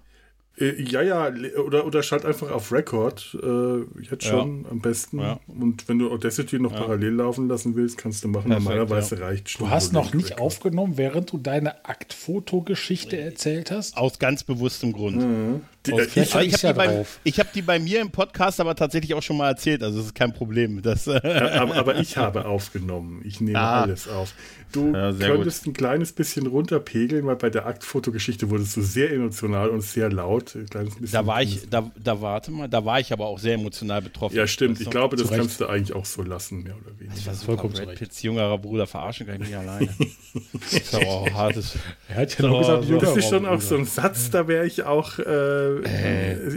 Äh, 0.58 0.82
ja, 0.82 1.02
ja, 1.02 1.32
oder, 1.64 1.86
oder 1.86 2.02
schalt 2.02 2.24
einfach 2.26 2.50
auf 2.50 2.72
Record, 2.72 3.38
äh, 3.44 3.80
jetzt 4.10 4.24
Ja. 4.26 4.32
schon 4.32 4.66
am 4.72 4.80
besten. 4.80 5.20
Ja. 5.20 5.40
Und 5.48 5.88
wenn 5.90 6.00
du 6.00 6.10
Audacity 6.12 6.60
noch 6.60 6.74
parallel 6.74 7.14
laufen 7.16 7.48
lassen 7.50 7.76
willst, 7.76 7.98
kannst 7.98 8.24
du 8.24 8.30
machen. 8.30 8.50
Perfekt, 8.50 8.64
Normalerweise 8.70 9.20
reicht 9.20 9.60
Du 9.60 9.70
hast 9.70 9.92
noch 9.92 10.14
nicht 10.14 10.32
Record. 10.32 10.42
aufgenommen, 10.42 10.98
während 10.98 11.32
du 11.32 11.38
deine 11.38 11.84
Aktfotogeschichte 11.86 13.18
erzählt 13.18 13.72
hast. 13.72 13.98
Aus 13.98 14.20
ganz 14.20 14.44
bewusstem 14.44 14.94
Grund. 14.94 15.22
Die, 15.22 15.60
Aus 15.94 16.00
äh, 16.16 16.22
ich, 16.22 16.54
ich 16.54 16.66
habe 16.66 17.06
die, 17.26 17.32
hab 17.32 17.54
die 17.54 17.62
bei 17.62 17.80
mir 17.80 18.02
im 18.02 18.12
Podcast 18.12 18.60
aber 18.60 18.76
tatsächlich 18.76 19.14
auch 19.14 19.24
schon 19.24 19.38
mal 19.38 19.50
erzählt, 19.50 19.84
also 19.84 19.98
das 19.98 20.08
ist 20.08 20.16
kein 20.16 20.34
Problem. 20.34 20.82
Das, 20.82 21.08
äh, 21.08 21.20
aber, 21.58 21.76
aber 21.76 22.00
ich 22.00 22.18
habe 22.18 22.46
aufgenommen. 22.46 23.22
Ich 23.26 23.42
nehme 23.42 23.60
Ah. 23.60 23.84
alles 23.84 24.08
auf. 24.08 24.34
Du 24.72 24.92
Ja, 24.94 25.12
könntest 25.14 25.66
ein 25.68 25.74
kleines 25.74 26.12
bisschen 26.12 26.48
runterpegeln, 26.48 27.26
weil 27.26 27.36
bei 27.38 27.50
der 27.50 27.66
Aktfotogeschichte 27.66 28.50
wurdest 28.50 28.76
du 28.76 28.82
sehr 28.82 29.12
emotional 29.12 29.70
und 29.70 29.82
sehr 29.82 30.12
laut. 30.12 30.56
Ein 30.56 30.66
kleines 30.70 30.96
bisschen 30.96 31.14
da 31.14 31.26
war 31.26 31.42
ich, 31.42 31.70
da, 31.70 31.90
da 32.04 32.20
warte 32.22 32.52
mal, 32.52 32.68
da 32.68 32.84
war 32.84 33.00
ich 33.00 33.14
aber 33.14 33.28
auch 33.28 33.40
sehr 33.40 33.54
emotional 33.54 34.02
betroffen. 34.02 34.36
Ja, 34.36 34.48
stimmt. 34.48 34.82
Ich 34.82 34.90
glaube, 34.90 35.16
das 35.16 35.30
kannst 35.30 35.62
du 35.62 35.68
eigentlich 35.68 35.96
auch 35.96 36.04
so 36.06 36.24
lassen, 36.24 36.64
mehr 36.64 36.76
oder 36.76 37.00
weniger. 37.00 37.16
das 37.16 37.26
war 37.26 37.34
super. 37.36 37.46
vollkommen 37.58 37.74
Brad. 37.86 37.96
Pitts 37.96 38.22
jüngerer 38.22 38.58
Bruder 38.58 38.86
verarschen 38.88 39.28
kann 39.28 39.36
ich 39.42 39.48
nicht 39.48 39.56
alleine. 39.58 39.88
das 40.54 40.74
ist 40.74 40.96
aber 40.96 41.08
auch 41.08 41.32
hartes. 41.32 41.76
Er 42.10 42.16
hat 42.18 42.38
ja 42.38 42.48
noch 42.48 42.60
gesagt, 42.60 42.84
so. 42.84 42.90
jüngerer 42.90 43.16
Das 43.16 43.24
ist 43.24 43.30
schon 43.30 43.46
auch 43.46 43.62
so 43.62 43.76
ein 43.78 43.86
Satz, 43.86 44.30
da 44.30 44.48
wäre 44.48 44.66
ich 44.66 44.84
auch, 44.84 45.20
äh, 45.20 45.75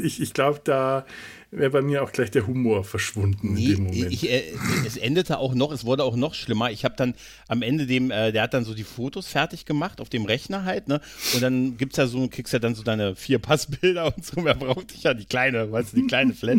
ich, 0.02 0.20
ich 0.20 0.32
glaube, 0.34 0.60
da 0.64 1.06
wäre 1.50 1.70
bei 1.70 1.80
mir 1.80 2.02
auch 2.02 2.12
gleich 2.12 2.30
der 2.30 2.46
Humor 2.46 2.84
verschwunden 2.84 3.56
in 3.56 3.56
dem 3.56 3.84
Nee, 3.84 3.90
Moment. 3.96 4.12
ich, 4.12 4.30
äh, 4.30 4.42
es 4.86 4.96
endete 4.98 5.38
auch 5.38 5.54
noch, 5.54 5.72
es 5.72 5.84
wurde 5.86 6.04
auch 6.04 6.14
noch 6.14 6.34
schlimmer. 6.34 6.70
Ich 6.70 6.84
habe 6.84 6.94
dann 6.96 7.14
am 7.48 7.62
Ende 7.62 7.86
dem, 7.86 8.10
äh, 8.10 8.32
der 8.32 8.42
hat 8.42 8.52
dann 8.52 8.64
so 8.64 8.74
die 8.74 8.84
Fotos 8.84 9.28
fertig 9.28 9.64
gemacht 9.64 10.00
auf 10.02 10.10
dem 10.10 10.26
Rechner 10.26 10.64
halt, 10.64 10.88
ne? 10.88 11.00
Und 11.34 11.42
dann 11.42 11.78
gibt's 11.78 11.96
ja 11.96 12.06
so, 12.06 12.28
kriegst 12.28 12.52
ja 12.52 12.58
dann 12.58 12.74
so 12.74 12.82
deine 12.82 13.16
vier 13.16 13.38
Passbilder 13.38 14.06
und 14.16 14.24
so. 14.24 14.40
Mehr 14.42 14.54
brauchte 14.54 14.94
ich 14.94 15.04
ja 15.04 15.14
die 15.14 15.24
kleine, 15.24 15.72
weißt 15.72 15.92
du, 15.94 16.02
die 16.02 16.06
kleine 16.06 16.34
Flat. 16.34 16.58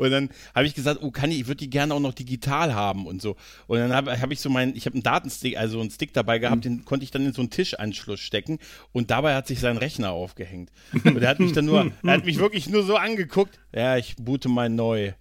Und 0.00 0.10
dann 0.10 0.30
habe 0.54 0.66
ich 0.66 0.74
gesagt, 0.74 1.00
oh, 1.02 1.10
kann 1.10 1.30
ich, 1.30 1.40
ich 1.40 1.46
würde 1.46 1.58
die 1.58 1.68
gerne 1.68 1.92
auch 1.92 2.00
noch 2.00 2.14
digital 2.14 2.74
haben 2.74 3.06
und 3.06 3.20
so. 3.20 3.36
Und 3.66 3.80
dann 3.80 3.92
habe 3.92 4.18
hab 4.18 4.30
ich 4.30 4.40
so 4.40 4.48
meinen, 4.48 4.74
ich 4.74 4.86
habe 4.86 4.94
einen 4.94 5.02
Datenstick, 5.02 5.58
also 5.58 5.78
einen 5.78 5.90
Stick 5.90 6.14
dabei 6.14 6.38
gehabt, 6.38 6.64
den 6.64 6.86
konnte 6.86 7.04
ich 7.04 7.10
dann 7.10 7.26
in 7.26 7.34
so 7.34 7.42
einen 7.42 7.50
Tischanschluss 7.50 8.20
stecken 8.20 8.58
und 8.92 9.10
dabei 9.10 9.34
hat 9.34 9.46
sich 9.46 9.60
sein 9.60 9.76
Rechner 9.76 10.12
aufgehängt. 10.12 10.72
Und 11.04 11.20
er 11.20 11.28
hat 11.28 11.38
mich 11.38 11.52
dann 11.52 11.66
nur, 11.66 11.92
er 12.02 12.12
hat 12.12 12.24
mich 12.24 12.38
wirklich 12.38 12.70
nur 12.70 12.82
so 12.82 12.96
angeguckt, 12.96 13.60
ja, 13.74 13.98
ich 13.98 14.16
boote 14.16 14.48
mal 14.48 14.70
neu. 14.70 15.12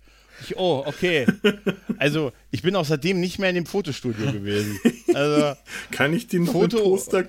Ich, 0.44 0.58
oh, 0.58 0.84
okay. 0.86 1.26
Also, 1.98 2.32
ich 2.52 2.62
bin 2.62 2.78
auch 2.78 2.86
seitdem 2.86 3.20
nicht 3.20 3.40
mehr 3.40 3.50
in 3.50 3.56
dem 3.56 3.66
Fotostudio 3.66 4.32
gewesen. 4.32 4.80
Also, 5.14 5.58
Kann 5.92 6.14
ich 6.14 6.28
die 6.28 6.40
noch 6.40 6.54
Foto- 6.54 6.78
in 6.78 6.84
Poster... 6.84 7.26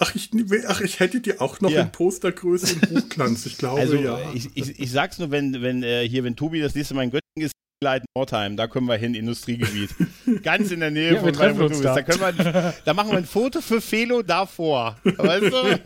Ach 0.00 0.14
ich, 0.14 0.30
ach, 0.66 0.80
ich 0.80 0.98
hätte 0.98 1.20
die 1.20 1.40
auch 1.40 1.60
noch 1.60 1.70
Ja. 1.70 1.82
in 1.82 1.92
Postergröße 1.92 2.76
in 2.90 2.96
Hochglanz. 3.02 3.44
Ich 3.44 3.58
glaube, 3.58 3.80
also 3.80 3.96
ja. 3.96 4.18
ich, 4.32 4.48
ich, 4.54 4.78
ich 4.80 4.90
sag's 4.90 5.18
nur, 5.18 5.30
wenn, 5.30 5.60
wenn 5.60 5.82
äh, 5.82 6.08
hier, 6.08 6.24
wenn 6.24 6.36
Tobi 6.36 6.60
das 6.62 6.74
nächste 6.74 6.94
Mal 6.94 7.02
in 7.02 7.10
Göttingen 7.10 7.44
ist, 7.46 7.52
Light 7.82 8.04
Nordheim, 8.16 8.56
da 8.56 8.66
können 8.66 8.86
wir 8.86 8.96
hin, 8.96 9.14
Industriegebiet. 9.14 9.90
Ganz 10.42 10.70
in 10.70 10.80
der 10.80 10.90
Nähe 10.90 11.08
Ja, 11.08 11.12
wir 11.16 11.20
von 11.20 11.32
treffen 11.34 11.58
meinem 11.58 11.66
uns 11.66 11.76
Tobi. 11.82 11.84
da. 11.84 11.94
Da, 11.96 12.02
können 12.02 12.20
wir, 12.38 12.74
da 12.82 12.94
machen 12.94 13.10
wir 13.10 13.18
ein 13.18 13.26
Foto 13.26 13.60
für 13.60 13.82
Felo 13.82 14.22
davor. 14.22 14.96
Weißt 15.04 15.52
du? 15.52 15.78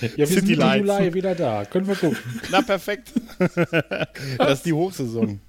Ja, 0.00 0.16
wir 0.16 0.26
sind 0.26 0.48
Lights. 0.56 0.86
Juli 0.88 1.14
wieder 1.14 1.34
da. 1.34 1.64
Können 1.64 1.86
wir 1.86 1.96
gucken. 1.96 2.18
Na, 2.50 2.62
perfekt. 2.62 3.12
Das 4.38 4.58
ist 4.58 4.66
die 4.66 4.72
Hochsaison. 4.72 5.40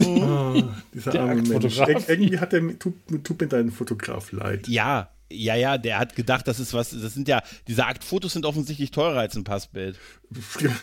Dieser 0.00 1.10
Der 1.12 1.22
arme 1.22 1.42
Mensch. 1.42 1.78
Irgendwie 1.78 2.38
hat 2.38 2.52
der, 2.52 2.78
tut, 2.78 2.94
tut 3.22 3.40
mir 3.40 3.46
dein 3.48 3.70
Fotograf 3.70 4.32
leid. 4.32 4.66
Ja, 4.68 5.10
ja, 5.30 5.54
ja, 5.56 5.78
der 5.78 5.98
hat 5.98 6.14
gedacht, 6.16 6.46
das 6.46 6.60
ist 6.60 6.74
was, 6.74 6.90
das 6.90 7.14
sind 7.14 7.28
ja, 7.28 7.42
diese 7.66 7.86
Aktfotos 7.86 8.34
sind 8.34 8.44
offensichtlich 8.44 8.90
teurer 8.90 9.20
als 9.20 9.34
ein 9.36 9.44
Passbild. 9.44 9.98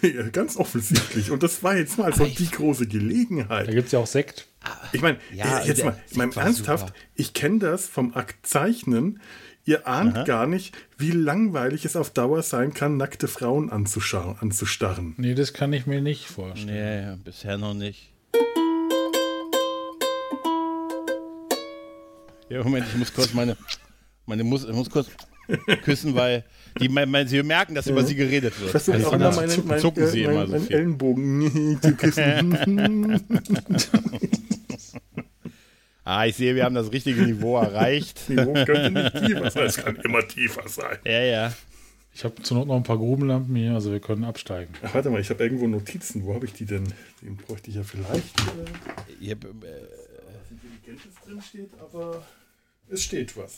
Ja, 0.01 0.23
Ganz 0.29 0.57
offensichtlich. 0.57 1.31
Und 1.31 1.43
das 1.43 1.61
war 1.63 1.77
jetzt 1.77 1.97
mal 1.97 2.13
so 2.13 2.25
die 2.25 2.49
große 2.49 2.85
Da 2.87 2.91
Gelegenheit. 2.97 3.69
gibt 3.69 3.85
es 3.87 3.91
ja 3.91 3.99
auch 3.99 4.07
Sekt. 4.07 4.47
Ich 4.93 5.01
meine, 5.01 5.17
Ja, 5.33 5.63
jetzt 5.63 5.77
der 5.79 5.85
mal, 5.85 6.01
ich 6.09 6.17
mein, 6.17 6.31
ernsthaft, 6.31 6.87
super. 6.87 6.99
ich 7.15 7.33
kenne 7.33 7.59
das 7.59 7.87
vom 7.87 8.13
Aktzeichnen. 8.13 9.19
Ihr 9.63 9.87
ahnt 9.87 10.25
gar 10.25 10.47
nicht, 10.47 10.75
wie 10.97 11.11
langweilig 11.11 11.85
es 11.85 11.95
auf 11.95 12.09
Dauer 12.09 12.41
sein 12.41 12.73
kann, 12.73 12.97
nackte 12.97 13.27
Frauen 13.27 13.69
anzuschauen, 13.69 14.37
anzustarren. 14.39 15.13
Nee, 15.17 15.35
das 15.35 15.53
kann 15.53 15.71
ich 15.71 15.85
mir 15.85 16.01
nicht 16.01 16.25
vorstellen. 16.25 17.15
Nee, 17.17 17.23
bisher 17.23 17.59
noch 17.59 17.75
nicht. 17.75 18.11
Ja, 22.49 22.63
Moment, 22.63 22.87
ich 22.91 22.97
muss 22.97 23.13
kurz 23.13 23.33
meine, 23.33 23.55
Man 24.25 24.39
muss, 24.39 24.67
muss 24.67 24.89
kurz 24.89 25.07
küssen, 25.83 26.15
weil 26.15 26.43
die, 26.79 26.89
man, 26.89 27.27
sie 27.27 27.43
merken, 27.43 27.75
dass 27.75 27.85
über 27.85 28.03
sie 28.03 28.15
geredet 28.15 28.59
wird. 28.59 28.71
Versuche 28.71 28.97
Also 28.97 29.07
auch 29.09 29.13
immer 29.13 29.25
dann 29.25 29.35
meinen, 29.35 29.49
zucken, 29.49 29.67
meinen, 29.67 29.81
zucken 29.81 30.07
sie 30.07 30.23
äh, 30.23 30.25
immer 30.25 30.45
so 30.47 30.51
meinen 30.53 30.65
viel. 30.65 30.75
Ellenbogen 30.75 31.79
zu 31.81 31.95
küssen. 31.95 33.21
Ah, 36.13 36.25
ich 36.25 36.35
sehe, 36.35 36.55
wir 36.55 36.65
haben 36.65 36.75
das 36.75 36.91
richtige 36.91 37.21
Niveau 37.21 37.57
erreicht. 37.57 38.23
Niveau 38.29 38.51
könnte 38.53 38.91
nicht 38.91 39.13
tiefer 39.27 39.49
sein. 39.49 39.65
Es 39.65 39.77
kann 39.77 39.95
immer 39.95 40.27
tiefer 40.27 40.67
sein. 40.67 40.97
Ja, 41.05 41.21
ja. 41.21 41.53
Ich 42.13 42.25
habe 42.25 42.35
zur 42.43 42.57
Not 42.57 42.67
noch 42.67 42.75
ein 42.75 42.83
paar 42.83 42.97
Grubenlampen 42.97 43.55
hier, 43.55 43.71
also 43.75 43.93
wir 43.93 44.01
können 44.01 44.25
absteigen. 44.25 44.73
Ach, 44.83 44.93
warte 44.93 45.09
mal, 45.09 45.21
ich 45.21 45.29
habe 45.29 45.41
irgendwo 45.41 45.67
Notizen. 45.67 46.25
Wo 46.25 46.33
habe 46.33 46.45
ich 46.45 46.51
die 46.51 46.65
denn? 46.65 46.83
Den 47.21 47.37
bräuchte 47.37 47.69
ich 47.69 47.77
ja 47.77 47.83
vielleicht. 47.83 48.37
Äh, 48.41 49.13
Ich 49.21 49.31
hab, 49.31 49.45
äh, 49.45 49.47
Intelligentes 50.49 51.15
drin 51.25 51.41
steht, 51.41 51.69
aber 51.79 52.25
es 52.89 53.03
steht 53.03 53.37
was. 53.37 53.55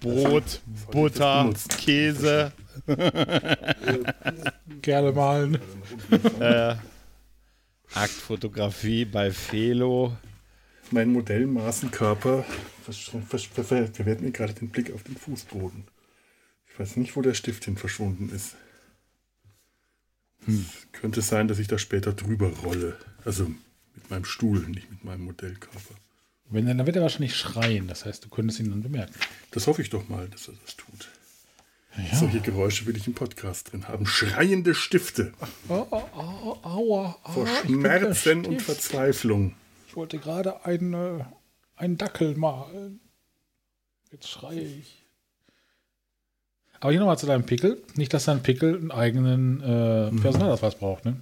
Brot, 0.00 0.60
Butter, 0.92 1.44
benutzt. 1.44 1.78
Käse. 1.78 2.52
Gerne 4.82 5.12
malen. 5.12 5.58
Äh, 6.40 6.74
Aktfotografie 7.94 9.06
bei 9.06 9.30
Felo. 9.30 10.12
Mein 10.92 11.12
Modellmaßenkörper 11.12 12.44
versch- 12.86 13.10
versch- 13.30 13.48
ver- 13.48 13.64
ver- 13.64 13.86
verwehrt 13.88 14.20
mir 14.20 14.30
gerade 14.32 14.52
den 14.54 14.68
Blick 14.70 14.92
auf 14.92 15.02
den 15.04 15.16
Fußboden. 15.16 15.84
Ich 16.72 16.78
weiß 16.78 16.96
nicht, 16.96 17.16
wo 17.16 17.22
der 17.22 17.34
Stift 17.34 17.64
hin 17.64 17.76
verschwunden 17.76 18.30
ist. 18.34 18.56
Hm. 20.46 20.66
Es 20.68 20.92
könnte 21.00 21.20
sein, 21.22 21.48
dass 21.48 21.58
ich 21.58 21.68
da 21.68 21.78
später 21.78 22.12
drüber 22.12 22.48
rolle. 22.64 22.96
Also 23.24 23.44
mit 23.94 24.10
meinem 24.10 24.24
Stuhl, 24.24 24.60
nicht 24.68 24.90
mit 24.90 25.04
meinem 25.04 25.24
Modellkörper. 25.24 25.94
Wenn, 26.48 26.66
dann 26.66 26.84
wird 26.84 26.96
er 26.96 27.02
wahrscheinlich 27.02 27.36
schreien. 27.36 27.86
Das 27.86 28.04
heißt, 28.04 28.24
du 28.24 28.28
könntest 28.28 28.58
ihn 28.58 28.70
dann 28.70 28.82
bemerken. 28.82 29.14
Das 29.52 29.66
hoffe 29.66 29.82
ich 29.82 29.90
doch 29.90 30.08
mal, 30.08 30.28
dass 30.28 30.48
er 30.48 30.54
das 30.64 30.76
tut. 30.76 31.08
Ja. 31.96 32.16
Solche 32.16 32.40
Geräusche 32.40 32.86
will 32.86 32.96
ich 32.96 33.06
im 33.06 33.14
Podcast 33.14 33.72
drin 33.72 33.86
haben. 33.88 34.06
Schreiende 34.06 34.74
Stifte 34.74 35.32
Oh, 35.68 35.86
oh, 35.90 36.02
oh, 36.14 36.58
aua. 36.62 37.18
vor 37.24 37.44
bin 37.66 37.82
der 37.82 38.14
Schmerzen 38.14 38.46
und. 38.46 38.62
Verzweiflung. 38.62 39.54
Ich 39.90 39.96
wollte 39.96 40.18
gerade 40.18 40.64
einen, 40.64 40.94
äh, 40.94 41.24
einen 41.74 41.96
Dackel 41.96 42.36
malen. 42.36 43.00
Jetzt 44.12 44.28
schreie 44.28 44.60
ich. 44.60 45.04
Aber 46.78 46.92
hier 46.92 47.00
nochmal 47.00 47.18
zu 47.18 47.26
deinem 47.26 47.42
Pickel. 47.42 47.82
Nicht, 47.96 48.14
dass 48.14 48.26
dein 48.26 48.40
Pickel 48.40 48.76
einen 48.76 48.92
eigenen 48.92 49.60
äh, 49.60 50.12
Personalausweis 50.20 50.76
braucht, 50.76 51.04
ne? 51.06 51.16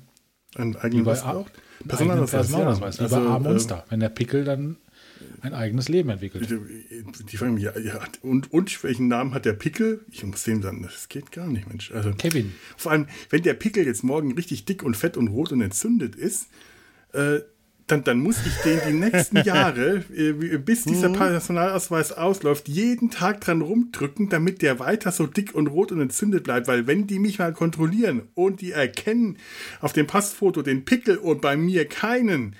Einen 0.55 0.77
eigenen 0.77 1.05
bei 1.05 1.13
was 1.13 1.23
braucht? 1.23 1.51
Eigenen 1.89 2.27
Personalausweis. 2.27 2.99
ja. 2.99 3.07
Wie 3.07 3.11
bei 3.11 3.17
Also, 3.17 3.31
A-Monster. 3.31 3.85
Wenn 3.89 4.01
der 4.01 4.11
Pickel 4.11 4.45
dann 4.45 4.77
ein 5.41 5.55
eigenes 5.55 5.89
Leben 5.89 6.11
entwickelt. 6.11 6.51
Die, 6.51 7.25
die 7.25 7.37
fragen 7.39 7.55
mich, 7.55 7.65
ja, 7.65 7.79
ja, 7.79 7.99
und, 8.21 8.53
und 8.53 8.85
welchen 8.85 9.09
Namen 9.09 9.33
hat 9.33 9.47
der 9.47 9.55
Pickel? 9.55 10.05
Ich 10.11 10.23
muss 10.25 10.45
dem 10.45 10.61
sagen, 10.61 10.83
das 10.83 11.09
geht 11.09 11.33
gar 11.33 11.47
nicht, 11.47 11.67
Mensch. 11.69 11.91
Also, 11.91 12.13
Kevin. 12.13 12.53
vor 12.77 12.93
allem, 12.93 13.07
wenn 13.31 13.43
der 13.43 13.55
Pickel 13.55 13.87
jetzt 13.87 14.05
morgen 14.05 14.33
richtig 14.35 14.67
dick 14.67 14.83
und 14.83 14.95
fett 14.95 15.17
und 15.17 15.29
rot 15.29 15.53
und 15.53 15.63
entzündet 15.63 16.17
ist, 16.17 16.49
äh, 17.15 17.39
dann, 17.89 18.05
dann 18.05 18.19
muss 18.19 18.37
ich 18.47 18.55
den 18.63 18.81
die 18.89 18.93
nächsten 18.93 19.37
Jahre, 19.45 20.05
äh, 20.15 20.33
bis 20.59 20.85
dieser 20.85 21.09
Personalausweis 21.11 22.13
ausläuft, 22.13 22.69
jeden 22.69 23.11
Tag 23.11 23.41
dran 23.41 23.61
rumdrücken, 23.63 24.29
damit 24.29 24.63
der 24.63 24.79
weiter 24.79 25.11
so 25.11 25.27
dick 25.27 25.55
und 25.55 25.67
rot 25.69 25.91
und 25.93 26.01
entzündet 26.01 26.45
bleibt. 26.45 26.69
Weil 26.69 26.87
wenn 26.87 27.07
die 27.07 27.19
mich 27.19 27.39
mal 27.39 27.53
kontrollieren 27.53 28.23
und 28.35 28.61
die 28.61 28.73
erkennen 28.73 29.37
auf 29.81 29.93
dem 29.93 30.07
Passfoto 30.07 30.63
den 30.63 30.85
Pickel 30.85 31.17
und 31.17 31.41
bei 31.41 31.57
mir 31.57 31.87
keinen, 31.87 32.55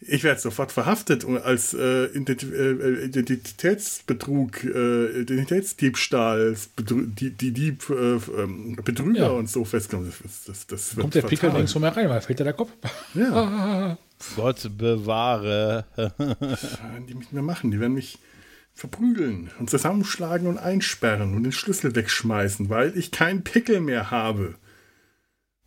ich 0.00 0.22
werde 0.24 0.40
sofort 0.40 0.72
verhaftet 0.72 1.24
und 1.24 1.38
als 1.38 1.72
äh, 1.74 2.04
Ident 2.14 2.42
äh, 2.44 3.06
Identitätsbetrug, 3.06 4.62
äh, 4.64 5.20
Identitätsdiebstahl, 5.22 6.54
die, 6.78 7.30
die 7.30 7.50
Dieb, 7.52 7.88
äh, 7.90 7.94
ähm, 8.40 8.76
Betrüger 8.84 9.18
Ja. 9.20 9.28
und 9.30 9.48
so 9.50 9.64
festkommen. 9.64 10.12
Das, 10.22 10.44
das, 10.44 10.66
das 10.66 10.96
Kommt 10.96 11.14
der 11.14 11.22
Pickel 11.22 11.36
fatal. 11.50 11.52
nirgendwo 11.54 11.78
mehr 11.80 11.96
rein, 11.96 12.08
weil 12.08 12.20
fällt 12.20 12.38
ja 12.38 12.44
der 12.44 12.52
Kopf. 12.54 12.70
Ja, 13.14 13.96
Gott 14.34 14.70
bewahre. 14.76 15.84
werden 15.96 17.06
die 17.06 17.14
mit 17.14 17.32
mir 17.32 17.42
machen. 17.42 17.70
Die 17.70 17.80
werden 17.80 17.94
mich 17.94 18.18
verprügeln 18.72 19.50
und 19.58 19.70
zusammenschlagen 19.70 20.46
und 20.46 20.58
einsperren 20.58 21.34
und 21.34 21.44
den 21.44 21.52
Schlüssel 21.52 21.94
wegschmeißen, 21.94 22.68
weil 22.68 22.96
ich 22.96 23.10
keinen 23.10 23.42
Pickel 23.42 23.80
mehr 23.80 24.10
habe. 24.10 24.56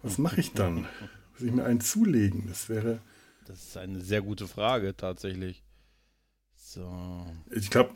Was 0.01 0.17
mache 0.17 0.39
ich 0.39 0.53
dann? 0.53 0.87
Muss 1.33 1.41
ich 1.41 1.51
mir 1.51 1.65
einen 1.65 1.81
zulegen? 1.81 2.47
Das 2.47 2.69
wäre. 2.69 2.99
Das 3.45 3.63
ist 3.63 3.77
eine 3.77 3.99
sehr 4.01 4.21
gute 4.21 4.47
Frage, 4.47 4.95
tatsächlich. 4.95 5.63
So. 6.55 7.25
Ich 7.49 7.71
glaube, 7.71 7.95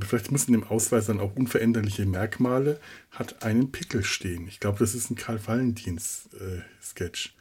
vielleicht 0.00 0.32
müssen 0.32 0.52
in 0.52 0.60
dem 0.60 0.68
Ausweis 0.68 1.06
dann 1.06 1.20
auch 1.20 1.36
unveränderliche 1.36 2.04
Merkmale, 2.04 2.80
hat 3.12 3.44
einen 3.44 3.70
Pickel 3.70 4.02
stehen. 4.02 4.48
Ich 4.48 4.58
glaube, 4.58 4.80
das 4.80 4.96
ist 4.96 5.08
ein 5.08 5.14
Karl 5.14 5.38
Valentins-Sketch. 5.46 7.36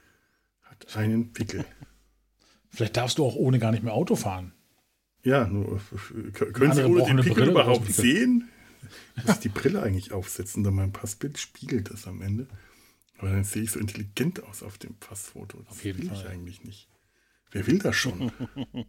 hat 0.61 0.95
einen 0.95 1.34
Pickel. 1.34 1.65
Vielleicht 2.76 2.97
darfst 2.97 3.18
du 3.18 3.26
auch 3.26 3.35
ohne 3.35 3.57
gar 3.57 3.72
nicht 3.72 3.84
mehr 3.84 3.93
Auto 3.93 4.15
fahren. 4.15 4.52
Ja, 5.23 5.47
nur 5.47 5.81
äh, 6.15 6.31
können 6.31 6.73
Sie 6.73 6.84
ohne 6.84 7.06
den 7.06 7.18
Pickel 7.18 7.34
Brille, 7.34 7.52
überhaupt 7.52 7.91
sehen? 7.91 8.49
Ich 9.18 9.26
muss 9.26 9.39
die 9.39 9.49
Brille 9.49 9.81
eigentlich 9.81 10.11
aufsetzen, 10.11 10.64
denn 10.64 10.76
mein 10.76 10.91
Passbild 10.91 11.39
spiegelt 11.39 11.89
das 11.91 12.06
am 12.06 12.22
Ende. 12.22 12.47
Aber 13.18 13.30
dann 13.30 13.43
sehe 13.43 13.64
ich 13.64 13.72
so 13.72 13.80
intelligent 13.80 14.43
aus 14.43 14.61
auf 14.61 14.77
dem 14.77 14.93
Passfoto. 14.95 15.60
Das 15.60 15.69
Auf 15.69 15.85
jeden 15.85 15.99
will 15.99 16.11
ich 16.11 16.22
Fall. 16.22 16.27
eigentlich 16.27 16.64
nicht. 16.64 16.89
Wer 17.56 17.68
will 17.68 17.80
das 17.80 17.95
schon? 17.95 18.34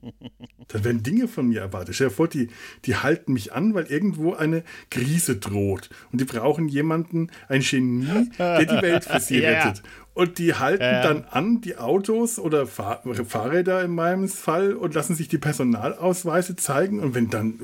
Dann 0.69 0.85
werden 0.85 1.05
Dinge 1.05 1.29
von 1.29 1.47
mir 1.47 1.61
erwartet. 1.61 1.95
Stell 1.95 2.09
dir 2.09 2.15
vor, 2.15 2.27
die, 2.27 2.49
die 2.85 2.97
halten 2.97 3.33
mich 3.33 3.53
an, 3.53 3.75
weil 3.75 3.85
irgendwo 3.87 4.35
eine 4.35 4.65
Krise 4.91 5.37
droht. 5.37 5.89
Und 6.11 6.21
die 6.21 6.25
brauchen 6.25 6.67
jemanden, 6.67 7.31
ein 7.49 7.61
Genie, 7.61 8.29
der 8.37 8.65
die 8.65 8.83
Welt 8.83 9.05
für 9.05 9.21
sie 9.21 9.39
Ja, 9.41 9.51
ja. 9.53 9.63
rettet. 9.63 9.85
Und 10.15 10.39
die 10.39 10.55
halten 10.55 10.83
Ja, 10.83 10.93
ja. 10.95 11.03
dann 11.03 11.25
an, 11.27 11.61
die 11.61 11.77
Autos 11.77 12.41
oder 12.41 12.67
Fahr 12.67 13.03
Fahrräder 13.25 13.85
in 13.85 13.93
meinem 13.93 14.29
Fall, 14.29 14.73
und 14.75 14.95
lassen 14.95 15.15
sich 15.15 15.29
die 15.29 15.39
Personalausweise 15.39 16.57
zeigen. 16.57 16.99
Und 16.99 17.15
wenn 17.15 17.31
dann, 17.31 17.61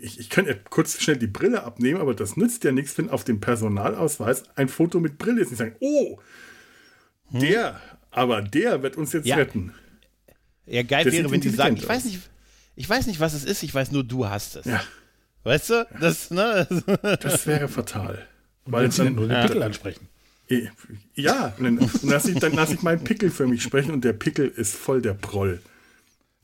ich, 0.00 0.18
ich 0.18 0.30
könnte 0.30 0.58
kurz 0.70 0.98
schnell 1.02 1.18
die 1.18 1.26
Brille 1.26 1.64
abnehmen, 1.64 2.00
aber 2.00 2.14
das 2.14 2.38
nützt 2.38 2.64
ja 2.64 2.72
nichts, 2.72 2.96
wenn 2.96 3.10
auf 3.10 3.24
dem 3.24 3.40
Personalausweis 3.40 4.44
ein 4.54 4.68
Foto 4.68 5.00
mit 5.00 5.18
Brille 5.18 5.42
ist. 5.42 5.50
Und 5.50 5.56
sagen, 5.58 5.76
oh, 5.80 6.18
der, 7.30 7.78
aber 8.10 8.40
der 8.40 8.82
wird 8.82 8.96
uns 8.96 9.12
jetzt 9.12 9.24
Hm? 9.24 9.28
Ja. 9.30 9.36
retten. 9.36 9.74
Ja, 10.66 10.82
geil 10.82 11.04
Das 11.04 11.12
wäre, 11.14 11.30
wenn 11.30 11.40
die 11.40 11.50
sagen, 11.50 11.76
ich 11.76 11.88
weiß 11.88 12.04
nicht, 12.04 12.20
ich 12.74 12.88
weiß 12.88 13.06
nicht, 13.06 13.20
was 13.20 13.34
es 13.34 13.44
ist, 13.44 13.62
ich 13.62 13.74
weiß 13.74 13.92
nur, 13.92 14.04
du 14.04 14.28
hast 14.28 14.56
es. 14.56 14.66
Ja. 14.66 14.82
Weißt 15.44 15.70
du? 15.70 15.86
Das, 16.00 16.30
ne? 16.30 16.66
Das 17.22 17.46
wäre 17.46 17.68
fatal. 17.68 18.26
Weil 18.64 18.90
sie 18.90 19.04
dann 19.04 19.14
nur 19.14 19.28
den 19.28 19.46
Pickel 19.46 19.62
ansprechen. 19.62 20.08
Eh, 20.48 20.68
ja, 21.14 21.54
und 21.58 21.64
dann, 21.64 21.78
und 21.78 22.02
lass 22.02 22.26
ich, 22.26 22.38
dann 22.38 22.52
lasse 22.52 22.74
ich 22.74 22.82
meinen 22.82 23.02
Pickel 23.02 23.30
für 23.30 23.46
mich 23.46 23.62
sprechen 23.62 23.92
und 23.92 24.04
der 24.04 24.12
Pickel 24.12 24.48
ist 24.48 24.74
voll 24.74 25.02
der 25.02 25.14
Proll. 25.14 25.60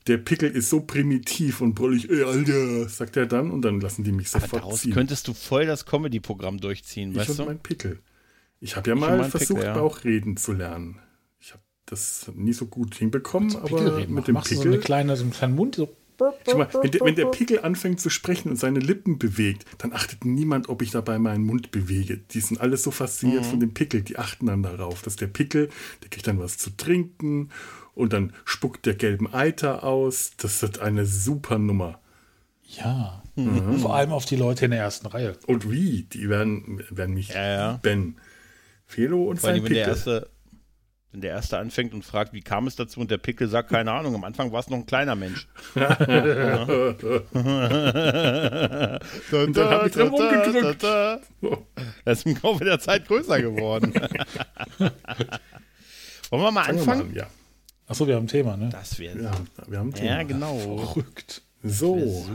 Der 0.07 0.17
Pickel 0.17 0.51
ist 0.51 0.69
so 0.69 0.81
primitiv 0.81 1.61
und 1.61 1.75
brüllig, 1.75 2.09
ey, 2.09 2.23
Alter, 2.23 2.89
sagt 2.89 3.15
er 3.15 3.25
dann 3.25 3.51
und 3.51 3.61
dann 3.61 3.79
lassen 3.79 4.03
die 4.03 4.11
mich 4.11 4.27
Aber 4.33 4.41
sofort 4.41 4.63
daraus 4.63 4.81
ziehen. 4.81 4.93
könntest 4.93 5.27
du 5.29 5.33
voll 5.33 5.65
das 5.65 5.85
Comedy-Programm 5.85 6.59
durchziehen, 6.59 7.11
ich 7.11 7.17
weißt 7.17 7.29
und 7.31 7.39
du? 7.39 7.45
mein 7.45 7.59
Pickel. 7.59 7.99
Ich 8.59 8.75
habe 8.75 8.89
ja 8.89 8.95
Ich 8.95 8.99
mal 9.01 9.23
versucht, 9.29 9.49
Pickel, 9.59 9.63
ja. 9.63 9.73
Bauchreden 9.73 10.35
zu 10.35 10.51
lernen. 10.51 10.99
Das 11.93 12.31
nie 12.35 12.53
so 12.53 12.65
gut 12.65 12.95
hinbekommen, 12.95 13.55
aber 13.55 13.67
Pickelreden 13.77 14.15
mit 14.15 14.27
dem 14.27 14.33
Machst 14.33 14.51
du 14.51 14.55
so, 14.55 14.61
Pickel. 14.61 14.73
eine 14.73 14.81
kleine, 14.83 15.15
so 15.15 15.23
einen 15.23 15.31
kleinen 15.31 15.55
Mund, 15.55 15.75
so 15.75 15.89
Schau 16.49 16.57
mal, 16.57 16.69
wenn, 16.81 16.91
der, 16.91 17.01
wenn 17.01 17.15
der 17.15 17.25
Pickel 17.25 17.59
anfängt 17.61 17.99
zu 17.99 18.09
sprechen 18.09 18.49
und 18.49 18.55
seine 18.57 18.79
Lippen 18.79 19.17
bewegt, 19.17 19.65
dann 19.79 19.93
achtet 19.93 20.25
niemand, 20.25 20.69
ob 20.69 20.81
ich 20.81 20.91
dabei 20.91 21.17
meinen 21.19 21.43
Mund 21.43 21.71
bewege. 21.71 22.17
Die 22.17 22.39
sind 22.39 22.61
alle 22.61 22.77
so 22.77 22.91
fasziniert 22.91 23.45
von 23.45 23.59
dem 23.59 23.73
Pickel, 23.73 24.03
die 24.03 24.17
achten 24.17 24.45
dann 24.45 24.63
darauf, 24.63 25.01
dass 25.01 25.15
der 25.15 25.27
Pickel, 25.27 25.69
der 26.01 26.09
kriegt 26.09 26.27
dann 26.27 26.39
was 26.39 26.57
zu 26.57 26.69
trinken 26.77 27.49
und 27.95 28.13
dann 28.13 28.33
spuckt 28.45 28.85
der 28.85 28.93
gelben 28.93 29.33
Eiter 29.33 29.83
aus. 29.83 30.31
Das 30.37 30.61
wird 30.61 30.79
eine 30.79 31.05
super 31.05 31.57
Nummer. 31.57 31.99
Ja. 32.67 33.23
Vor 33.79 33.95
allem 33.95 34.11
auf 34.11 34.25
die 34.25 34.35
Leute 34.35 34.65
in 34.65 34.71
der 34.71 34.81
ersten 34.81 35.07
Reihe. 35.07 35.35
Und 35.47 35.69
wie? 35.71 36.03
Die 36.03 36.29
werden, 36.29 36.83
werden 36.91 37.15
mich 37.15 37.29
Ja, 37.29 37.43
ja. 37.43 37.79
lieben. 37.83 38.17
Felo 38.85 39.23
und 39.23 39.39
Vor 39.39 39.47
sein 39.49 39.55
allem, 39.55 39.63
wenn 39.65 39.73
der 39.73 39.79
Pickel. 39.85 39.93
erste, 40.13 40.29
wenn 41.13 41.21
der 41.21 41.31
erste 41.31 41.57
anfängt 41.59 41.93
und 41.93 42.03
fragt, 42.03 42.33
wie 42.33 42.41
kam 42.41 42.65
es 42.65 42.75
dazu 42.75 42.99
und 42.99 43.11
der 43.11 43.19
Pickel 43.19 43.47
sagt, 43.47 43.69
keine 43.69 43.91
Ahnung, 43.91 44.15
am 44.15 44.23
Anfang 44.23 44.51
war 44.51 44.59
es 44.59 44.69
noch 44.69 44.79
ein 44.79 44.87
kleiner 44.87 45.15
Mensch. 45.15 45.47
und 45.75 45.85
dann 49.55 49.69
hab 49.69 49.85
ich 49.85 49.93
dran 49.93 50.07
rumgedrückt. 50.07 50.83
Er 50.83 51.21
ist 52.05 52.25
im 52.25 52.35
Laufe 52.41 52.65
der 52.65 52.79
Zeit 52.79 53.07
größer 53.07 53.39
geworden. 53.41 53.93
Wollen 56.31 56.41
wir 56.41 56.51
mal 56.51 56.63
Fangen 56.63 56.79
wir 56.79 56.85
mal 56.85 56.93
anfangen? 56.93 57.01
an, 57.11 57.15
Ja, 57.15 57.27
Achso, 57.87 58.07
wir 58.07 58.15
haben 58.15 58.23
ein 58.23 58.27
Thema, 58.27 58.57
ne? 58.57 58.69
Das 58.71 58.97
wäre 58.97 59.19
wir 59.19 59.29
haben, 59.29 59.47
wir 59.67 59.77
haben 59.77 59.89
ein 59.89 59.93
Thema. 59.93 60.09
Ja, 60.09 60.23
genau. 60.23 60.57
Verrückt. 60.57 61.43
So. 61.61 62.25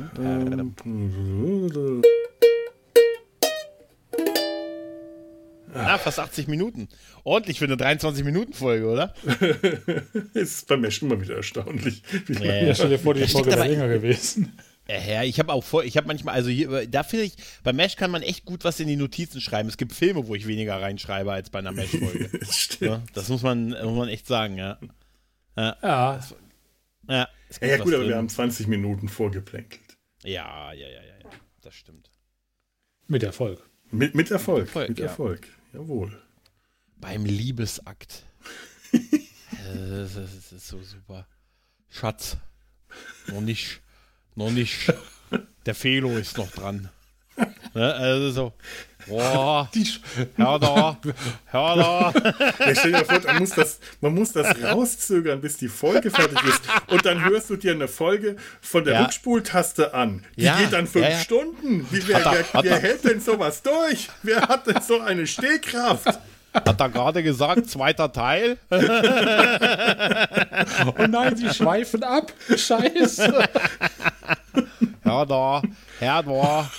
Ah, 5.78 5.98
fast 5.98 6.18
80 6.18 6.48
Minuten. 6.48 6.88
Ordentlich 7.24 7.58
für 7.58 7.64
eine 7.66 7.76
23-Minuten-Folge, 7.76 8.86
oder? 8.86 9.14
ist 10.34 10.66
bei 10.66 10.76
mir 10.76 10.90
schon 10.90 11.08
mal 11.08 11.20
wieder 11.20 11.36
erstaunlich. 11.36 12.02
Wie 12.26 12.32
Ja, 12.34 12.40
lange- 12.40 12.66
Ja, 12.68 12.74
stell 12.74 12.90
dir 12.90 12.98
vor, 12.98 13.14
die 13.14 13.26
Folge 13.26 13.50
wäre 13.50 13.66
länger 13.68 13.88
gewesen. 13.88 14.58
Ja, 14.88 15.22
ich 15.22 15.38
habe 15.38 15.52
auch 15.52 15.62
vor, 15.62 15.84
ich 15.84 15.98
habe 15.98 16.06
manchmal, 16.06 16.34
also 16.34 16.48
hier, 16.48 16.86
da 16.86 17.02
finde 17.02 17.26
ich, 17.26 17.34
bei 17.62 17.74
Mesh 17.74 17.96
kann 17.96 18.10
man 18.10 18.22
echt 18.22 18.46
gut 18.46 18.64
was 18.64 18.80
in 18.80 18.88
die 18.88 18.96
Notizen 18.96 19.40
schreiben. 19.42 19.68
Es 19.68 19.76
gibt 19.76 19.92
Filme, 19.92 20.26
wo 20.26 20.34
ich 20.34 20.46
weniger 20.46 20.80
reinschreibe 20.80 21.30
als 21.30 21.50
bei 21.50 21.58
einer 21.58 21.72
Mesh-Folge. 21.72 22.30
Stimmt. 22.50 22.90
ja, 22.90 23.02
das 23.12 23.28
muss 23.28 23.42
man, 23.42 23.68
muss 23.70 23.96
man 23.98 24.08
echt 24.08 24.26
sagen, 24.26 24.56
ja. 24.56 24.78
Ja, 25.56 25.76
Ja, 25.82 26.20
Ja, 27.08 27.28
ja 27.60 27.76
gut, 27.78 27.92
aber 27.92 27.98
drin. 27.98 28.08
wir 28.08 28.16
haben 28.16 28.28
20 28.30 28.66
Minuten 28.66 29.08
vorgeplänkelt. 29.08 29.80
Ja, 30.24 30.72
ja, 30.72 30.88
ja, 30.88 31.02
ja, 31.02 31.18
ja, 31.22 31.30
das 31.60 31.74
stimmt. 31.74 32.10
mit 33.08 33.22
Erfolg. 33.22 33.62
Mit, 33.90 34.14
mit 34.14 34.30
Erfolg. 34.30 34.66
Erfolg, 34.66 34.88
mit 34.88 34.98
ja. 34.98 35.04
Erfolg. 35.06 35.48
Jawohl. 35.72 36.20
Beim 36.96 37.24
Liebesakt. 37.24 38.24
Das, 39.70 40.16
ist, 40.16 40.34
das 40.34 40.52
ist 40.52 40.68
so 40.68 40.80
super. 40.82 41.26
Schatz, 41.90 42.38
noch 43.26 43.42
nicht, 43.42 43.82
noch 44.34 44.50
nicht. 44.50 44.94
Der 45.66 45.74
Felo 45.74 46.16
ist 46.16 46.38
noch 46.38 46.50
dran. 46.50 46.88
Ne, 47.74 47.94
also 47.94 48.30
so. 48.30 48.52
Boah, 49.06 49.70
hör 50.36 50.58
da, 50.58 50.98
hör 51.46 51.76
da. 51.76 52.12
Ja, 52.58 52.74
stell 52.74 52.92
dir 52.92 53.04
vor, 53.06 53.20
man 53.26 53.38
muss, 53.38 53.50
das, 53.50 53.78
man 54.02 54.14
muss 54.14 54.32
das 54.32 54.62
rauszögern, 54.62 55.40
bis 55.40 55.56
die 55.56 55.68
Folge 55.68 56.10
fertig 56.10 56.38
ist. 56.44 56.60
Und 56.88 57.06
dann 57.06 57.24
hörst 57.24 57.48
du 57.48 57.56
dir 57.56 57.72
eine 57.72 57.88
Folge 57.88 58.36
von 58.60 58.84
der 58.84 58.94
Ja. 58.94 59.04
Rückspultaste 59.04 59.94
an. 59.94 60.24
Die 60.36 60.42
Ja, 60.42 60.56
geht 60.58 60.74
dann 60.74 60.86
fünf 60.86 61.04
ja, 61.06 61.12
ja. 61.12 61.18
Stunden. 61.20 61.86
Wie, 61.90 62.06
wer, 62.06 62.18
er- 62.18 62.32
wer, 62.32 62.52
hat 62.52 62.64
wer 62.64 62.72
er- 62.72 62.80
hält 62.80 63.04
denn 63.04 63.20
sowas 63.20 63.62
durch? 63.62 64.08
Wer 64.22 64.42
hat 64.42 64.66
denn 64.66 64.82
so 64.82 65.00
eine 65.00 65.26
Stehkraft? 65.26 66.18
Hat 66.52 66.80
er 66.80 66.88
gerade 66.90 67.22
gesagt, 67.22 67.70
zweiter 67.70 68.12
Teil? 68.12 68.58
Oh 70.98 71.06
nein, 71.06 71.36
sie 71.36 71.48
schweifen 71.50 72.02
ab. 72.02 72.32
Scheiße. 72.54 73.48
Hör 75.08 75.24
da, 75.24 75.62
hör 76.00 76.22
da. 76.22 76.70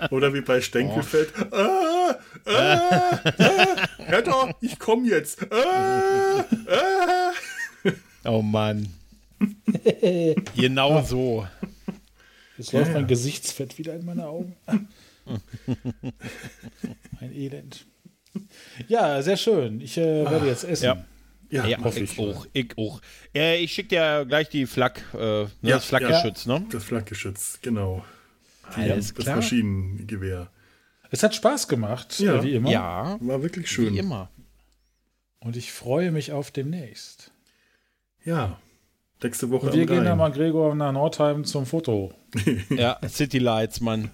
Oder 0.10 0.32
wie 0.32 0.40
bei 0.40 0.62
Stenkelfeld. 0.62 1.34
Ah, 1.52 2.14
ah, 2.46 3.18
ah, 3.26 3.88
hör 3.98 4.22
doch, 4.22 4.50
ich 4.62 4.78
komm 4.78 5.04
jetzt. 5.04 5.46
Ah, 5.52 6.44
ah. 6.70 7.32
Oh 8.24 8.40
Mann. 8.40 8.88
genau 10.56 11.02
so. 11.02 11.46
Jetzt 12.56 12.72
läuft 12.72 12.94
mein 12.94 13.06
Gesichtsfett 13.06 13.76
wieder 13.76 13.94
in 13.96 14.06
meine 14.06 14.26
Augen. 14.26 14.56
Ein 17.20 17.34
Elend. 17.34 17.84
Ja, 18.88 19.20
sehr 19.20 19.36
schön. 19.36 19.82
Ich 19.82 19.98
äh, 19.98 20.24
werde 20.24 20.46
jetzt 20.46 20.64
essen. 20.64 20.84
Ja. 20.84 21.04
Ja, 21.50 21.64
Ja, 21.66 21.78
hoffe 21.82 22.00
ich 22.00 22.18
auch, 22.18 22.46
ich 22.52 22.76
auch. 22.76 23.00
Äh, 23.34 23.62
ich 23.62 23.72
schicke 23.72 23.88
dir 23.90 24.24
gleich 24.26 24.48
die 24.48 24.66
Flak, 24.66 25.02
äh, 25.14 25.16
ne, 25.18 25.50
Ja, 25.62 25.76
das 25.76 25.84
Flakgeschütz, 25.86 26.46
ne? 26.46 26.64
Das 26.70 26.84
Flakgeschütz, 26.84 27.58
genau. 27.62 28.04
Alles 28.74 29.14
Das 29.14 29.24
klar. 29.24 29.36
Maschinengewehr. 29.36 30.50
Es 31.10 31.22
hat 31.22 31.34
Spaß 31.34 31.68
gemacht, 31.68 32.18
Ja. 32.18 32.42
wie 32.42 32.54
immer. 32.54 32.70
Ja, 32.70 33.16
War 33.20 33.42
wirklich 33.42 33.70
schön. 33.70 33.94
wie 33.94 33.98
immer. 33.98 34.28
Und 35.38 35.56
ich 35.56 35.72
freue 35.72 36.10
mich 36.10 36.32
auf 36.32 36.50
demnächst. 36.50 37.30
Ja. 38.24 38.58
Nächste 39.22 39.48
Woche 39.50 39.66
Und 39.66 39.74
wir 39.74 39.86
gehen 39.86 40.04
dann 40.04 40.18
mal, 40.18 40.30
Gregor, 40.32 40.74
nach 40.74 40.92
Nordheim 40.92 41.44
zum 41.44 41.64
Foto. 41.64 42.12
Ja, 42.70 42.98
City 43.08 43.38
Lights, 43.38 43.80
Mann. 43.80 44.10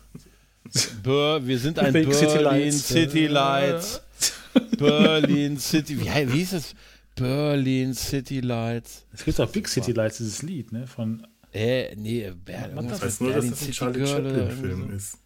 Bur 1.03 1.45
wir 1.47 1.59
sind 1.59 1.79
ein 1.79 1.93
Big 1.93 2.09
Berlin 2.09 2.29
City 2.29 2.43
Lights. 2.43 2.89
City 2.89 3.27
Lights. 3.27 4.03
Berlin 4.79 5.59
City, 5.59 5.99
wie, 5.99 6.05
wie 6.05 6.39
hieß 6.39 6.53
es? 6.53 6.75
Berlin 7.15 7.95
City 7.95 8.41
Lights. 8.41 9.07
Es 9.13 9.25
gibt 9.25 9.39
auch 9.41 9.51
Big 9.51 9.69
City 9.69 9.93
Lights, 9.93 10.19
dieses 10.19 10.43
Lied, 10.43 10.73
ne? 10.73 10.87
Von 10.87 11.27
Äh, 11.53 11.95
nee, 11.97 12.31
Ber 12.31 12.69
Ich 12.69 12.75
irgendwas 12.75 13.03
weiß 13.03 13.21
mit 13.21 13.29
nur, 13.29 13.37
dass 13.37 13.45
Berlin 13.45 13.51
das 13.51 13.61
ein 13.61 13.65
City 13.67 13.73
Charlie 13.73 14.07
Chaplin-Film 14.07 14.91
ist. 14.95 15.19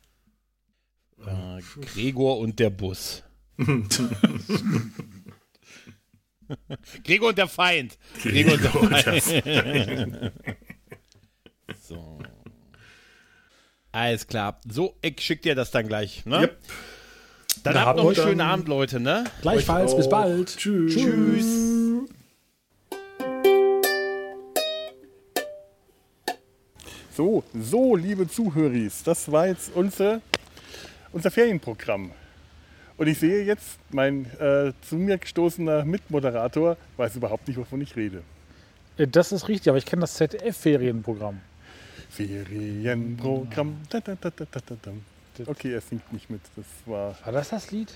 Äh, 1.25 1.61
Gregor 1.81 2.39
und 2.39 2.59
der 2.59 2.71
Bus. 2.71 3.23
Gregor 7.05 7.31
und 7.31 7.39
der 7.39 7.49
Feind. 7.49 7.99
Gregor 8.23 8.55
und 8.55 8.63
der 8.63 8.71
Gregor 8.71 8.83
und 8.83 8.93
der 8.93 9.21
Feind. 9.21 10.33
so. 11.83 12.19
Alles 13.93 14.27
klar. 14.27 14.61
So, 14.69 14.99
ich 15.01 15.21
schick 15.21 15.43
dir 15.43 15.55
das 15.55 15.71
dann 15.71 15.89
gleich. 15.89 16.27
Ne? 16.27 16.43
Yep. 16.43 16.59
Dann 17.67 17.75
Na, 17.75 17.85
habt 17.87 17.97
noch 17.99 18.07
einen 18.07 18.15
dann- 18.15 18.25
schönen 18.29 18.41
Abend, 18.41 18.69
Leute. 18.69 19.01
Ne? 19.01 19.25
Gleichfalls, 19.43 19.97
bis 19.97 20.09
bald. 20.09 20.57
Tschüss. 20.57 20.95
Tschüss. 20.95 21.47
So, 27.13 27.43
so, 27.59 27.97
liebe 27.97 28.29
Zuhöris, 28.29 29.03
das 29.03 29.31
war 29.33 29.47
jetzt 29.49 29.75
unsere, 29.75 30.21
unser 31.13 31.31
Ferienprogramm. 31.31 32.11
Und 32.99 33.07
ich 33.09 33.19
sehe 33.19 33.43
jetzt, 33.45 33.79
mein 33.91 34.27
äh, 34.39 34.73
zu 34.83 34.97
mir 34.97 35.19
gestoßener 35.19 35.85
Mitmoderator 35.85 36.77
weiß 36.97 37.17
überhaupt 37.17 37.49
nicht, 37.49 37.57
wovon 37.57 37.81
ich 37.81 37.97
rede. 37.97 38.23
Äh, 38.97 39.07
Das 39.07 39.33
ist 39.33 39.49
richtig, 39.49 39.69
aber 39.71 39.79
ich 39.79 39.87
kenne 39.87 40.01
das 40.01 40.15
ZDF-Ferienprogramm. 40.15 41.41
Ferienprogramm. 42.11 43.77
Da, 43.91 44.01
da, 44.01 44.15
da, 44.15 44.31
da. 45.39 45.51
Okay, 45.51 45.73
er 45.73 45.81
singt 45.81 46.13
nicht 46.13 46.31
mit. 46.31 46.41
Das 46.57 46.65
war. 46.87 47.15
War 47.25 47.33
das 47.33 47.51
das 47.51 47.71
Lied? 47.71 47.93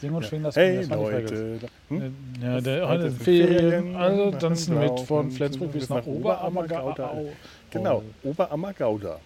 Sing 0.00 0.14
und 0.14 0.24
schwing 0.24 0.42
das 0.42 0.56
Hey 0.56 0.78
das 0.78 0.88
war 0.90 0.96
nicht 0.98 1.10
vergessen. 1.10 1.52
Leute. 1.60 1.68
Hm? 1.88 2.02
Äh, 2.40 2.44
Ja, 2.44 2.60
der 2.60 2.88
Heute 2.88 3.10
sind 3.10 3.22
Ferien, 3.22 3.58
Ferien, 3.58 3.96
also 3.96 4.24
machen 4.26 4.38
tanzen 4.38 4.80
wir 4.80 4.90
mit 4.90 5.00
von 5.00 5.30
Flensburg 5.30 5.72
bis 5.72 5.88
nach 5.90 6.06
Oberammergau. 6.06 7.28
Genau, 7.70 8.02
Oberammergauda. 8.22 9.20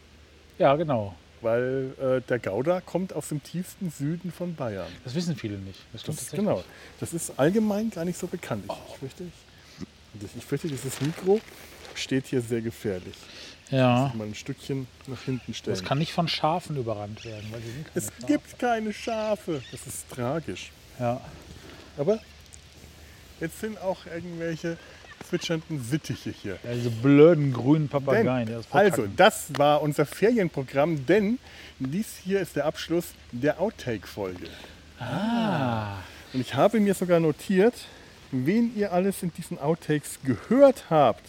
Ja, 0.59 0.75
genau. 0.75 1.15
Weil 1.41 1.93
äh, 2.01 2.21
der 2.23 2.39
Gouda 2.39 2.81
kommt 2.81 3.13
aus 3.13 3.29
dem 3.29 3.43
tiefsten 3.43 3.91
Süden 3.91 4.33
von 4.33 4.55
Bayern. 4.55 4.87
Das 5.05 5.15
wissen 5.15 5.37
viele 5.37 5.59
nicht. 5.59 5.79
Das 5.93 6.01
stimmt 6.01 6.21
Das, 6.21 6.31
genau. 6.31 6.65
Das 7.01 7.13
ist 7.13 7.39
allgemein 7.39 7.91
gar 7.91 8.05
nicht 8.05 8.19
so 8.19 8.27
bekannt. 8.27 8.65
Ich, 8.67 8.73
ich, 8.73 8.99
fürchte, 8.99 9.25
ich, 9.25 10.37
ich 10.39 10.45
fürchte, 10.45 10.69
dieses 10.69 11.01
Mikro 11.03 11.41
steht 11.95 12.27
hier 12.27 12.41
sehr 12.41 12.63
gefährlich. 12.63 13.15
Ja. 13.71 14.13
Mal 14.15 14.27
ein 14.27 14.35
Stückchen 14.35 14.87
nach 15.07 15.23
hinten 15.23 15.55
stellen. 15.55 15.77
Das 15.77 15.85
kann 15.85 15.99
nicht 15.99 16.13
von 16.13 16.29
Schafen 16.29 16.77
überrannt 16.77 17.25
werden, 17.25 17.47
weil 17.51 17.63
es 17.95 18.07
Schafe. 18.07 18.27
gibt 18.27 18.59
keine 18.59 18.93
Schafe. 18.93 19.63
Das 19.73 19.87
ist 19.87 20.09
tragisch. 20.11 20.71
Ja. 20.99 21.21
Aber 21.97 22.19
jetzt 23.41 23.61
sind 23.61 23.81
auch 23.81 24.07
irgendwelche 24.07 24.77
zwitschernden 25.29 25.83
Sittiche 25.83 26.31
hier. 26.31 26.59
ja, 26.63 26.75
diese 26.75 26.91
blöden 26.91 27.53
grünen 27.53 27.89
Denn, 27.89 28.05
Papageien. 28.05 28.47
die 28.47 28.53
das 28.53 28.67
also, 28.71 29.07
das 29.17 29.47
war 29.57 29.81
unser 29.81 30.07
Ferienprogramm, 30.07 31.07
denn 31.07 31.39
dies 31.79 32.19
hier 32.23 32.41
ist 32.41 32.57
der 32.57 32.67
Abschluss 32.67 33.07
der 33.33 33.61
Outtake-Folge. 33.61 34.49
Ah. 35.01 35.97
Und 36.33 36.41
ich 36.41 36.55
habe 36.55 36.81
mir 36.81 36.95
sogar 36.95 37.21
notiert, 37.21 37.75
wen 38.31 38.77
ihr 38.77 38.93
alles 38.93 39.23
in 39.23 39.33
diesen 39.33 39.59
Outtakes 39.59 40.19
gehört 40.25 40.85
habt. 40.91 41.25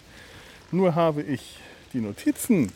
Nur 0.72 0.96
habe 0.96 1.22
ich 1.22 1.58
die 1.96 2.02
Notizen 2.02 2.72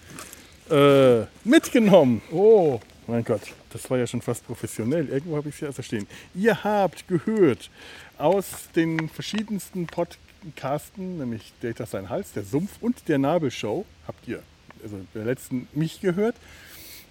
äh, 0.72 1.24
mitgenommen. 1.44 2.22
Oh. 2.32 2.80
Mein 3.08 3.24
Gott, 3.24 3.42
das 3.72 3.90
war 3.90 3.98
ja 3.98 4.08
schon 4.08 4.22
fast 4.22 4.46
professionell. 4.46 5.10
Irgendwo 5.10 5.36
habe 5.36 5.50
ich 5.50 5.56
es 5.56 5.62
ja 5.62 5.68
also 5.68 5.82
stehen. 5.82 6.08
Ihr 6.36 6.64
habt 6.64 7.08
gehört 7.08 7.70
aus 8.18 8.46
den 8.76 9.10
verschiedensten 9.10 9.88
Podcasten, 9.88 11.18
nämlich 11.18 11.52
Data 11.62 11.86
Sein 11.86 12.10
Hals, 12.10 12.32
der 12.34 12.44
Sumpf 12.44 12.72
und 12.82 13.08
der 13.08 13.18
Nabelshow, 13.18 13.86
habt 14.08 14.28
ihr, 14.28 14.42
also 14.84 14.98
der 15.14 15.26
letzten 15.26 15.68
mich 15.74 16.02
gehört. 16.02 16.36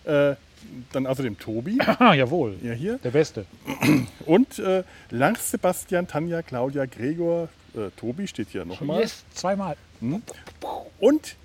Äh, 0.04 0.36
dann 0.92 1.06
außerdem 1.06 1.38
Tobi, 1.38 1.78
Ah, 1.98 2.14
jawohl. 2.14 2.56
ja 2.62 2.72
hier, 2.72 2.98
Der 2.98 3.10
Beste. 3.10 3.44
und 4.26 4.58
äh, 4.58 4.82
Lars, 5.10 5.50
Sebastian, 5.50 6.06
Tanja, 6.08 6.42
Claudia, 6.42 6.86
Gregor, 6.86 7.48
äh, 7.74 7.90
Tobi 7.96 8.26
steht 8.26 8.48
hier 8.50 8.64
nochmal. 8.64 9.00
Yes, 9.02 9.24
zweimal. 9.34 9.76
Und 11.00 11.36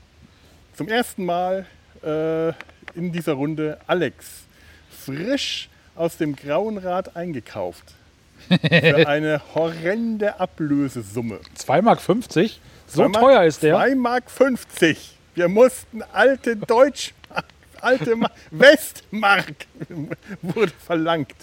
zum 0.76 0.88
ersten 0.88 1.26
Mal 1.26 1.66
äh, 2.04 2.50
in 2.98 3.12
dieser 3.12 3.34
Runde 3.34 3.80
Alex. 3.88 4.26
Frisch 5.06 5.70
aus 5.96 6.18
dem 6.18 6.36
Grauen 6.36 6.78
Rad 6.78 7.16
eingekauft. 7.16 7.84
Für 8.50 8.62
eine 9.08 9.42
horrende 9.54 10.40
Ablösesumme. 10.40 11.40
2,50 11.58 11.82
Mark. 11.82 12.00
So 12.88 13.04
2 13.04 13.08
Mark- 13.10 13.22
teuer 13.24 13.44
ist 13.44 13.64
der. 13.64 13.76
2 13.76 13.96
Mark 13.96 14.32
50. 14.32 15.18
Wir 15.36 15.48
mussten 15.48 16.04
alte 16.14 16.56
Deutsch, 16.56 17.14
alte 17.82 18.16
Ma 18.16 18.30
Westmark 18.52 19.54
wurde 20.42 20.72
verlangt. 20.86 21.34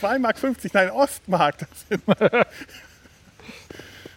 2 0.00 0.18
Mark 0.18 0.38
50, 0.38 0.72
nein, 0.74 0.90
Ostmark. 0.90 1.56
Das 1.58 1.68
sind, 1.88 2.02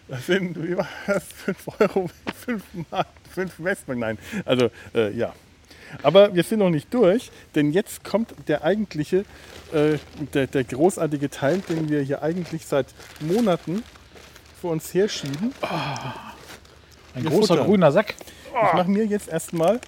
das 0.08 0.26
sind 0.26 0.62
wie 0.62 0.76
war 0.76 0.88
das, 1.06 1.24
5 1.44 1.68
Euro, 1.80 2.10
5 2.44 2.62
Mark, 2.90 3.06
5 3.30 3.52
Westmark, 3.58 3.98
nein. 3.98 4.18
Also, 4.44 4.70
äh, 4.94 5.12
ja. 5.16 5.34
Aber 6.02 6.34
wir 6.34 6.44
sind 6.44 6.60
noch 6.60 6.70
nicht 6.70 6.92
durch, 6.94 7.30
denn 7.54 7.72
jetzt 7.72 8.04
kommt 8.04 8.32
der 8.46 8.62
eigentliche, 8.62 9.24
äh, 9.72 9.98
der, 10.34 10.46
der 10.46 10.64
großartige 10.64 11.30
Teil, 11.30 11.58
den 11.68 11.88
wir 11.88 12.00
hier 12.02 12.22
eigentlich 12.22 12.64
seit 12.66 12.86
Monaten 13.20 13.82
vor 14.60 14.70
uns 14.72 14.92
herschieben. 14.94 15.52
Ein 17.14 17.24
Wir 17.24 17.30
großer 17.30 17.54
futtern. 17.54 17.66
grüner 17.66 17.92
Sack. 17.92 18.14
Ich 18.46 18.72
mache 18.74 18.90
mir 18.90 19.04
jetzt 19.04 19.28
erstmal, 19.28 19.80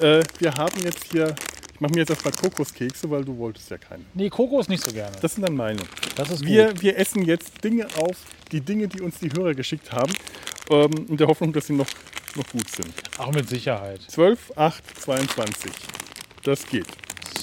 äh, 0.00 0.22
wir 0.38 0.52
haben 0.54 0.80
jetzt 0.82 1.04
hier, 1.12 1.34
ich 1.74 1.80
mache 1.80 1.92
mir 1.92 2.00
jetzt 2.00 2.10
erstmal 2.10 2.32
Kokoskekse, 2.34 3.08
weil 3.10 3.24
du 3.24 3.36
wolltest 3.38 3.70
ja 3.70 3.78
keine. 3.78 4.04
Nee, 4.14 4.28
Kokos 4.28 4.68
nicht 4.68 4.84
so 4.84 4.92
gerne. 4.92 5.16
Das 5.22 5.34
sind 5.34 5.46
dann 5.46 5.54
meine. 5.56 5.80
Das 6.16 6.30
ist 6.30 6.44
Wir, 6.44 6.68
gut. 6.72 6.82
wir 6.82 6.98
essen 6.98 7.24
jetzt 7.24 7.62
Dinge 7.64 7.86
auf, 7.96 8.16
die 8.52 8.60
Dinge, 8.60 8.88
die 8.88 9.00
uns 9.00 9.18
die 9.18 9.30
Hörer 9.32 9.54
geschickt 9.54 9.92
haben, 9.92 10.12
ähm, 10.70 10.90
in 11.08 11.16
der 11.16 11.26
Hoffnung, 11.28 11.52
dass 11.52 11.66
sie 11.68 11.74
noch, 11.74 11.86
noch 12.36 12.48
gut 12.48 12.68
sind. 12.70 12.92
Auch 13.18 13.32
mit 13.32 13.48
Sicherheit. 13.48 14.00
12, 14.08 14.52
8, 14.56 15.00
22. 15.00 15.72
Das 16.44 16.66
geht. 16.66 16.86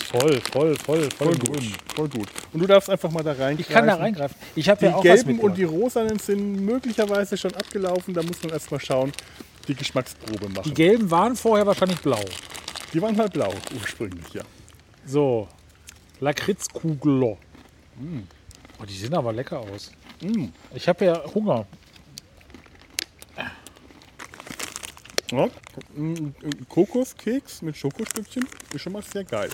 Voll, 0.06 0.40
voll, 0.52 0.76
voll, 0.76 1.10
voll, 1.12 1.12
Voll 1.12 1.36
gut. 1.36 1.64
Voll 1.96 2.10
gut. 2.10 2.28
Und 2.54 2.60
du 2.62 2.68
darfst 2.68 2.90
einfach 2.90 3.12
mal 3.12 3.24
da 3.24 3.34
rein. 3.34 3.58
Ich 3.60 3.68
kann 3.68 3.88
da 3.88 3.96
reingreifen. 3.96 4.36
Ich 4.56 4.70
habe 4.70 4.80
Die 4.80 4.86
ja 4.86 4.96
auch 4.96 5.04
was 5.04 5.26
gelben 5.26 5.40
und 5.40 5.58
die 5.58 5.64
rosanen 5.64 6.20
sind 6.20 6.64
möglicherweise 6.64 7.38
schon 7.38 7.54
abgelaufen. 7.56 8.14
Da 8.14 8.24
muss 8.24 8.42
man 8.44 8.54
erstmal 8.54 8.80
schauen, 8.80 9.12
die 9.68 9.76
Geschmacksprobe 9.76 10.50
machen. 10.50 10.64
Die 10.66 10.74
gelben 10.74 11.10
waren 11.12 11.36
vorher 11.36 11.66
wahrscheinlich 11.66 12.00
blau. 12.00 12.24
Die 12.94 13.02
waren 13.02 13.16
mal 13.16 13.30
blau 13.30 13.54
ursprünglich, 13.80 14.34
ja. 14.34 14.44
So. 15.06 15.48
Lakritzkugler. 16.20 17.38
Oh, 18.80 18.86
die 18.88 18.94
sehen 18.94 19.14
aber 19.14 19.34
lecker 19.34 19.60
aus. 19.60 19.92
Mm. 20.22 20.46
Ich 20.74 20.88
habe 20.88 21.06
ja 21.06 21.24
Hunger. 21.34 21.66
Ja. 25.32 25.50
ein- 25.98 26.36
ein 26.44 26.68
Kokoskeks 26.70 27.62
mit 27.62 27.76
Schokostückchen 27.78 28.48
ist 28.74 28.82
schon 28.82 28.94
mal 28.94 29.02
sehr 29.04 29.24
geil. 29.24 29.50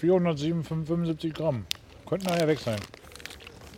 475 0.00 1.32
Gramm. 1.34 1.66
Könnten 2.08 2.26
nachher 2.26 2.48
weg 2.48 2.58
sein. 2.58 2.78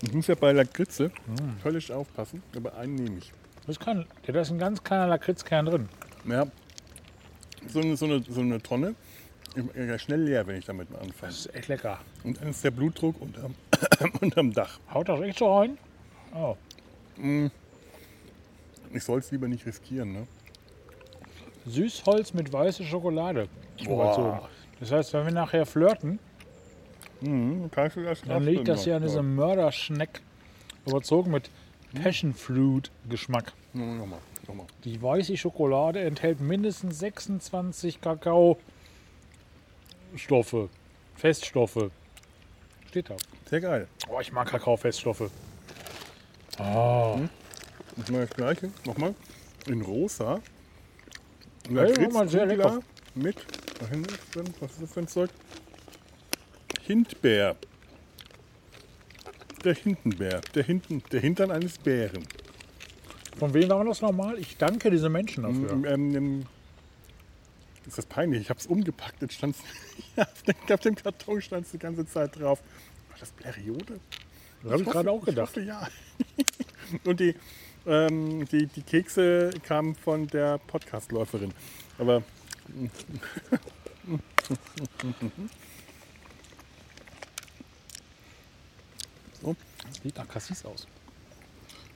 Ich 0.02 0.12
muss 0.12 0.26
ja 0.26 0.34
bei 0.34 0.52
Lakritze 0.52 1.08
Mm. 1.26 1.56
völlig 1.62 1.90
aufpassen, 1.92 2.42
aber 2.56 2.76
einen 2.76 2.94
nehme 2.96 3.18
ich. 3.18 3.32
Das 3.66 3.78
kann, 3.78 4.06
ja, 4.26 4.32
da 4.32 4.40
ist 4.40 4.50
ein 4.50 4.58
ganz 4.58 4.82
kleiner 4.82 5.06
Lakritzkern 5.06 5.66
drin. 5.66 5.88
Ja, 6.28 6.46
so 7.68 7.80
eine, 7.80 7.96
so 7.96 8.04
eine, 8.06 8.22
so 8.22 8.40
eine 8.40 8.60
Tonne 8.60 8.94
ja 9.76 9.98
schnell 9.98 10.22
leer, 10.22 10.46
wenn 10.46 10.56
ich 10.56 10.64
damit 10.64 10.88
anfange. 10.94 11.32
Das 11.32 11.46
ist 11.46 11.54
echt 11.54 11.68
lecker. 11.68 12.00
Und 12.24 12.40
dann 12.40 12.48
ist 12.48 12.64
der 12.64 12.72
Blutdruck 12.72 13.20
unterm, 13.20 13.54
unterm 14.20 14.52
Dach. 14.52 14.80
Haut 14.92 15.08
das 15.08 15.20
echt 15.20 15.38
so 15.38 15.56
rein? 15.58 15.78
Oh. 16.34 16.56
Ich 18.92 19.02
soll 19.04 19.20
es 19.20 19.30
lieber 19.30 19.48
nicht 19.48 19.64
riskieren, 19.66 20.12
ne? 20.12 20.26
Süßholz 21.66 22.34
mit 22.34 22.52
weißer 22.52 22.84
Schokolade. 22.84 23.48
Boah. 23.84 23.92
überzogen. 24.14 24.40
Das 24.80 24.90
heißt, 24.92 25.12
wenn 25.14 25.24
wir 25.26 25.32
nachher 25.32 25.64
flirten, 25.66 26.18
Mhm, 27.20 27.70
kannst 27.70 27.96
du 27.96 28.02
das 28.02 28.20
dann 28.22 28.42
liegt 28.44 28.68
das 28.68 28.84
hier 28.84 28.96
an 28.96 29.02
diesem 29.02 29.34
Mörderschneck 29.34 30.20
überzogen 30.84 31.30
mit 31.30 31.48
Passion 31.94 32.34
Fruit 32.34 32.90
Geschmack. 33.08 33.52
Nochmal, 33.72 34.18
nochmal. 34.46 34.66
Die 34.84 35.00
weiße 35.00 35.34
Schokolade 35.38 36.00
enthält 36.00 36.40
mindestens 36.40 36.98
26 36.98 38.00
Kakaostoffe, 38.00 38.58
Feststoffe. 41.14 41.90
Steht 42.88 43.08
da. 43.08 43.16
Sehr 43.48 43.60
geil. 43.60 43.88
Oh, 44.08 44.20
ich 44.20 44.30
mag 44.32 44.48
Kakaofeststoffe. 44.48 45.30
Oh. 46.58 47.20
Ich 47.96 48.10
mache 48.10 48.26
das 48.26 48.30
gleiche. 48.36 48.70
Nochmal. 48.84 49.14
In 49.66 49.82
rosa. 49.82 50.40
Ja, 51.70 51.84
nochmal 51.88 52.28
sehr 52.28 52.46
lecker. 52.46 52.80
Mit, 53.14 53.36
was 54.60 54.72
ist 54.72 54.82
das 54.82 54.92
für 54.92 55.00
ein 55.00 55.08
Zeug? 55.08 55.30
Hindbär. 56.82 57.56
Der 59.64 59.74
Hintenbär. 59.74 60.40
Der, 60.54 60.64
Hinten, 60.64 61.02
der 61.10 61.20
Hintern 61.20 61.50
eines 61.50 61.78
Bären. 61.78 62.26
Von 63.38 63.54
wem 63.54 63.68
war 63.70 63.84
das 63.84 64.02
nochmal? 64.02 64.38
Ich 64.38 64.56
danke 64.58 64.90
diese 64.90 65.08
Menschen 65.08 65.44
dafür. 65.44 65.90
Ähm, 65.90 66.14
ähm, 66.14 66.46
ist 67.86 67.96
das 67.98 68.06
peinlich? 68.06 68.42
Ich 68.42 68.50
habe 68.50 68.60
es 68.60 68.66
umgepackt. 68.66 69.22
Jetzt 69.22 69.34
stand's, 69.34 69.58
ja, 70.16 70.22
auf 70.30 70.42
dem- 70.42 70.54
auf 70.74 70.80
dem 70.80 70.94
Karton 70.94 71.40
stand 71.40 71.64
es 71.66 71.72
die 71.72 71.78
ganze 71.78 72.06
Zeit 72.06 72.38
drauf. 72.38 72.60
War 73.10 73.18
das 73.18 73.30
Bleriode? 73.32 73.98
Das 74.64 74.72
habe 74.72 74.82
ich 74.82 74.88
gerade 74.88 75.10
auch 75.10 75.24
gedacht. 75.24 75.56
Ich 75.58 75.70
hoffe, 75.70 75.86
ja. 75.86 75.88
Und 77.04 77.20
die, 77.20 77.34
ähm, 77.86 78.46
die, 78.46 78.66
die 78.66 78.82
Kekse 78.82 79.50
kamen 79.62 79.94
von 79.94 80.26
der 80.28 80.56
Podcastläuferin. 80.58 81.52
Aber 81.98 82.22
so, 89.42 89.54
Sieht 90.02 90.16
nach 90.16 90.28
Cassis 90.28 90.64
aus. 90.64 90.86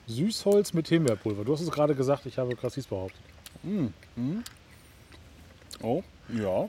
Süßholz 0.06 0.74
mit 0.74 0.88
Himbeerpulver. 0.88 1.44
Du 1.44 1.54
hast 1.54 1.62
es 1.62 1.70
gerade 1.70 1.94
gesagt, 1.94 2.26
ich 2.26 2.36
habe 2.36 2.54
Cassis 2.54 2.86
behauptet. 2.86 3.20
oh, 5.80 6.02
ja. 6.28 6.68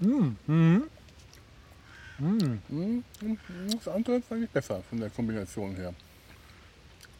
Mhm. 0.00 0.36
Mm, 0.46 0.82
Das 3.74 3.88
andere 3.88 4.20
fand 4.20 4.44
ich 4.44 4.50
besser 4.50 4.82
von 4.88 5.00
der 5.00 5.10
Kombination 5.10 5.74
her. 5.76 5.94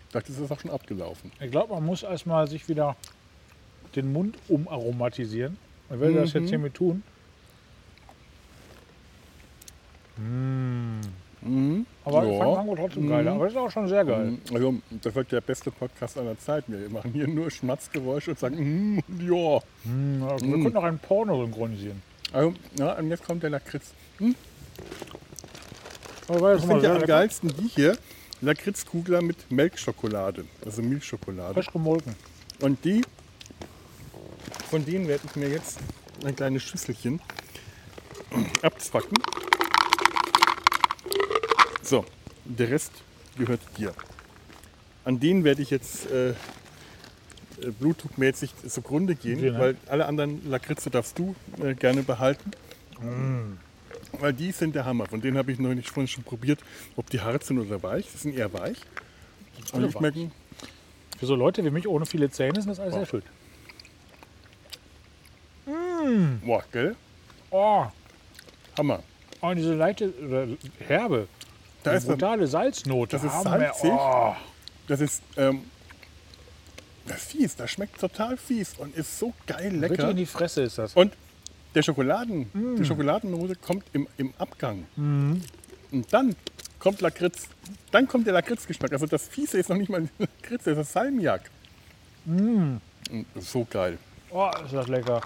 Ich 0.08 0.12
dachte, 0.12 0.32
das 0.32 0.40
ist 0.40 0.50
auch 0.50 0.60
schon 0.60 0.70
abgelaufen. 0.70 1.30
Ich 1.40 1.50
glaube, 1.50 1.72
man 1.74 1.84
muss 1.86 2.02
erstmal 2.02 2.48
sich 2.48 2.68
wieder 2.68 2.96
den 3.94 4.12
Mund 4.12 4.36
umaromatisieren. 4.48 5.56
Ich 5.92 5.98
werde 6.00 6.14
das 6.20 6.32
jetzt 6.32 6.48
hiermit 6.48 6.74
tun. 6.74 7.02
Mhm. 11.42 11.86
Aber 12.04 12.24
ich 12.24 12.32
Ja. 12.32 12.38
fand 12.38 12.54
Mango 12.56 12.76
trotzdem 12.76 13.08
geil. 13.08 13.26
Aber 13.28 13.44
das 13.44 13.52
ist 13.54 13.58
auch 13.58 13.70
schon 13.70 13.88
sehr 13.88 14.04
geil. 14.04 14.38
Also, 14.52 14.74
das 14.90 15.14
wird 15.14 15.32
der 15.32 15.40
beste 15.40 15.70
Podcast 15.70 16.18
aller 16.18 16.38
Zeiten. 16.38 16.78
Wir 16.78 16.90
machen 16.90 17.12
hier 17.12 17.26
nur 17.26 17.50
Schmatzgeräusche 17.50 18.32
und 18.32 18.38
sagen, 18.38 18.56
mm, 18.96 18.98
ja. 19.20 19.60
Mm, 19.84 20.22
ja, 20.22 20.40
Wir 20.40 20.62
könnten 20.62 20.76
auch 20.76 20.84
ein 20.84 20.98
Porno 20.98 21.42
synchronisieren. 21.44 22.02
Also, 22.32 22.52
ja, 22.78 22.92
und 22.98 23.08
jetzt 23.08 23.24
kommt 23.24 23.42
der 23.42 23.50
Lakritz. 23.50 23.94
Aber 26.28 26.54
Ich 26.54 26.60
finde 26.62 26.82
ja 26.82 26.94
am 26.94 27.02
geilsten 27.02 27.52
die 27.56 27.68
hier, 27.68 27.98
Lakritzkugler 28.40 29.20
mit 29.20 29.50
Melkschokolade, 29.50 30.44
also 30.64 30.82
Milchschokolade. 30.82 31.54
Frisch 31.54 31.72
gemolken. 31.72 32.14
Und 32.60 32.84
die, 32.84 33.02
von 34.70 34.84
denen 34.84 35.08
werde 35.08 35.24
ich 35.26 35.36
mir 35.36 35.48
jetzt 35.48 35.78
ein 36.24 36.36
kleines 36.36 36.62
Schüsselchen 36.62 37.20
abzwacken. 38.62 39.18
So, 41.82 42.04
der 42.44 42.70
Rest 42.70 42.92
gehört 43.36 43.60
dir. 43.76 43.92
An 45.04 45.18
denen 45.18 45.44
werde 45.44 45.62
ich 45.62 45.70
jetzt 45.70 46.10
äh, 46.10 46.30
äh, 46.30 46.34
blutdruckmäßig 47.78 48.52
zugrunde 48.68 49.14
gehen, 49.16 49.38
Okay, 49.38 49.50
ne? 49.50 49.58
weil 49.58 49.76
alle 49.88 50.06
anderen 50.06 50.48
Lakritze 50.48 50.90
darfst 50.90 51.18
du 51.18 51.34
äh, 51.62 51.74
gerne 51.74 52.02
behalten. 52.02 52.50
Mm. 53.00 53.58
Weil 54.18 54.32
die 54.32 54.52
sind 54.52 54.74
der 54.74 54.84
Hammer. 54.84 55.06
Von 55.06 55.20
denen 55.20 55.36
habe 55.38 55.52
ich 55.52 55.58
noch 55.58 55.72
nicht 55.74 55.88
vorhin 55.88 56.08
schon 56.08 56.24
probiert, 56.24 56.60
ob 56.96 57.08
die 57.10 57.20
hart 57.20 57.44
sind 57.44 57.58
oder 57.58 57.82
weich. 57.82 58.06
Die 58.12 58.18
sind 58.18 58.36
eher 58.36 58.52
weich. 58.52 58.78
Und 59.72 59.82
weich. 59.82 59.92
schmecken 59.92 60.32
Für 61.18 61.26
so 61.26 61.34
Leute 61.34 61.64
wie 61.64 61.70
mich 61.70 61.86
ohne 61.86 62.06
viele 62.06 62.30
Zähne 62.30 62.58
ist 62.58 62.68
das 62.68 62.80
alles 62.80 62.94
sehr 62.94 63.06
schön. 63.06 63.22
Boah, 66.44 66.64
gell? 66.72 66.96
Oh, 67.50 67.86
Hammer. 68.76 69.02
oh 69.40 69.52
diese 69.54 69.74
leichte 69.74 70.12
oder 70.24 70.46
herbe, 70.86 71.28
Da 71.82 71.92
ist, 71.92 72.06
brutale 72.06 72.46
Salznote. 72.46 73.16
das 73.16 73.24
ist 73.24 73.42
salzig. 73.42 73.90
Oh, 73.92 74.34
das 74.86 75.00
ist, 75.00 75.22
ähm, 75.36 75.64
das 77.06 77.18
ist 77.18 77.30
fies. 77.30 77.56
Das 77.56 77.70
schmeckt 77.70 78.00
total 78.00 78.36
fies 78.36 78.74
und 78.78 78.96
ist 78.96 79.18
so 79.18 79.32
geil 79.46 79.70
Bitte 79.70 79.94
lecker. 79.94 80.10
in 80.10 80.16
die 80.16 80.26
Fresse 80.26 80.62
ist 80.62 80.78
das. 80.78 80.94
Und 80.94 81.12
der 81.74 81.82
Schokoladen, 81.82 82.50
Mm. 82.52 82.76
die 82.76 82.84
Schokoladennote 82.84 83.54
kommt 83.56 83.84
im, 83.92 84.06
im 84.16 84.32
Abgang. 84.38 84.86
Und 84.96 85.42
dann 86.10 86.34
kommt 86.78 87.00
Lakritz. 87.00 87.48
Dann 87.90 88.06
kommt 88.08 88.26
der 88.26 88.34
Lakritzgeschmack. 88.34 88.92
Also 88.92 89.06
das 89.06 89.28
Fiese 89.28 89.58
ist 89.58 89.68
noch 89.68 89.76
nicht 89.76 89.88
mal 89.90 90.08
Lakritz, 90.18 90.64
das 90.64 90.78
ist 90.78 90.92
Salmiak. 90.92 91.50
Mm. 92.24 92.76
Ist 93.34 93.50
so 93.52 93.66
geil. 93.68 93.98
Oh, 94.30 94.50
ist 94.64 94.72
das 94.74 94.86
lecker. 94.88 95.20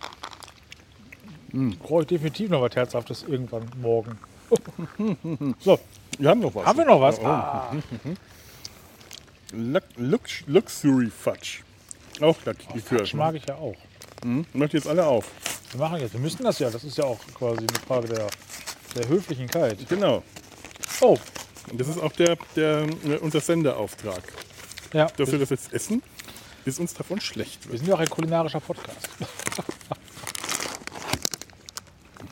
Brauche 1.53 2.03
ich 2.03 2.09
definitiv 2.09 2.51
noch 2.51 2.63
was 2.63 2.75
Herzhaftes 2.75 3.23
irgendwann 3.29 3.69
morgen. 3.81 4.19
So, 5.61 5.79
wir 6.19 6.29
haben 6.31 6.41
noch 6.41 6.55
was. 6.55 6.67
Haben 6.67 6.79
wir 6.79 6.85
noch 6.85 7.01
was? 7.01 7.19
Oh, 7.19 7.25
Ah, 7.27 7.73
Lux, 9.53 9.87
Lux, 9.97 10.45
Luxury 10.47 11.11
Fudge. 11.11 11.61
Auch 12.21 12.37
Likör. 12.45 12.99
das 12.99 13.13
mag 13.15 13.35
ich 13.35 13.47
ja 13.47 13.55
auch. 13.57 13.75
Mhm. 14.25 14.45
Macht 14.53 14.75
jetzt 14.75 14.87
alle 14.87 15.05
auf. 15.07 15.31
Wir 15.75 15.81
machen 15.81 16.01
jetzt. 16.01 16.13
Wir 16.13 16.21
müssen 16.21 16.45
das 16.45 16.59
ja. 16.61 16.71
Das 16.71 16.85
ist 16.85 16.97
ja 16.97 17.05
auch 17.05 17.19
quasi 17.35 17.59
eine 17.67 17.79
Frage 17.87 18.09
der, 18.09 18.29
der 18.95 19.09
Höflichkeit. 19.09 19.79
Genau. 19.89 20.23
Oh, 21.01 21.19
Und 21.71 21.81
das 21.81 21.89
ist 21.89 21.99
auch 22.01 22.13
der, 22.13 22.37
der, 22.55 22.83
äh, 23.05 23.17
unser 23.21 23.41
Senderauftrag. 23.41 24.23
ja. 24.93 25.07
Dass 25.07 25.27
wir 25.27 25.33
Wir, 25.33 25.39
das 25.41 25.51
jetzt 25.51 25.73
essen, 25.73 26.01
bis 26.65 26.79
uns 26.79 26.95
davon 26.95 27.21
schlecht 27.21 27.65
wir 27.65 27.73
wird. 27.73 27.81
sind 27.81 27.89
ja 27.89 27.95
auch 27.97 28.01
ein 28.01 28.09
kulinarischer 28.09 28.61
Podcast. 28.61 29.09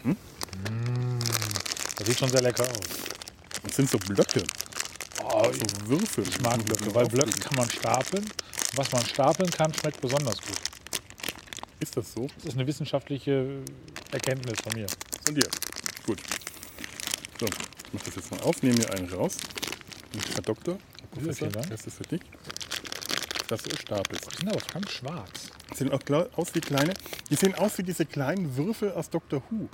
Mm. 0.05 0.15
Das 1.97 2.07
sieht 2.07 2.19
schon 2.19 2.29
sehr 2.31 2.43
lecker 2.43 2.65
aus. 2.65 2.81
Das 3.63 3.77
sind 3.77 3.89
so 3.91 3.99
Blöcke. 3.99 4.43
Oh, 5.25 5.45
so 5.53 5.89
Würfel. 5.89 6.25
Ich 6.29 6.41
mag 6.41 6.65
Blöcke, 6.65 6.93
weil 6.95 7.07
Blöcke 7.07 7.39
kann 7.39 7.57
man 7.57 7.71
stapeln. 7.71 8.25
Was 8.75 8.91
man 8.93 9.05
stapeln 9.07 9.51
kann, 9.51 9.73
schmeckt 9.75 10.01
besonders 10.01 10.41
gut. 10.41 10.59
Ist 11.83 11.97
das 11.97 12.13
so? 12.13 12.29
Das 12.37 12.45
ist 12.45 12.55
eine 12.55 12.65
wissenschaftliche 12.65 13.59
Erkenntnis 14.13 14.61
von 14.61 14.73
mir. 14.73 14.87
Von 15.25 15.35
dir. 15.35 15.49
Gut. 16.07 16.21
So, 17.41 17.47
ich 17.47 17.93
mache 17.93 18.05
das 18.05 18.15
jetzt 18.15 18.31
mal 18.31 18.41
auf, 18.43 18.63
nehme 18.63 18.77
mir 18.79 18.91
einen 18.93 19.13
raus. 19.13 19.37
Herr 20.35 20.43
Doktor, 20.43 20.79
Professor, 21.11 21.49
das 21.49 21.85
ist 21.85 21.97
für 21.97 22.05
dich. 22.05 22.21
Das 23.49 23.67
ist 23.67 23.81
Stapel. 23.83 24.17
Die 24.17 24.37
sind 24.37 24.49
aber 24.49 24.61
verdammt 24.61 24.91
schwarz. 24.93 25.51
Die 25.73 25.77
sehen 25.77 25.91
auch 25.91 26.01
aus 26.37 26.55
wie 26.55 26.61
kleine. 26.61 26.95
Die 27.31 27.35
sehen 27.35 27.57
aus 27.57 27.77
wie 27.79 27.83
diese 27.83 28.07
kleinen 28.07 28.57
Würfel 28.57 28.93
aus 28.93 29.11
Doctor 29.11 29.43
Who. 29.51 29.69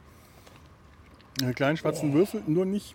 Diese 1.39 1.53
kleinen 1.53 1.77
schwarzen 1.77 2.15
Würfel, 2.15 2.43
nur 2.47 2.65
nicht 2.65 2.95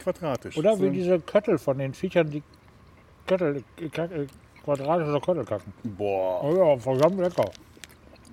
quadratisch. 0.00 0.58
Oder 0.58 0.78
wie 0.82 0.90
diese 0.90 1.18
Köttel 1.18 1.56
von 1.56 1.78
den 1.78 1.94
Viechern, 1.94 2.30
die 2.30 2.42
Köttel, 3.26 3.64
äh, 3.78 3.84
äh, 3.86 4.26
quadratische 4.62 5.18
Köttel 5.18 5.46
kacken. 5.46 5.72
Boah, 5.82 6.44
Oh 6.44 6.54
ja, 6.54 6.78
verdammt 6.78 7.18
lecker. 7.18 7.50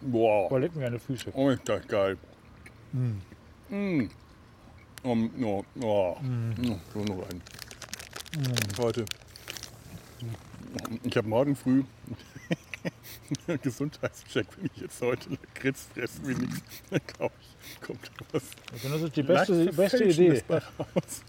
Boah. 0.01 0.47
Überleg 0.47 0.75
mir 0.75 0.87
eine 0.87 0.99
Füße. 0.99 1.31
Oh, 1.33 1.49
ist 1.49 1.67
das 1.67 1.87
geil. 1.87 2.17
Mm. 2.91 4.07
Um, 5.03 5.31
no, 5.37 5.63
oh. 5.81 6.17
No, 6.21 6.79
so 6.93 6.99
noch 6.99 7.29
ein. 7.29 7.41
Heute. 8.77 9.05
Ich 11.03 11.15
habe 11.15 11.27
morgen 11.27 11.55
früh 11.55 11.83
einen 13.47 13.61
Gesundheitscheck, 13.61 14.47
wenn 14.57 14.69
ich 14.73 14.81
jetzt 14.81 15.01
heute 15.01 15.29
Lakritz 15.29 15.87
fresse 15.93 16.19
wie 16.25 16.33
nichts, 16.35 16.83
dann 16.89 17.01
glaube 17.05 17.33
ich, 17.41 17.81
kommt 17.81 18.11
da 18.17 18.25
was. 18.31 18.43
Also 18.71 18.89
das 18.89 19.01
ist 19.01 19.15
die 19.15 19.23
beste, 19.23 19.63
leicht 19.63 19.77
beste 19.77 20.03
Idee. 20.03 20.43
raus. 20.49 21.23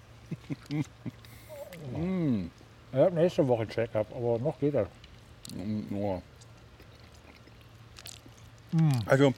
mm. 1.97 2.47
Ich 2.93 2.99
habe 2.99 3.15
nächste 3.15 3.47
Woche 3.47 3.63
einen 3.63 3.71
Check-up, 3.71 4.07
aber 4.15 4.39
noch 4.39 4.59
geht 4.59 4.75
das. 4.75 4.89
Mm. 8.73 8.91
Also 9.07 9.35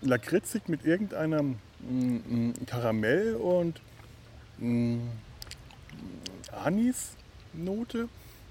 lakritzig 0.00 0.68
mit 0.68 0.84
irgendeiner 0.84 1.42
mm, 1.42 1.56
mm, 1.80 2.54
Karamell 2.66 3.34
und 3.34 3.80
mm, 4.58 4.98
Anis-Note. 6.64 8.08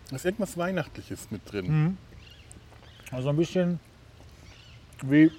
Da 0.09 0.15
ist 0.15 0.25
irgendwas 0.25 0.57
Weihnachtliches 0.57 1.31
mit 1.31 1.51
drin. 1.51 1.97
Also 3.11 3.29
ein 3.29 3.37
bisschen 3.37 3.79
wie 5.03 5.31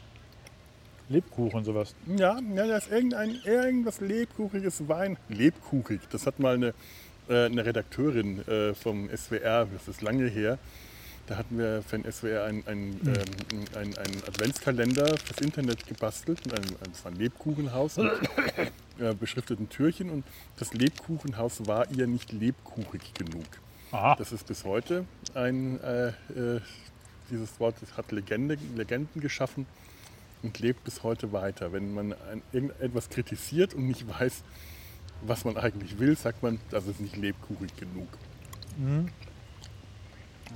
Lebkuchen 1.09 1.65
sowas. 1.65 1.95
Ja, 2.07 2.41
ja, 2.55 2.67
da 2.67 2.77
ist 2.77 2.91
irgendein, 2.91 3.39
irgendwas 3.45 4.01
Lebkuchiges 4.01 4.89
Wein. 4.89 5.19
Lebkuchig, 5.29 6.01
das 6.11 6.27
hat 6.27 6.39
mal 6.39 6.55
eine, 6.55 6.75
äh, 7.29 7.47
eine 7.47 7.65
Redakteurin 7.65 8.47
äh, 8.49 8.75
vom 8.75 9.09
SWR, 9.15 9.67
das 9.67 9.89
ist 9.89 10.03
lange 10.03 10.27
her. 10.27 10.59
Da 11.27 11.37
hatten 11.37 11.57
wir 11.57 11.83
für 11.83 11.99
den 11.99 12.11
SWR 12.11 12.45
einen 12.45 12.67
ein, 12.67 13.01
ähm, 13.07 13.65
ein, 13.75 13.97
ein 13.97 14.23
Adventskalender 14.27 15.17
fürs 15.19 15.41
Internet 15.41 15.87
gebastelt. 15.87 16.45
Mit 16.45 16.55
einem, 16.55 16.77
das 16.91 17.05
war 17.05 17.13
ein 17.13 17.19
Lebkuchenhaus 17.19 17.97
mit 17.97 18.13
äh, 18.99 19.15
beschrifteten 19.15 19.69
Türchen. 19.69 20.11
Und 20.11 20.25
das 20.57 20.75
Lebkuchenhaus 20.75 21.67
war 21.67 21.91
ihr 21.93 22.07
nicht 22.07 22.33
lebkuchig 22.33 23.15
genug. 23.15 23.47
Aha. 23.93 24.17
Das 24.17 24.33
ist 24.33 24.47
bis 24.47 24.65
heute 24.65 25.05
ein, 25.35 25.81
äh, 25.83 26.09
äh, 26.09 26.61
dieses 27.31 27.61
Wort 27.61 27.77
das 27.81 27.97
hat 27.97 28.11
Legende, 28.11 28.59
Legenden 28.75 29.21
geschaffen 29.21 29.67
und 30.43 30.59
lebt 30.59 30.83
bis 30.83 31.03
heute 31.03 31.33
weiter. 31.33 31.73
Wenn 31.73 31.95
man 31.95 32.15
ein, 32.31 32.43
irgendetwas 32.53 33.11
kritisiert 33.11 33.75
und 33.75 33.87
nicht 33.87 34.09
weiß, 34.09 34.43
was 35.23 35.45
man 35.45 35.57
eigentlich 35.57 35.99
will, 35.99 36.17
sagt 36.17 36.43
man, 36.43 36.59
das 36.71 36.87
ist 36.87 37.01
nicht 37.01 37.17
lebkuchig 37.17 37.77
genug. 37.77 38.09
Also, 38.83 39.32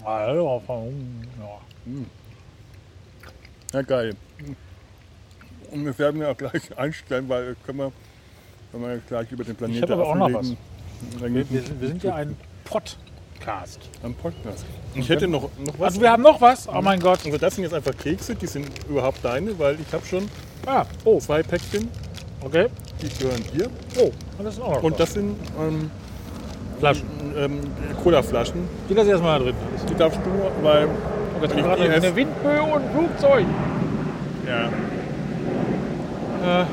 ja. 0.04 1.60
Ja, 3.72 3.82
geil. 3.82 4.14
Und 5.70 5.84
wir 5.84 5.98
werden 5.98 6.20
ja 6.20 6.30
auch 6.30 6.36
gleich 6.36 6.62
einstellen, 6.78 7.28
weil 7.28 7.56
können 7.66 7.78
wir, 7.78 7.92
wenn 8.72 8.82
wir 8.82 8.98
gleich 8.98 9.30
über 9.32 9.44
den 9.44 9.56
Planeten 9.56 9.82
hab 9.82 9.90
aber 9.90 10.06
auch 10.08 10.14
noch 10.14 10.30
dann 10.30 10.56
Wir, 11.34 11.50
wir, 11.50 11.62
sind- 11.62 11.80
wir 11.80 11.88
sind 11.88 12.02
ja 12.04 12.14
ein 12.14 12.36
Podcast. 12.64 13.80
am 14.02 14.14
Podcast. 14.14 14.64
Ich 14.94 15.08
hätte 15.08 15.28
noch, 15.28 15.42
noch 15.58 15.74
was. 15.78 15.88
Also 15.92 16.00
wir 16.00 16.10
haben 16.10 16.22
noch 16.22 16.40
was? 16.40 16.68
Oh 16.68 16.80
mein 16.80 17.00
Gott. 17.00 17.24
also 17.24 17.36
das 17.36 17.54
sind 17.54 17.64
jetzt 17.64 17.74
einfach 17.74 17.96
Kekse, 17.96 18.34
die 18.34 18.46
sind 18.46 18.68
überhaupt 18.88 19.24
deine, 19.24 19.58
weil 19.58 19.78
ich 19.80 19.92
habe 19.92 20.04
schon 20.06 20.28
Ah, 20.64 20.84
oh, 21.04 21.20
zwei 21.20 21.42
Päckchen, 21.44 21.88
okay. 22.40 22.66
die 23.00 23.08
gehören 23.08 23.44
dir. 23.52 23.70
Oh, 24.00 24.10
das 24.42 24.54
ist 24.54 24.60
auch 24.60 24.74
noch 24.76 24.82
Und 24.82 24.92
was. 24.92 24.98
das 24.98 25.12
sind 25.14 25.36
ähm, 25.60 25.90
Flaschen. 26.78 27.06
ähm, 27.36 27.60
Cola-Flaschen. 28.02 28.60
Die 28.88 28.94
lasse 28.94 29.06
ich 29.06 29.12
erstmal 29.12 29.38
da 29.38 29.44
drin. 29.46 29.54
Die 29.90 29.94
darfst 29.94 30.18
du, 30.24 30.64
weil 30.64 30.86
Oh, 31.40 31.44
ich 31.44 31.50
gerade 31.54 31.82
eine 31.82 32.16
Windböe 32.16 32.62
und 32.62 32.82
ein 32.82 32.90
Flugzeug. 32.94 33.44
ja, 34.46 34.64
Äh, 36.60 36.64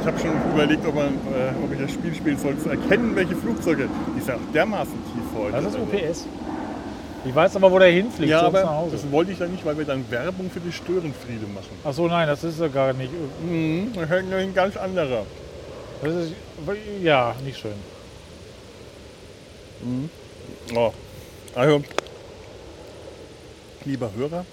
ich 0.00 0.06
habe 0.06 0.18
schon 0.20 0.30
überlegt, 0.54 0.86
ob, 0.86 0.94
man, 0.94 1.06
äh, 1.06 1.64
ob 1.64 1.72
ich 1.72 1.80
das 1.80 1.92
Spiel 1.92 2.14
spielen 2.14 2.38
soll, 2.38 2.56
zu 2.58 2.70
erkennen, 2.70 3.14
welche 3.14 3.34
Flugzeuge. 3.36 3.88
Die 4.14 4.20
ist 4.20 4.28
ja 4.28 4.34
auch 4.36 4.52
dermaßen 4.54 4.92
tief 5.12 5.38
heute. 5.38 5.52
das 5.52 5.64
ist 5.66 5.74
Also- 5.74 5.78
UPS. 5.86 6.26
Ich 7.24 7.34
weiß 7.34 7.56
aber, 7.56 7.70
wo 7.72 7.78
der 7.80 7.88
hinfliegt. 7.88 8.30
Ja, 8.30 8.42
aber 8.42 8.86
das 8.92 9.10
wollte 9.10 9.32
ich 9.32 9.38
dann 9.38 9.50
nicht, 9.50 9.66
weil 9.66 9.76
wir 9.76 9.84
dann 9.84 10.04
Werbung 10.08 10.48
für 10.50 10.60
die 10.60 10.70
Störenfriede 10.72 11.46
machen. 11.52 11.66
Ach 11.84 11.92
so, 11.92 12.06
nein, 12.06 12.28
das 12.28 12.44
ist 12.44 12.60
ja 12.60 12.68
gar 12.68 12.92
nicht. 12.92 13.10
Mhm, 13.42 13.90
das 13.94 14.04
ist 14.04 14.32
ein 14.32 14.54
ganz 14.54 14.76
anderer. 14.76 15.24
Das 16.02 16.12
ist 16.14 16.32
ja 17.02 17.34
nicht 17.44 17.58
schön. 17.58 17.72
Oh. 20.74 20.92
Also, 21.54 21.82
lieber 23.84 24.12
Hörer 24.14 24.44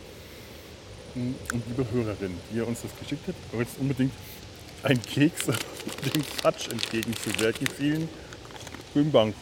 mm, 1.16 1.34
und 1.54 1.64
liebe 1.68 1.86
Hörerin, 1.92 2.38
die 2.52 2.58
ihr 2.58 2.68
uns 2.68 2.82
das 2.82 2.92
geschickt 3.00 3.28
habt, 3.28 3.38
aber 3.52 3.62
jetzt 3.62 3.78
unbedingt 3.80 4.14
ein 4.84 5.02
Keks 5.02 5.46
dem 6.14 6.26
Quatsch 6.38 6.70
entgegenzuwirken. 6.70 7.68
Vielen, 7.68 8.10
vielen 8.94 9.12
Dank. 9.12 9.36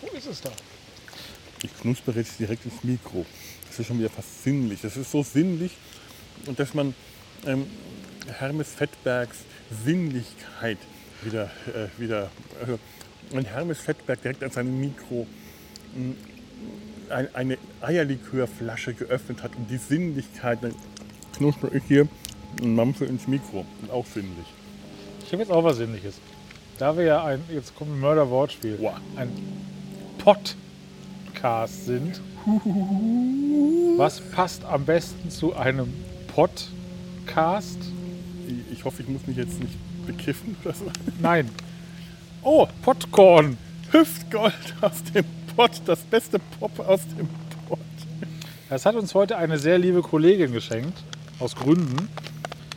So 0.00 0.16
ist 0.16 0.26
es 0.26 0.40
da. 0.40 0.50
Ich 1.62 1.74
knuspere 1.80 2.18
jetzt 2.18 2.38
direkt 2.38 2.64
ins 2.64 2.84
Mikro. 2.84 3.26
Das 3.66 3.78
ist 3.78 3.86
schon 3.86 3.98
wieder 3.98 4.10
fast 4.10 4.44
sinnlich. 4.44 4.80
Das 4.82 4.96
ist 4.96 5.10
so 5.10 5.22
sinnlich, 5.22 5.72
und 6.46 6.58
dass 6.58 6.74
man 6.74 6.94
ähm, 7.46 7.66
Hermes 8.38 8.68
Fettbergs 8.68 9.38
Sinnlichkeit 9.84 10.78
wieder, 11.22 11.44
äh, 11.74 12.00
wieder 12.00 12.30
also, 12.60 12.78
wenn 13.30 13.44
Hermes 13.44 13.78
Fettberg 13.78 14.22
direkt 14.22 14.42
an 14.42 14.50
seinem 14.50 14.80
Mikro 14.80 15.26
mh, 15.94 16.14
ein, 17.14 17.34
eine 17.34 17.58
Eierlikörflasche 17.80 18.94
geöffnet 18.94 19.42
hat 19.42 19.56
und 19.56 19.70
die 19.70 19.76
Sinnlichkeit, 19.78 20.58
dann 20.62 20.74
knuspere 21.36 21.76
ich 21.76 21.84
hier 21.84 22.08
ein 22.62 22.74
Mampfe 22.74 23.04
ins 23.04 23.26
Mikro. 23.28 23.64
Und 23.82 23.90
auch 23.90 24.06
sinnlich. 24.06 24.46
Ich 25.24 25.32
habe 25.32 25.42
jetzt 25.42 25.52
auch 25.52 25.64
was 25.64 25.76
Sinnliches. 25.76 26.14
Da 26.78 26.96
wir 26.96 27.04
ja 27.04 27.24
ein, 27.24 27.40
jetzt 27.52 27.74
kommt 27.76 27.90
ein 27.92 28.00
Mörder-Wortspiel, 28.00 28.78
Wow. 28.80 28.94
ein 29.16 29.30
Podcast 30.18 31.86
sind, 31.86 32.20
was 33.96 34.20
passt 34.20 34.64
am 34.64 34.84
besten 34.84 35.30
zu 35.30 35.54
einem 35.54 35.92
Podcast? 36.28 37.78
Ich 38.72 38.84
hoffe, 38.84 39.02
ich 39.02 39.08
muss 39.08 39.26
mich 39.26 39.36
jetzt 39.36 39.60
nicht 39.60 39.74
bekiffen 40.08 40.56
oder 40.64 40.74
so. 40.74 40.84
Nein. 41.20 41.48
Oh, 42.42 42.66
Popcorn. 42.82 43.56
Hüftgold 43.92 44.74
aus 44.80 45.02
dem 45.14 45.24
Pott, 45.54 45.80
das 45.86 46.00
beste 46.00 46.38
Pop 46.58 46.78
aus 46.80 47.00
dem 47.18 47.28
Pott. 47.68 47.78
Das 48.68 48.84
hat 48.84 48.96
uns 48.96 49.14
heute 49.14 49.36
eine 49.36 49.58
sehr 49.58 49.78
liebe 49.78 50.02
Kollegin 50.02 50.52
geschenkt. 50.52 50.98
Aus 51.38 51.54
Gründen. 51.54 52.08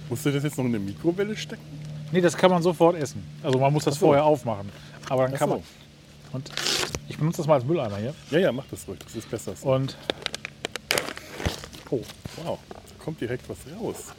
Musst 0.09 0.25
du 0.25 0.31
das 0.31 0.43
jetzt 0.43 0.57
noch 0.57 0.65
in 0.65 0.75
eine 0.75 0.79
Mikrowelle 0.83 1.35
stecken? 1.35 1.63
Nee, 2.11 2.21
das 2.21 2.37
kann 2.37 2.51
man 2.51 2.61
sofort 2.61 2.95
essen. 2.97 3.23
Also 3.43 3.57
man 3.59 3.73
muss 3.73 3.85
das 3.85 3.95
so. 3.95 4.05
vorher 4.07 4.23
aufmachen. 4.23 4.69
Aber 5.09 5.23
dann 5.23 5.33
Ach 5.35 5.39
kann 5.39 5.49
so. 5.49 5.55
man. 5.55 5.63
Und 6.33 6.51
ich 7.09 7.17
benutze 7.17 7.37
das 7.37 7.47
mal 7.47 7.55
als 7.55 7.65
Mülleimer 7.65 7.97
hier. 7.97 8.13
Ja, 8.29 8.39
ja, 8.39 8.51
mach 8.51 8.65
das 8.71 8.87
ruhig. 8.87 8.99
Das 9.03 9.15
ist 9.15 9.29
besser. 9.29 9.55
So. 9.55 9.73
Und 9.73 9.97
Oh, 11.89 11.99
wow. 12.45 12.57
Da 12.69 13.03
kommt 13.03 13.19
direkt 13.19 13.49
was 13.49 13.57
raus. 13.77 14.13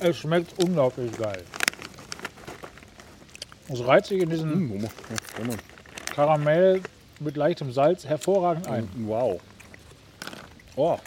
Es 0.00 0.16
schmeckt 0.18 0.58
unglaublich 0.62 1.16
geil. 1.16 1.42
Es 3.68 3.84
reiht 3.84 4.06
sich 4.06 4.22
in 4.22 4.30
diesen 4.30 4.82
warte 4.82 5.44
mal. 5.46 5.56
Karamell 6.14 6.80
mit 7.20 7.36
leichtem 7.36 7.72
Salz 7.72 8.04
hervorragend 8.04 8.68
ein. 8.68 8.88
Wow. 9.06 9.40
Oh, 10.76 10.98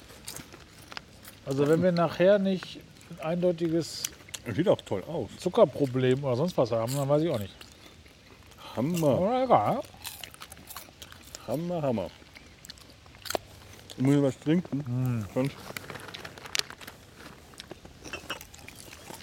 Also 1.46 1.68
wenn 1.68 1.82
wir 1.84 1.92
nachher 1.92 2.40
nicht 2.40 2.80
ein 3.12 3.20
eindeutiges 3.26 4.04
das 4.46 4.56
sieht 4.56 4.68
auch 4.68 4.82
toll 4.82 5.04
aus. 5.04 5.30
Zuckerproblem 5.38 6.24
oder 6.24 6.36
sonst 6.36 6.58
was 6.58 6.72
haben, 6.72 6.96
dann 6.96 7.08
weiß 7.08 7.22
ich 7.22 7.30
auch 7.30 7.38
nicht. 7.40 7.54
Hammer, 8.76 9.08
Aber 9.10 9.44
egal. 9.44 9.82
Hammer, 11.48 11.82
Hammer. 11.82 12.08
Ich 13.98 14.04
muss 14.04 14.16
ich 14.16 14.22
was 14.24 14.40
trinken. 14.40 15.28
Sonst 15.34 15.56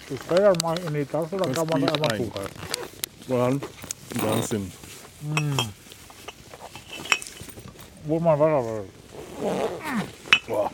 Das 0.09 0.19
fällt 0.23 0.39
dann 0.41 0.57
mal 0.61 0.77
in 0.79 0.93
die 0.93 1.05
Tasche, 1.05 1.37
dann 1.37 1.53
Das 1.53 1.57
kann 1.57 1.67
man 1.67 1.85
da 1.85 1.93
einmal 1.93 2.11
ein. 2.13 2.23
zugreifen. 2.25 2.51
Wahn- 3.27 3.61
Wahnsinn. 4.15 4.71
Wo 8.05 8.19
mein 8.19 8.39
Wasser. 8.39 8.83
Boah. 10.47 10.71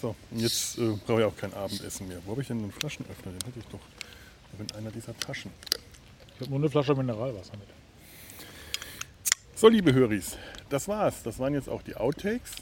So, 0.00 0.16
und 0.30 0.38
jetzt 0.40 0.78
äh, 0.78 0.96
brauche 1.06 1.20
ich 1.20 1.26
auch 1.26 1.36
kein 1.36 1.52
Abendessen 1.52 2.08
mehr. 2.08 2.18
Wo 2.24 2.30
habe 2.32 2.40
ich 2.40 2.48
denn 2.48 2.58
einen 2.58 2.72
Flaschenöffner? 2.72 3.32
Den 3.32 3.46
hatte 3.46 3.58
ich 3.58 3.66
doch 3.66 3.80
in 4.58 4.72
einer 4.76 4.90
dieser 4.90 5.14
Taschen. 5.18 5.50
Ich 6.36 6.40
habe 6.40 6.50
nur 6.50 6.60
eine 6.60 6.70
Flasche 6.70 6.94
Mineralwasser 6.94 7.52
mit. 7.58 7.68
So, 9.54 9.68
liebe 9.68 9.92
Höris, 9.92 10.38
das 10.70 10.88
war's. 10.88 11.22
Das 11.22 11.38
waren 11.38 11.52
jetzt 11.52 11.68
auch 11.68 11.82
die 11.82 11.94
Outtakes. 11.96 12.52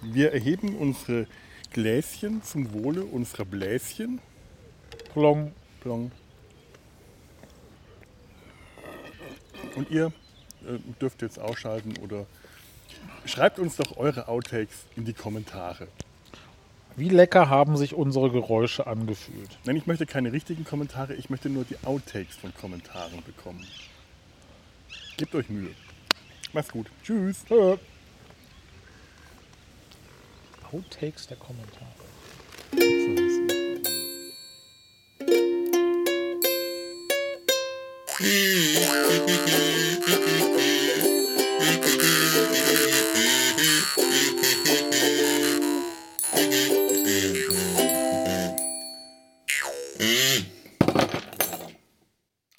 Wir 0.00 0.32
erheben 0.32 0.76
unsere 0.76 1.26
Gläschen 1.72 2.42
zum 2.42 2.72
Wohle 2.72 3.04
unserer 3.04 3.44
Bläschen. 3.44 4.20
Plong. 5.12 5.52
Plong. 5.80 6.10
Und 9.74 9.90
ihr 9.90 10.12
äh, 10.66 10.78
dürft 11.00 11.22
jetzt 11.22 11.38
ausschalten 11.38 11.94
oder 11.98 12.26
schreibt 13.24 13.58
uns 13.58 13.76
doch 13.76 13.96
eure 13.96 14.28
Outtakes 14.28 14.86
in 14.96 15.04
die 15.04 15.12
Kommentare. 15.12 15.88
Wie 16.96 17.08
lecker 17.08 17.48
haben 17.48 17.76
sich 17.76 17.94
unsere 17.94 18.30
Geräusche 18.30 18.88
angefühlt? 18.88 19.58
Nein, 19.64 19.76
ich 19.76 19.86
möchte 19.86 20.04
keine 20.04 20.32
richtigen 20.32 20.64
Kommentare, 20.64 21.14
ich 21.14 21.30
möchte 21.30 21.48
nur 21.48 21.64
die 21.64 21.76
Outtakes 21.84 22.36
von 22.36 22.52
Kommentaren 22.54 23.22
bekommen. 23.24 23.64
Gebt 25.16 25.34
euch 25.34 25.48
Mühe. 25.48 25.70
Macht's 26.52 26.72
gut. 26.72 26.88
Tschüss. 27.04 27.44
Tschö. 27.46 27.76
Outtakes 30.72 31.26
der 31.26 31.36
Kommentare. 31.38 31.86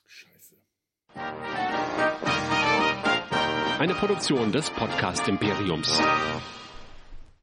Scheiße. 0.08 0.56
Eine 3.80 3.94
Produktion 3.94 4.52
des 4.52 4.70
Podcast 4.72 5.28
Imperiums. 5.28 6.02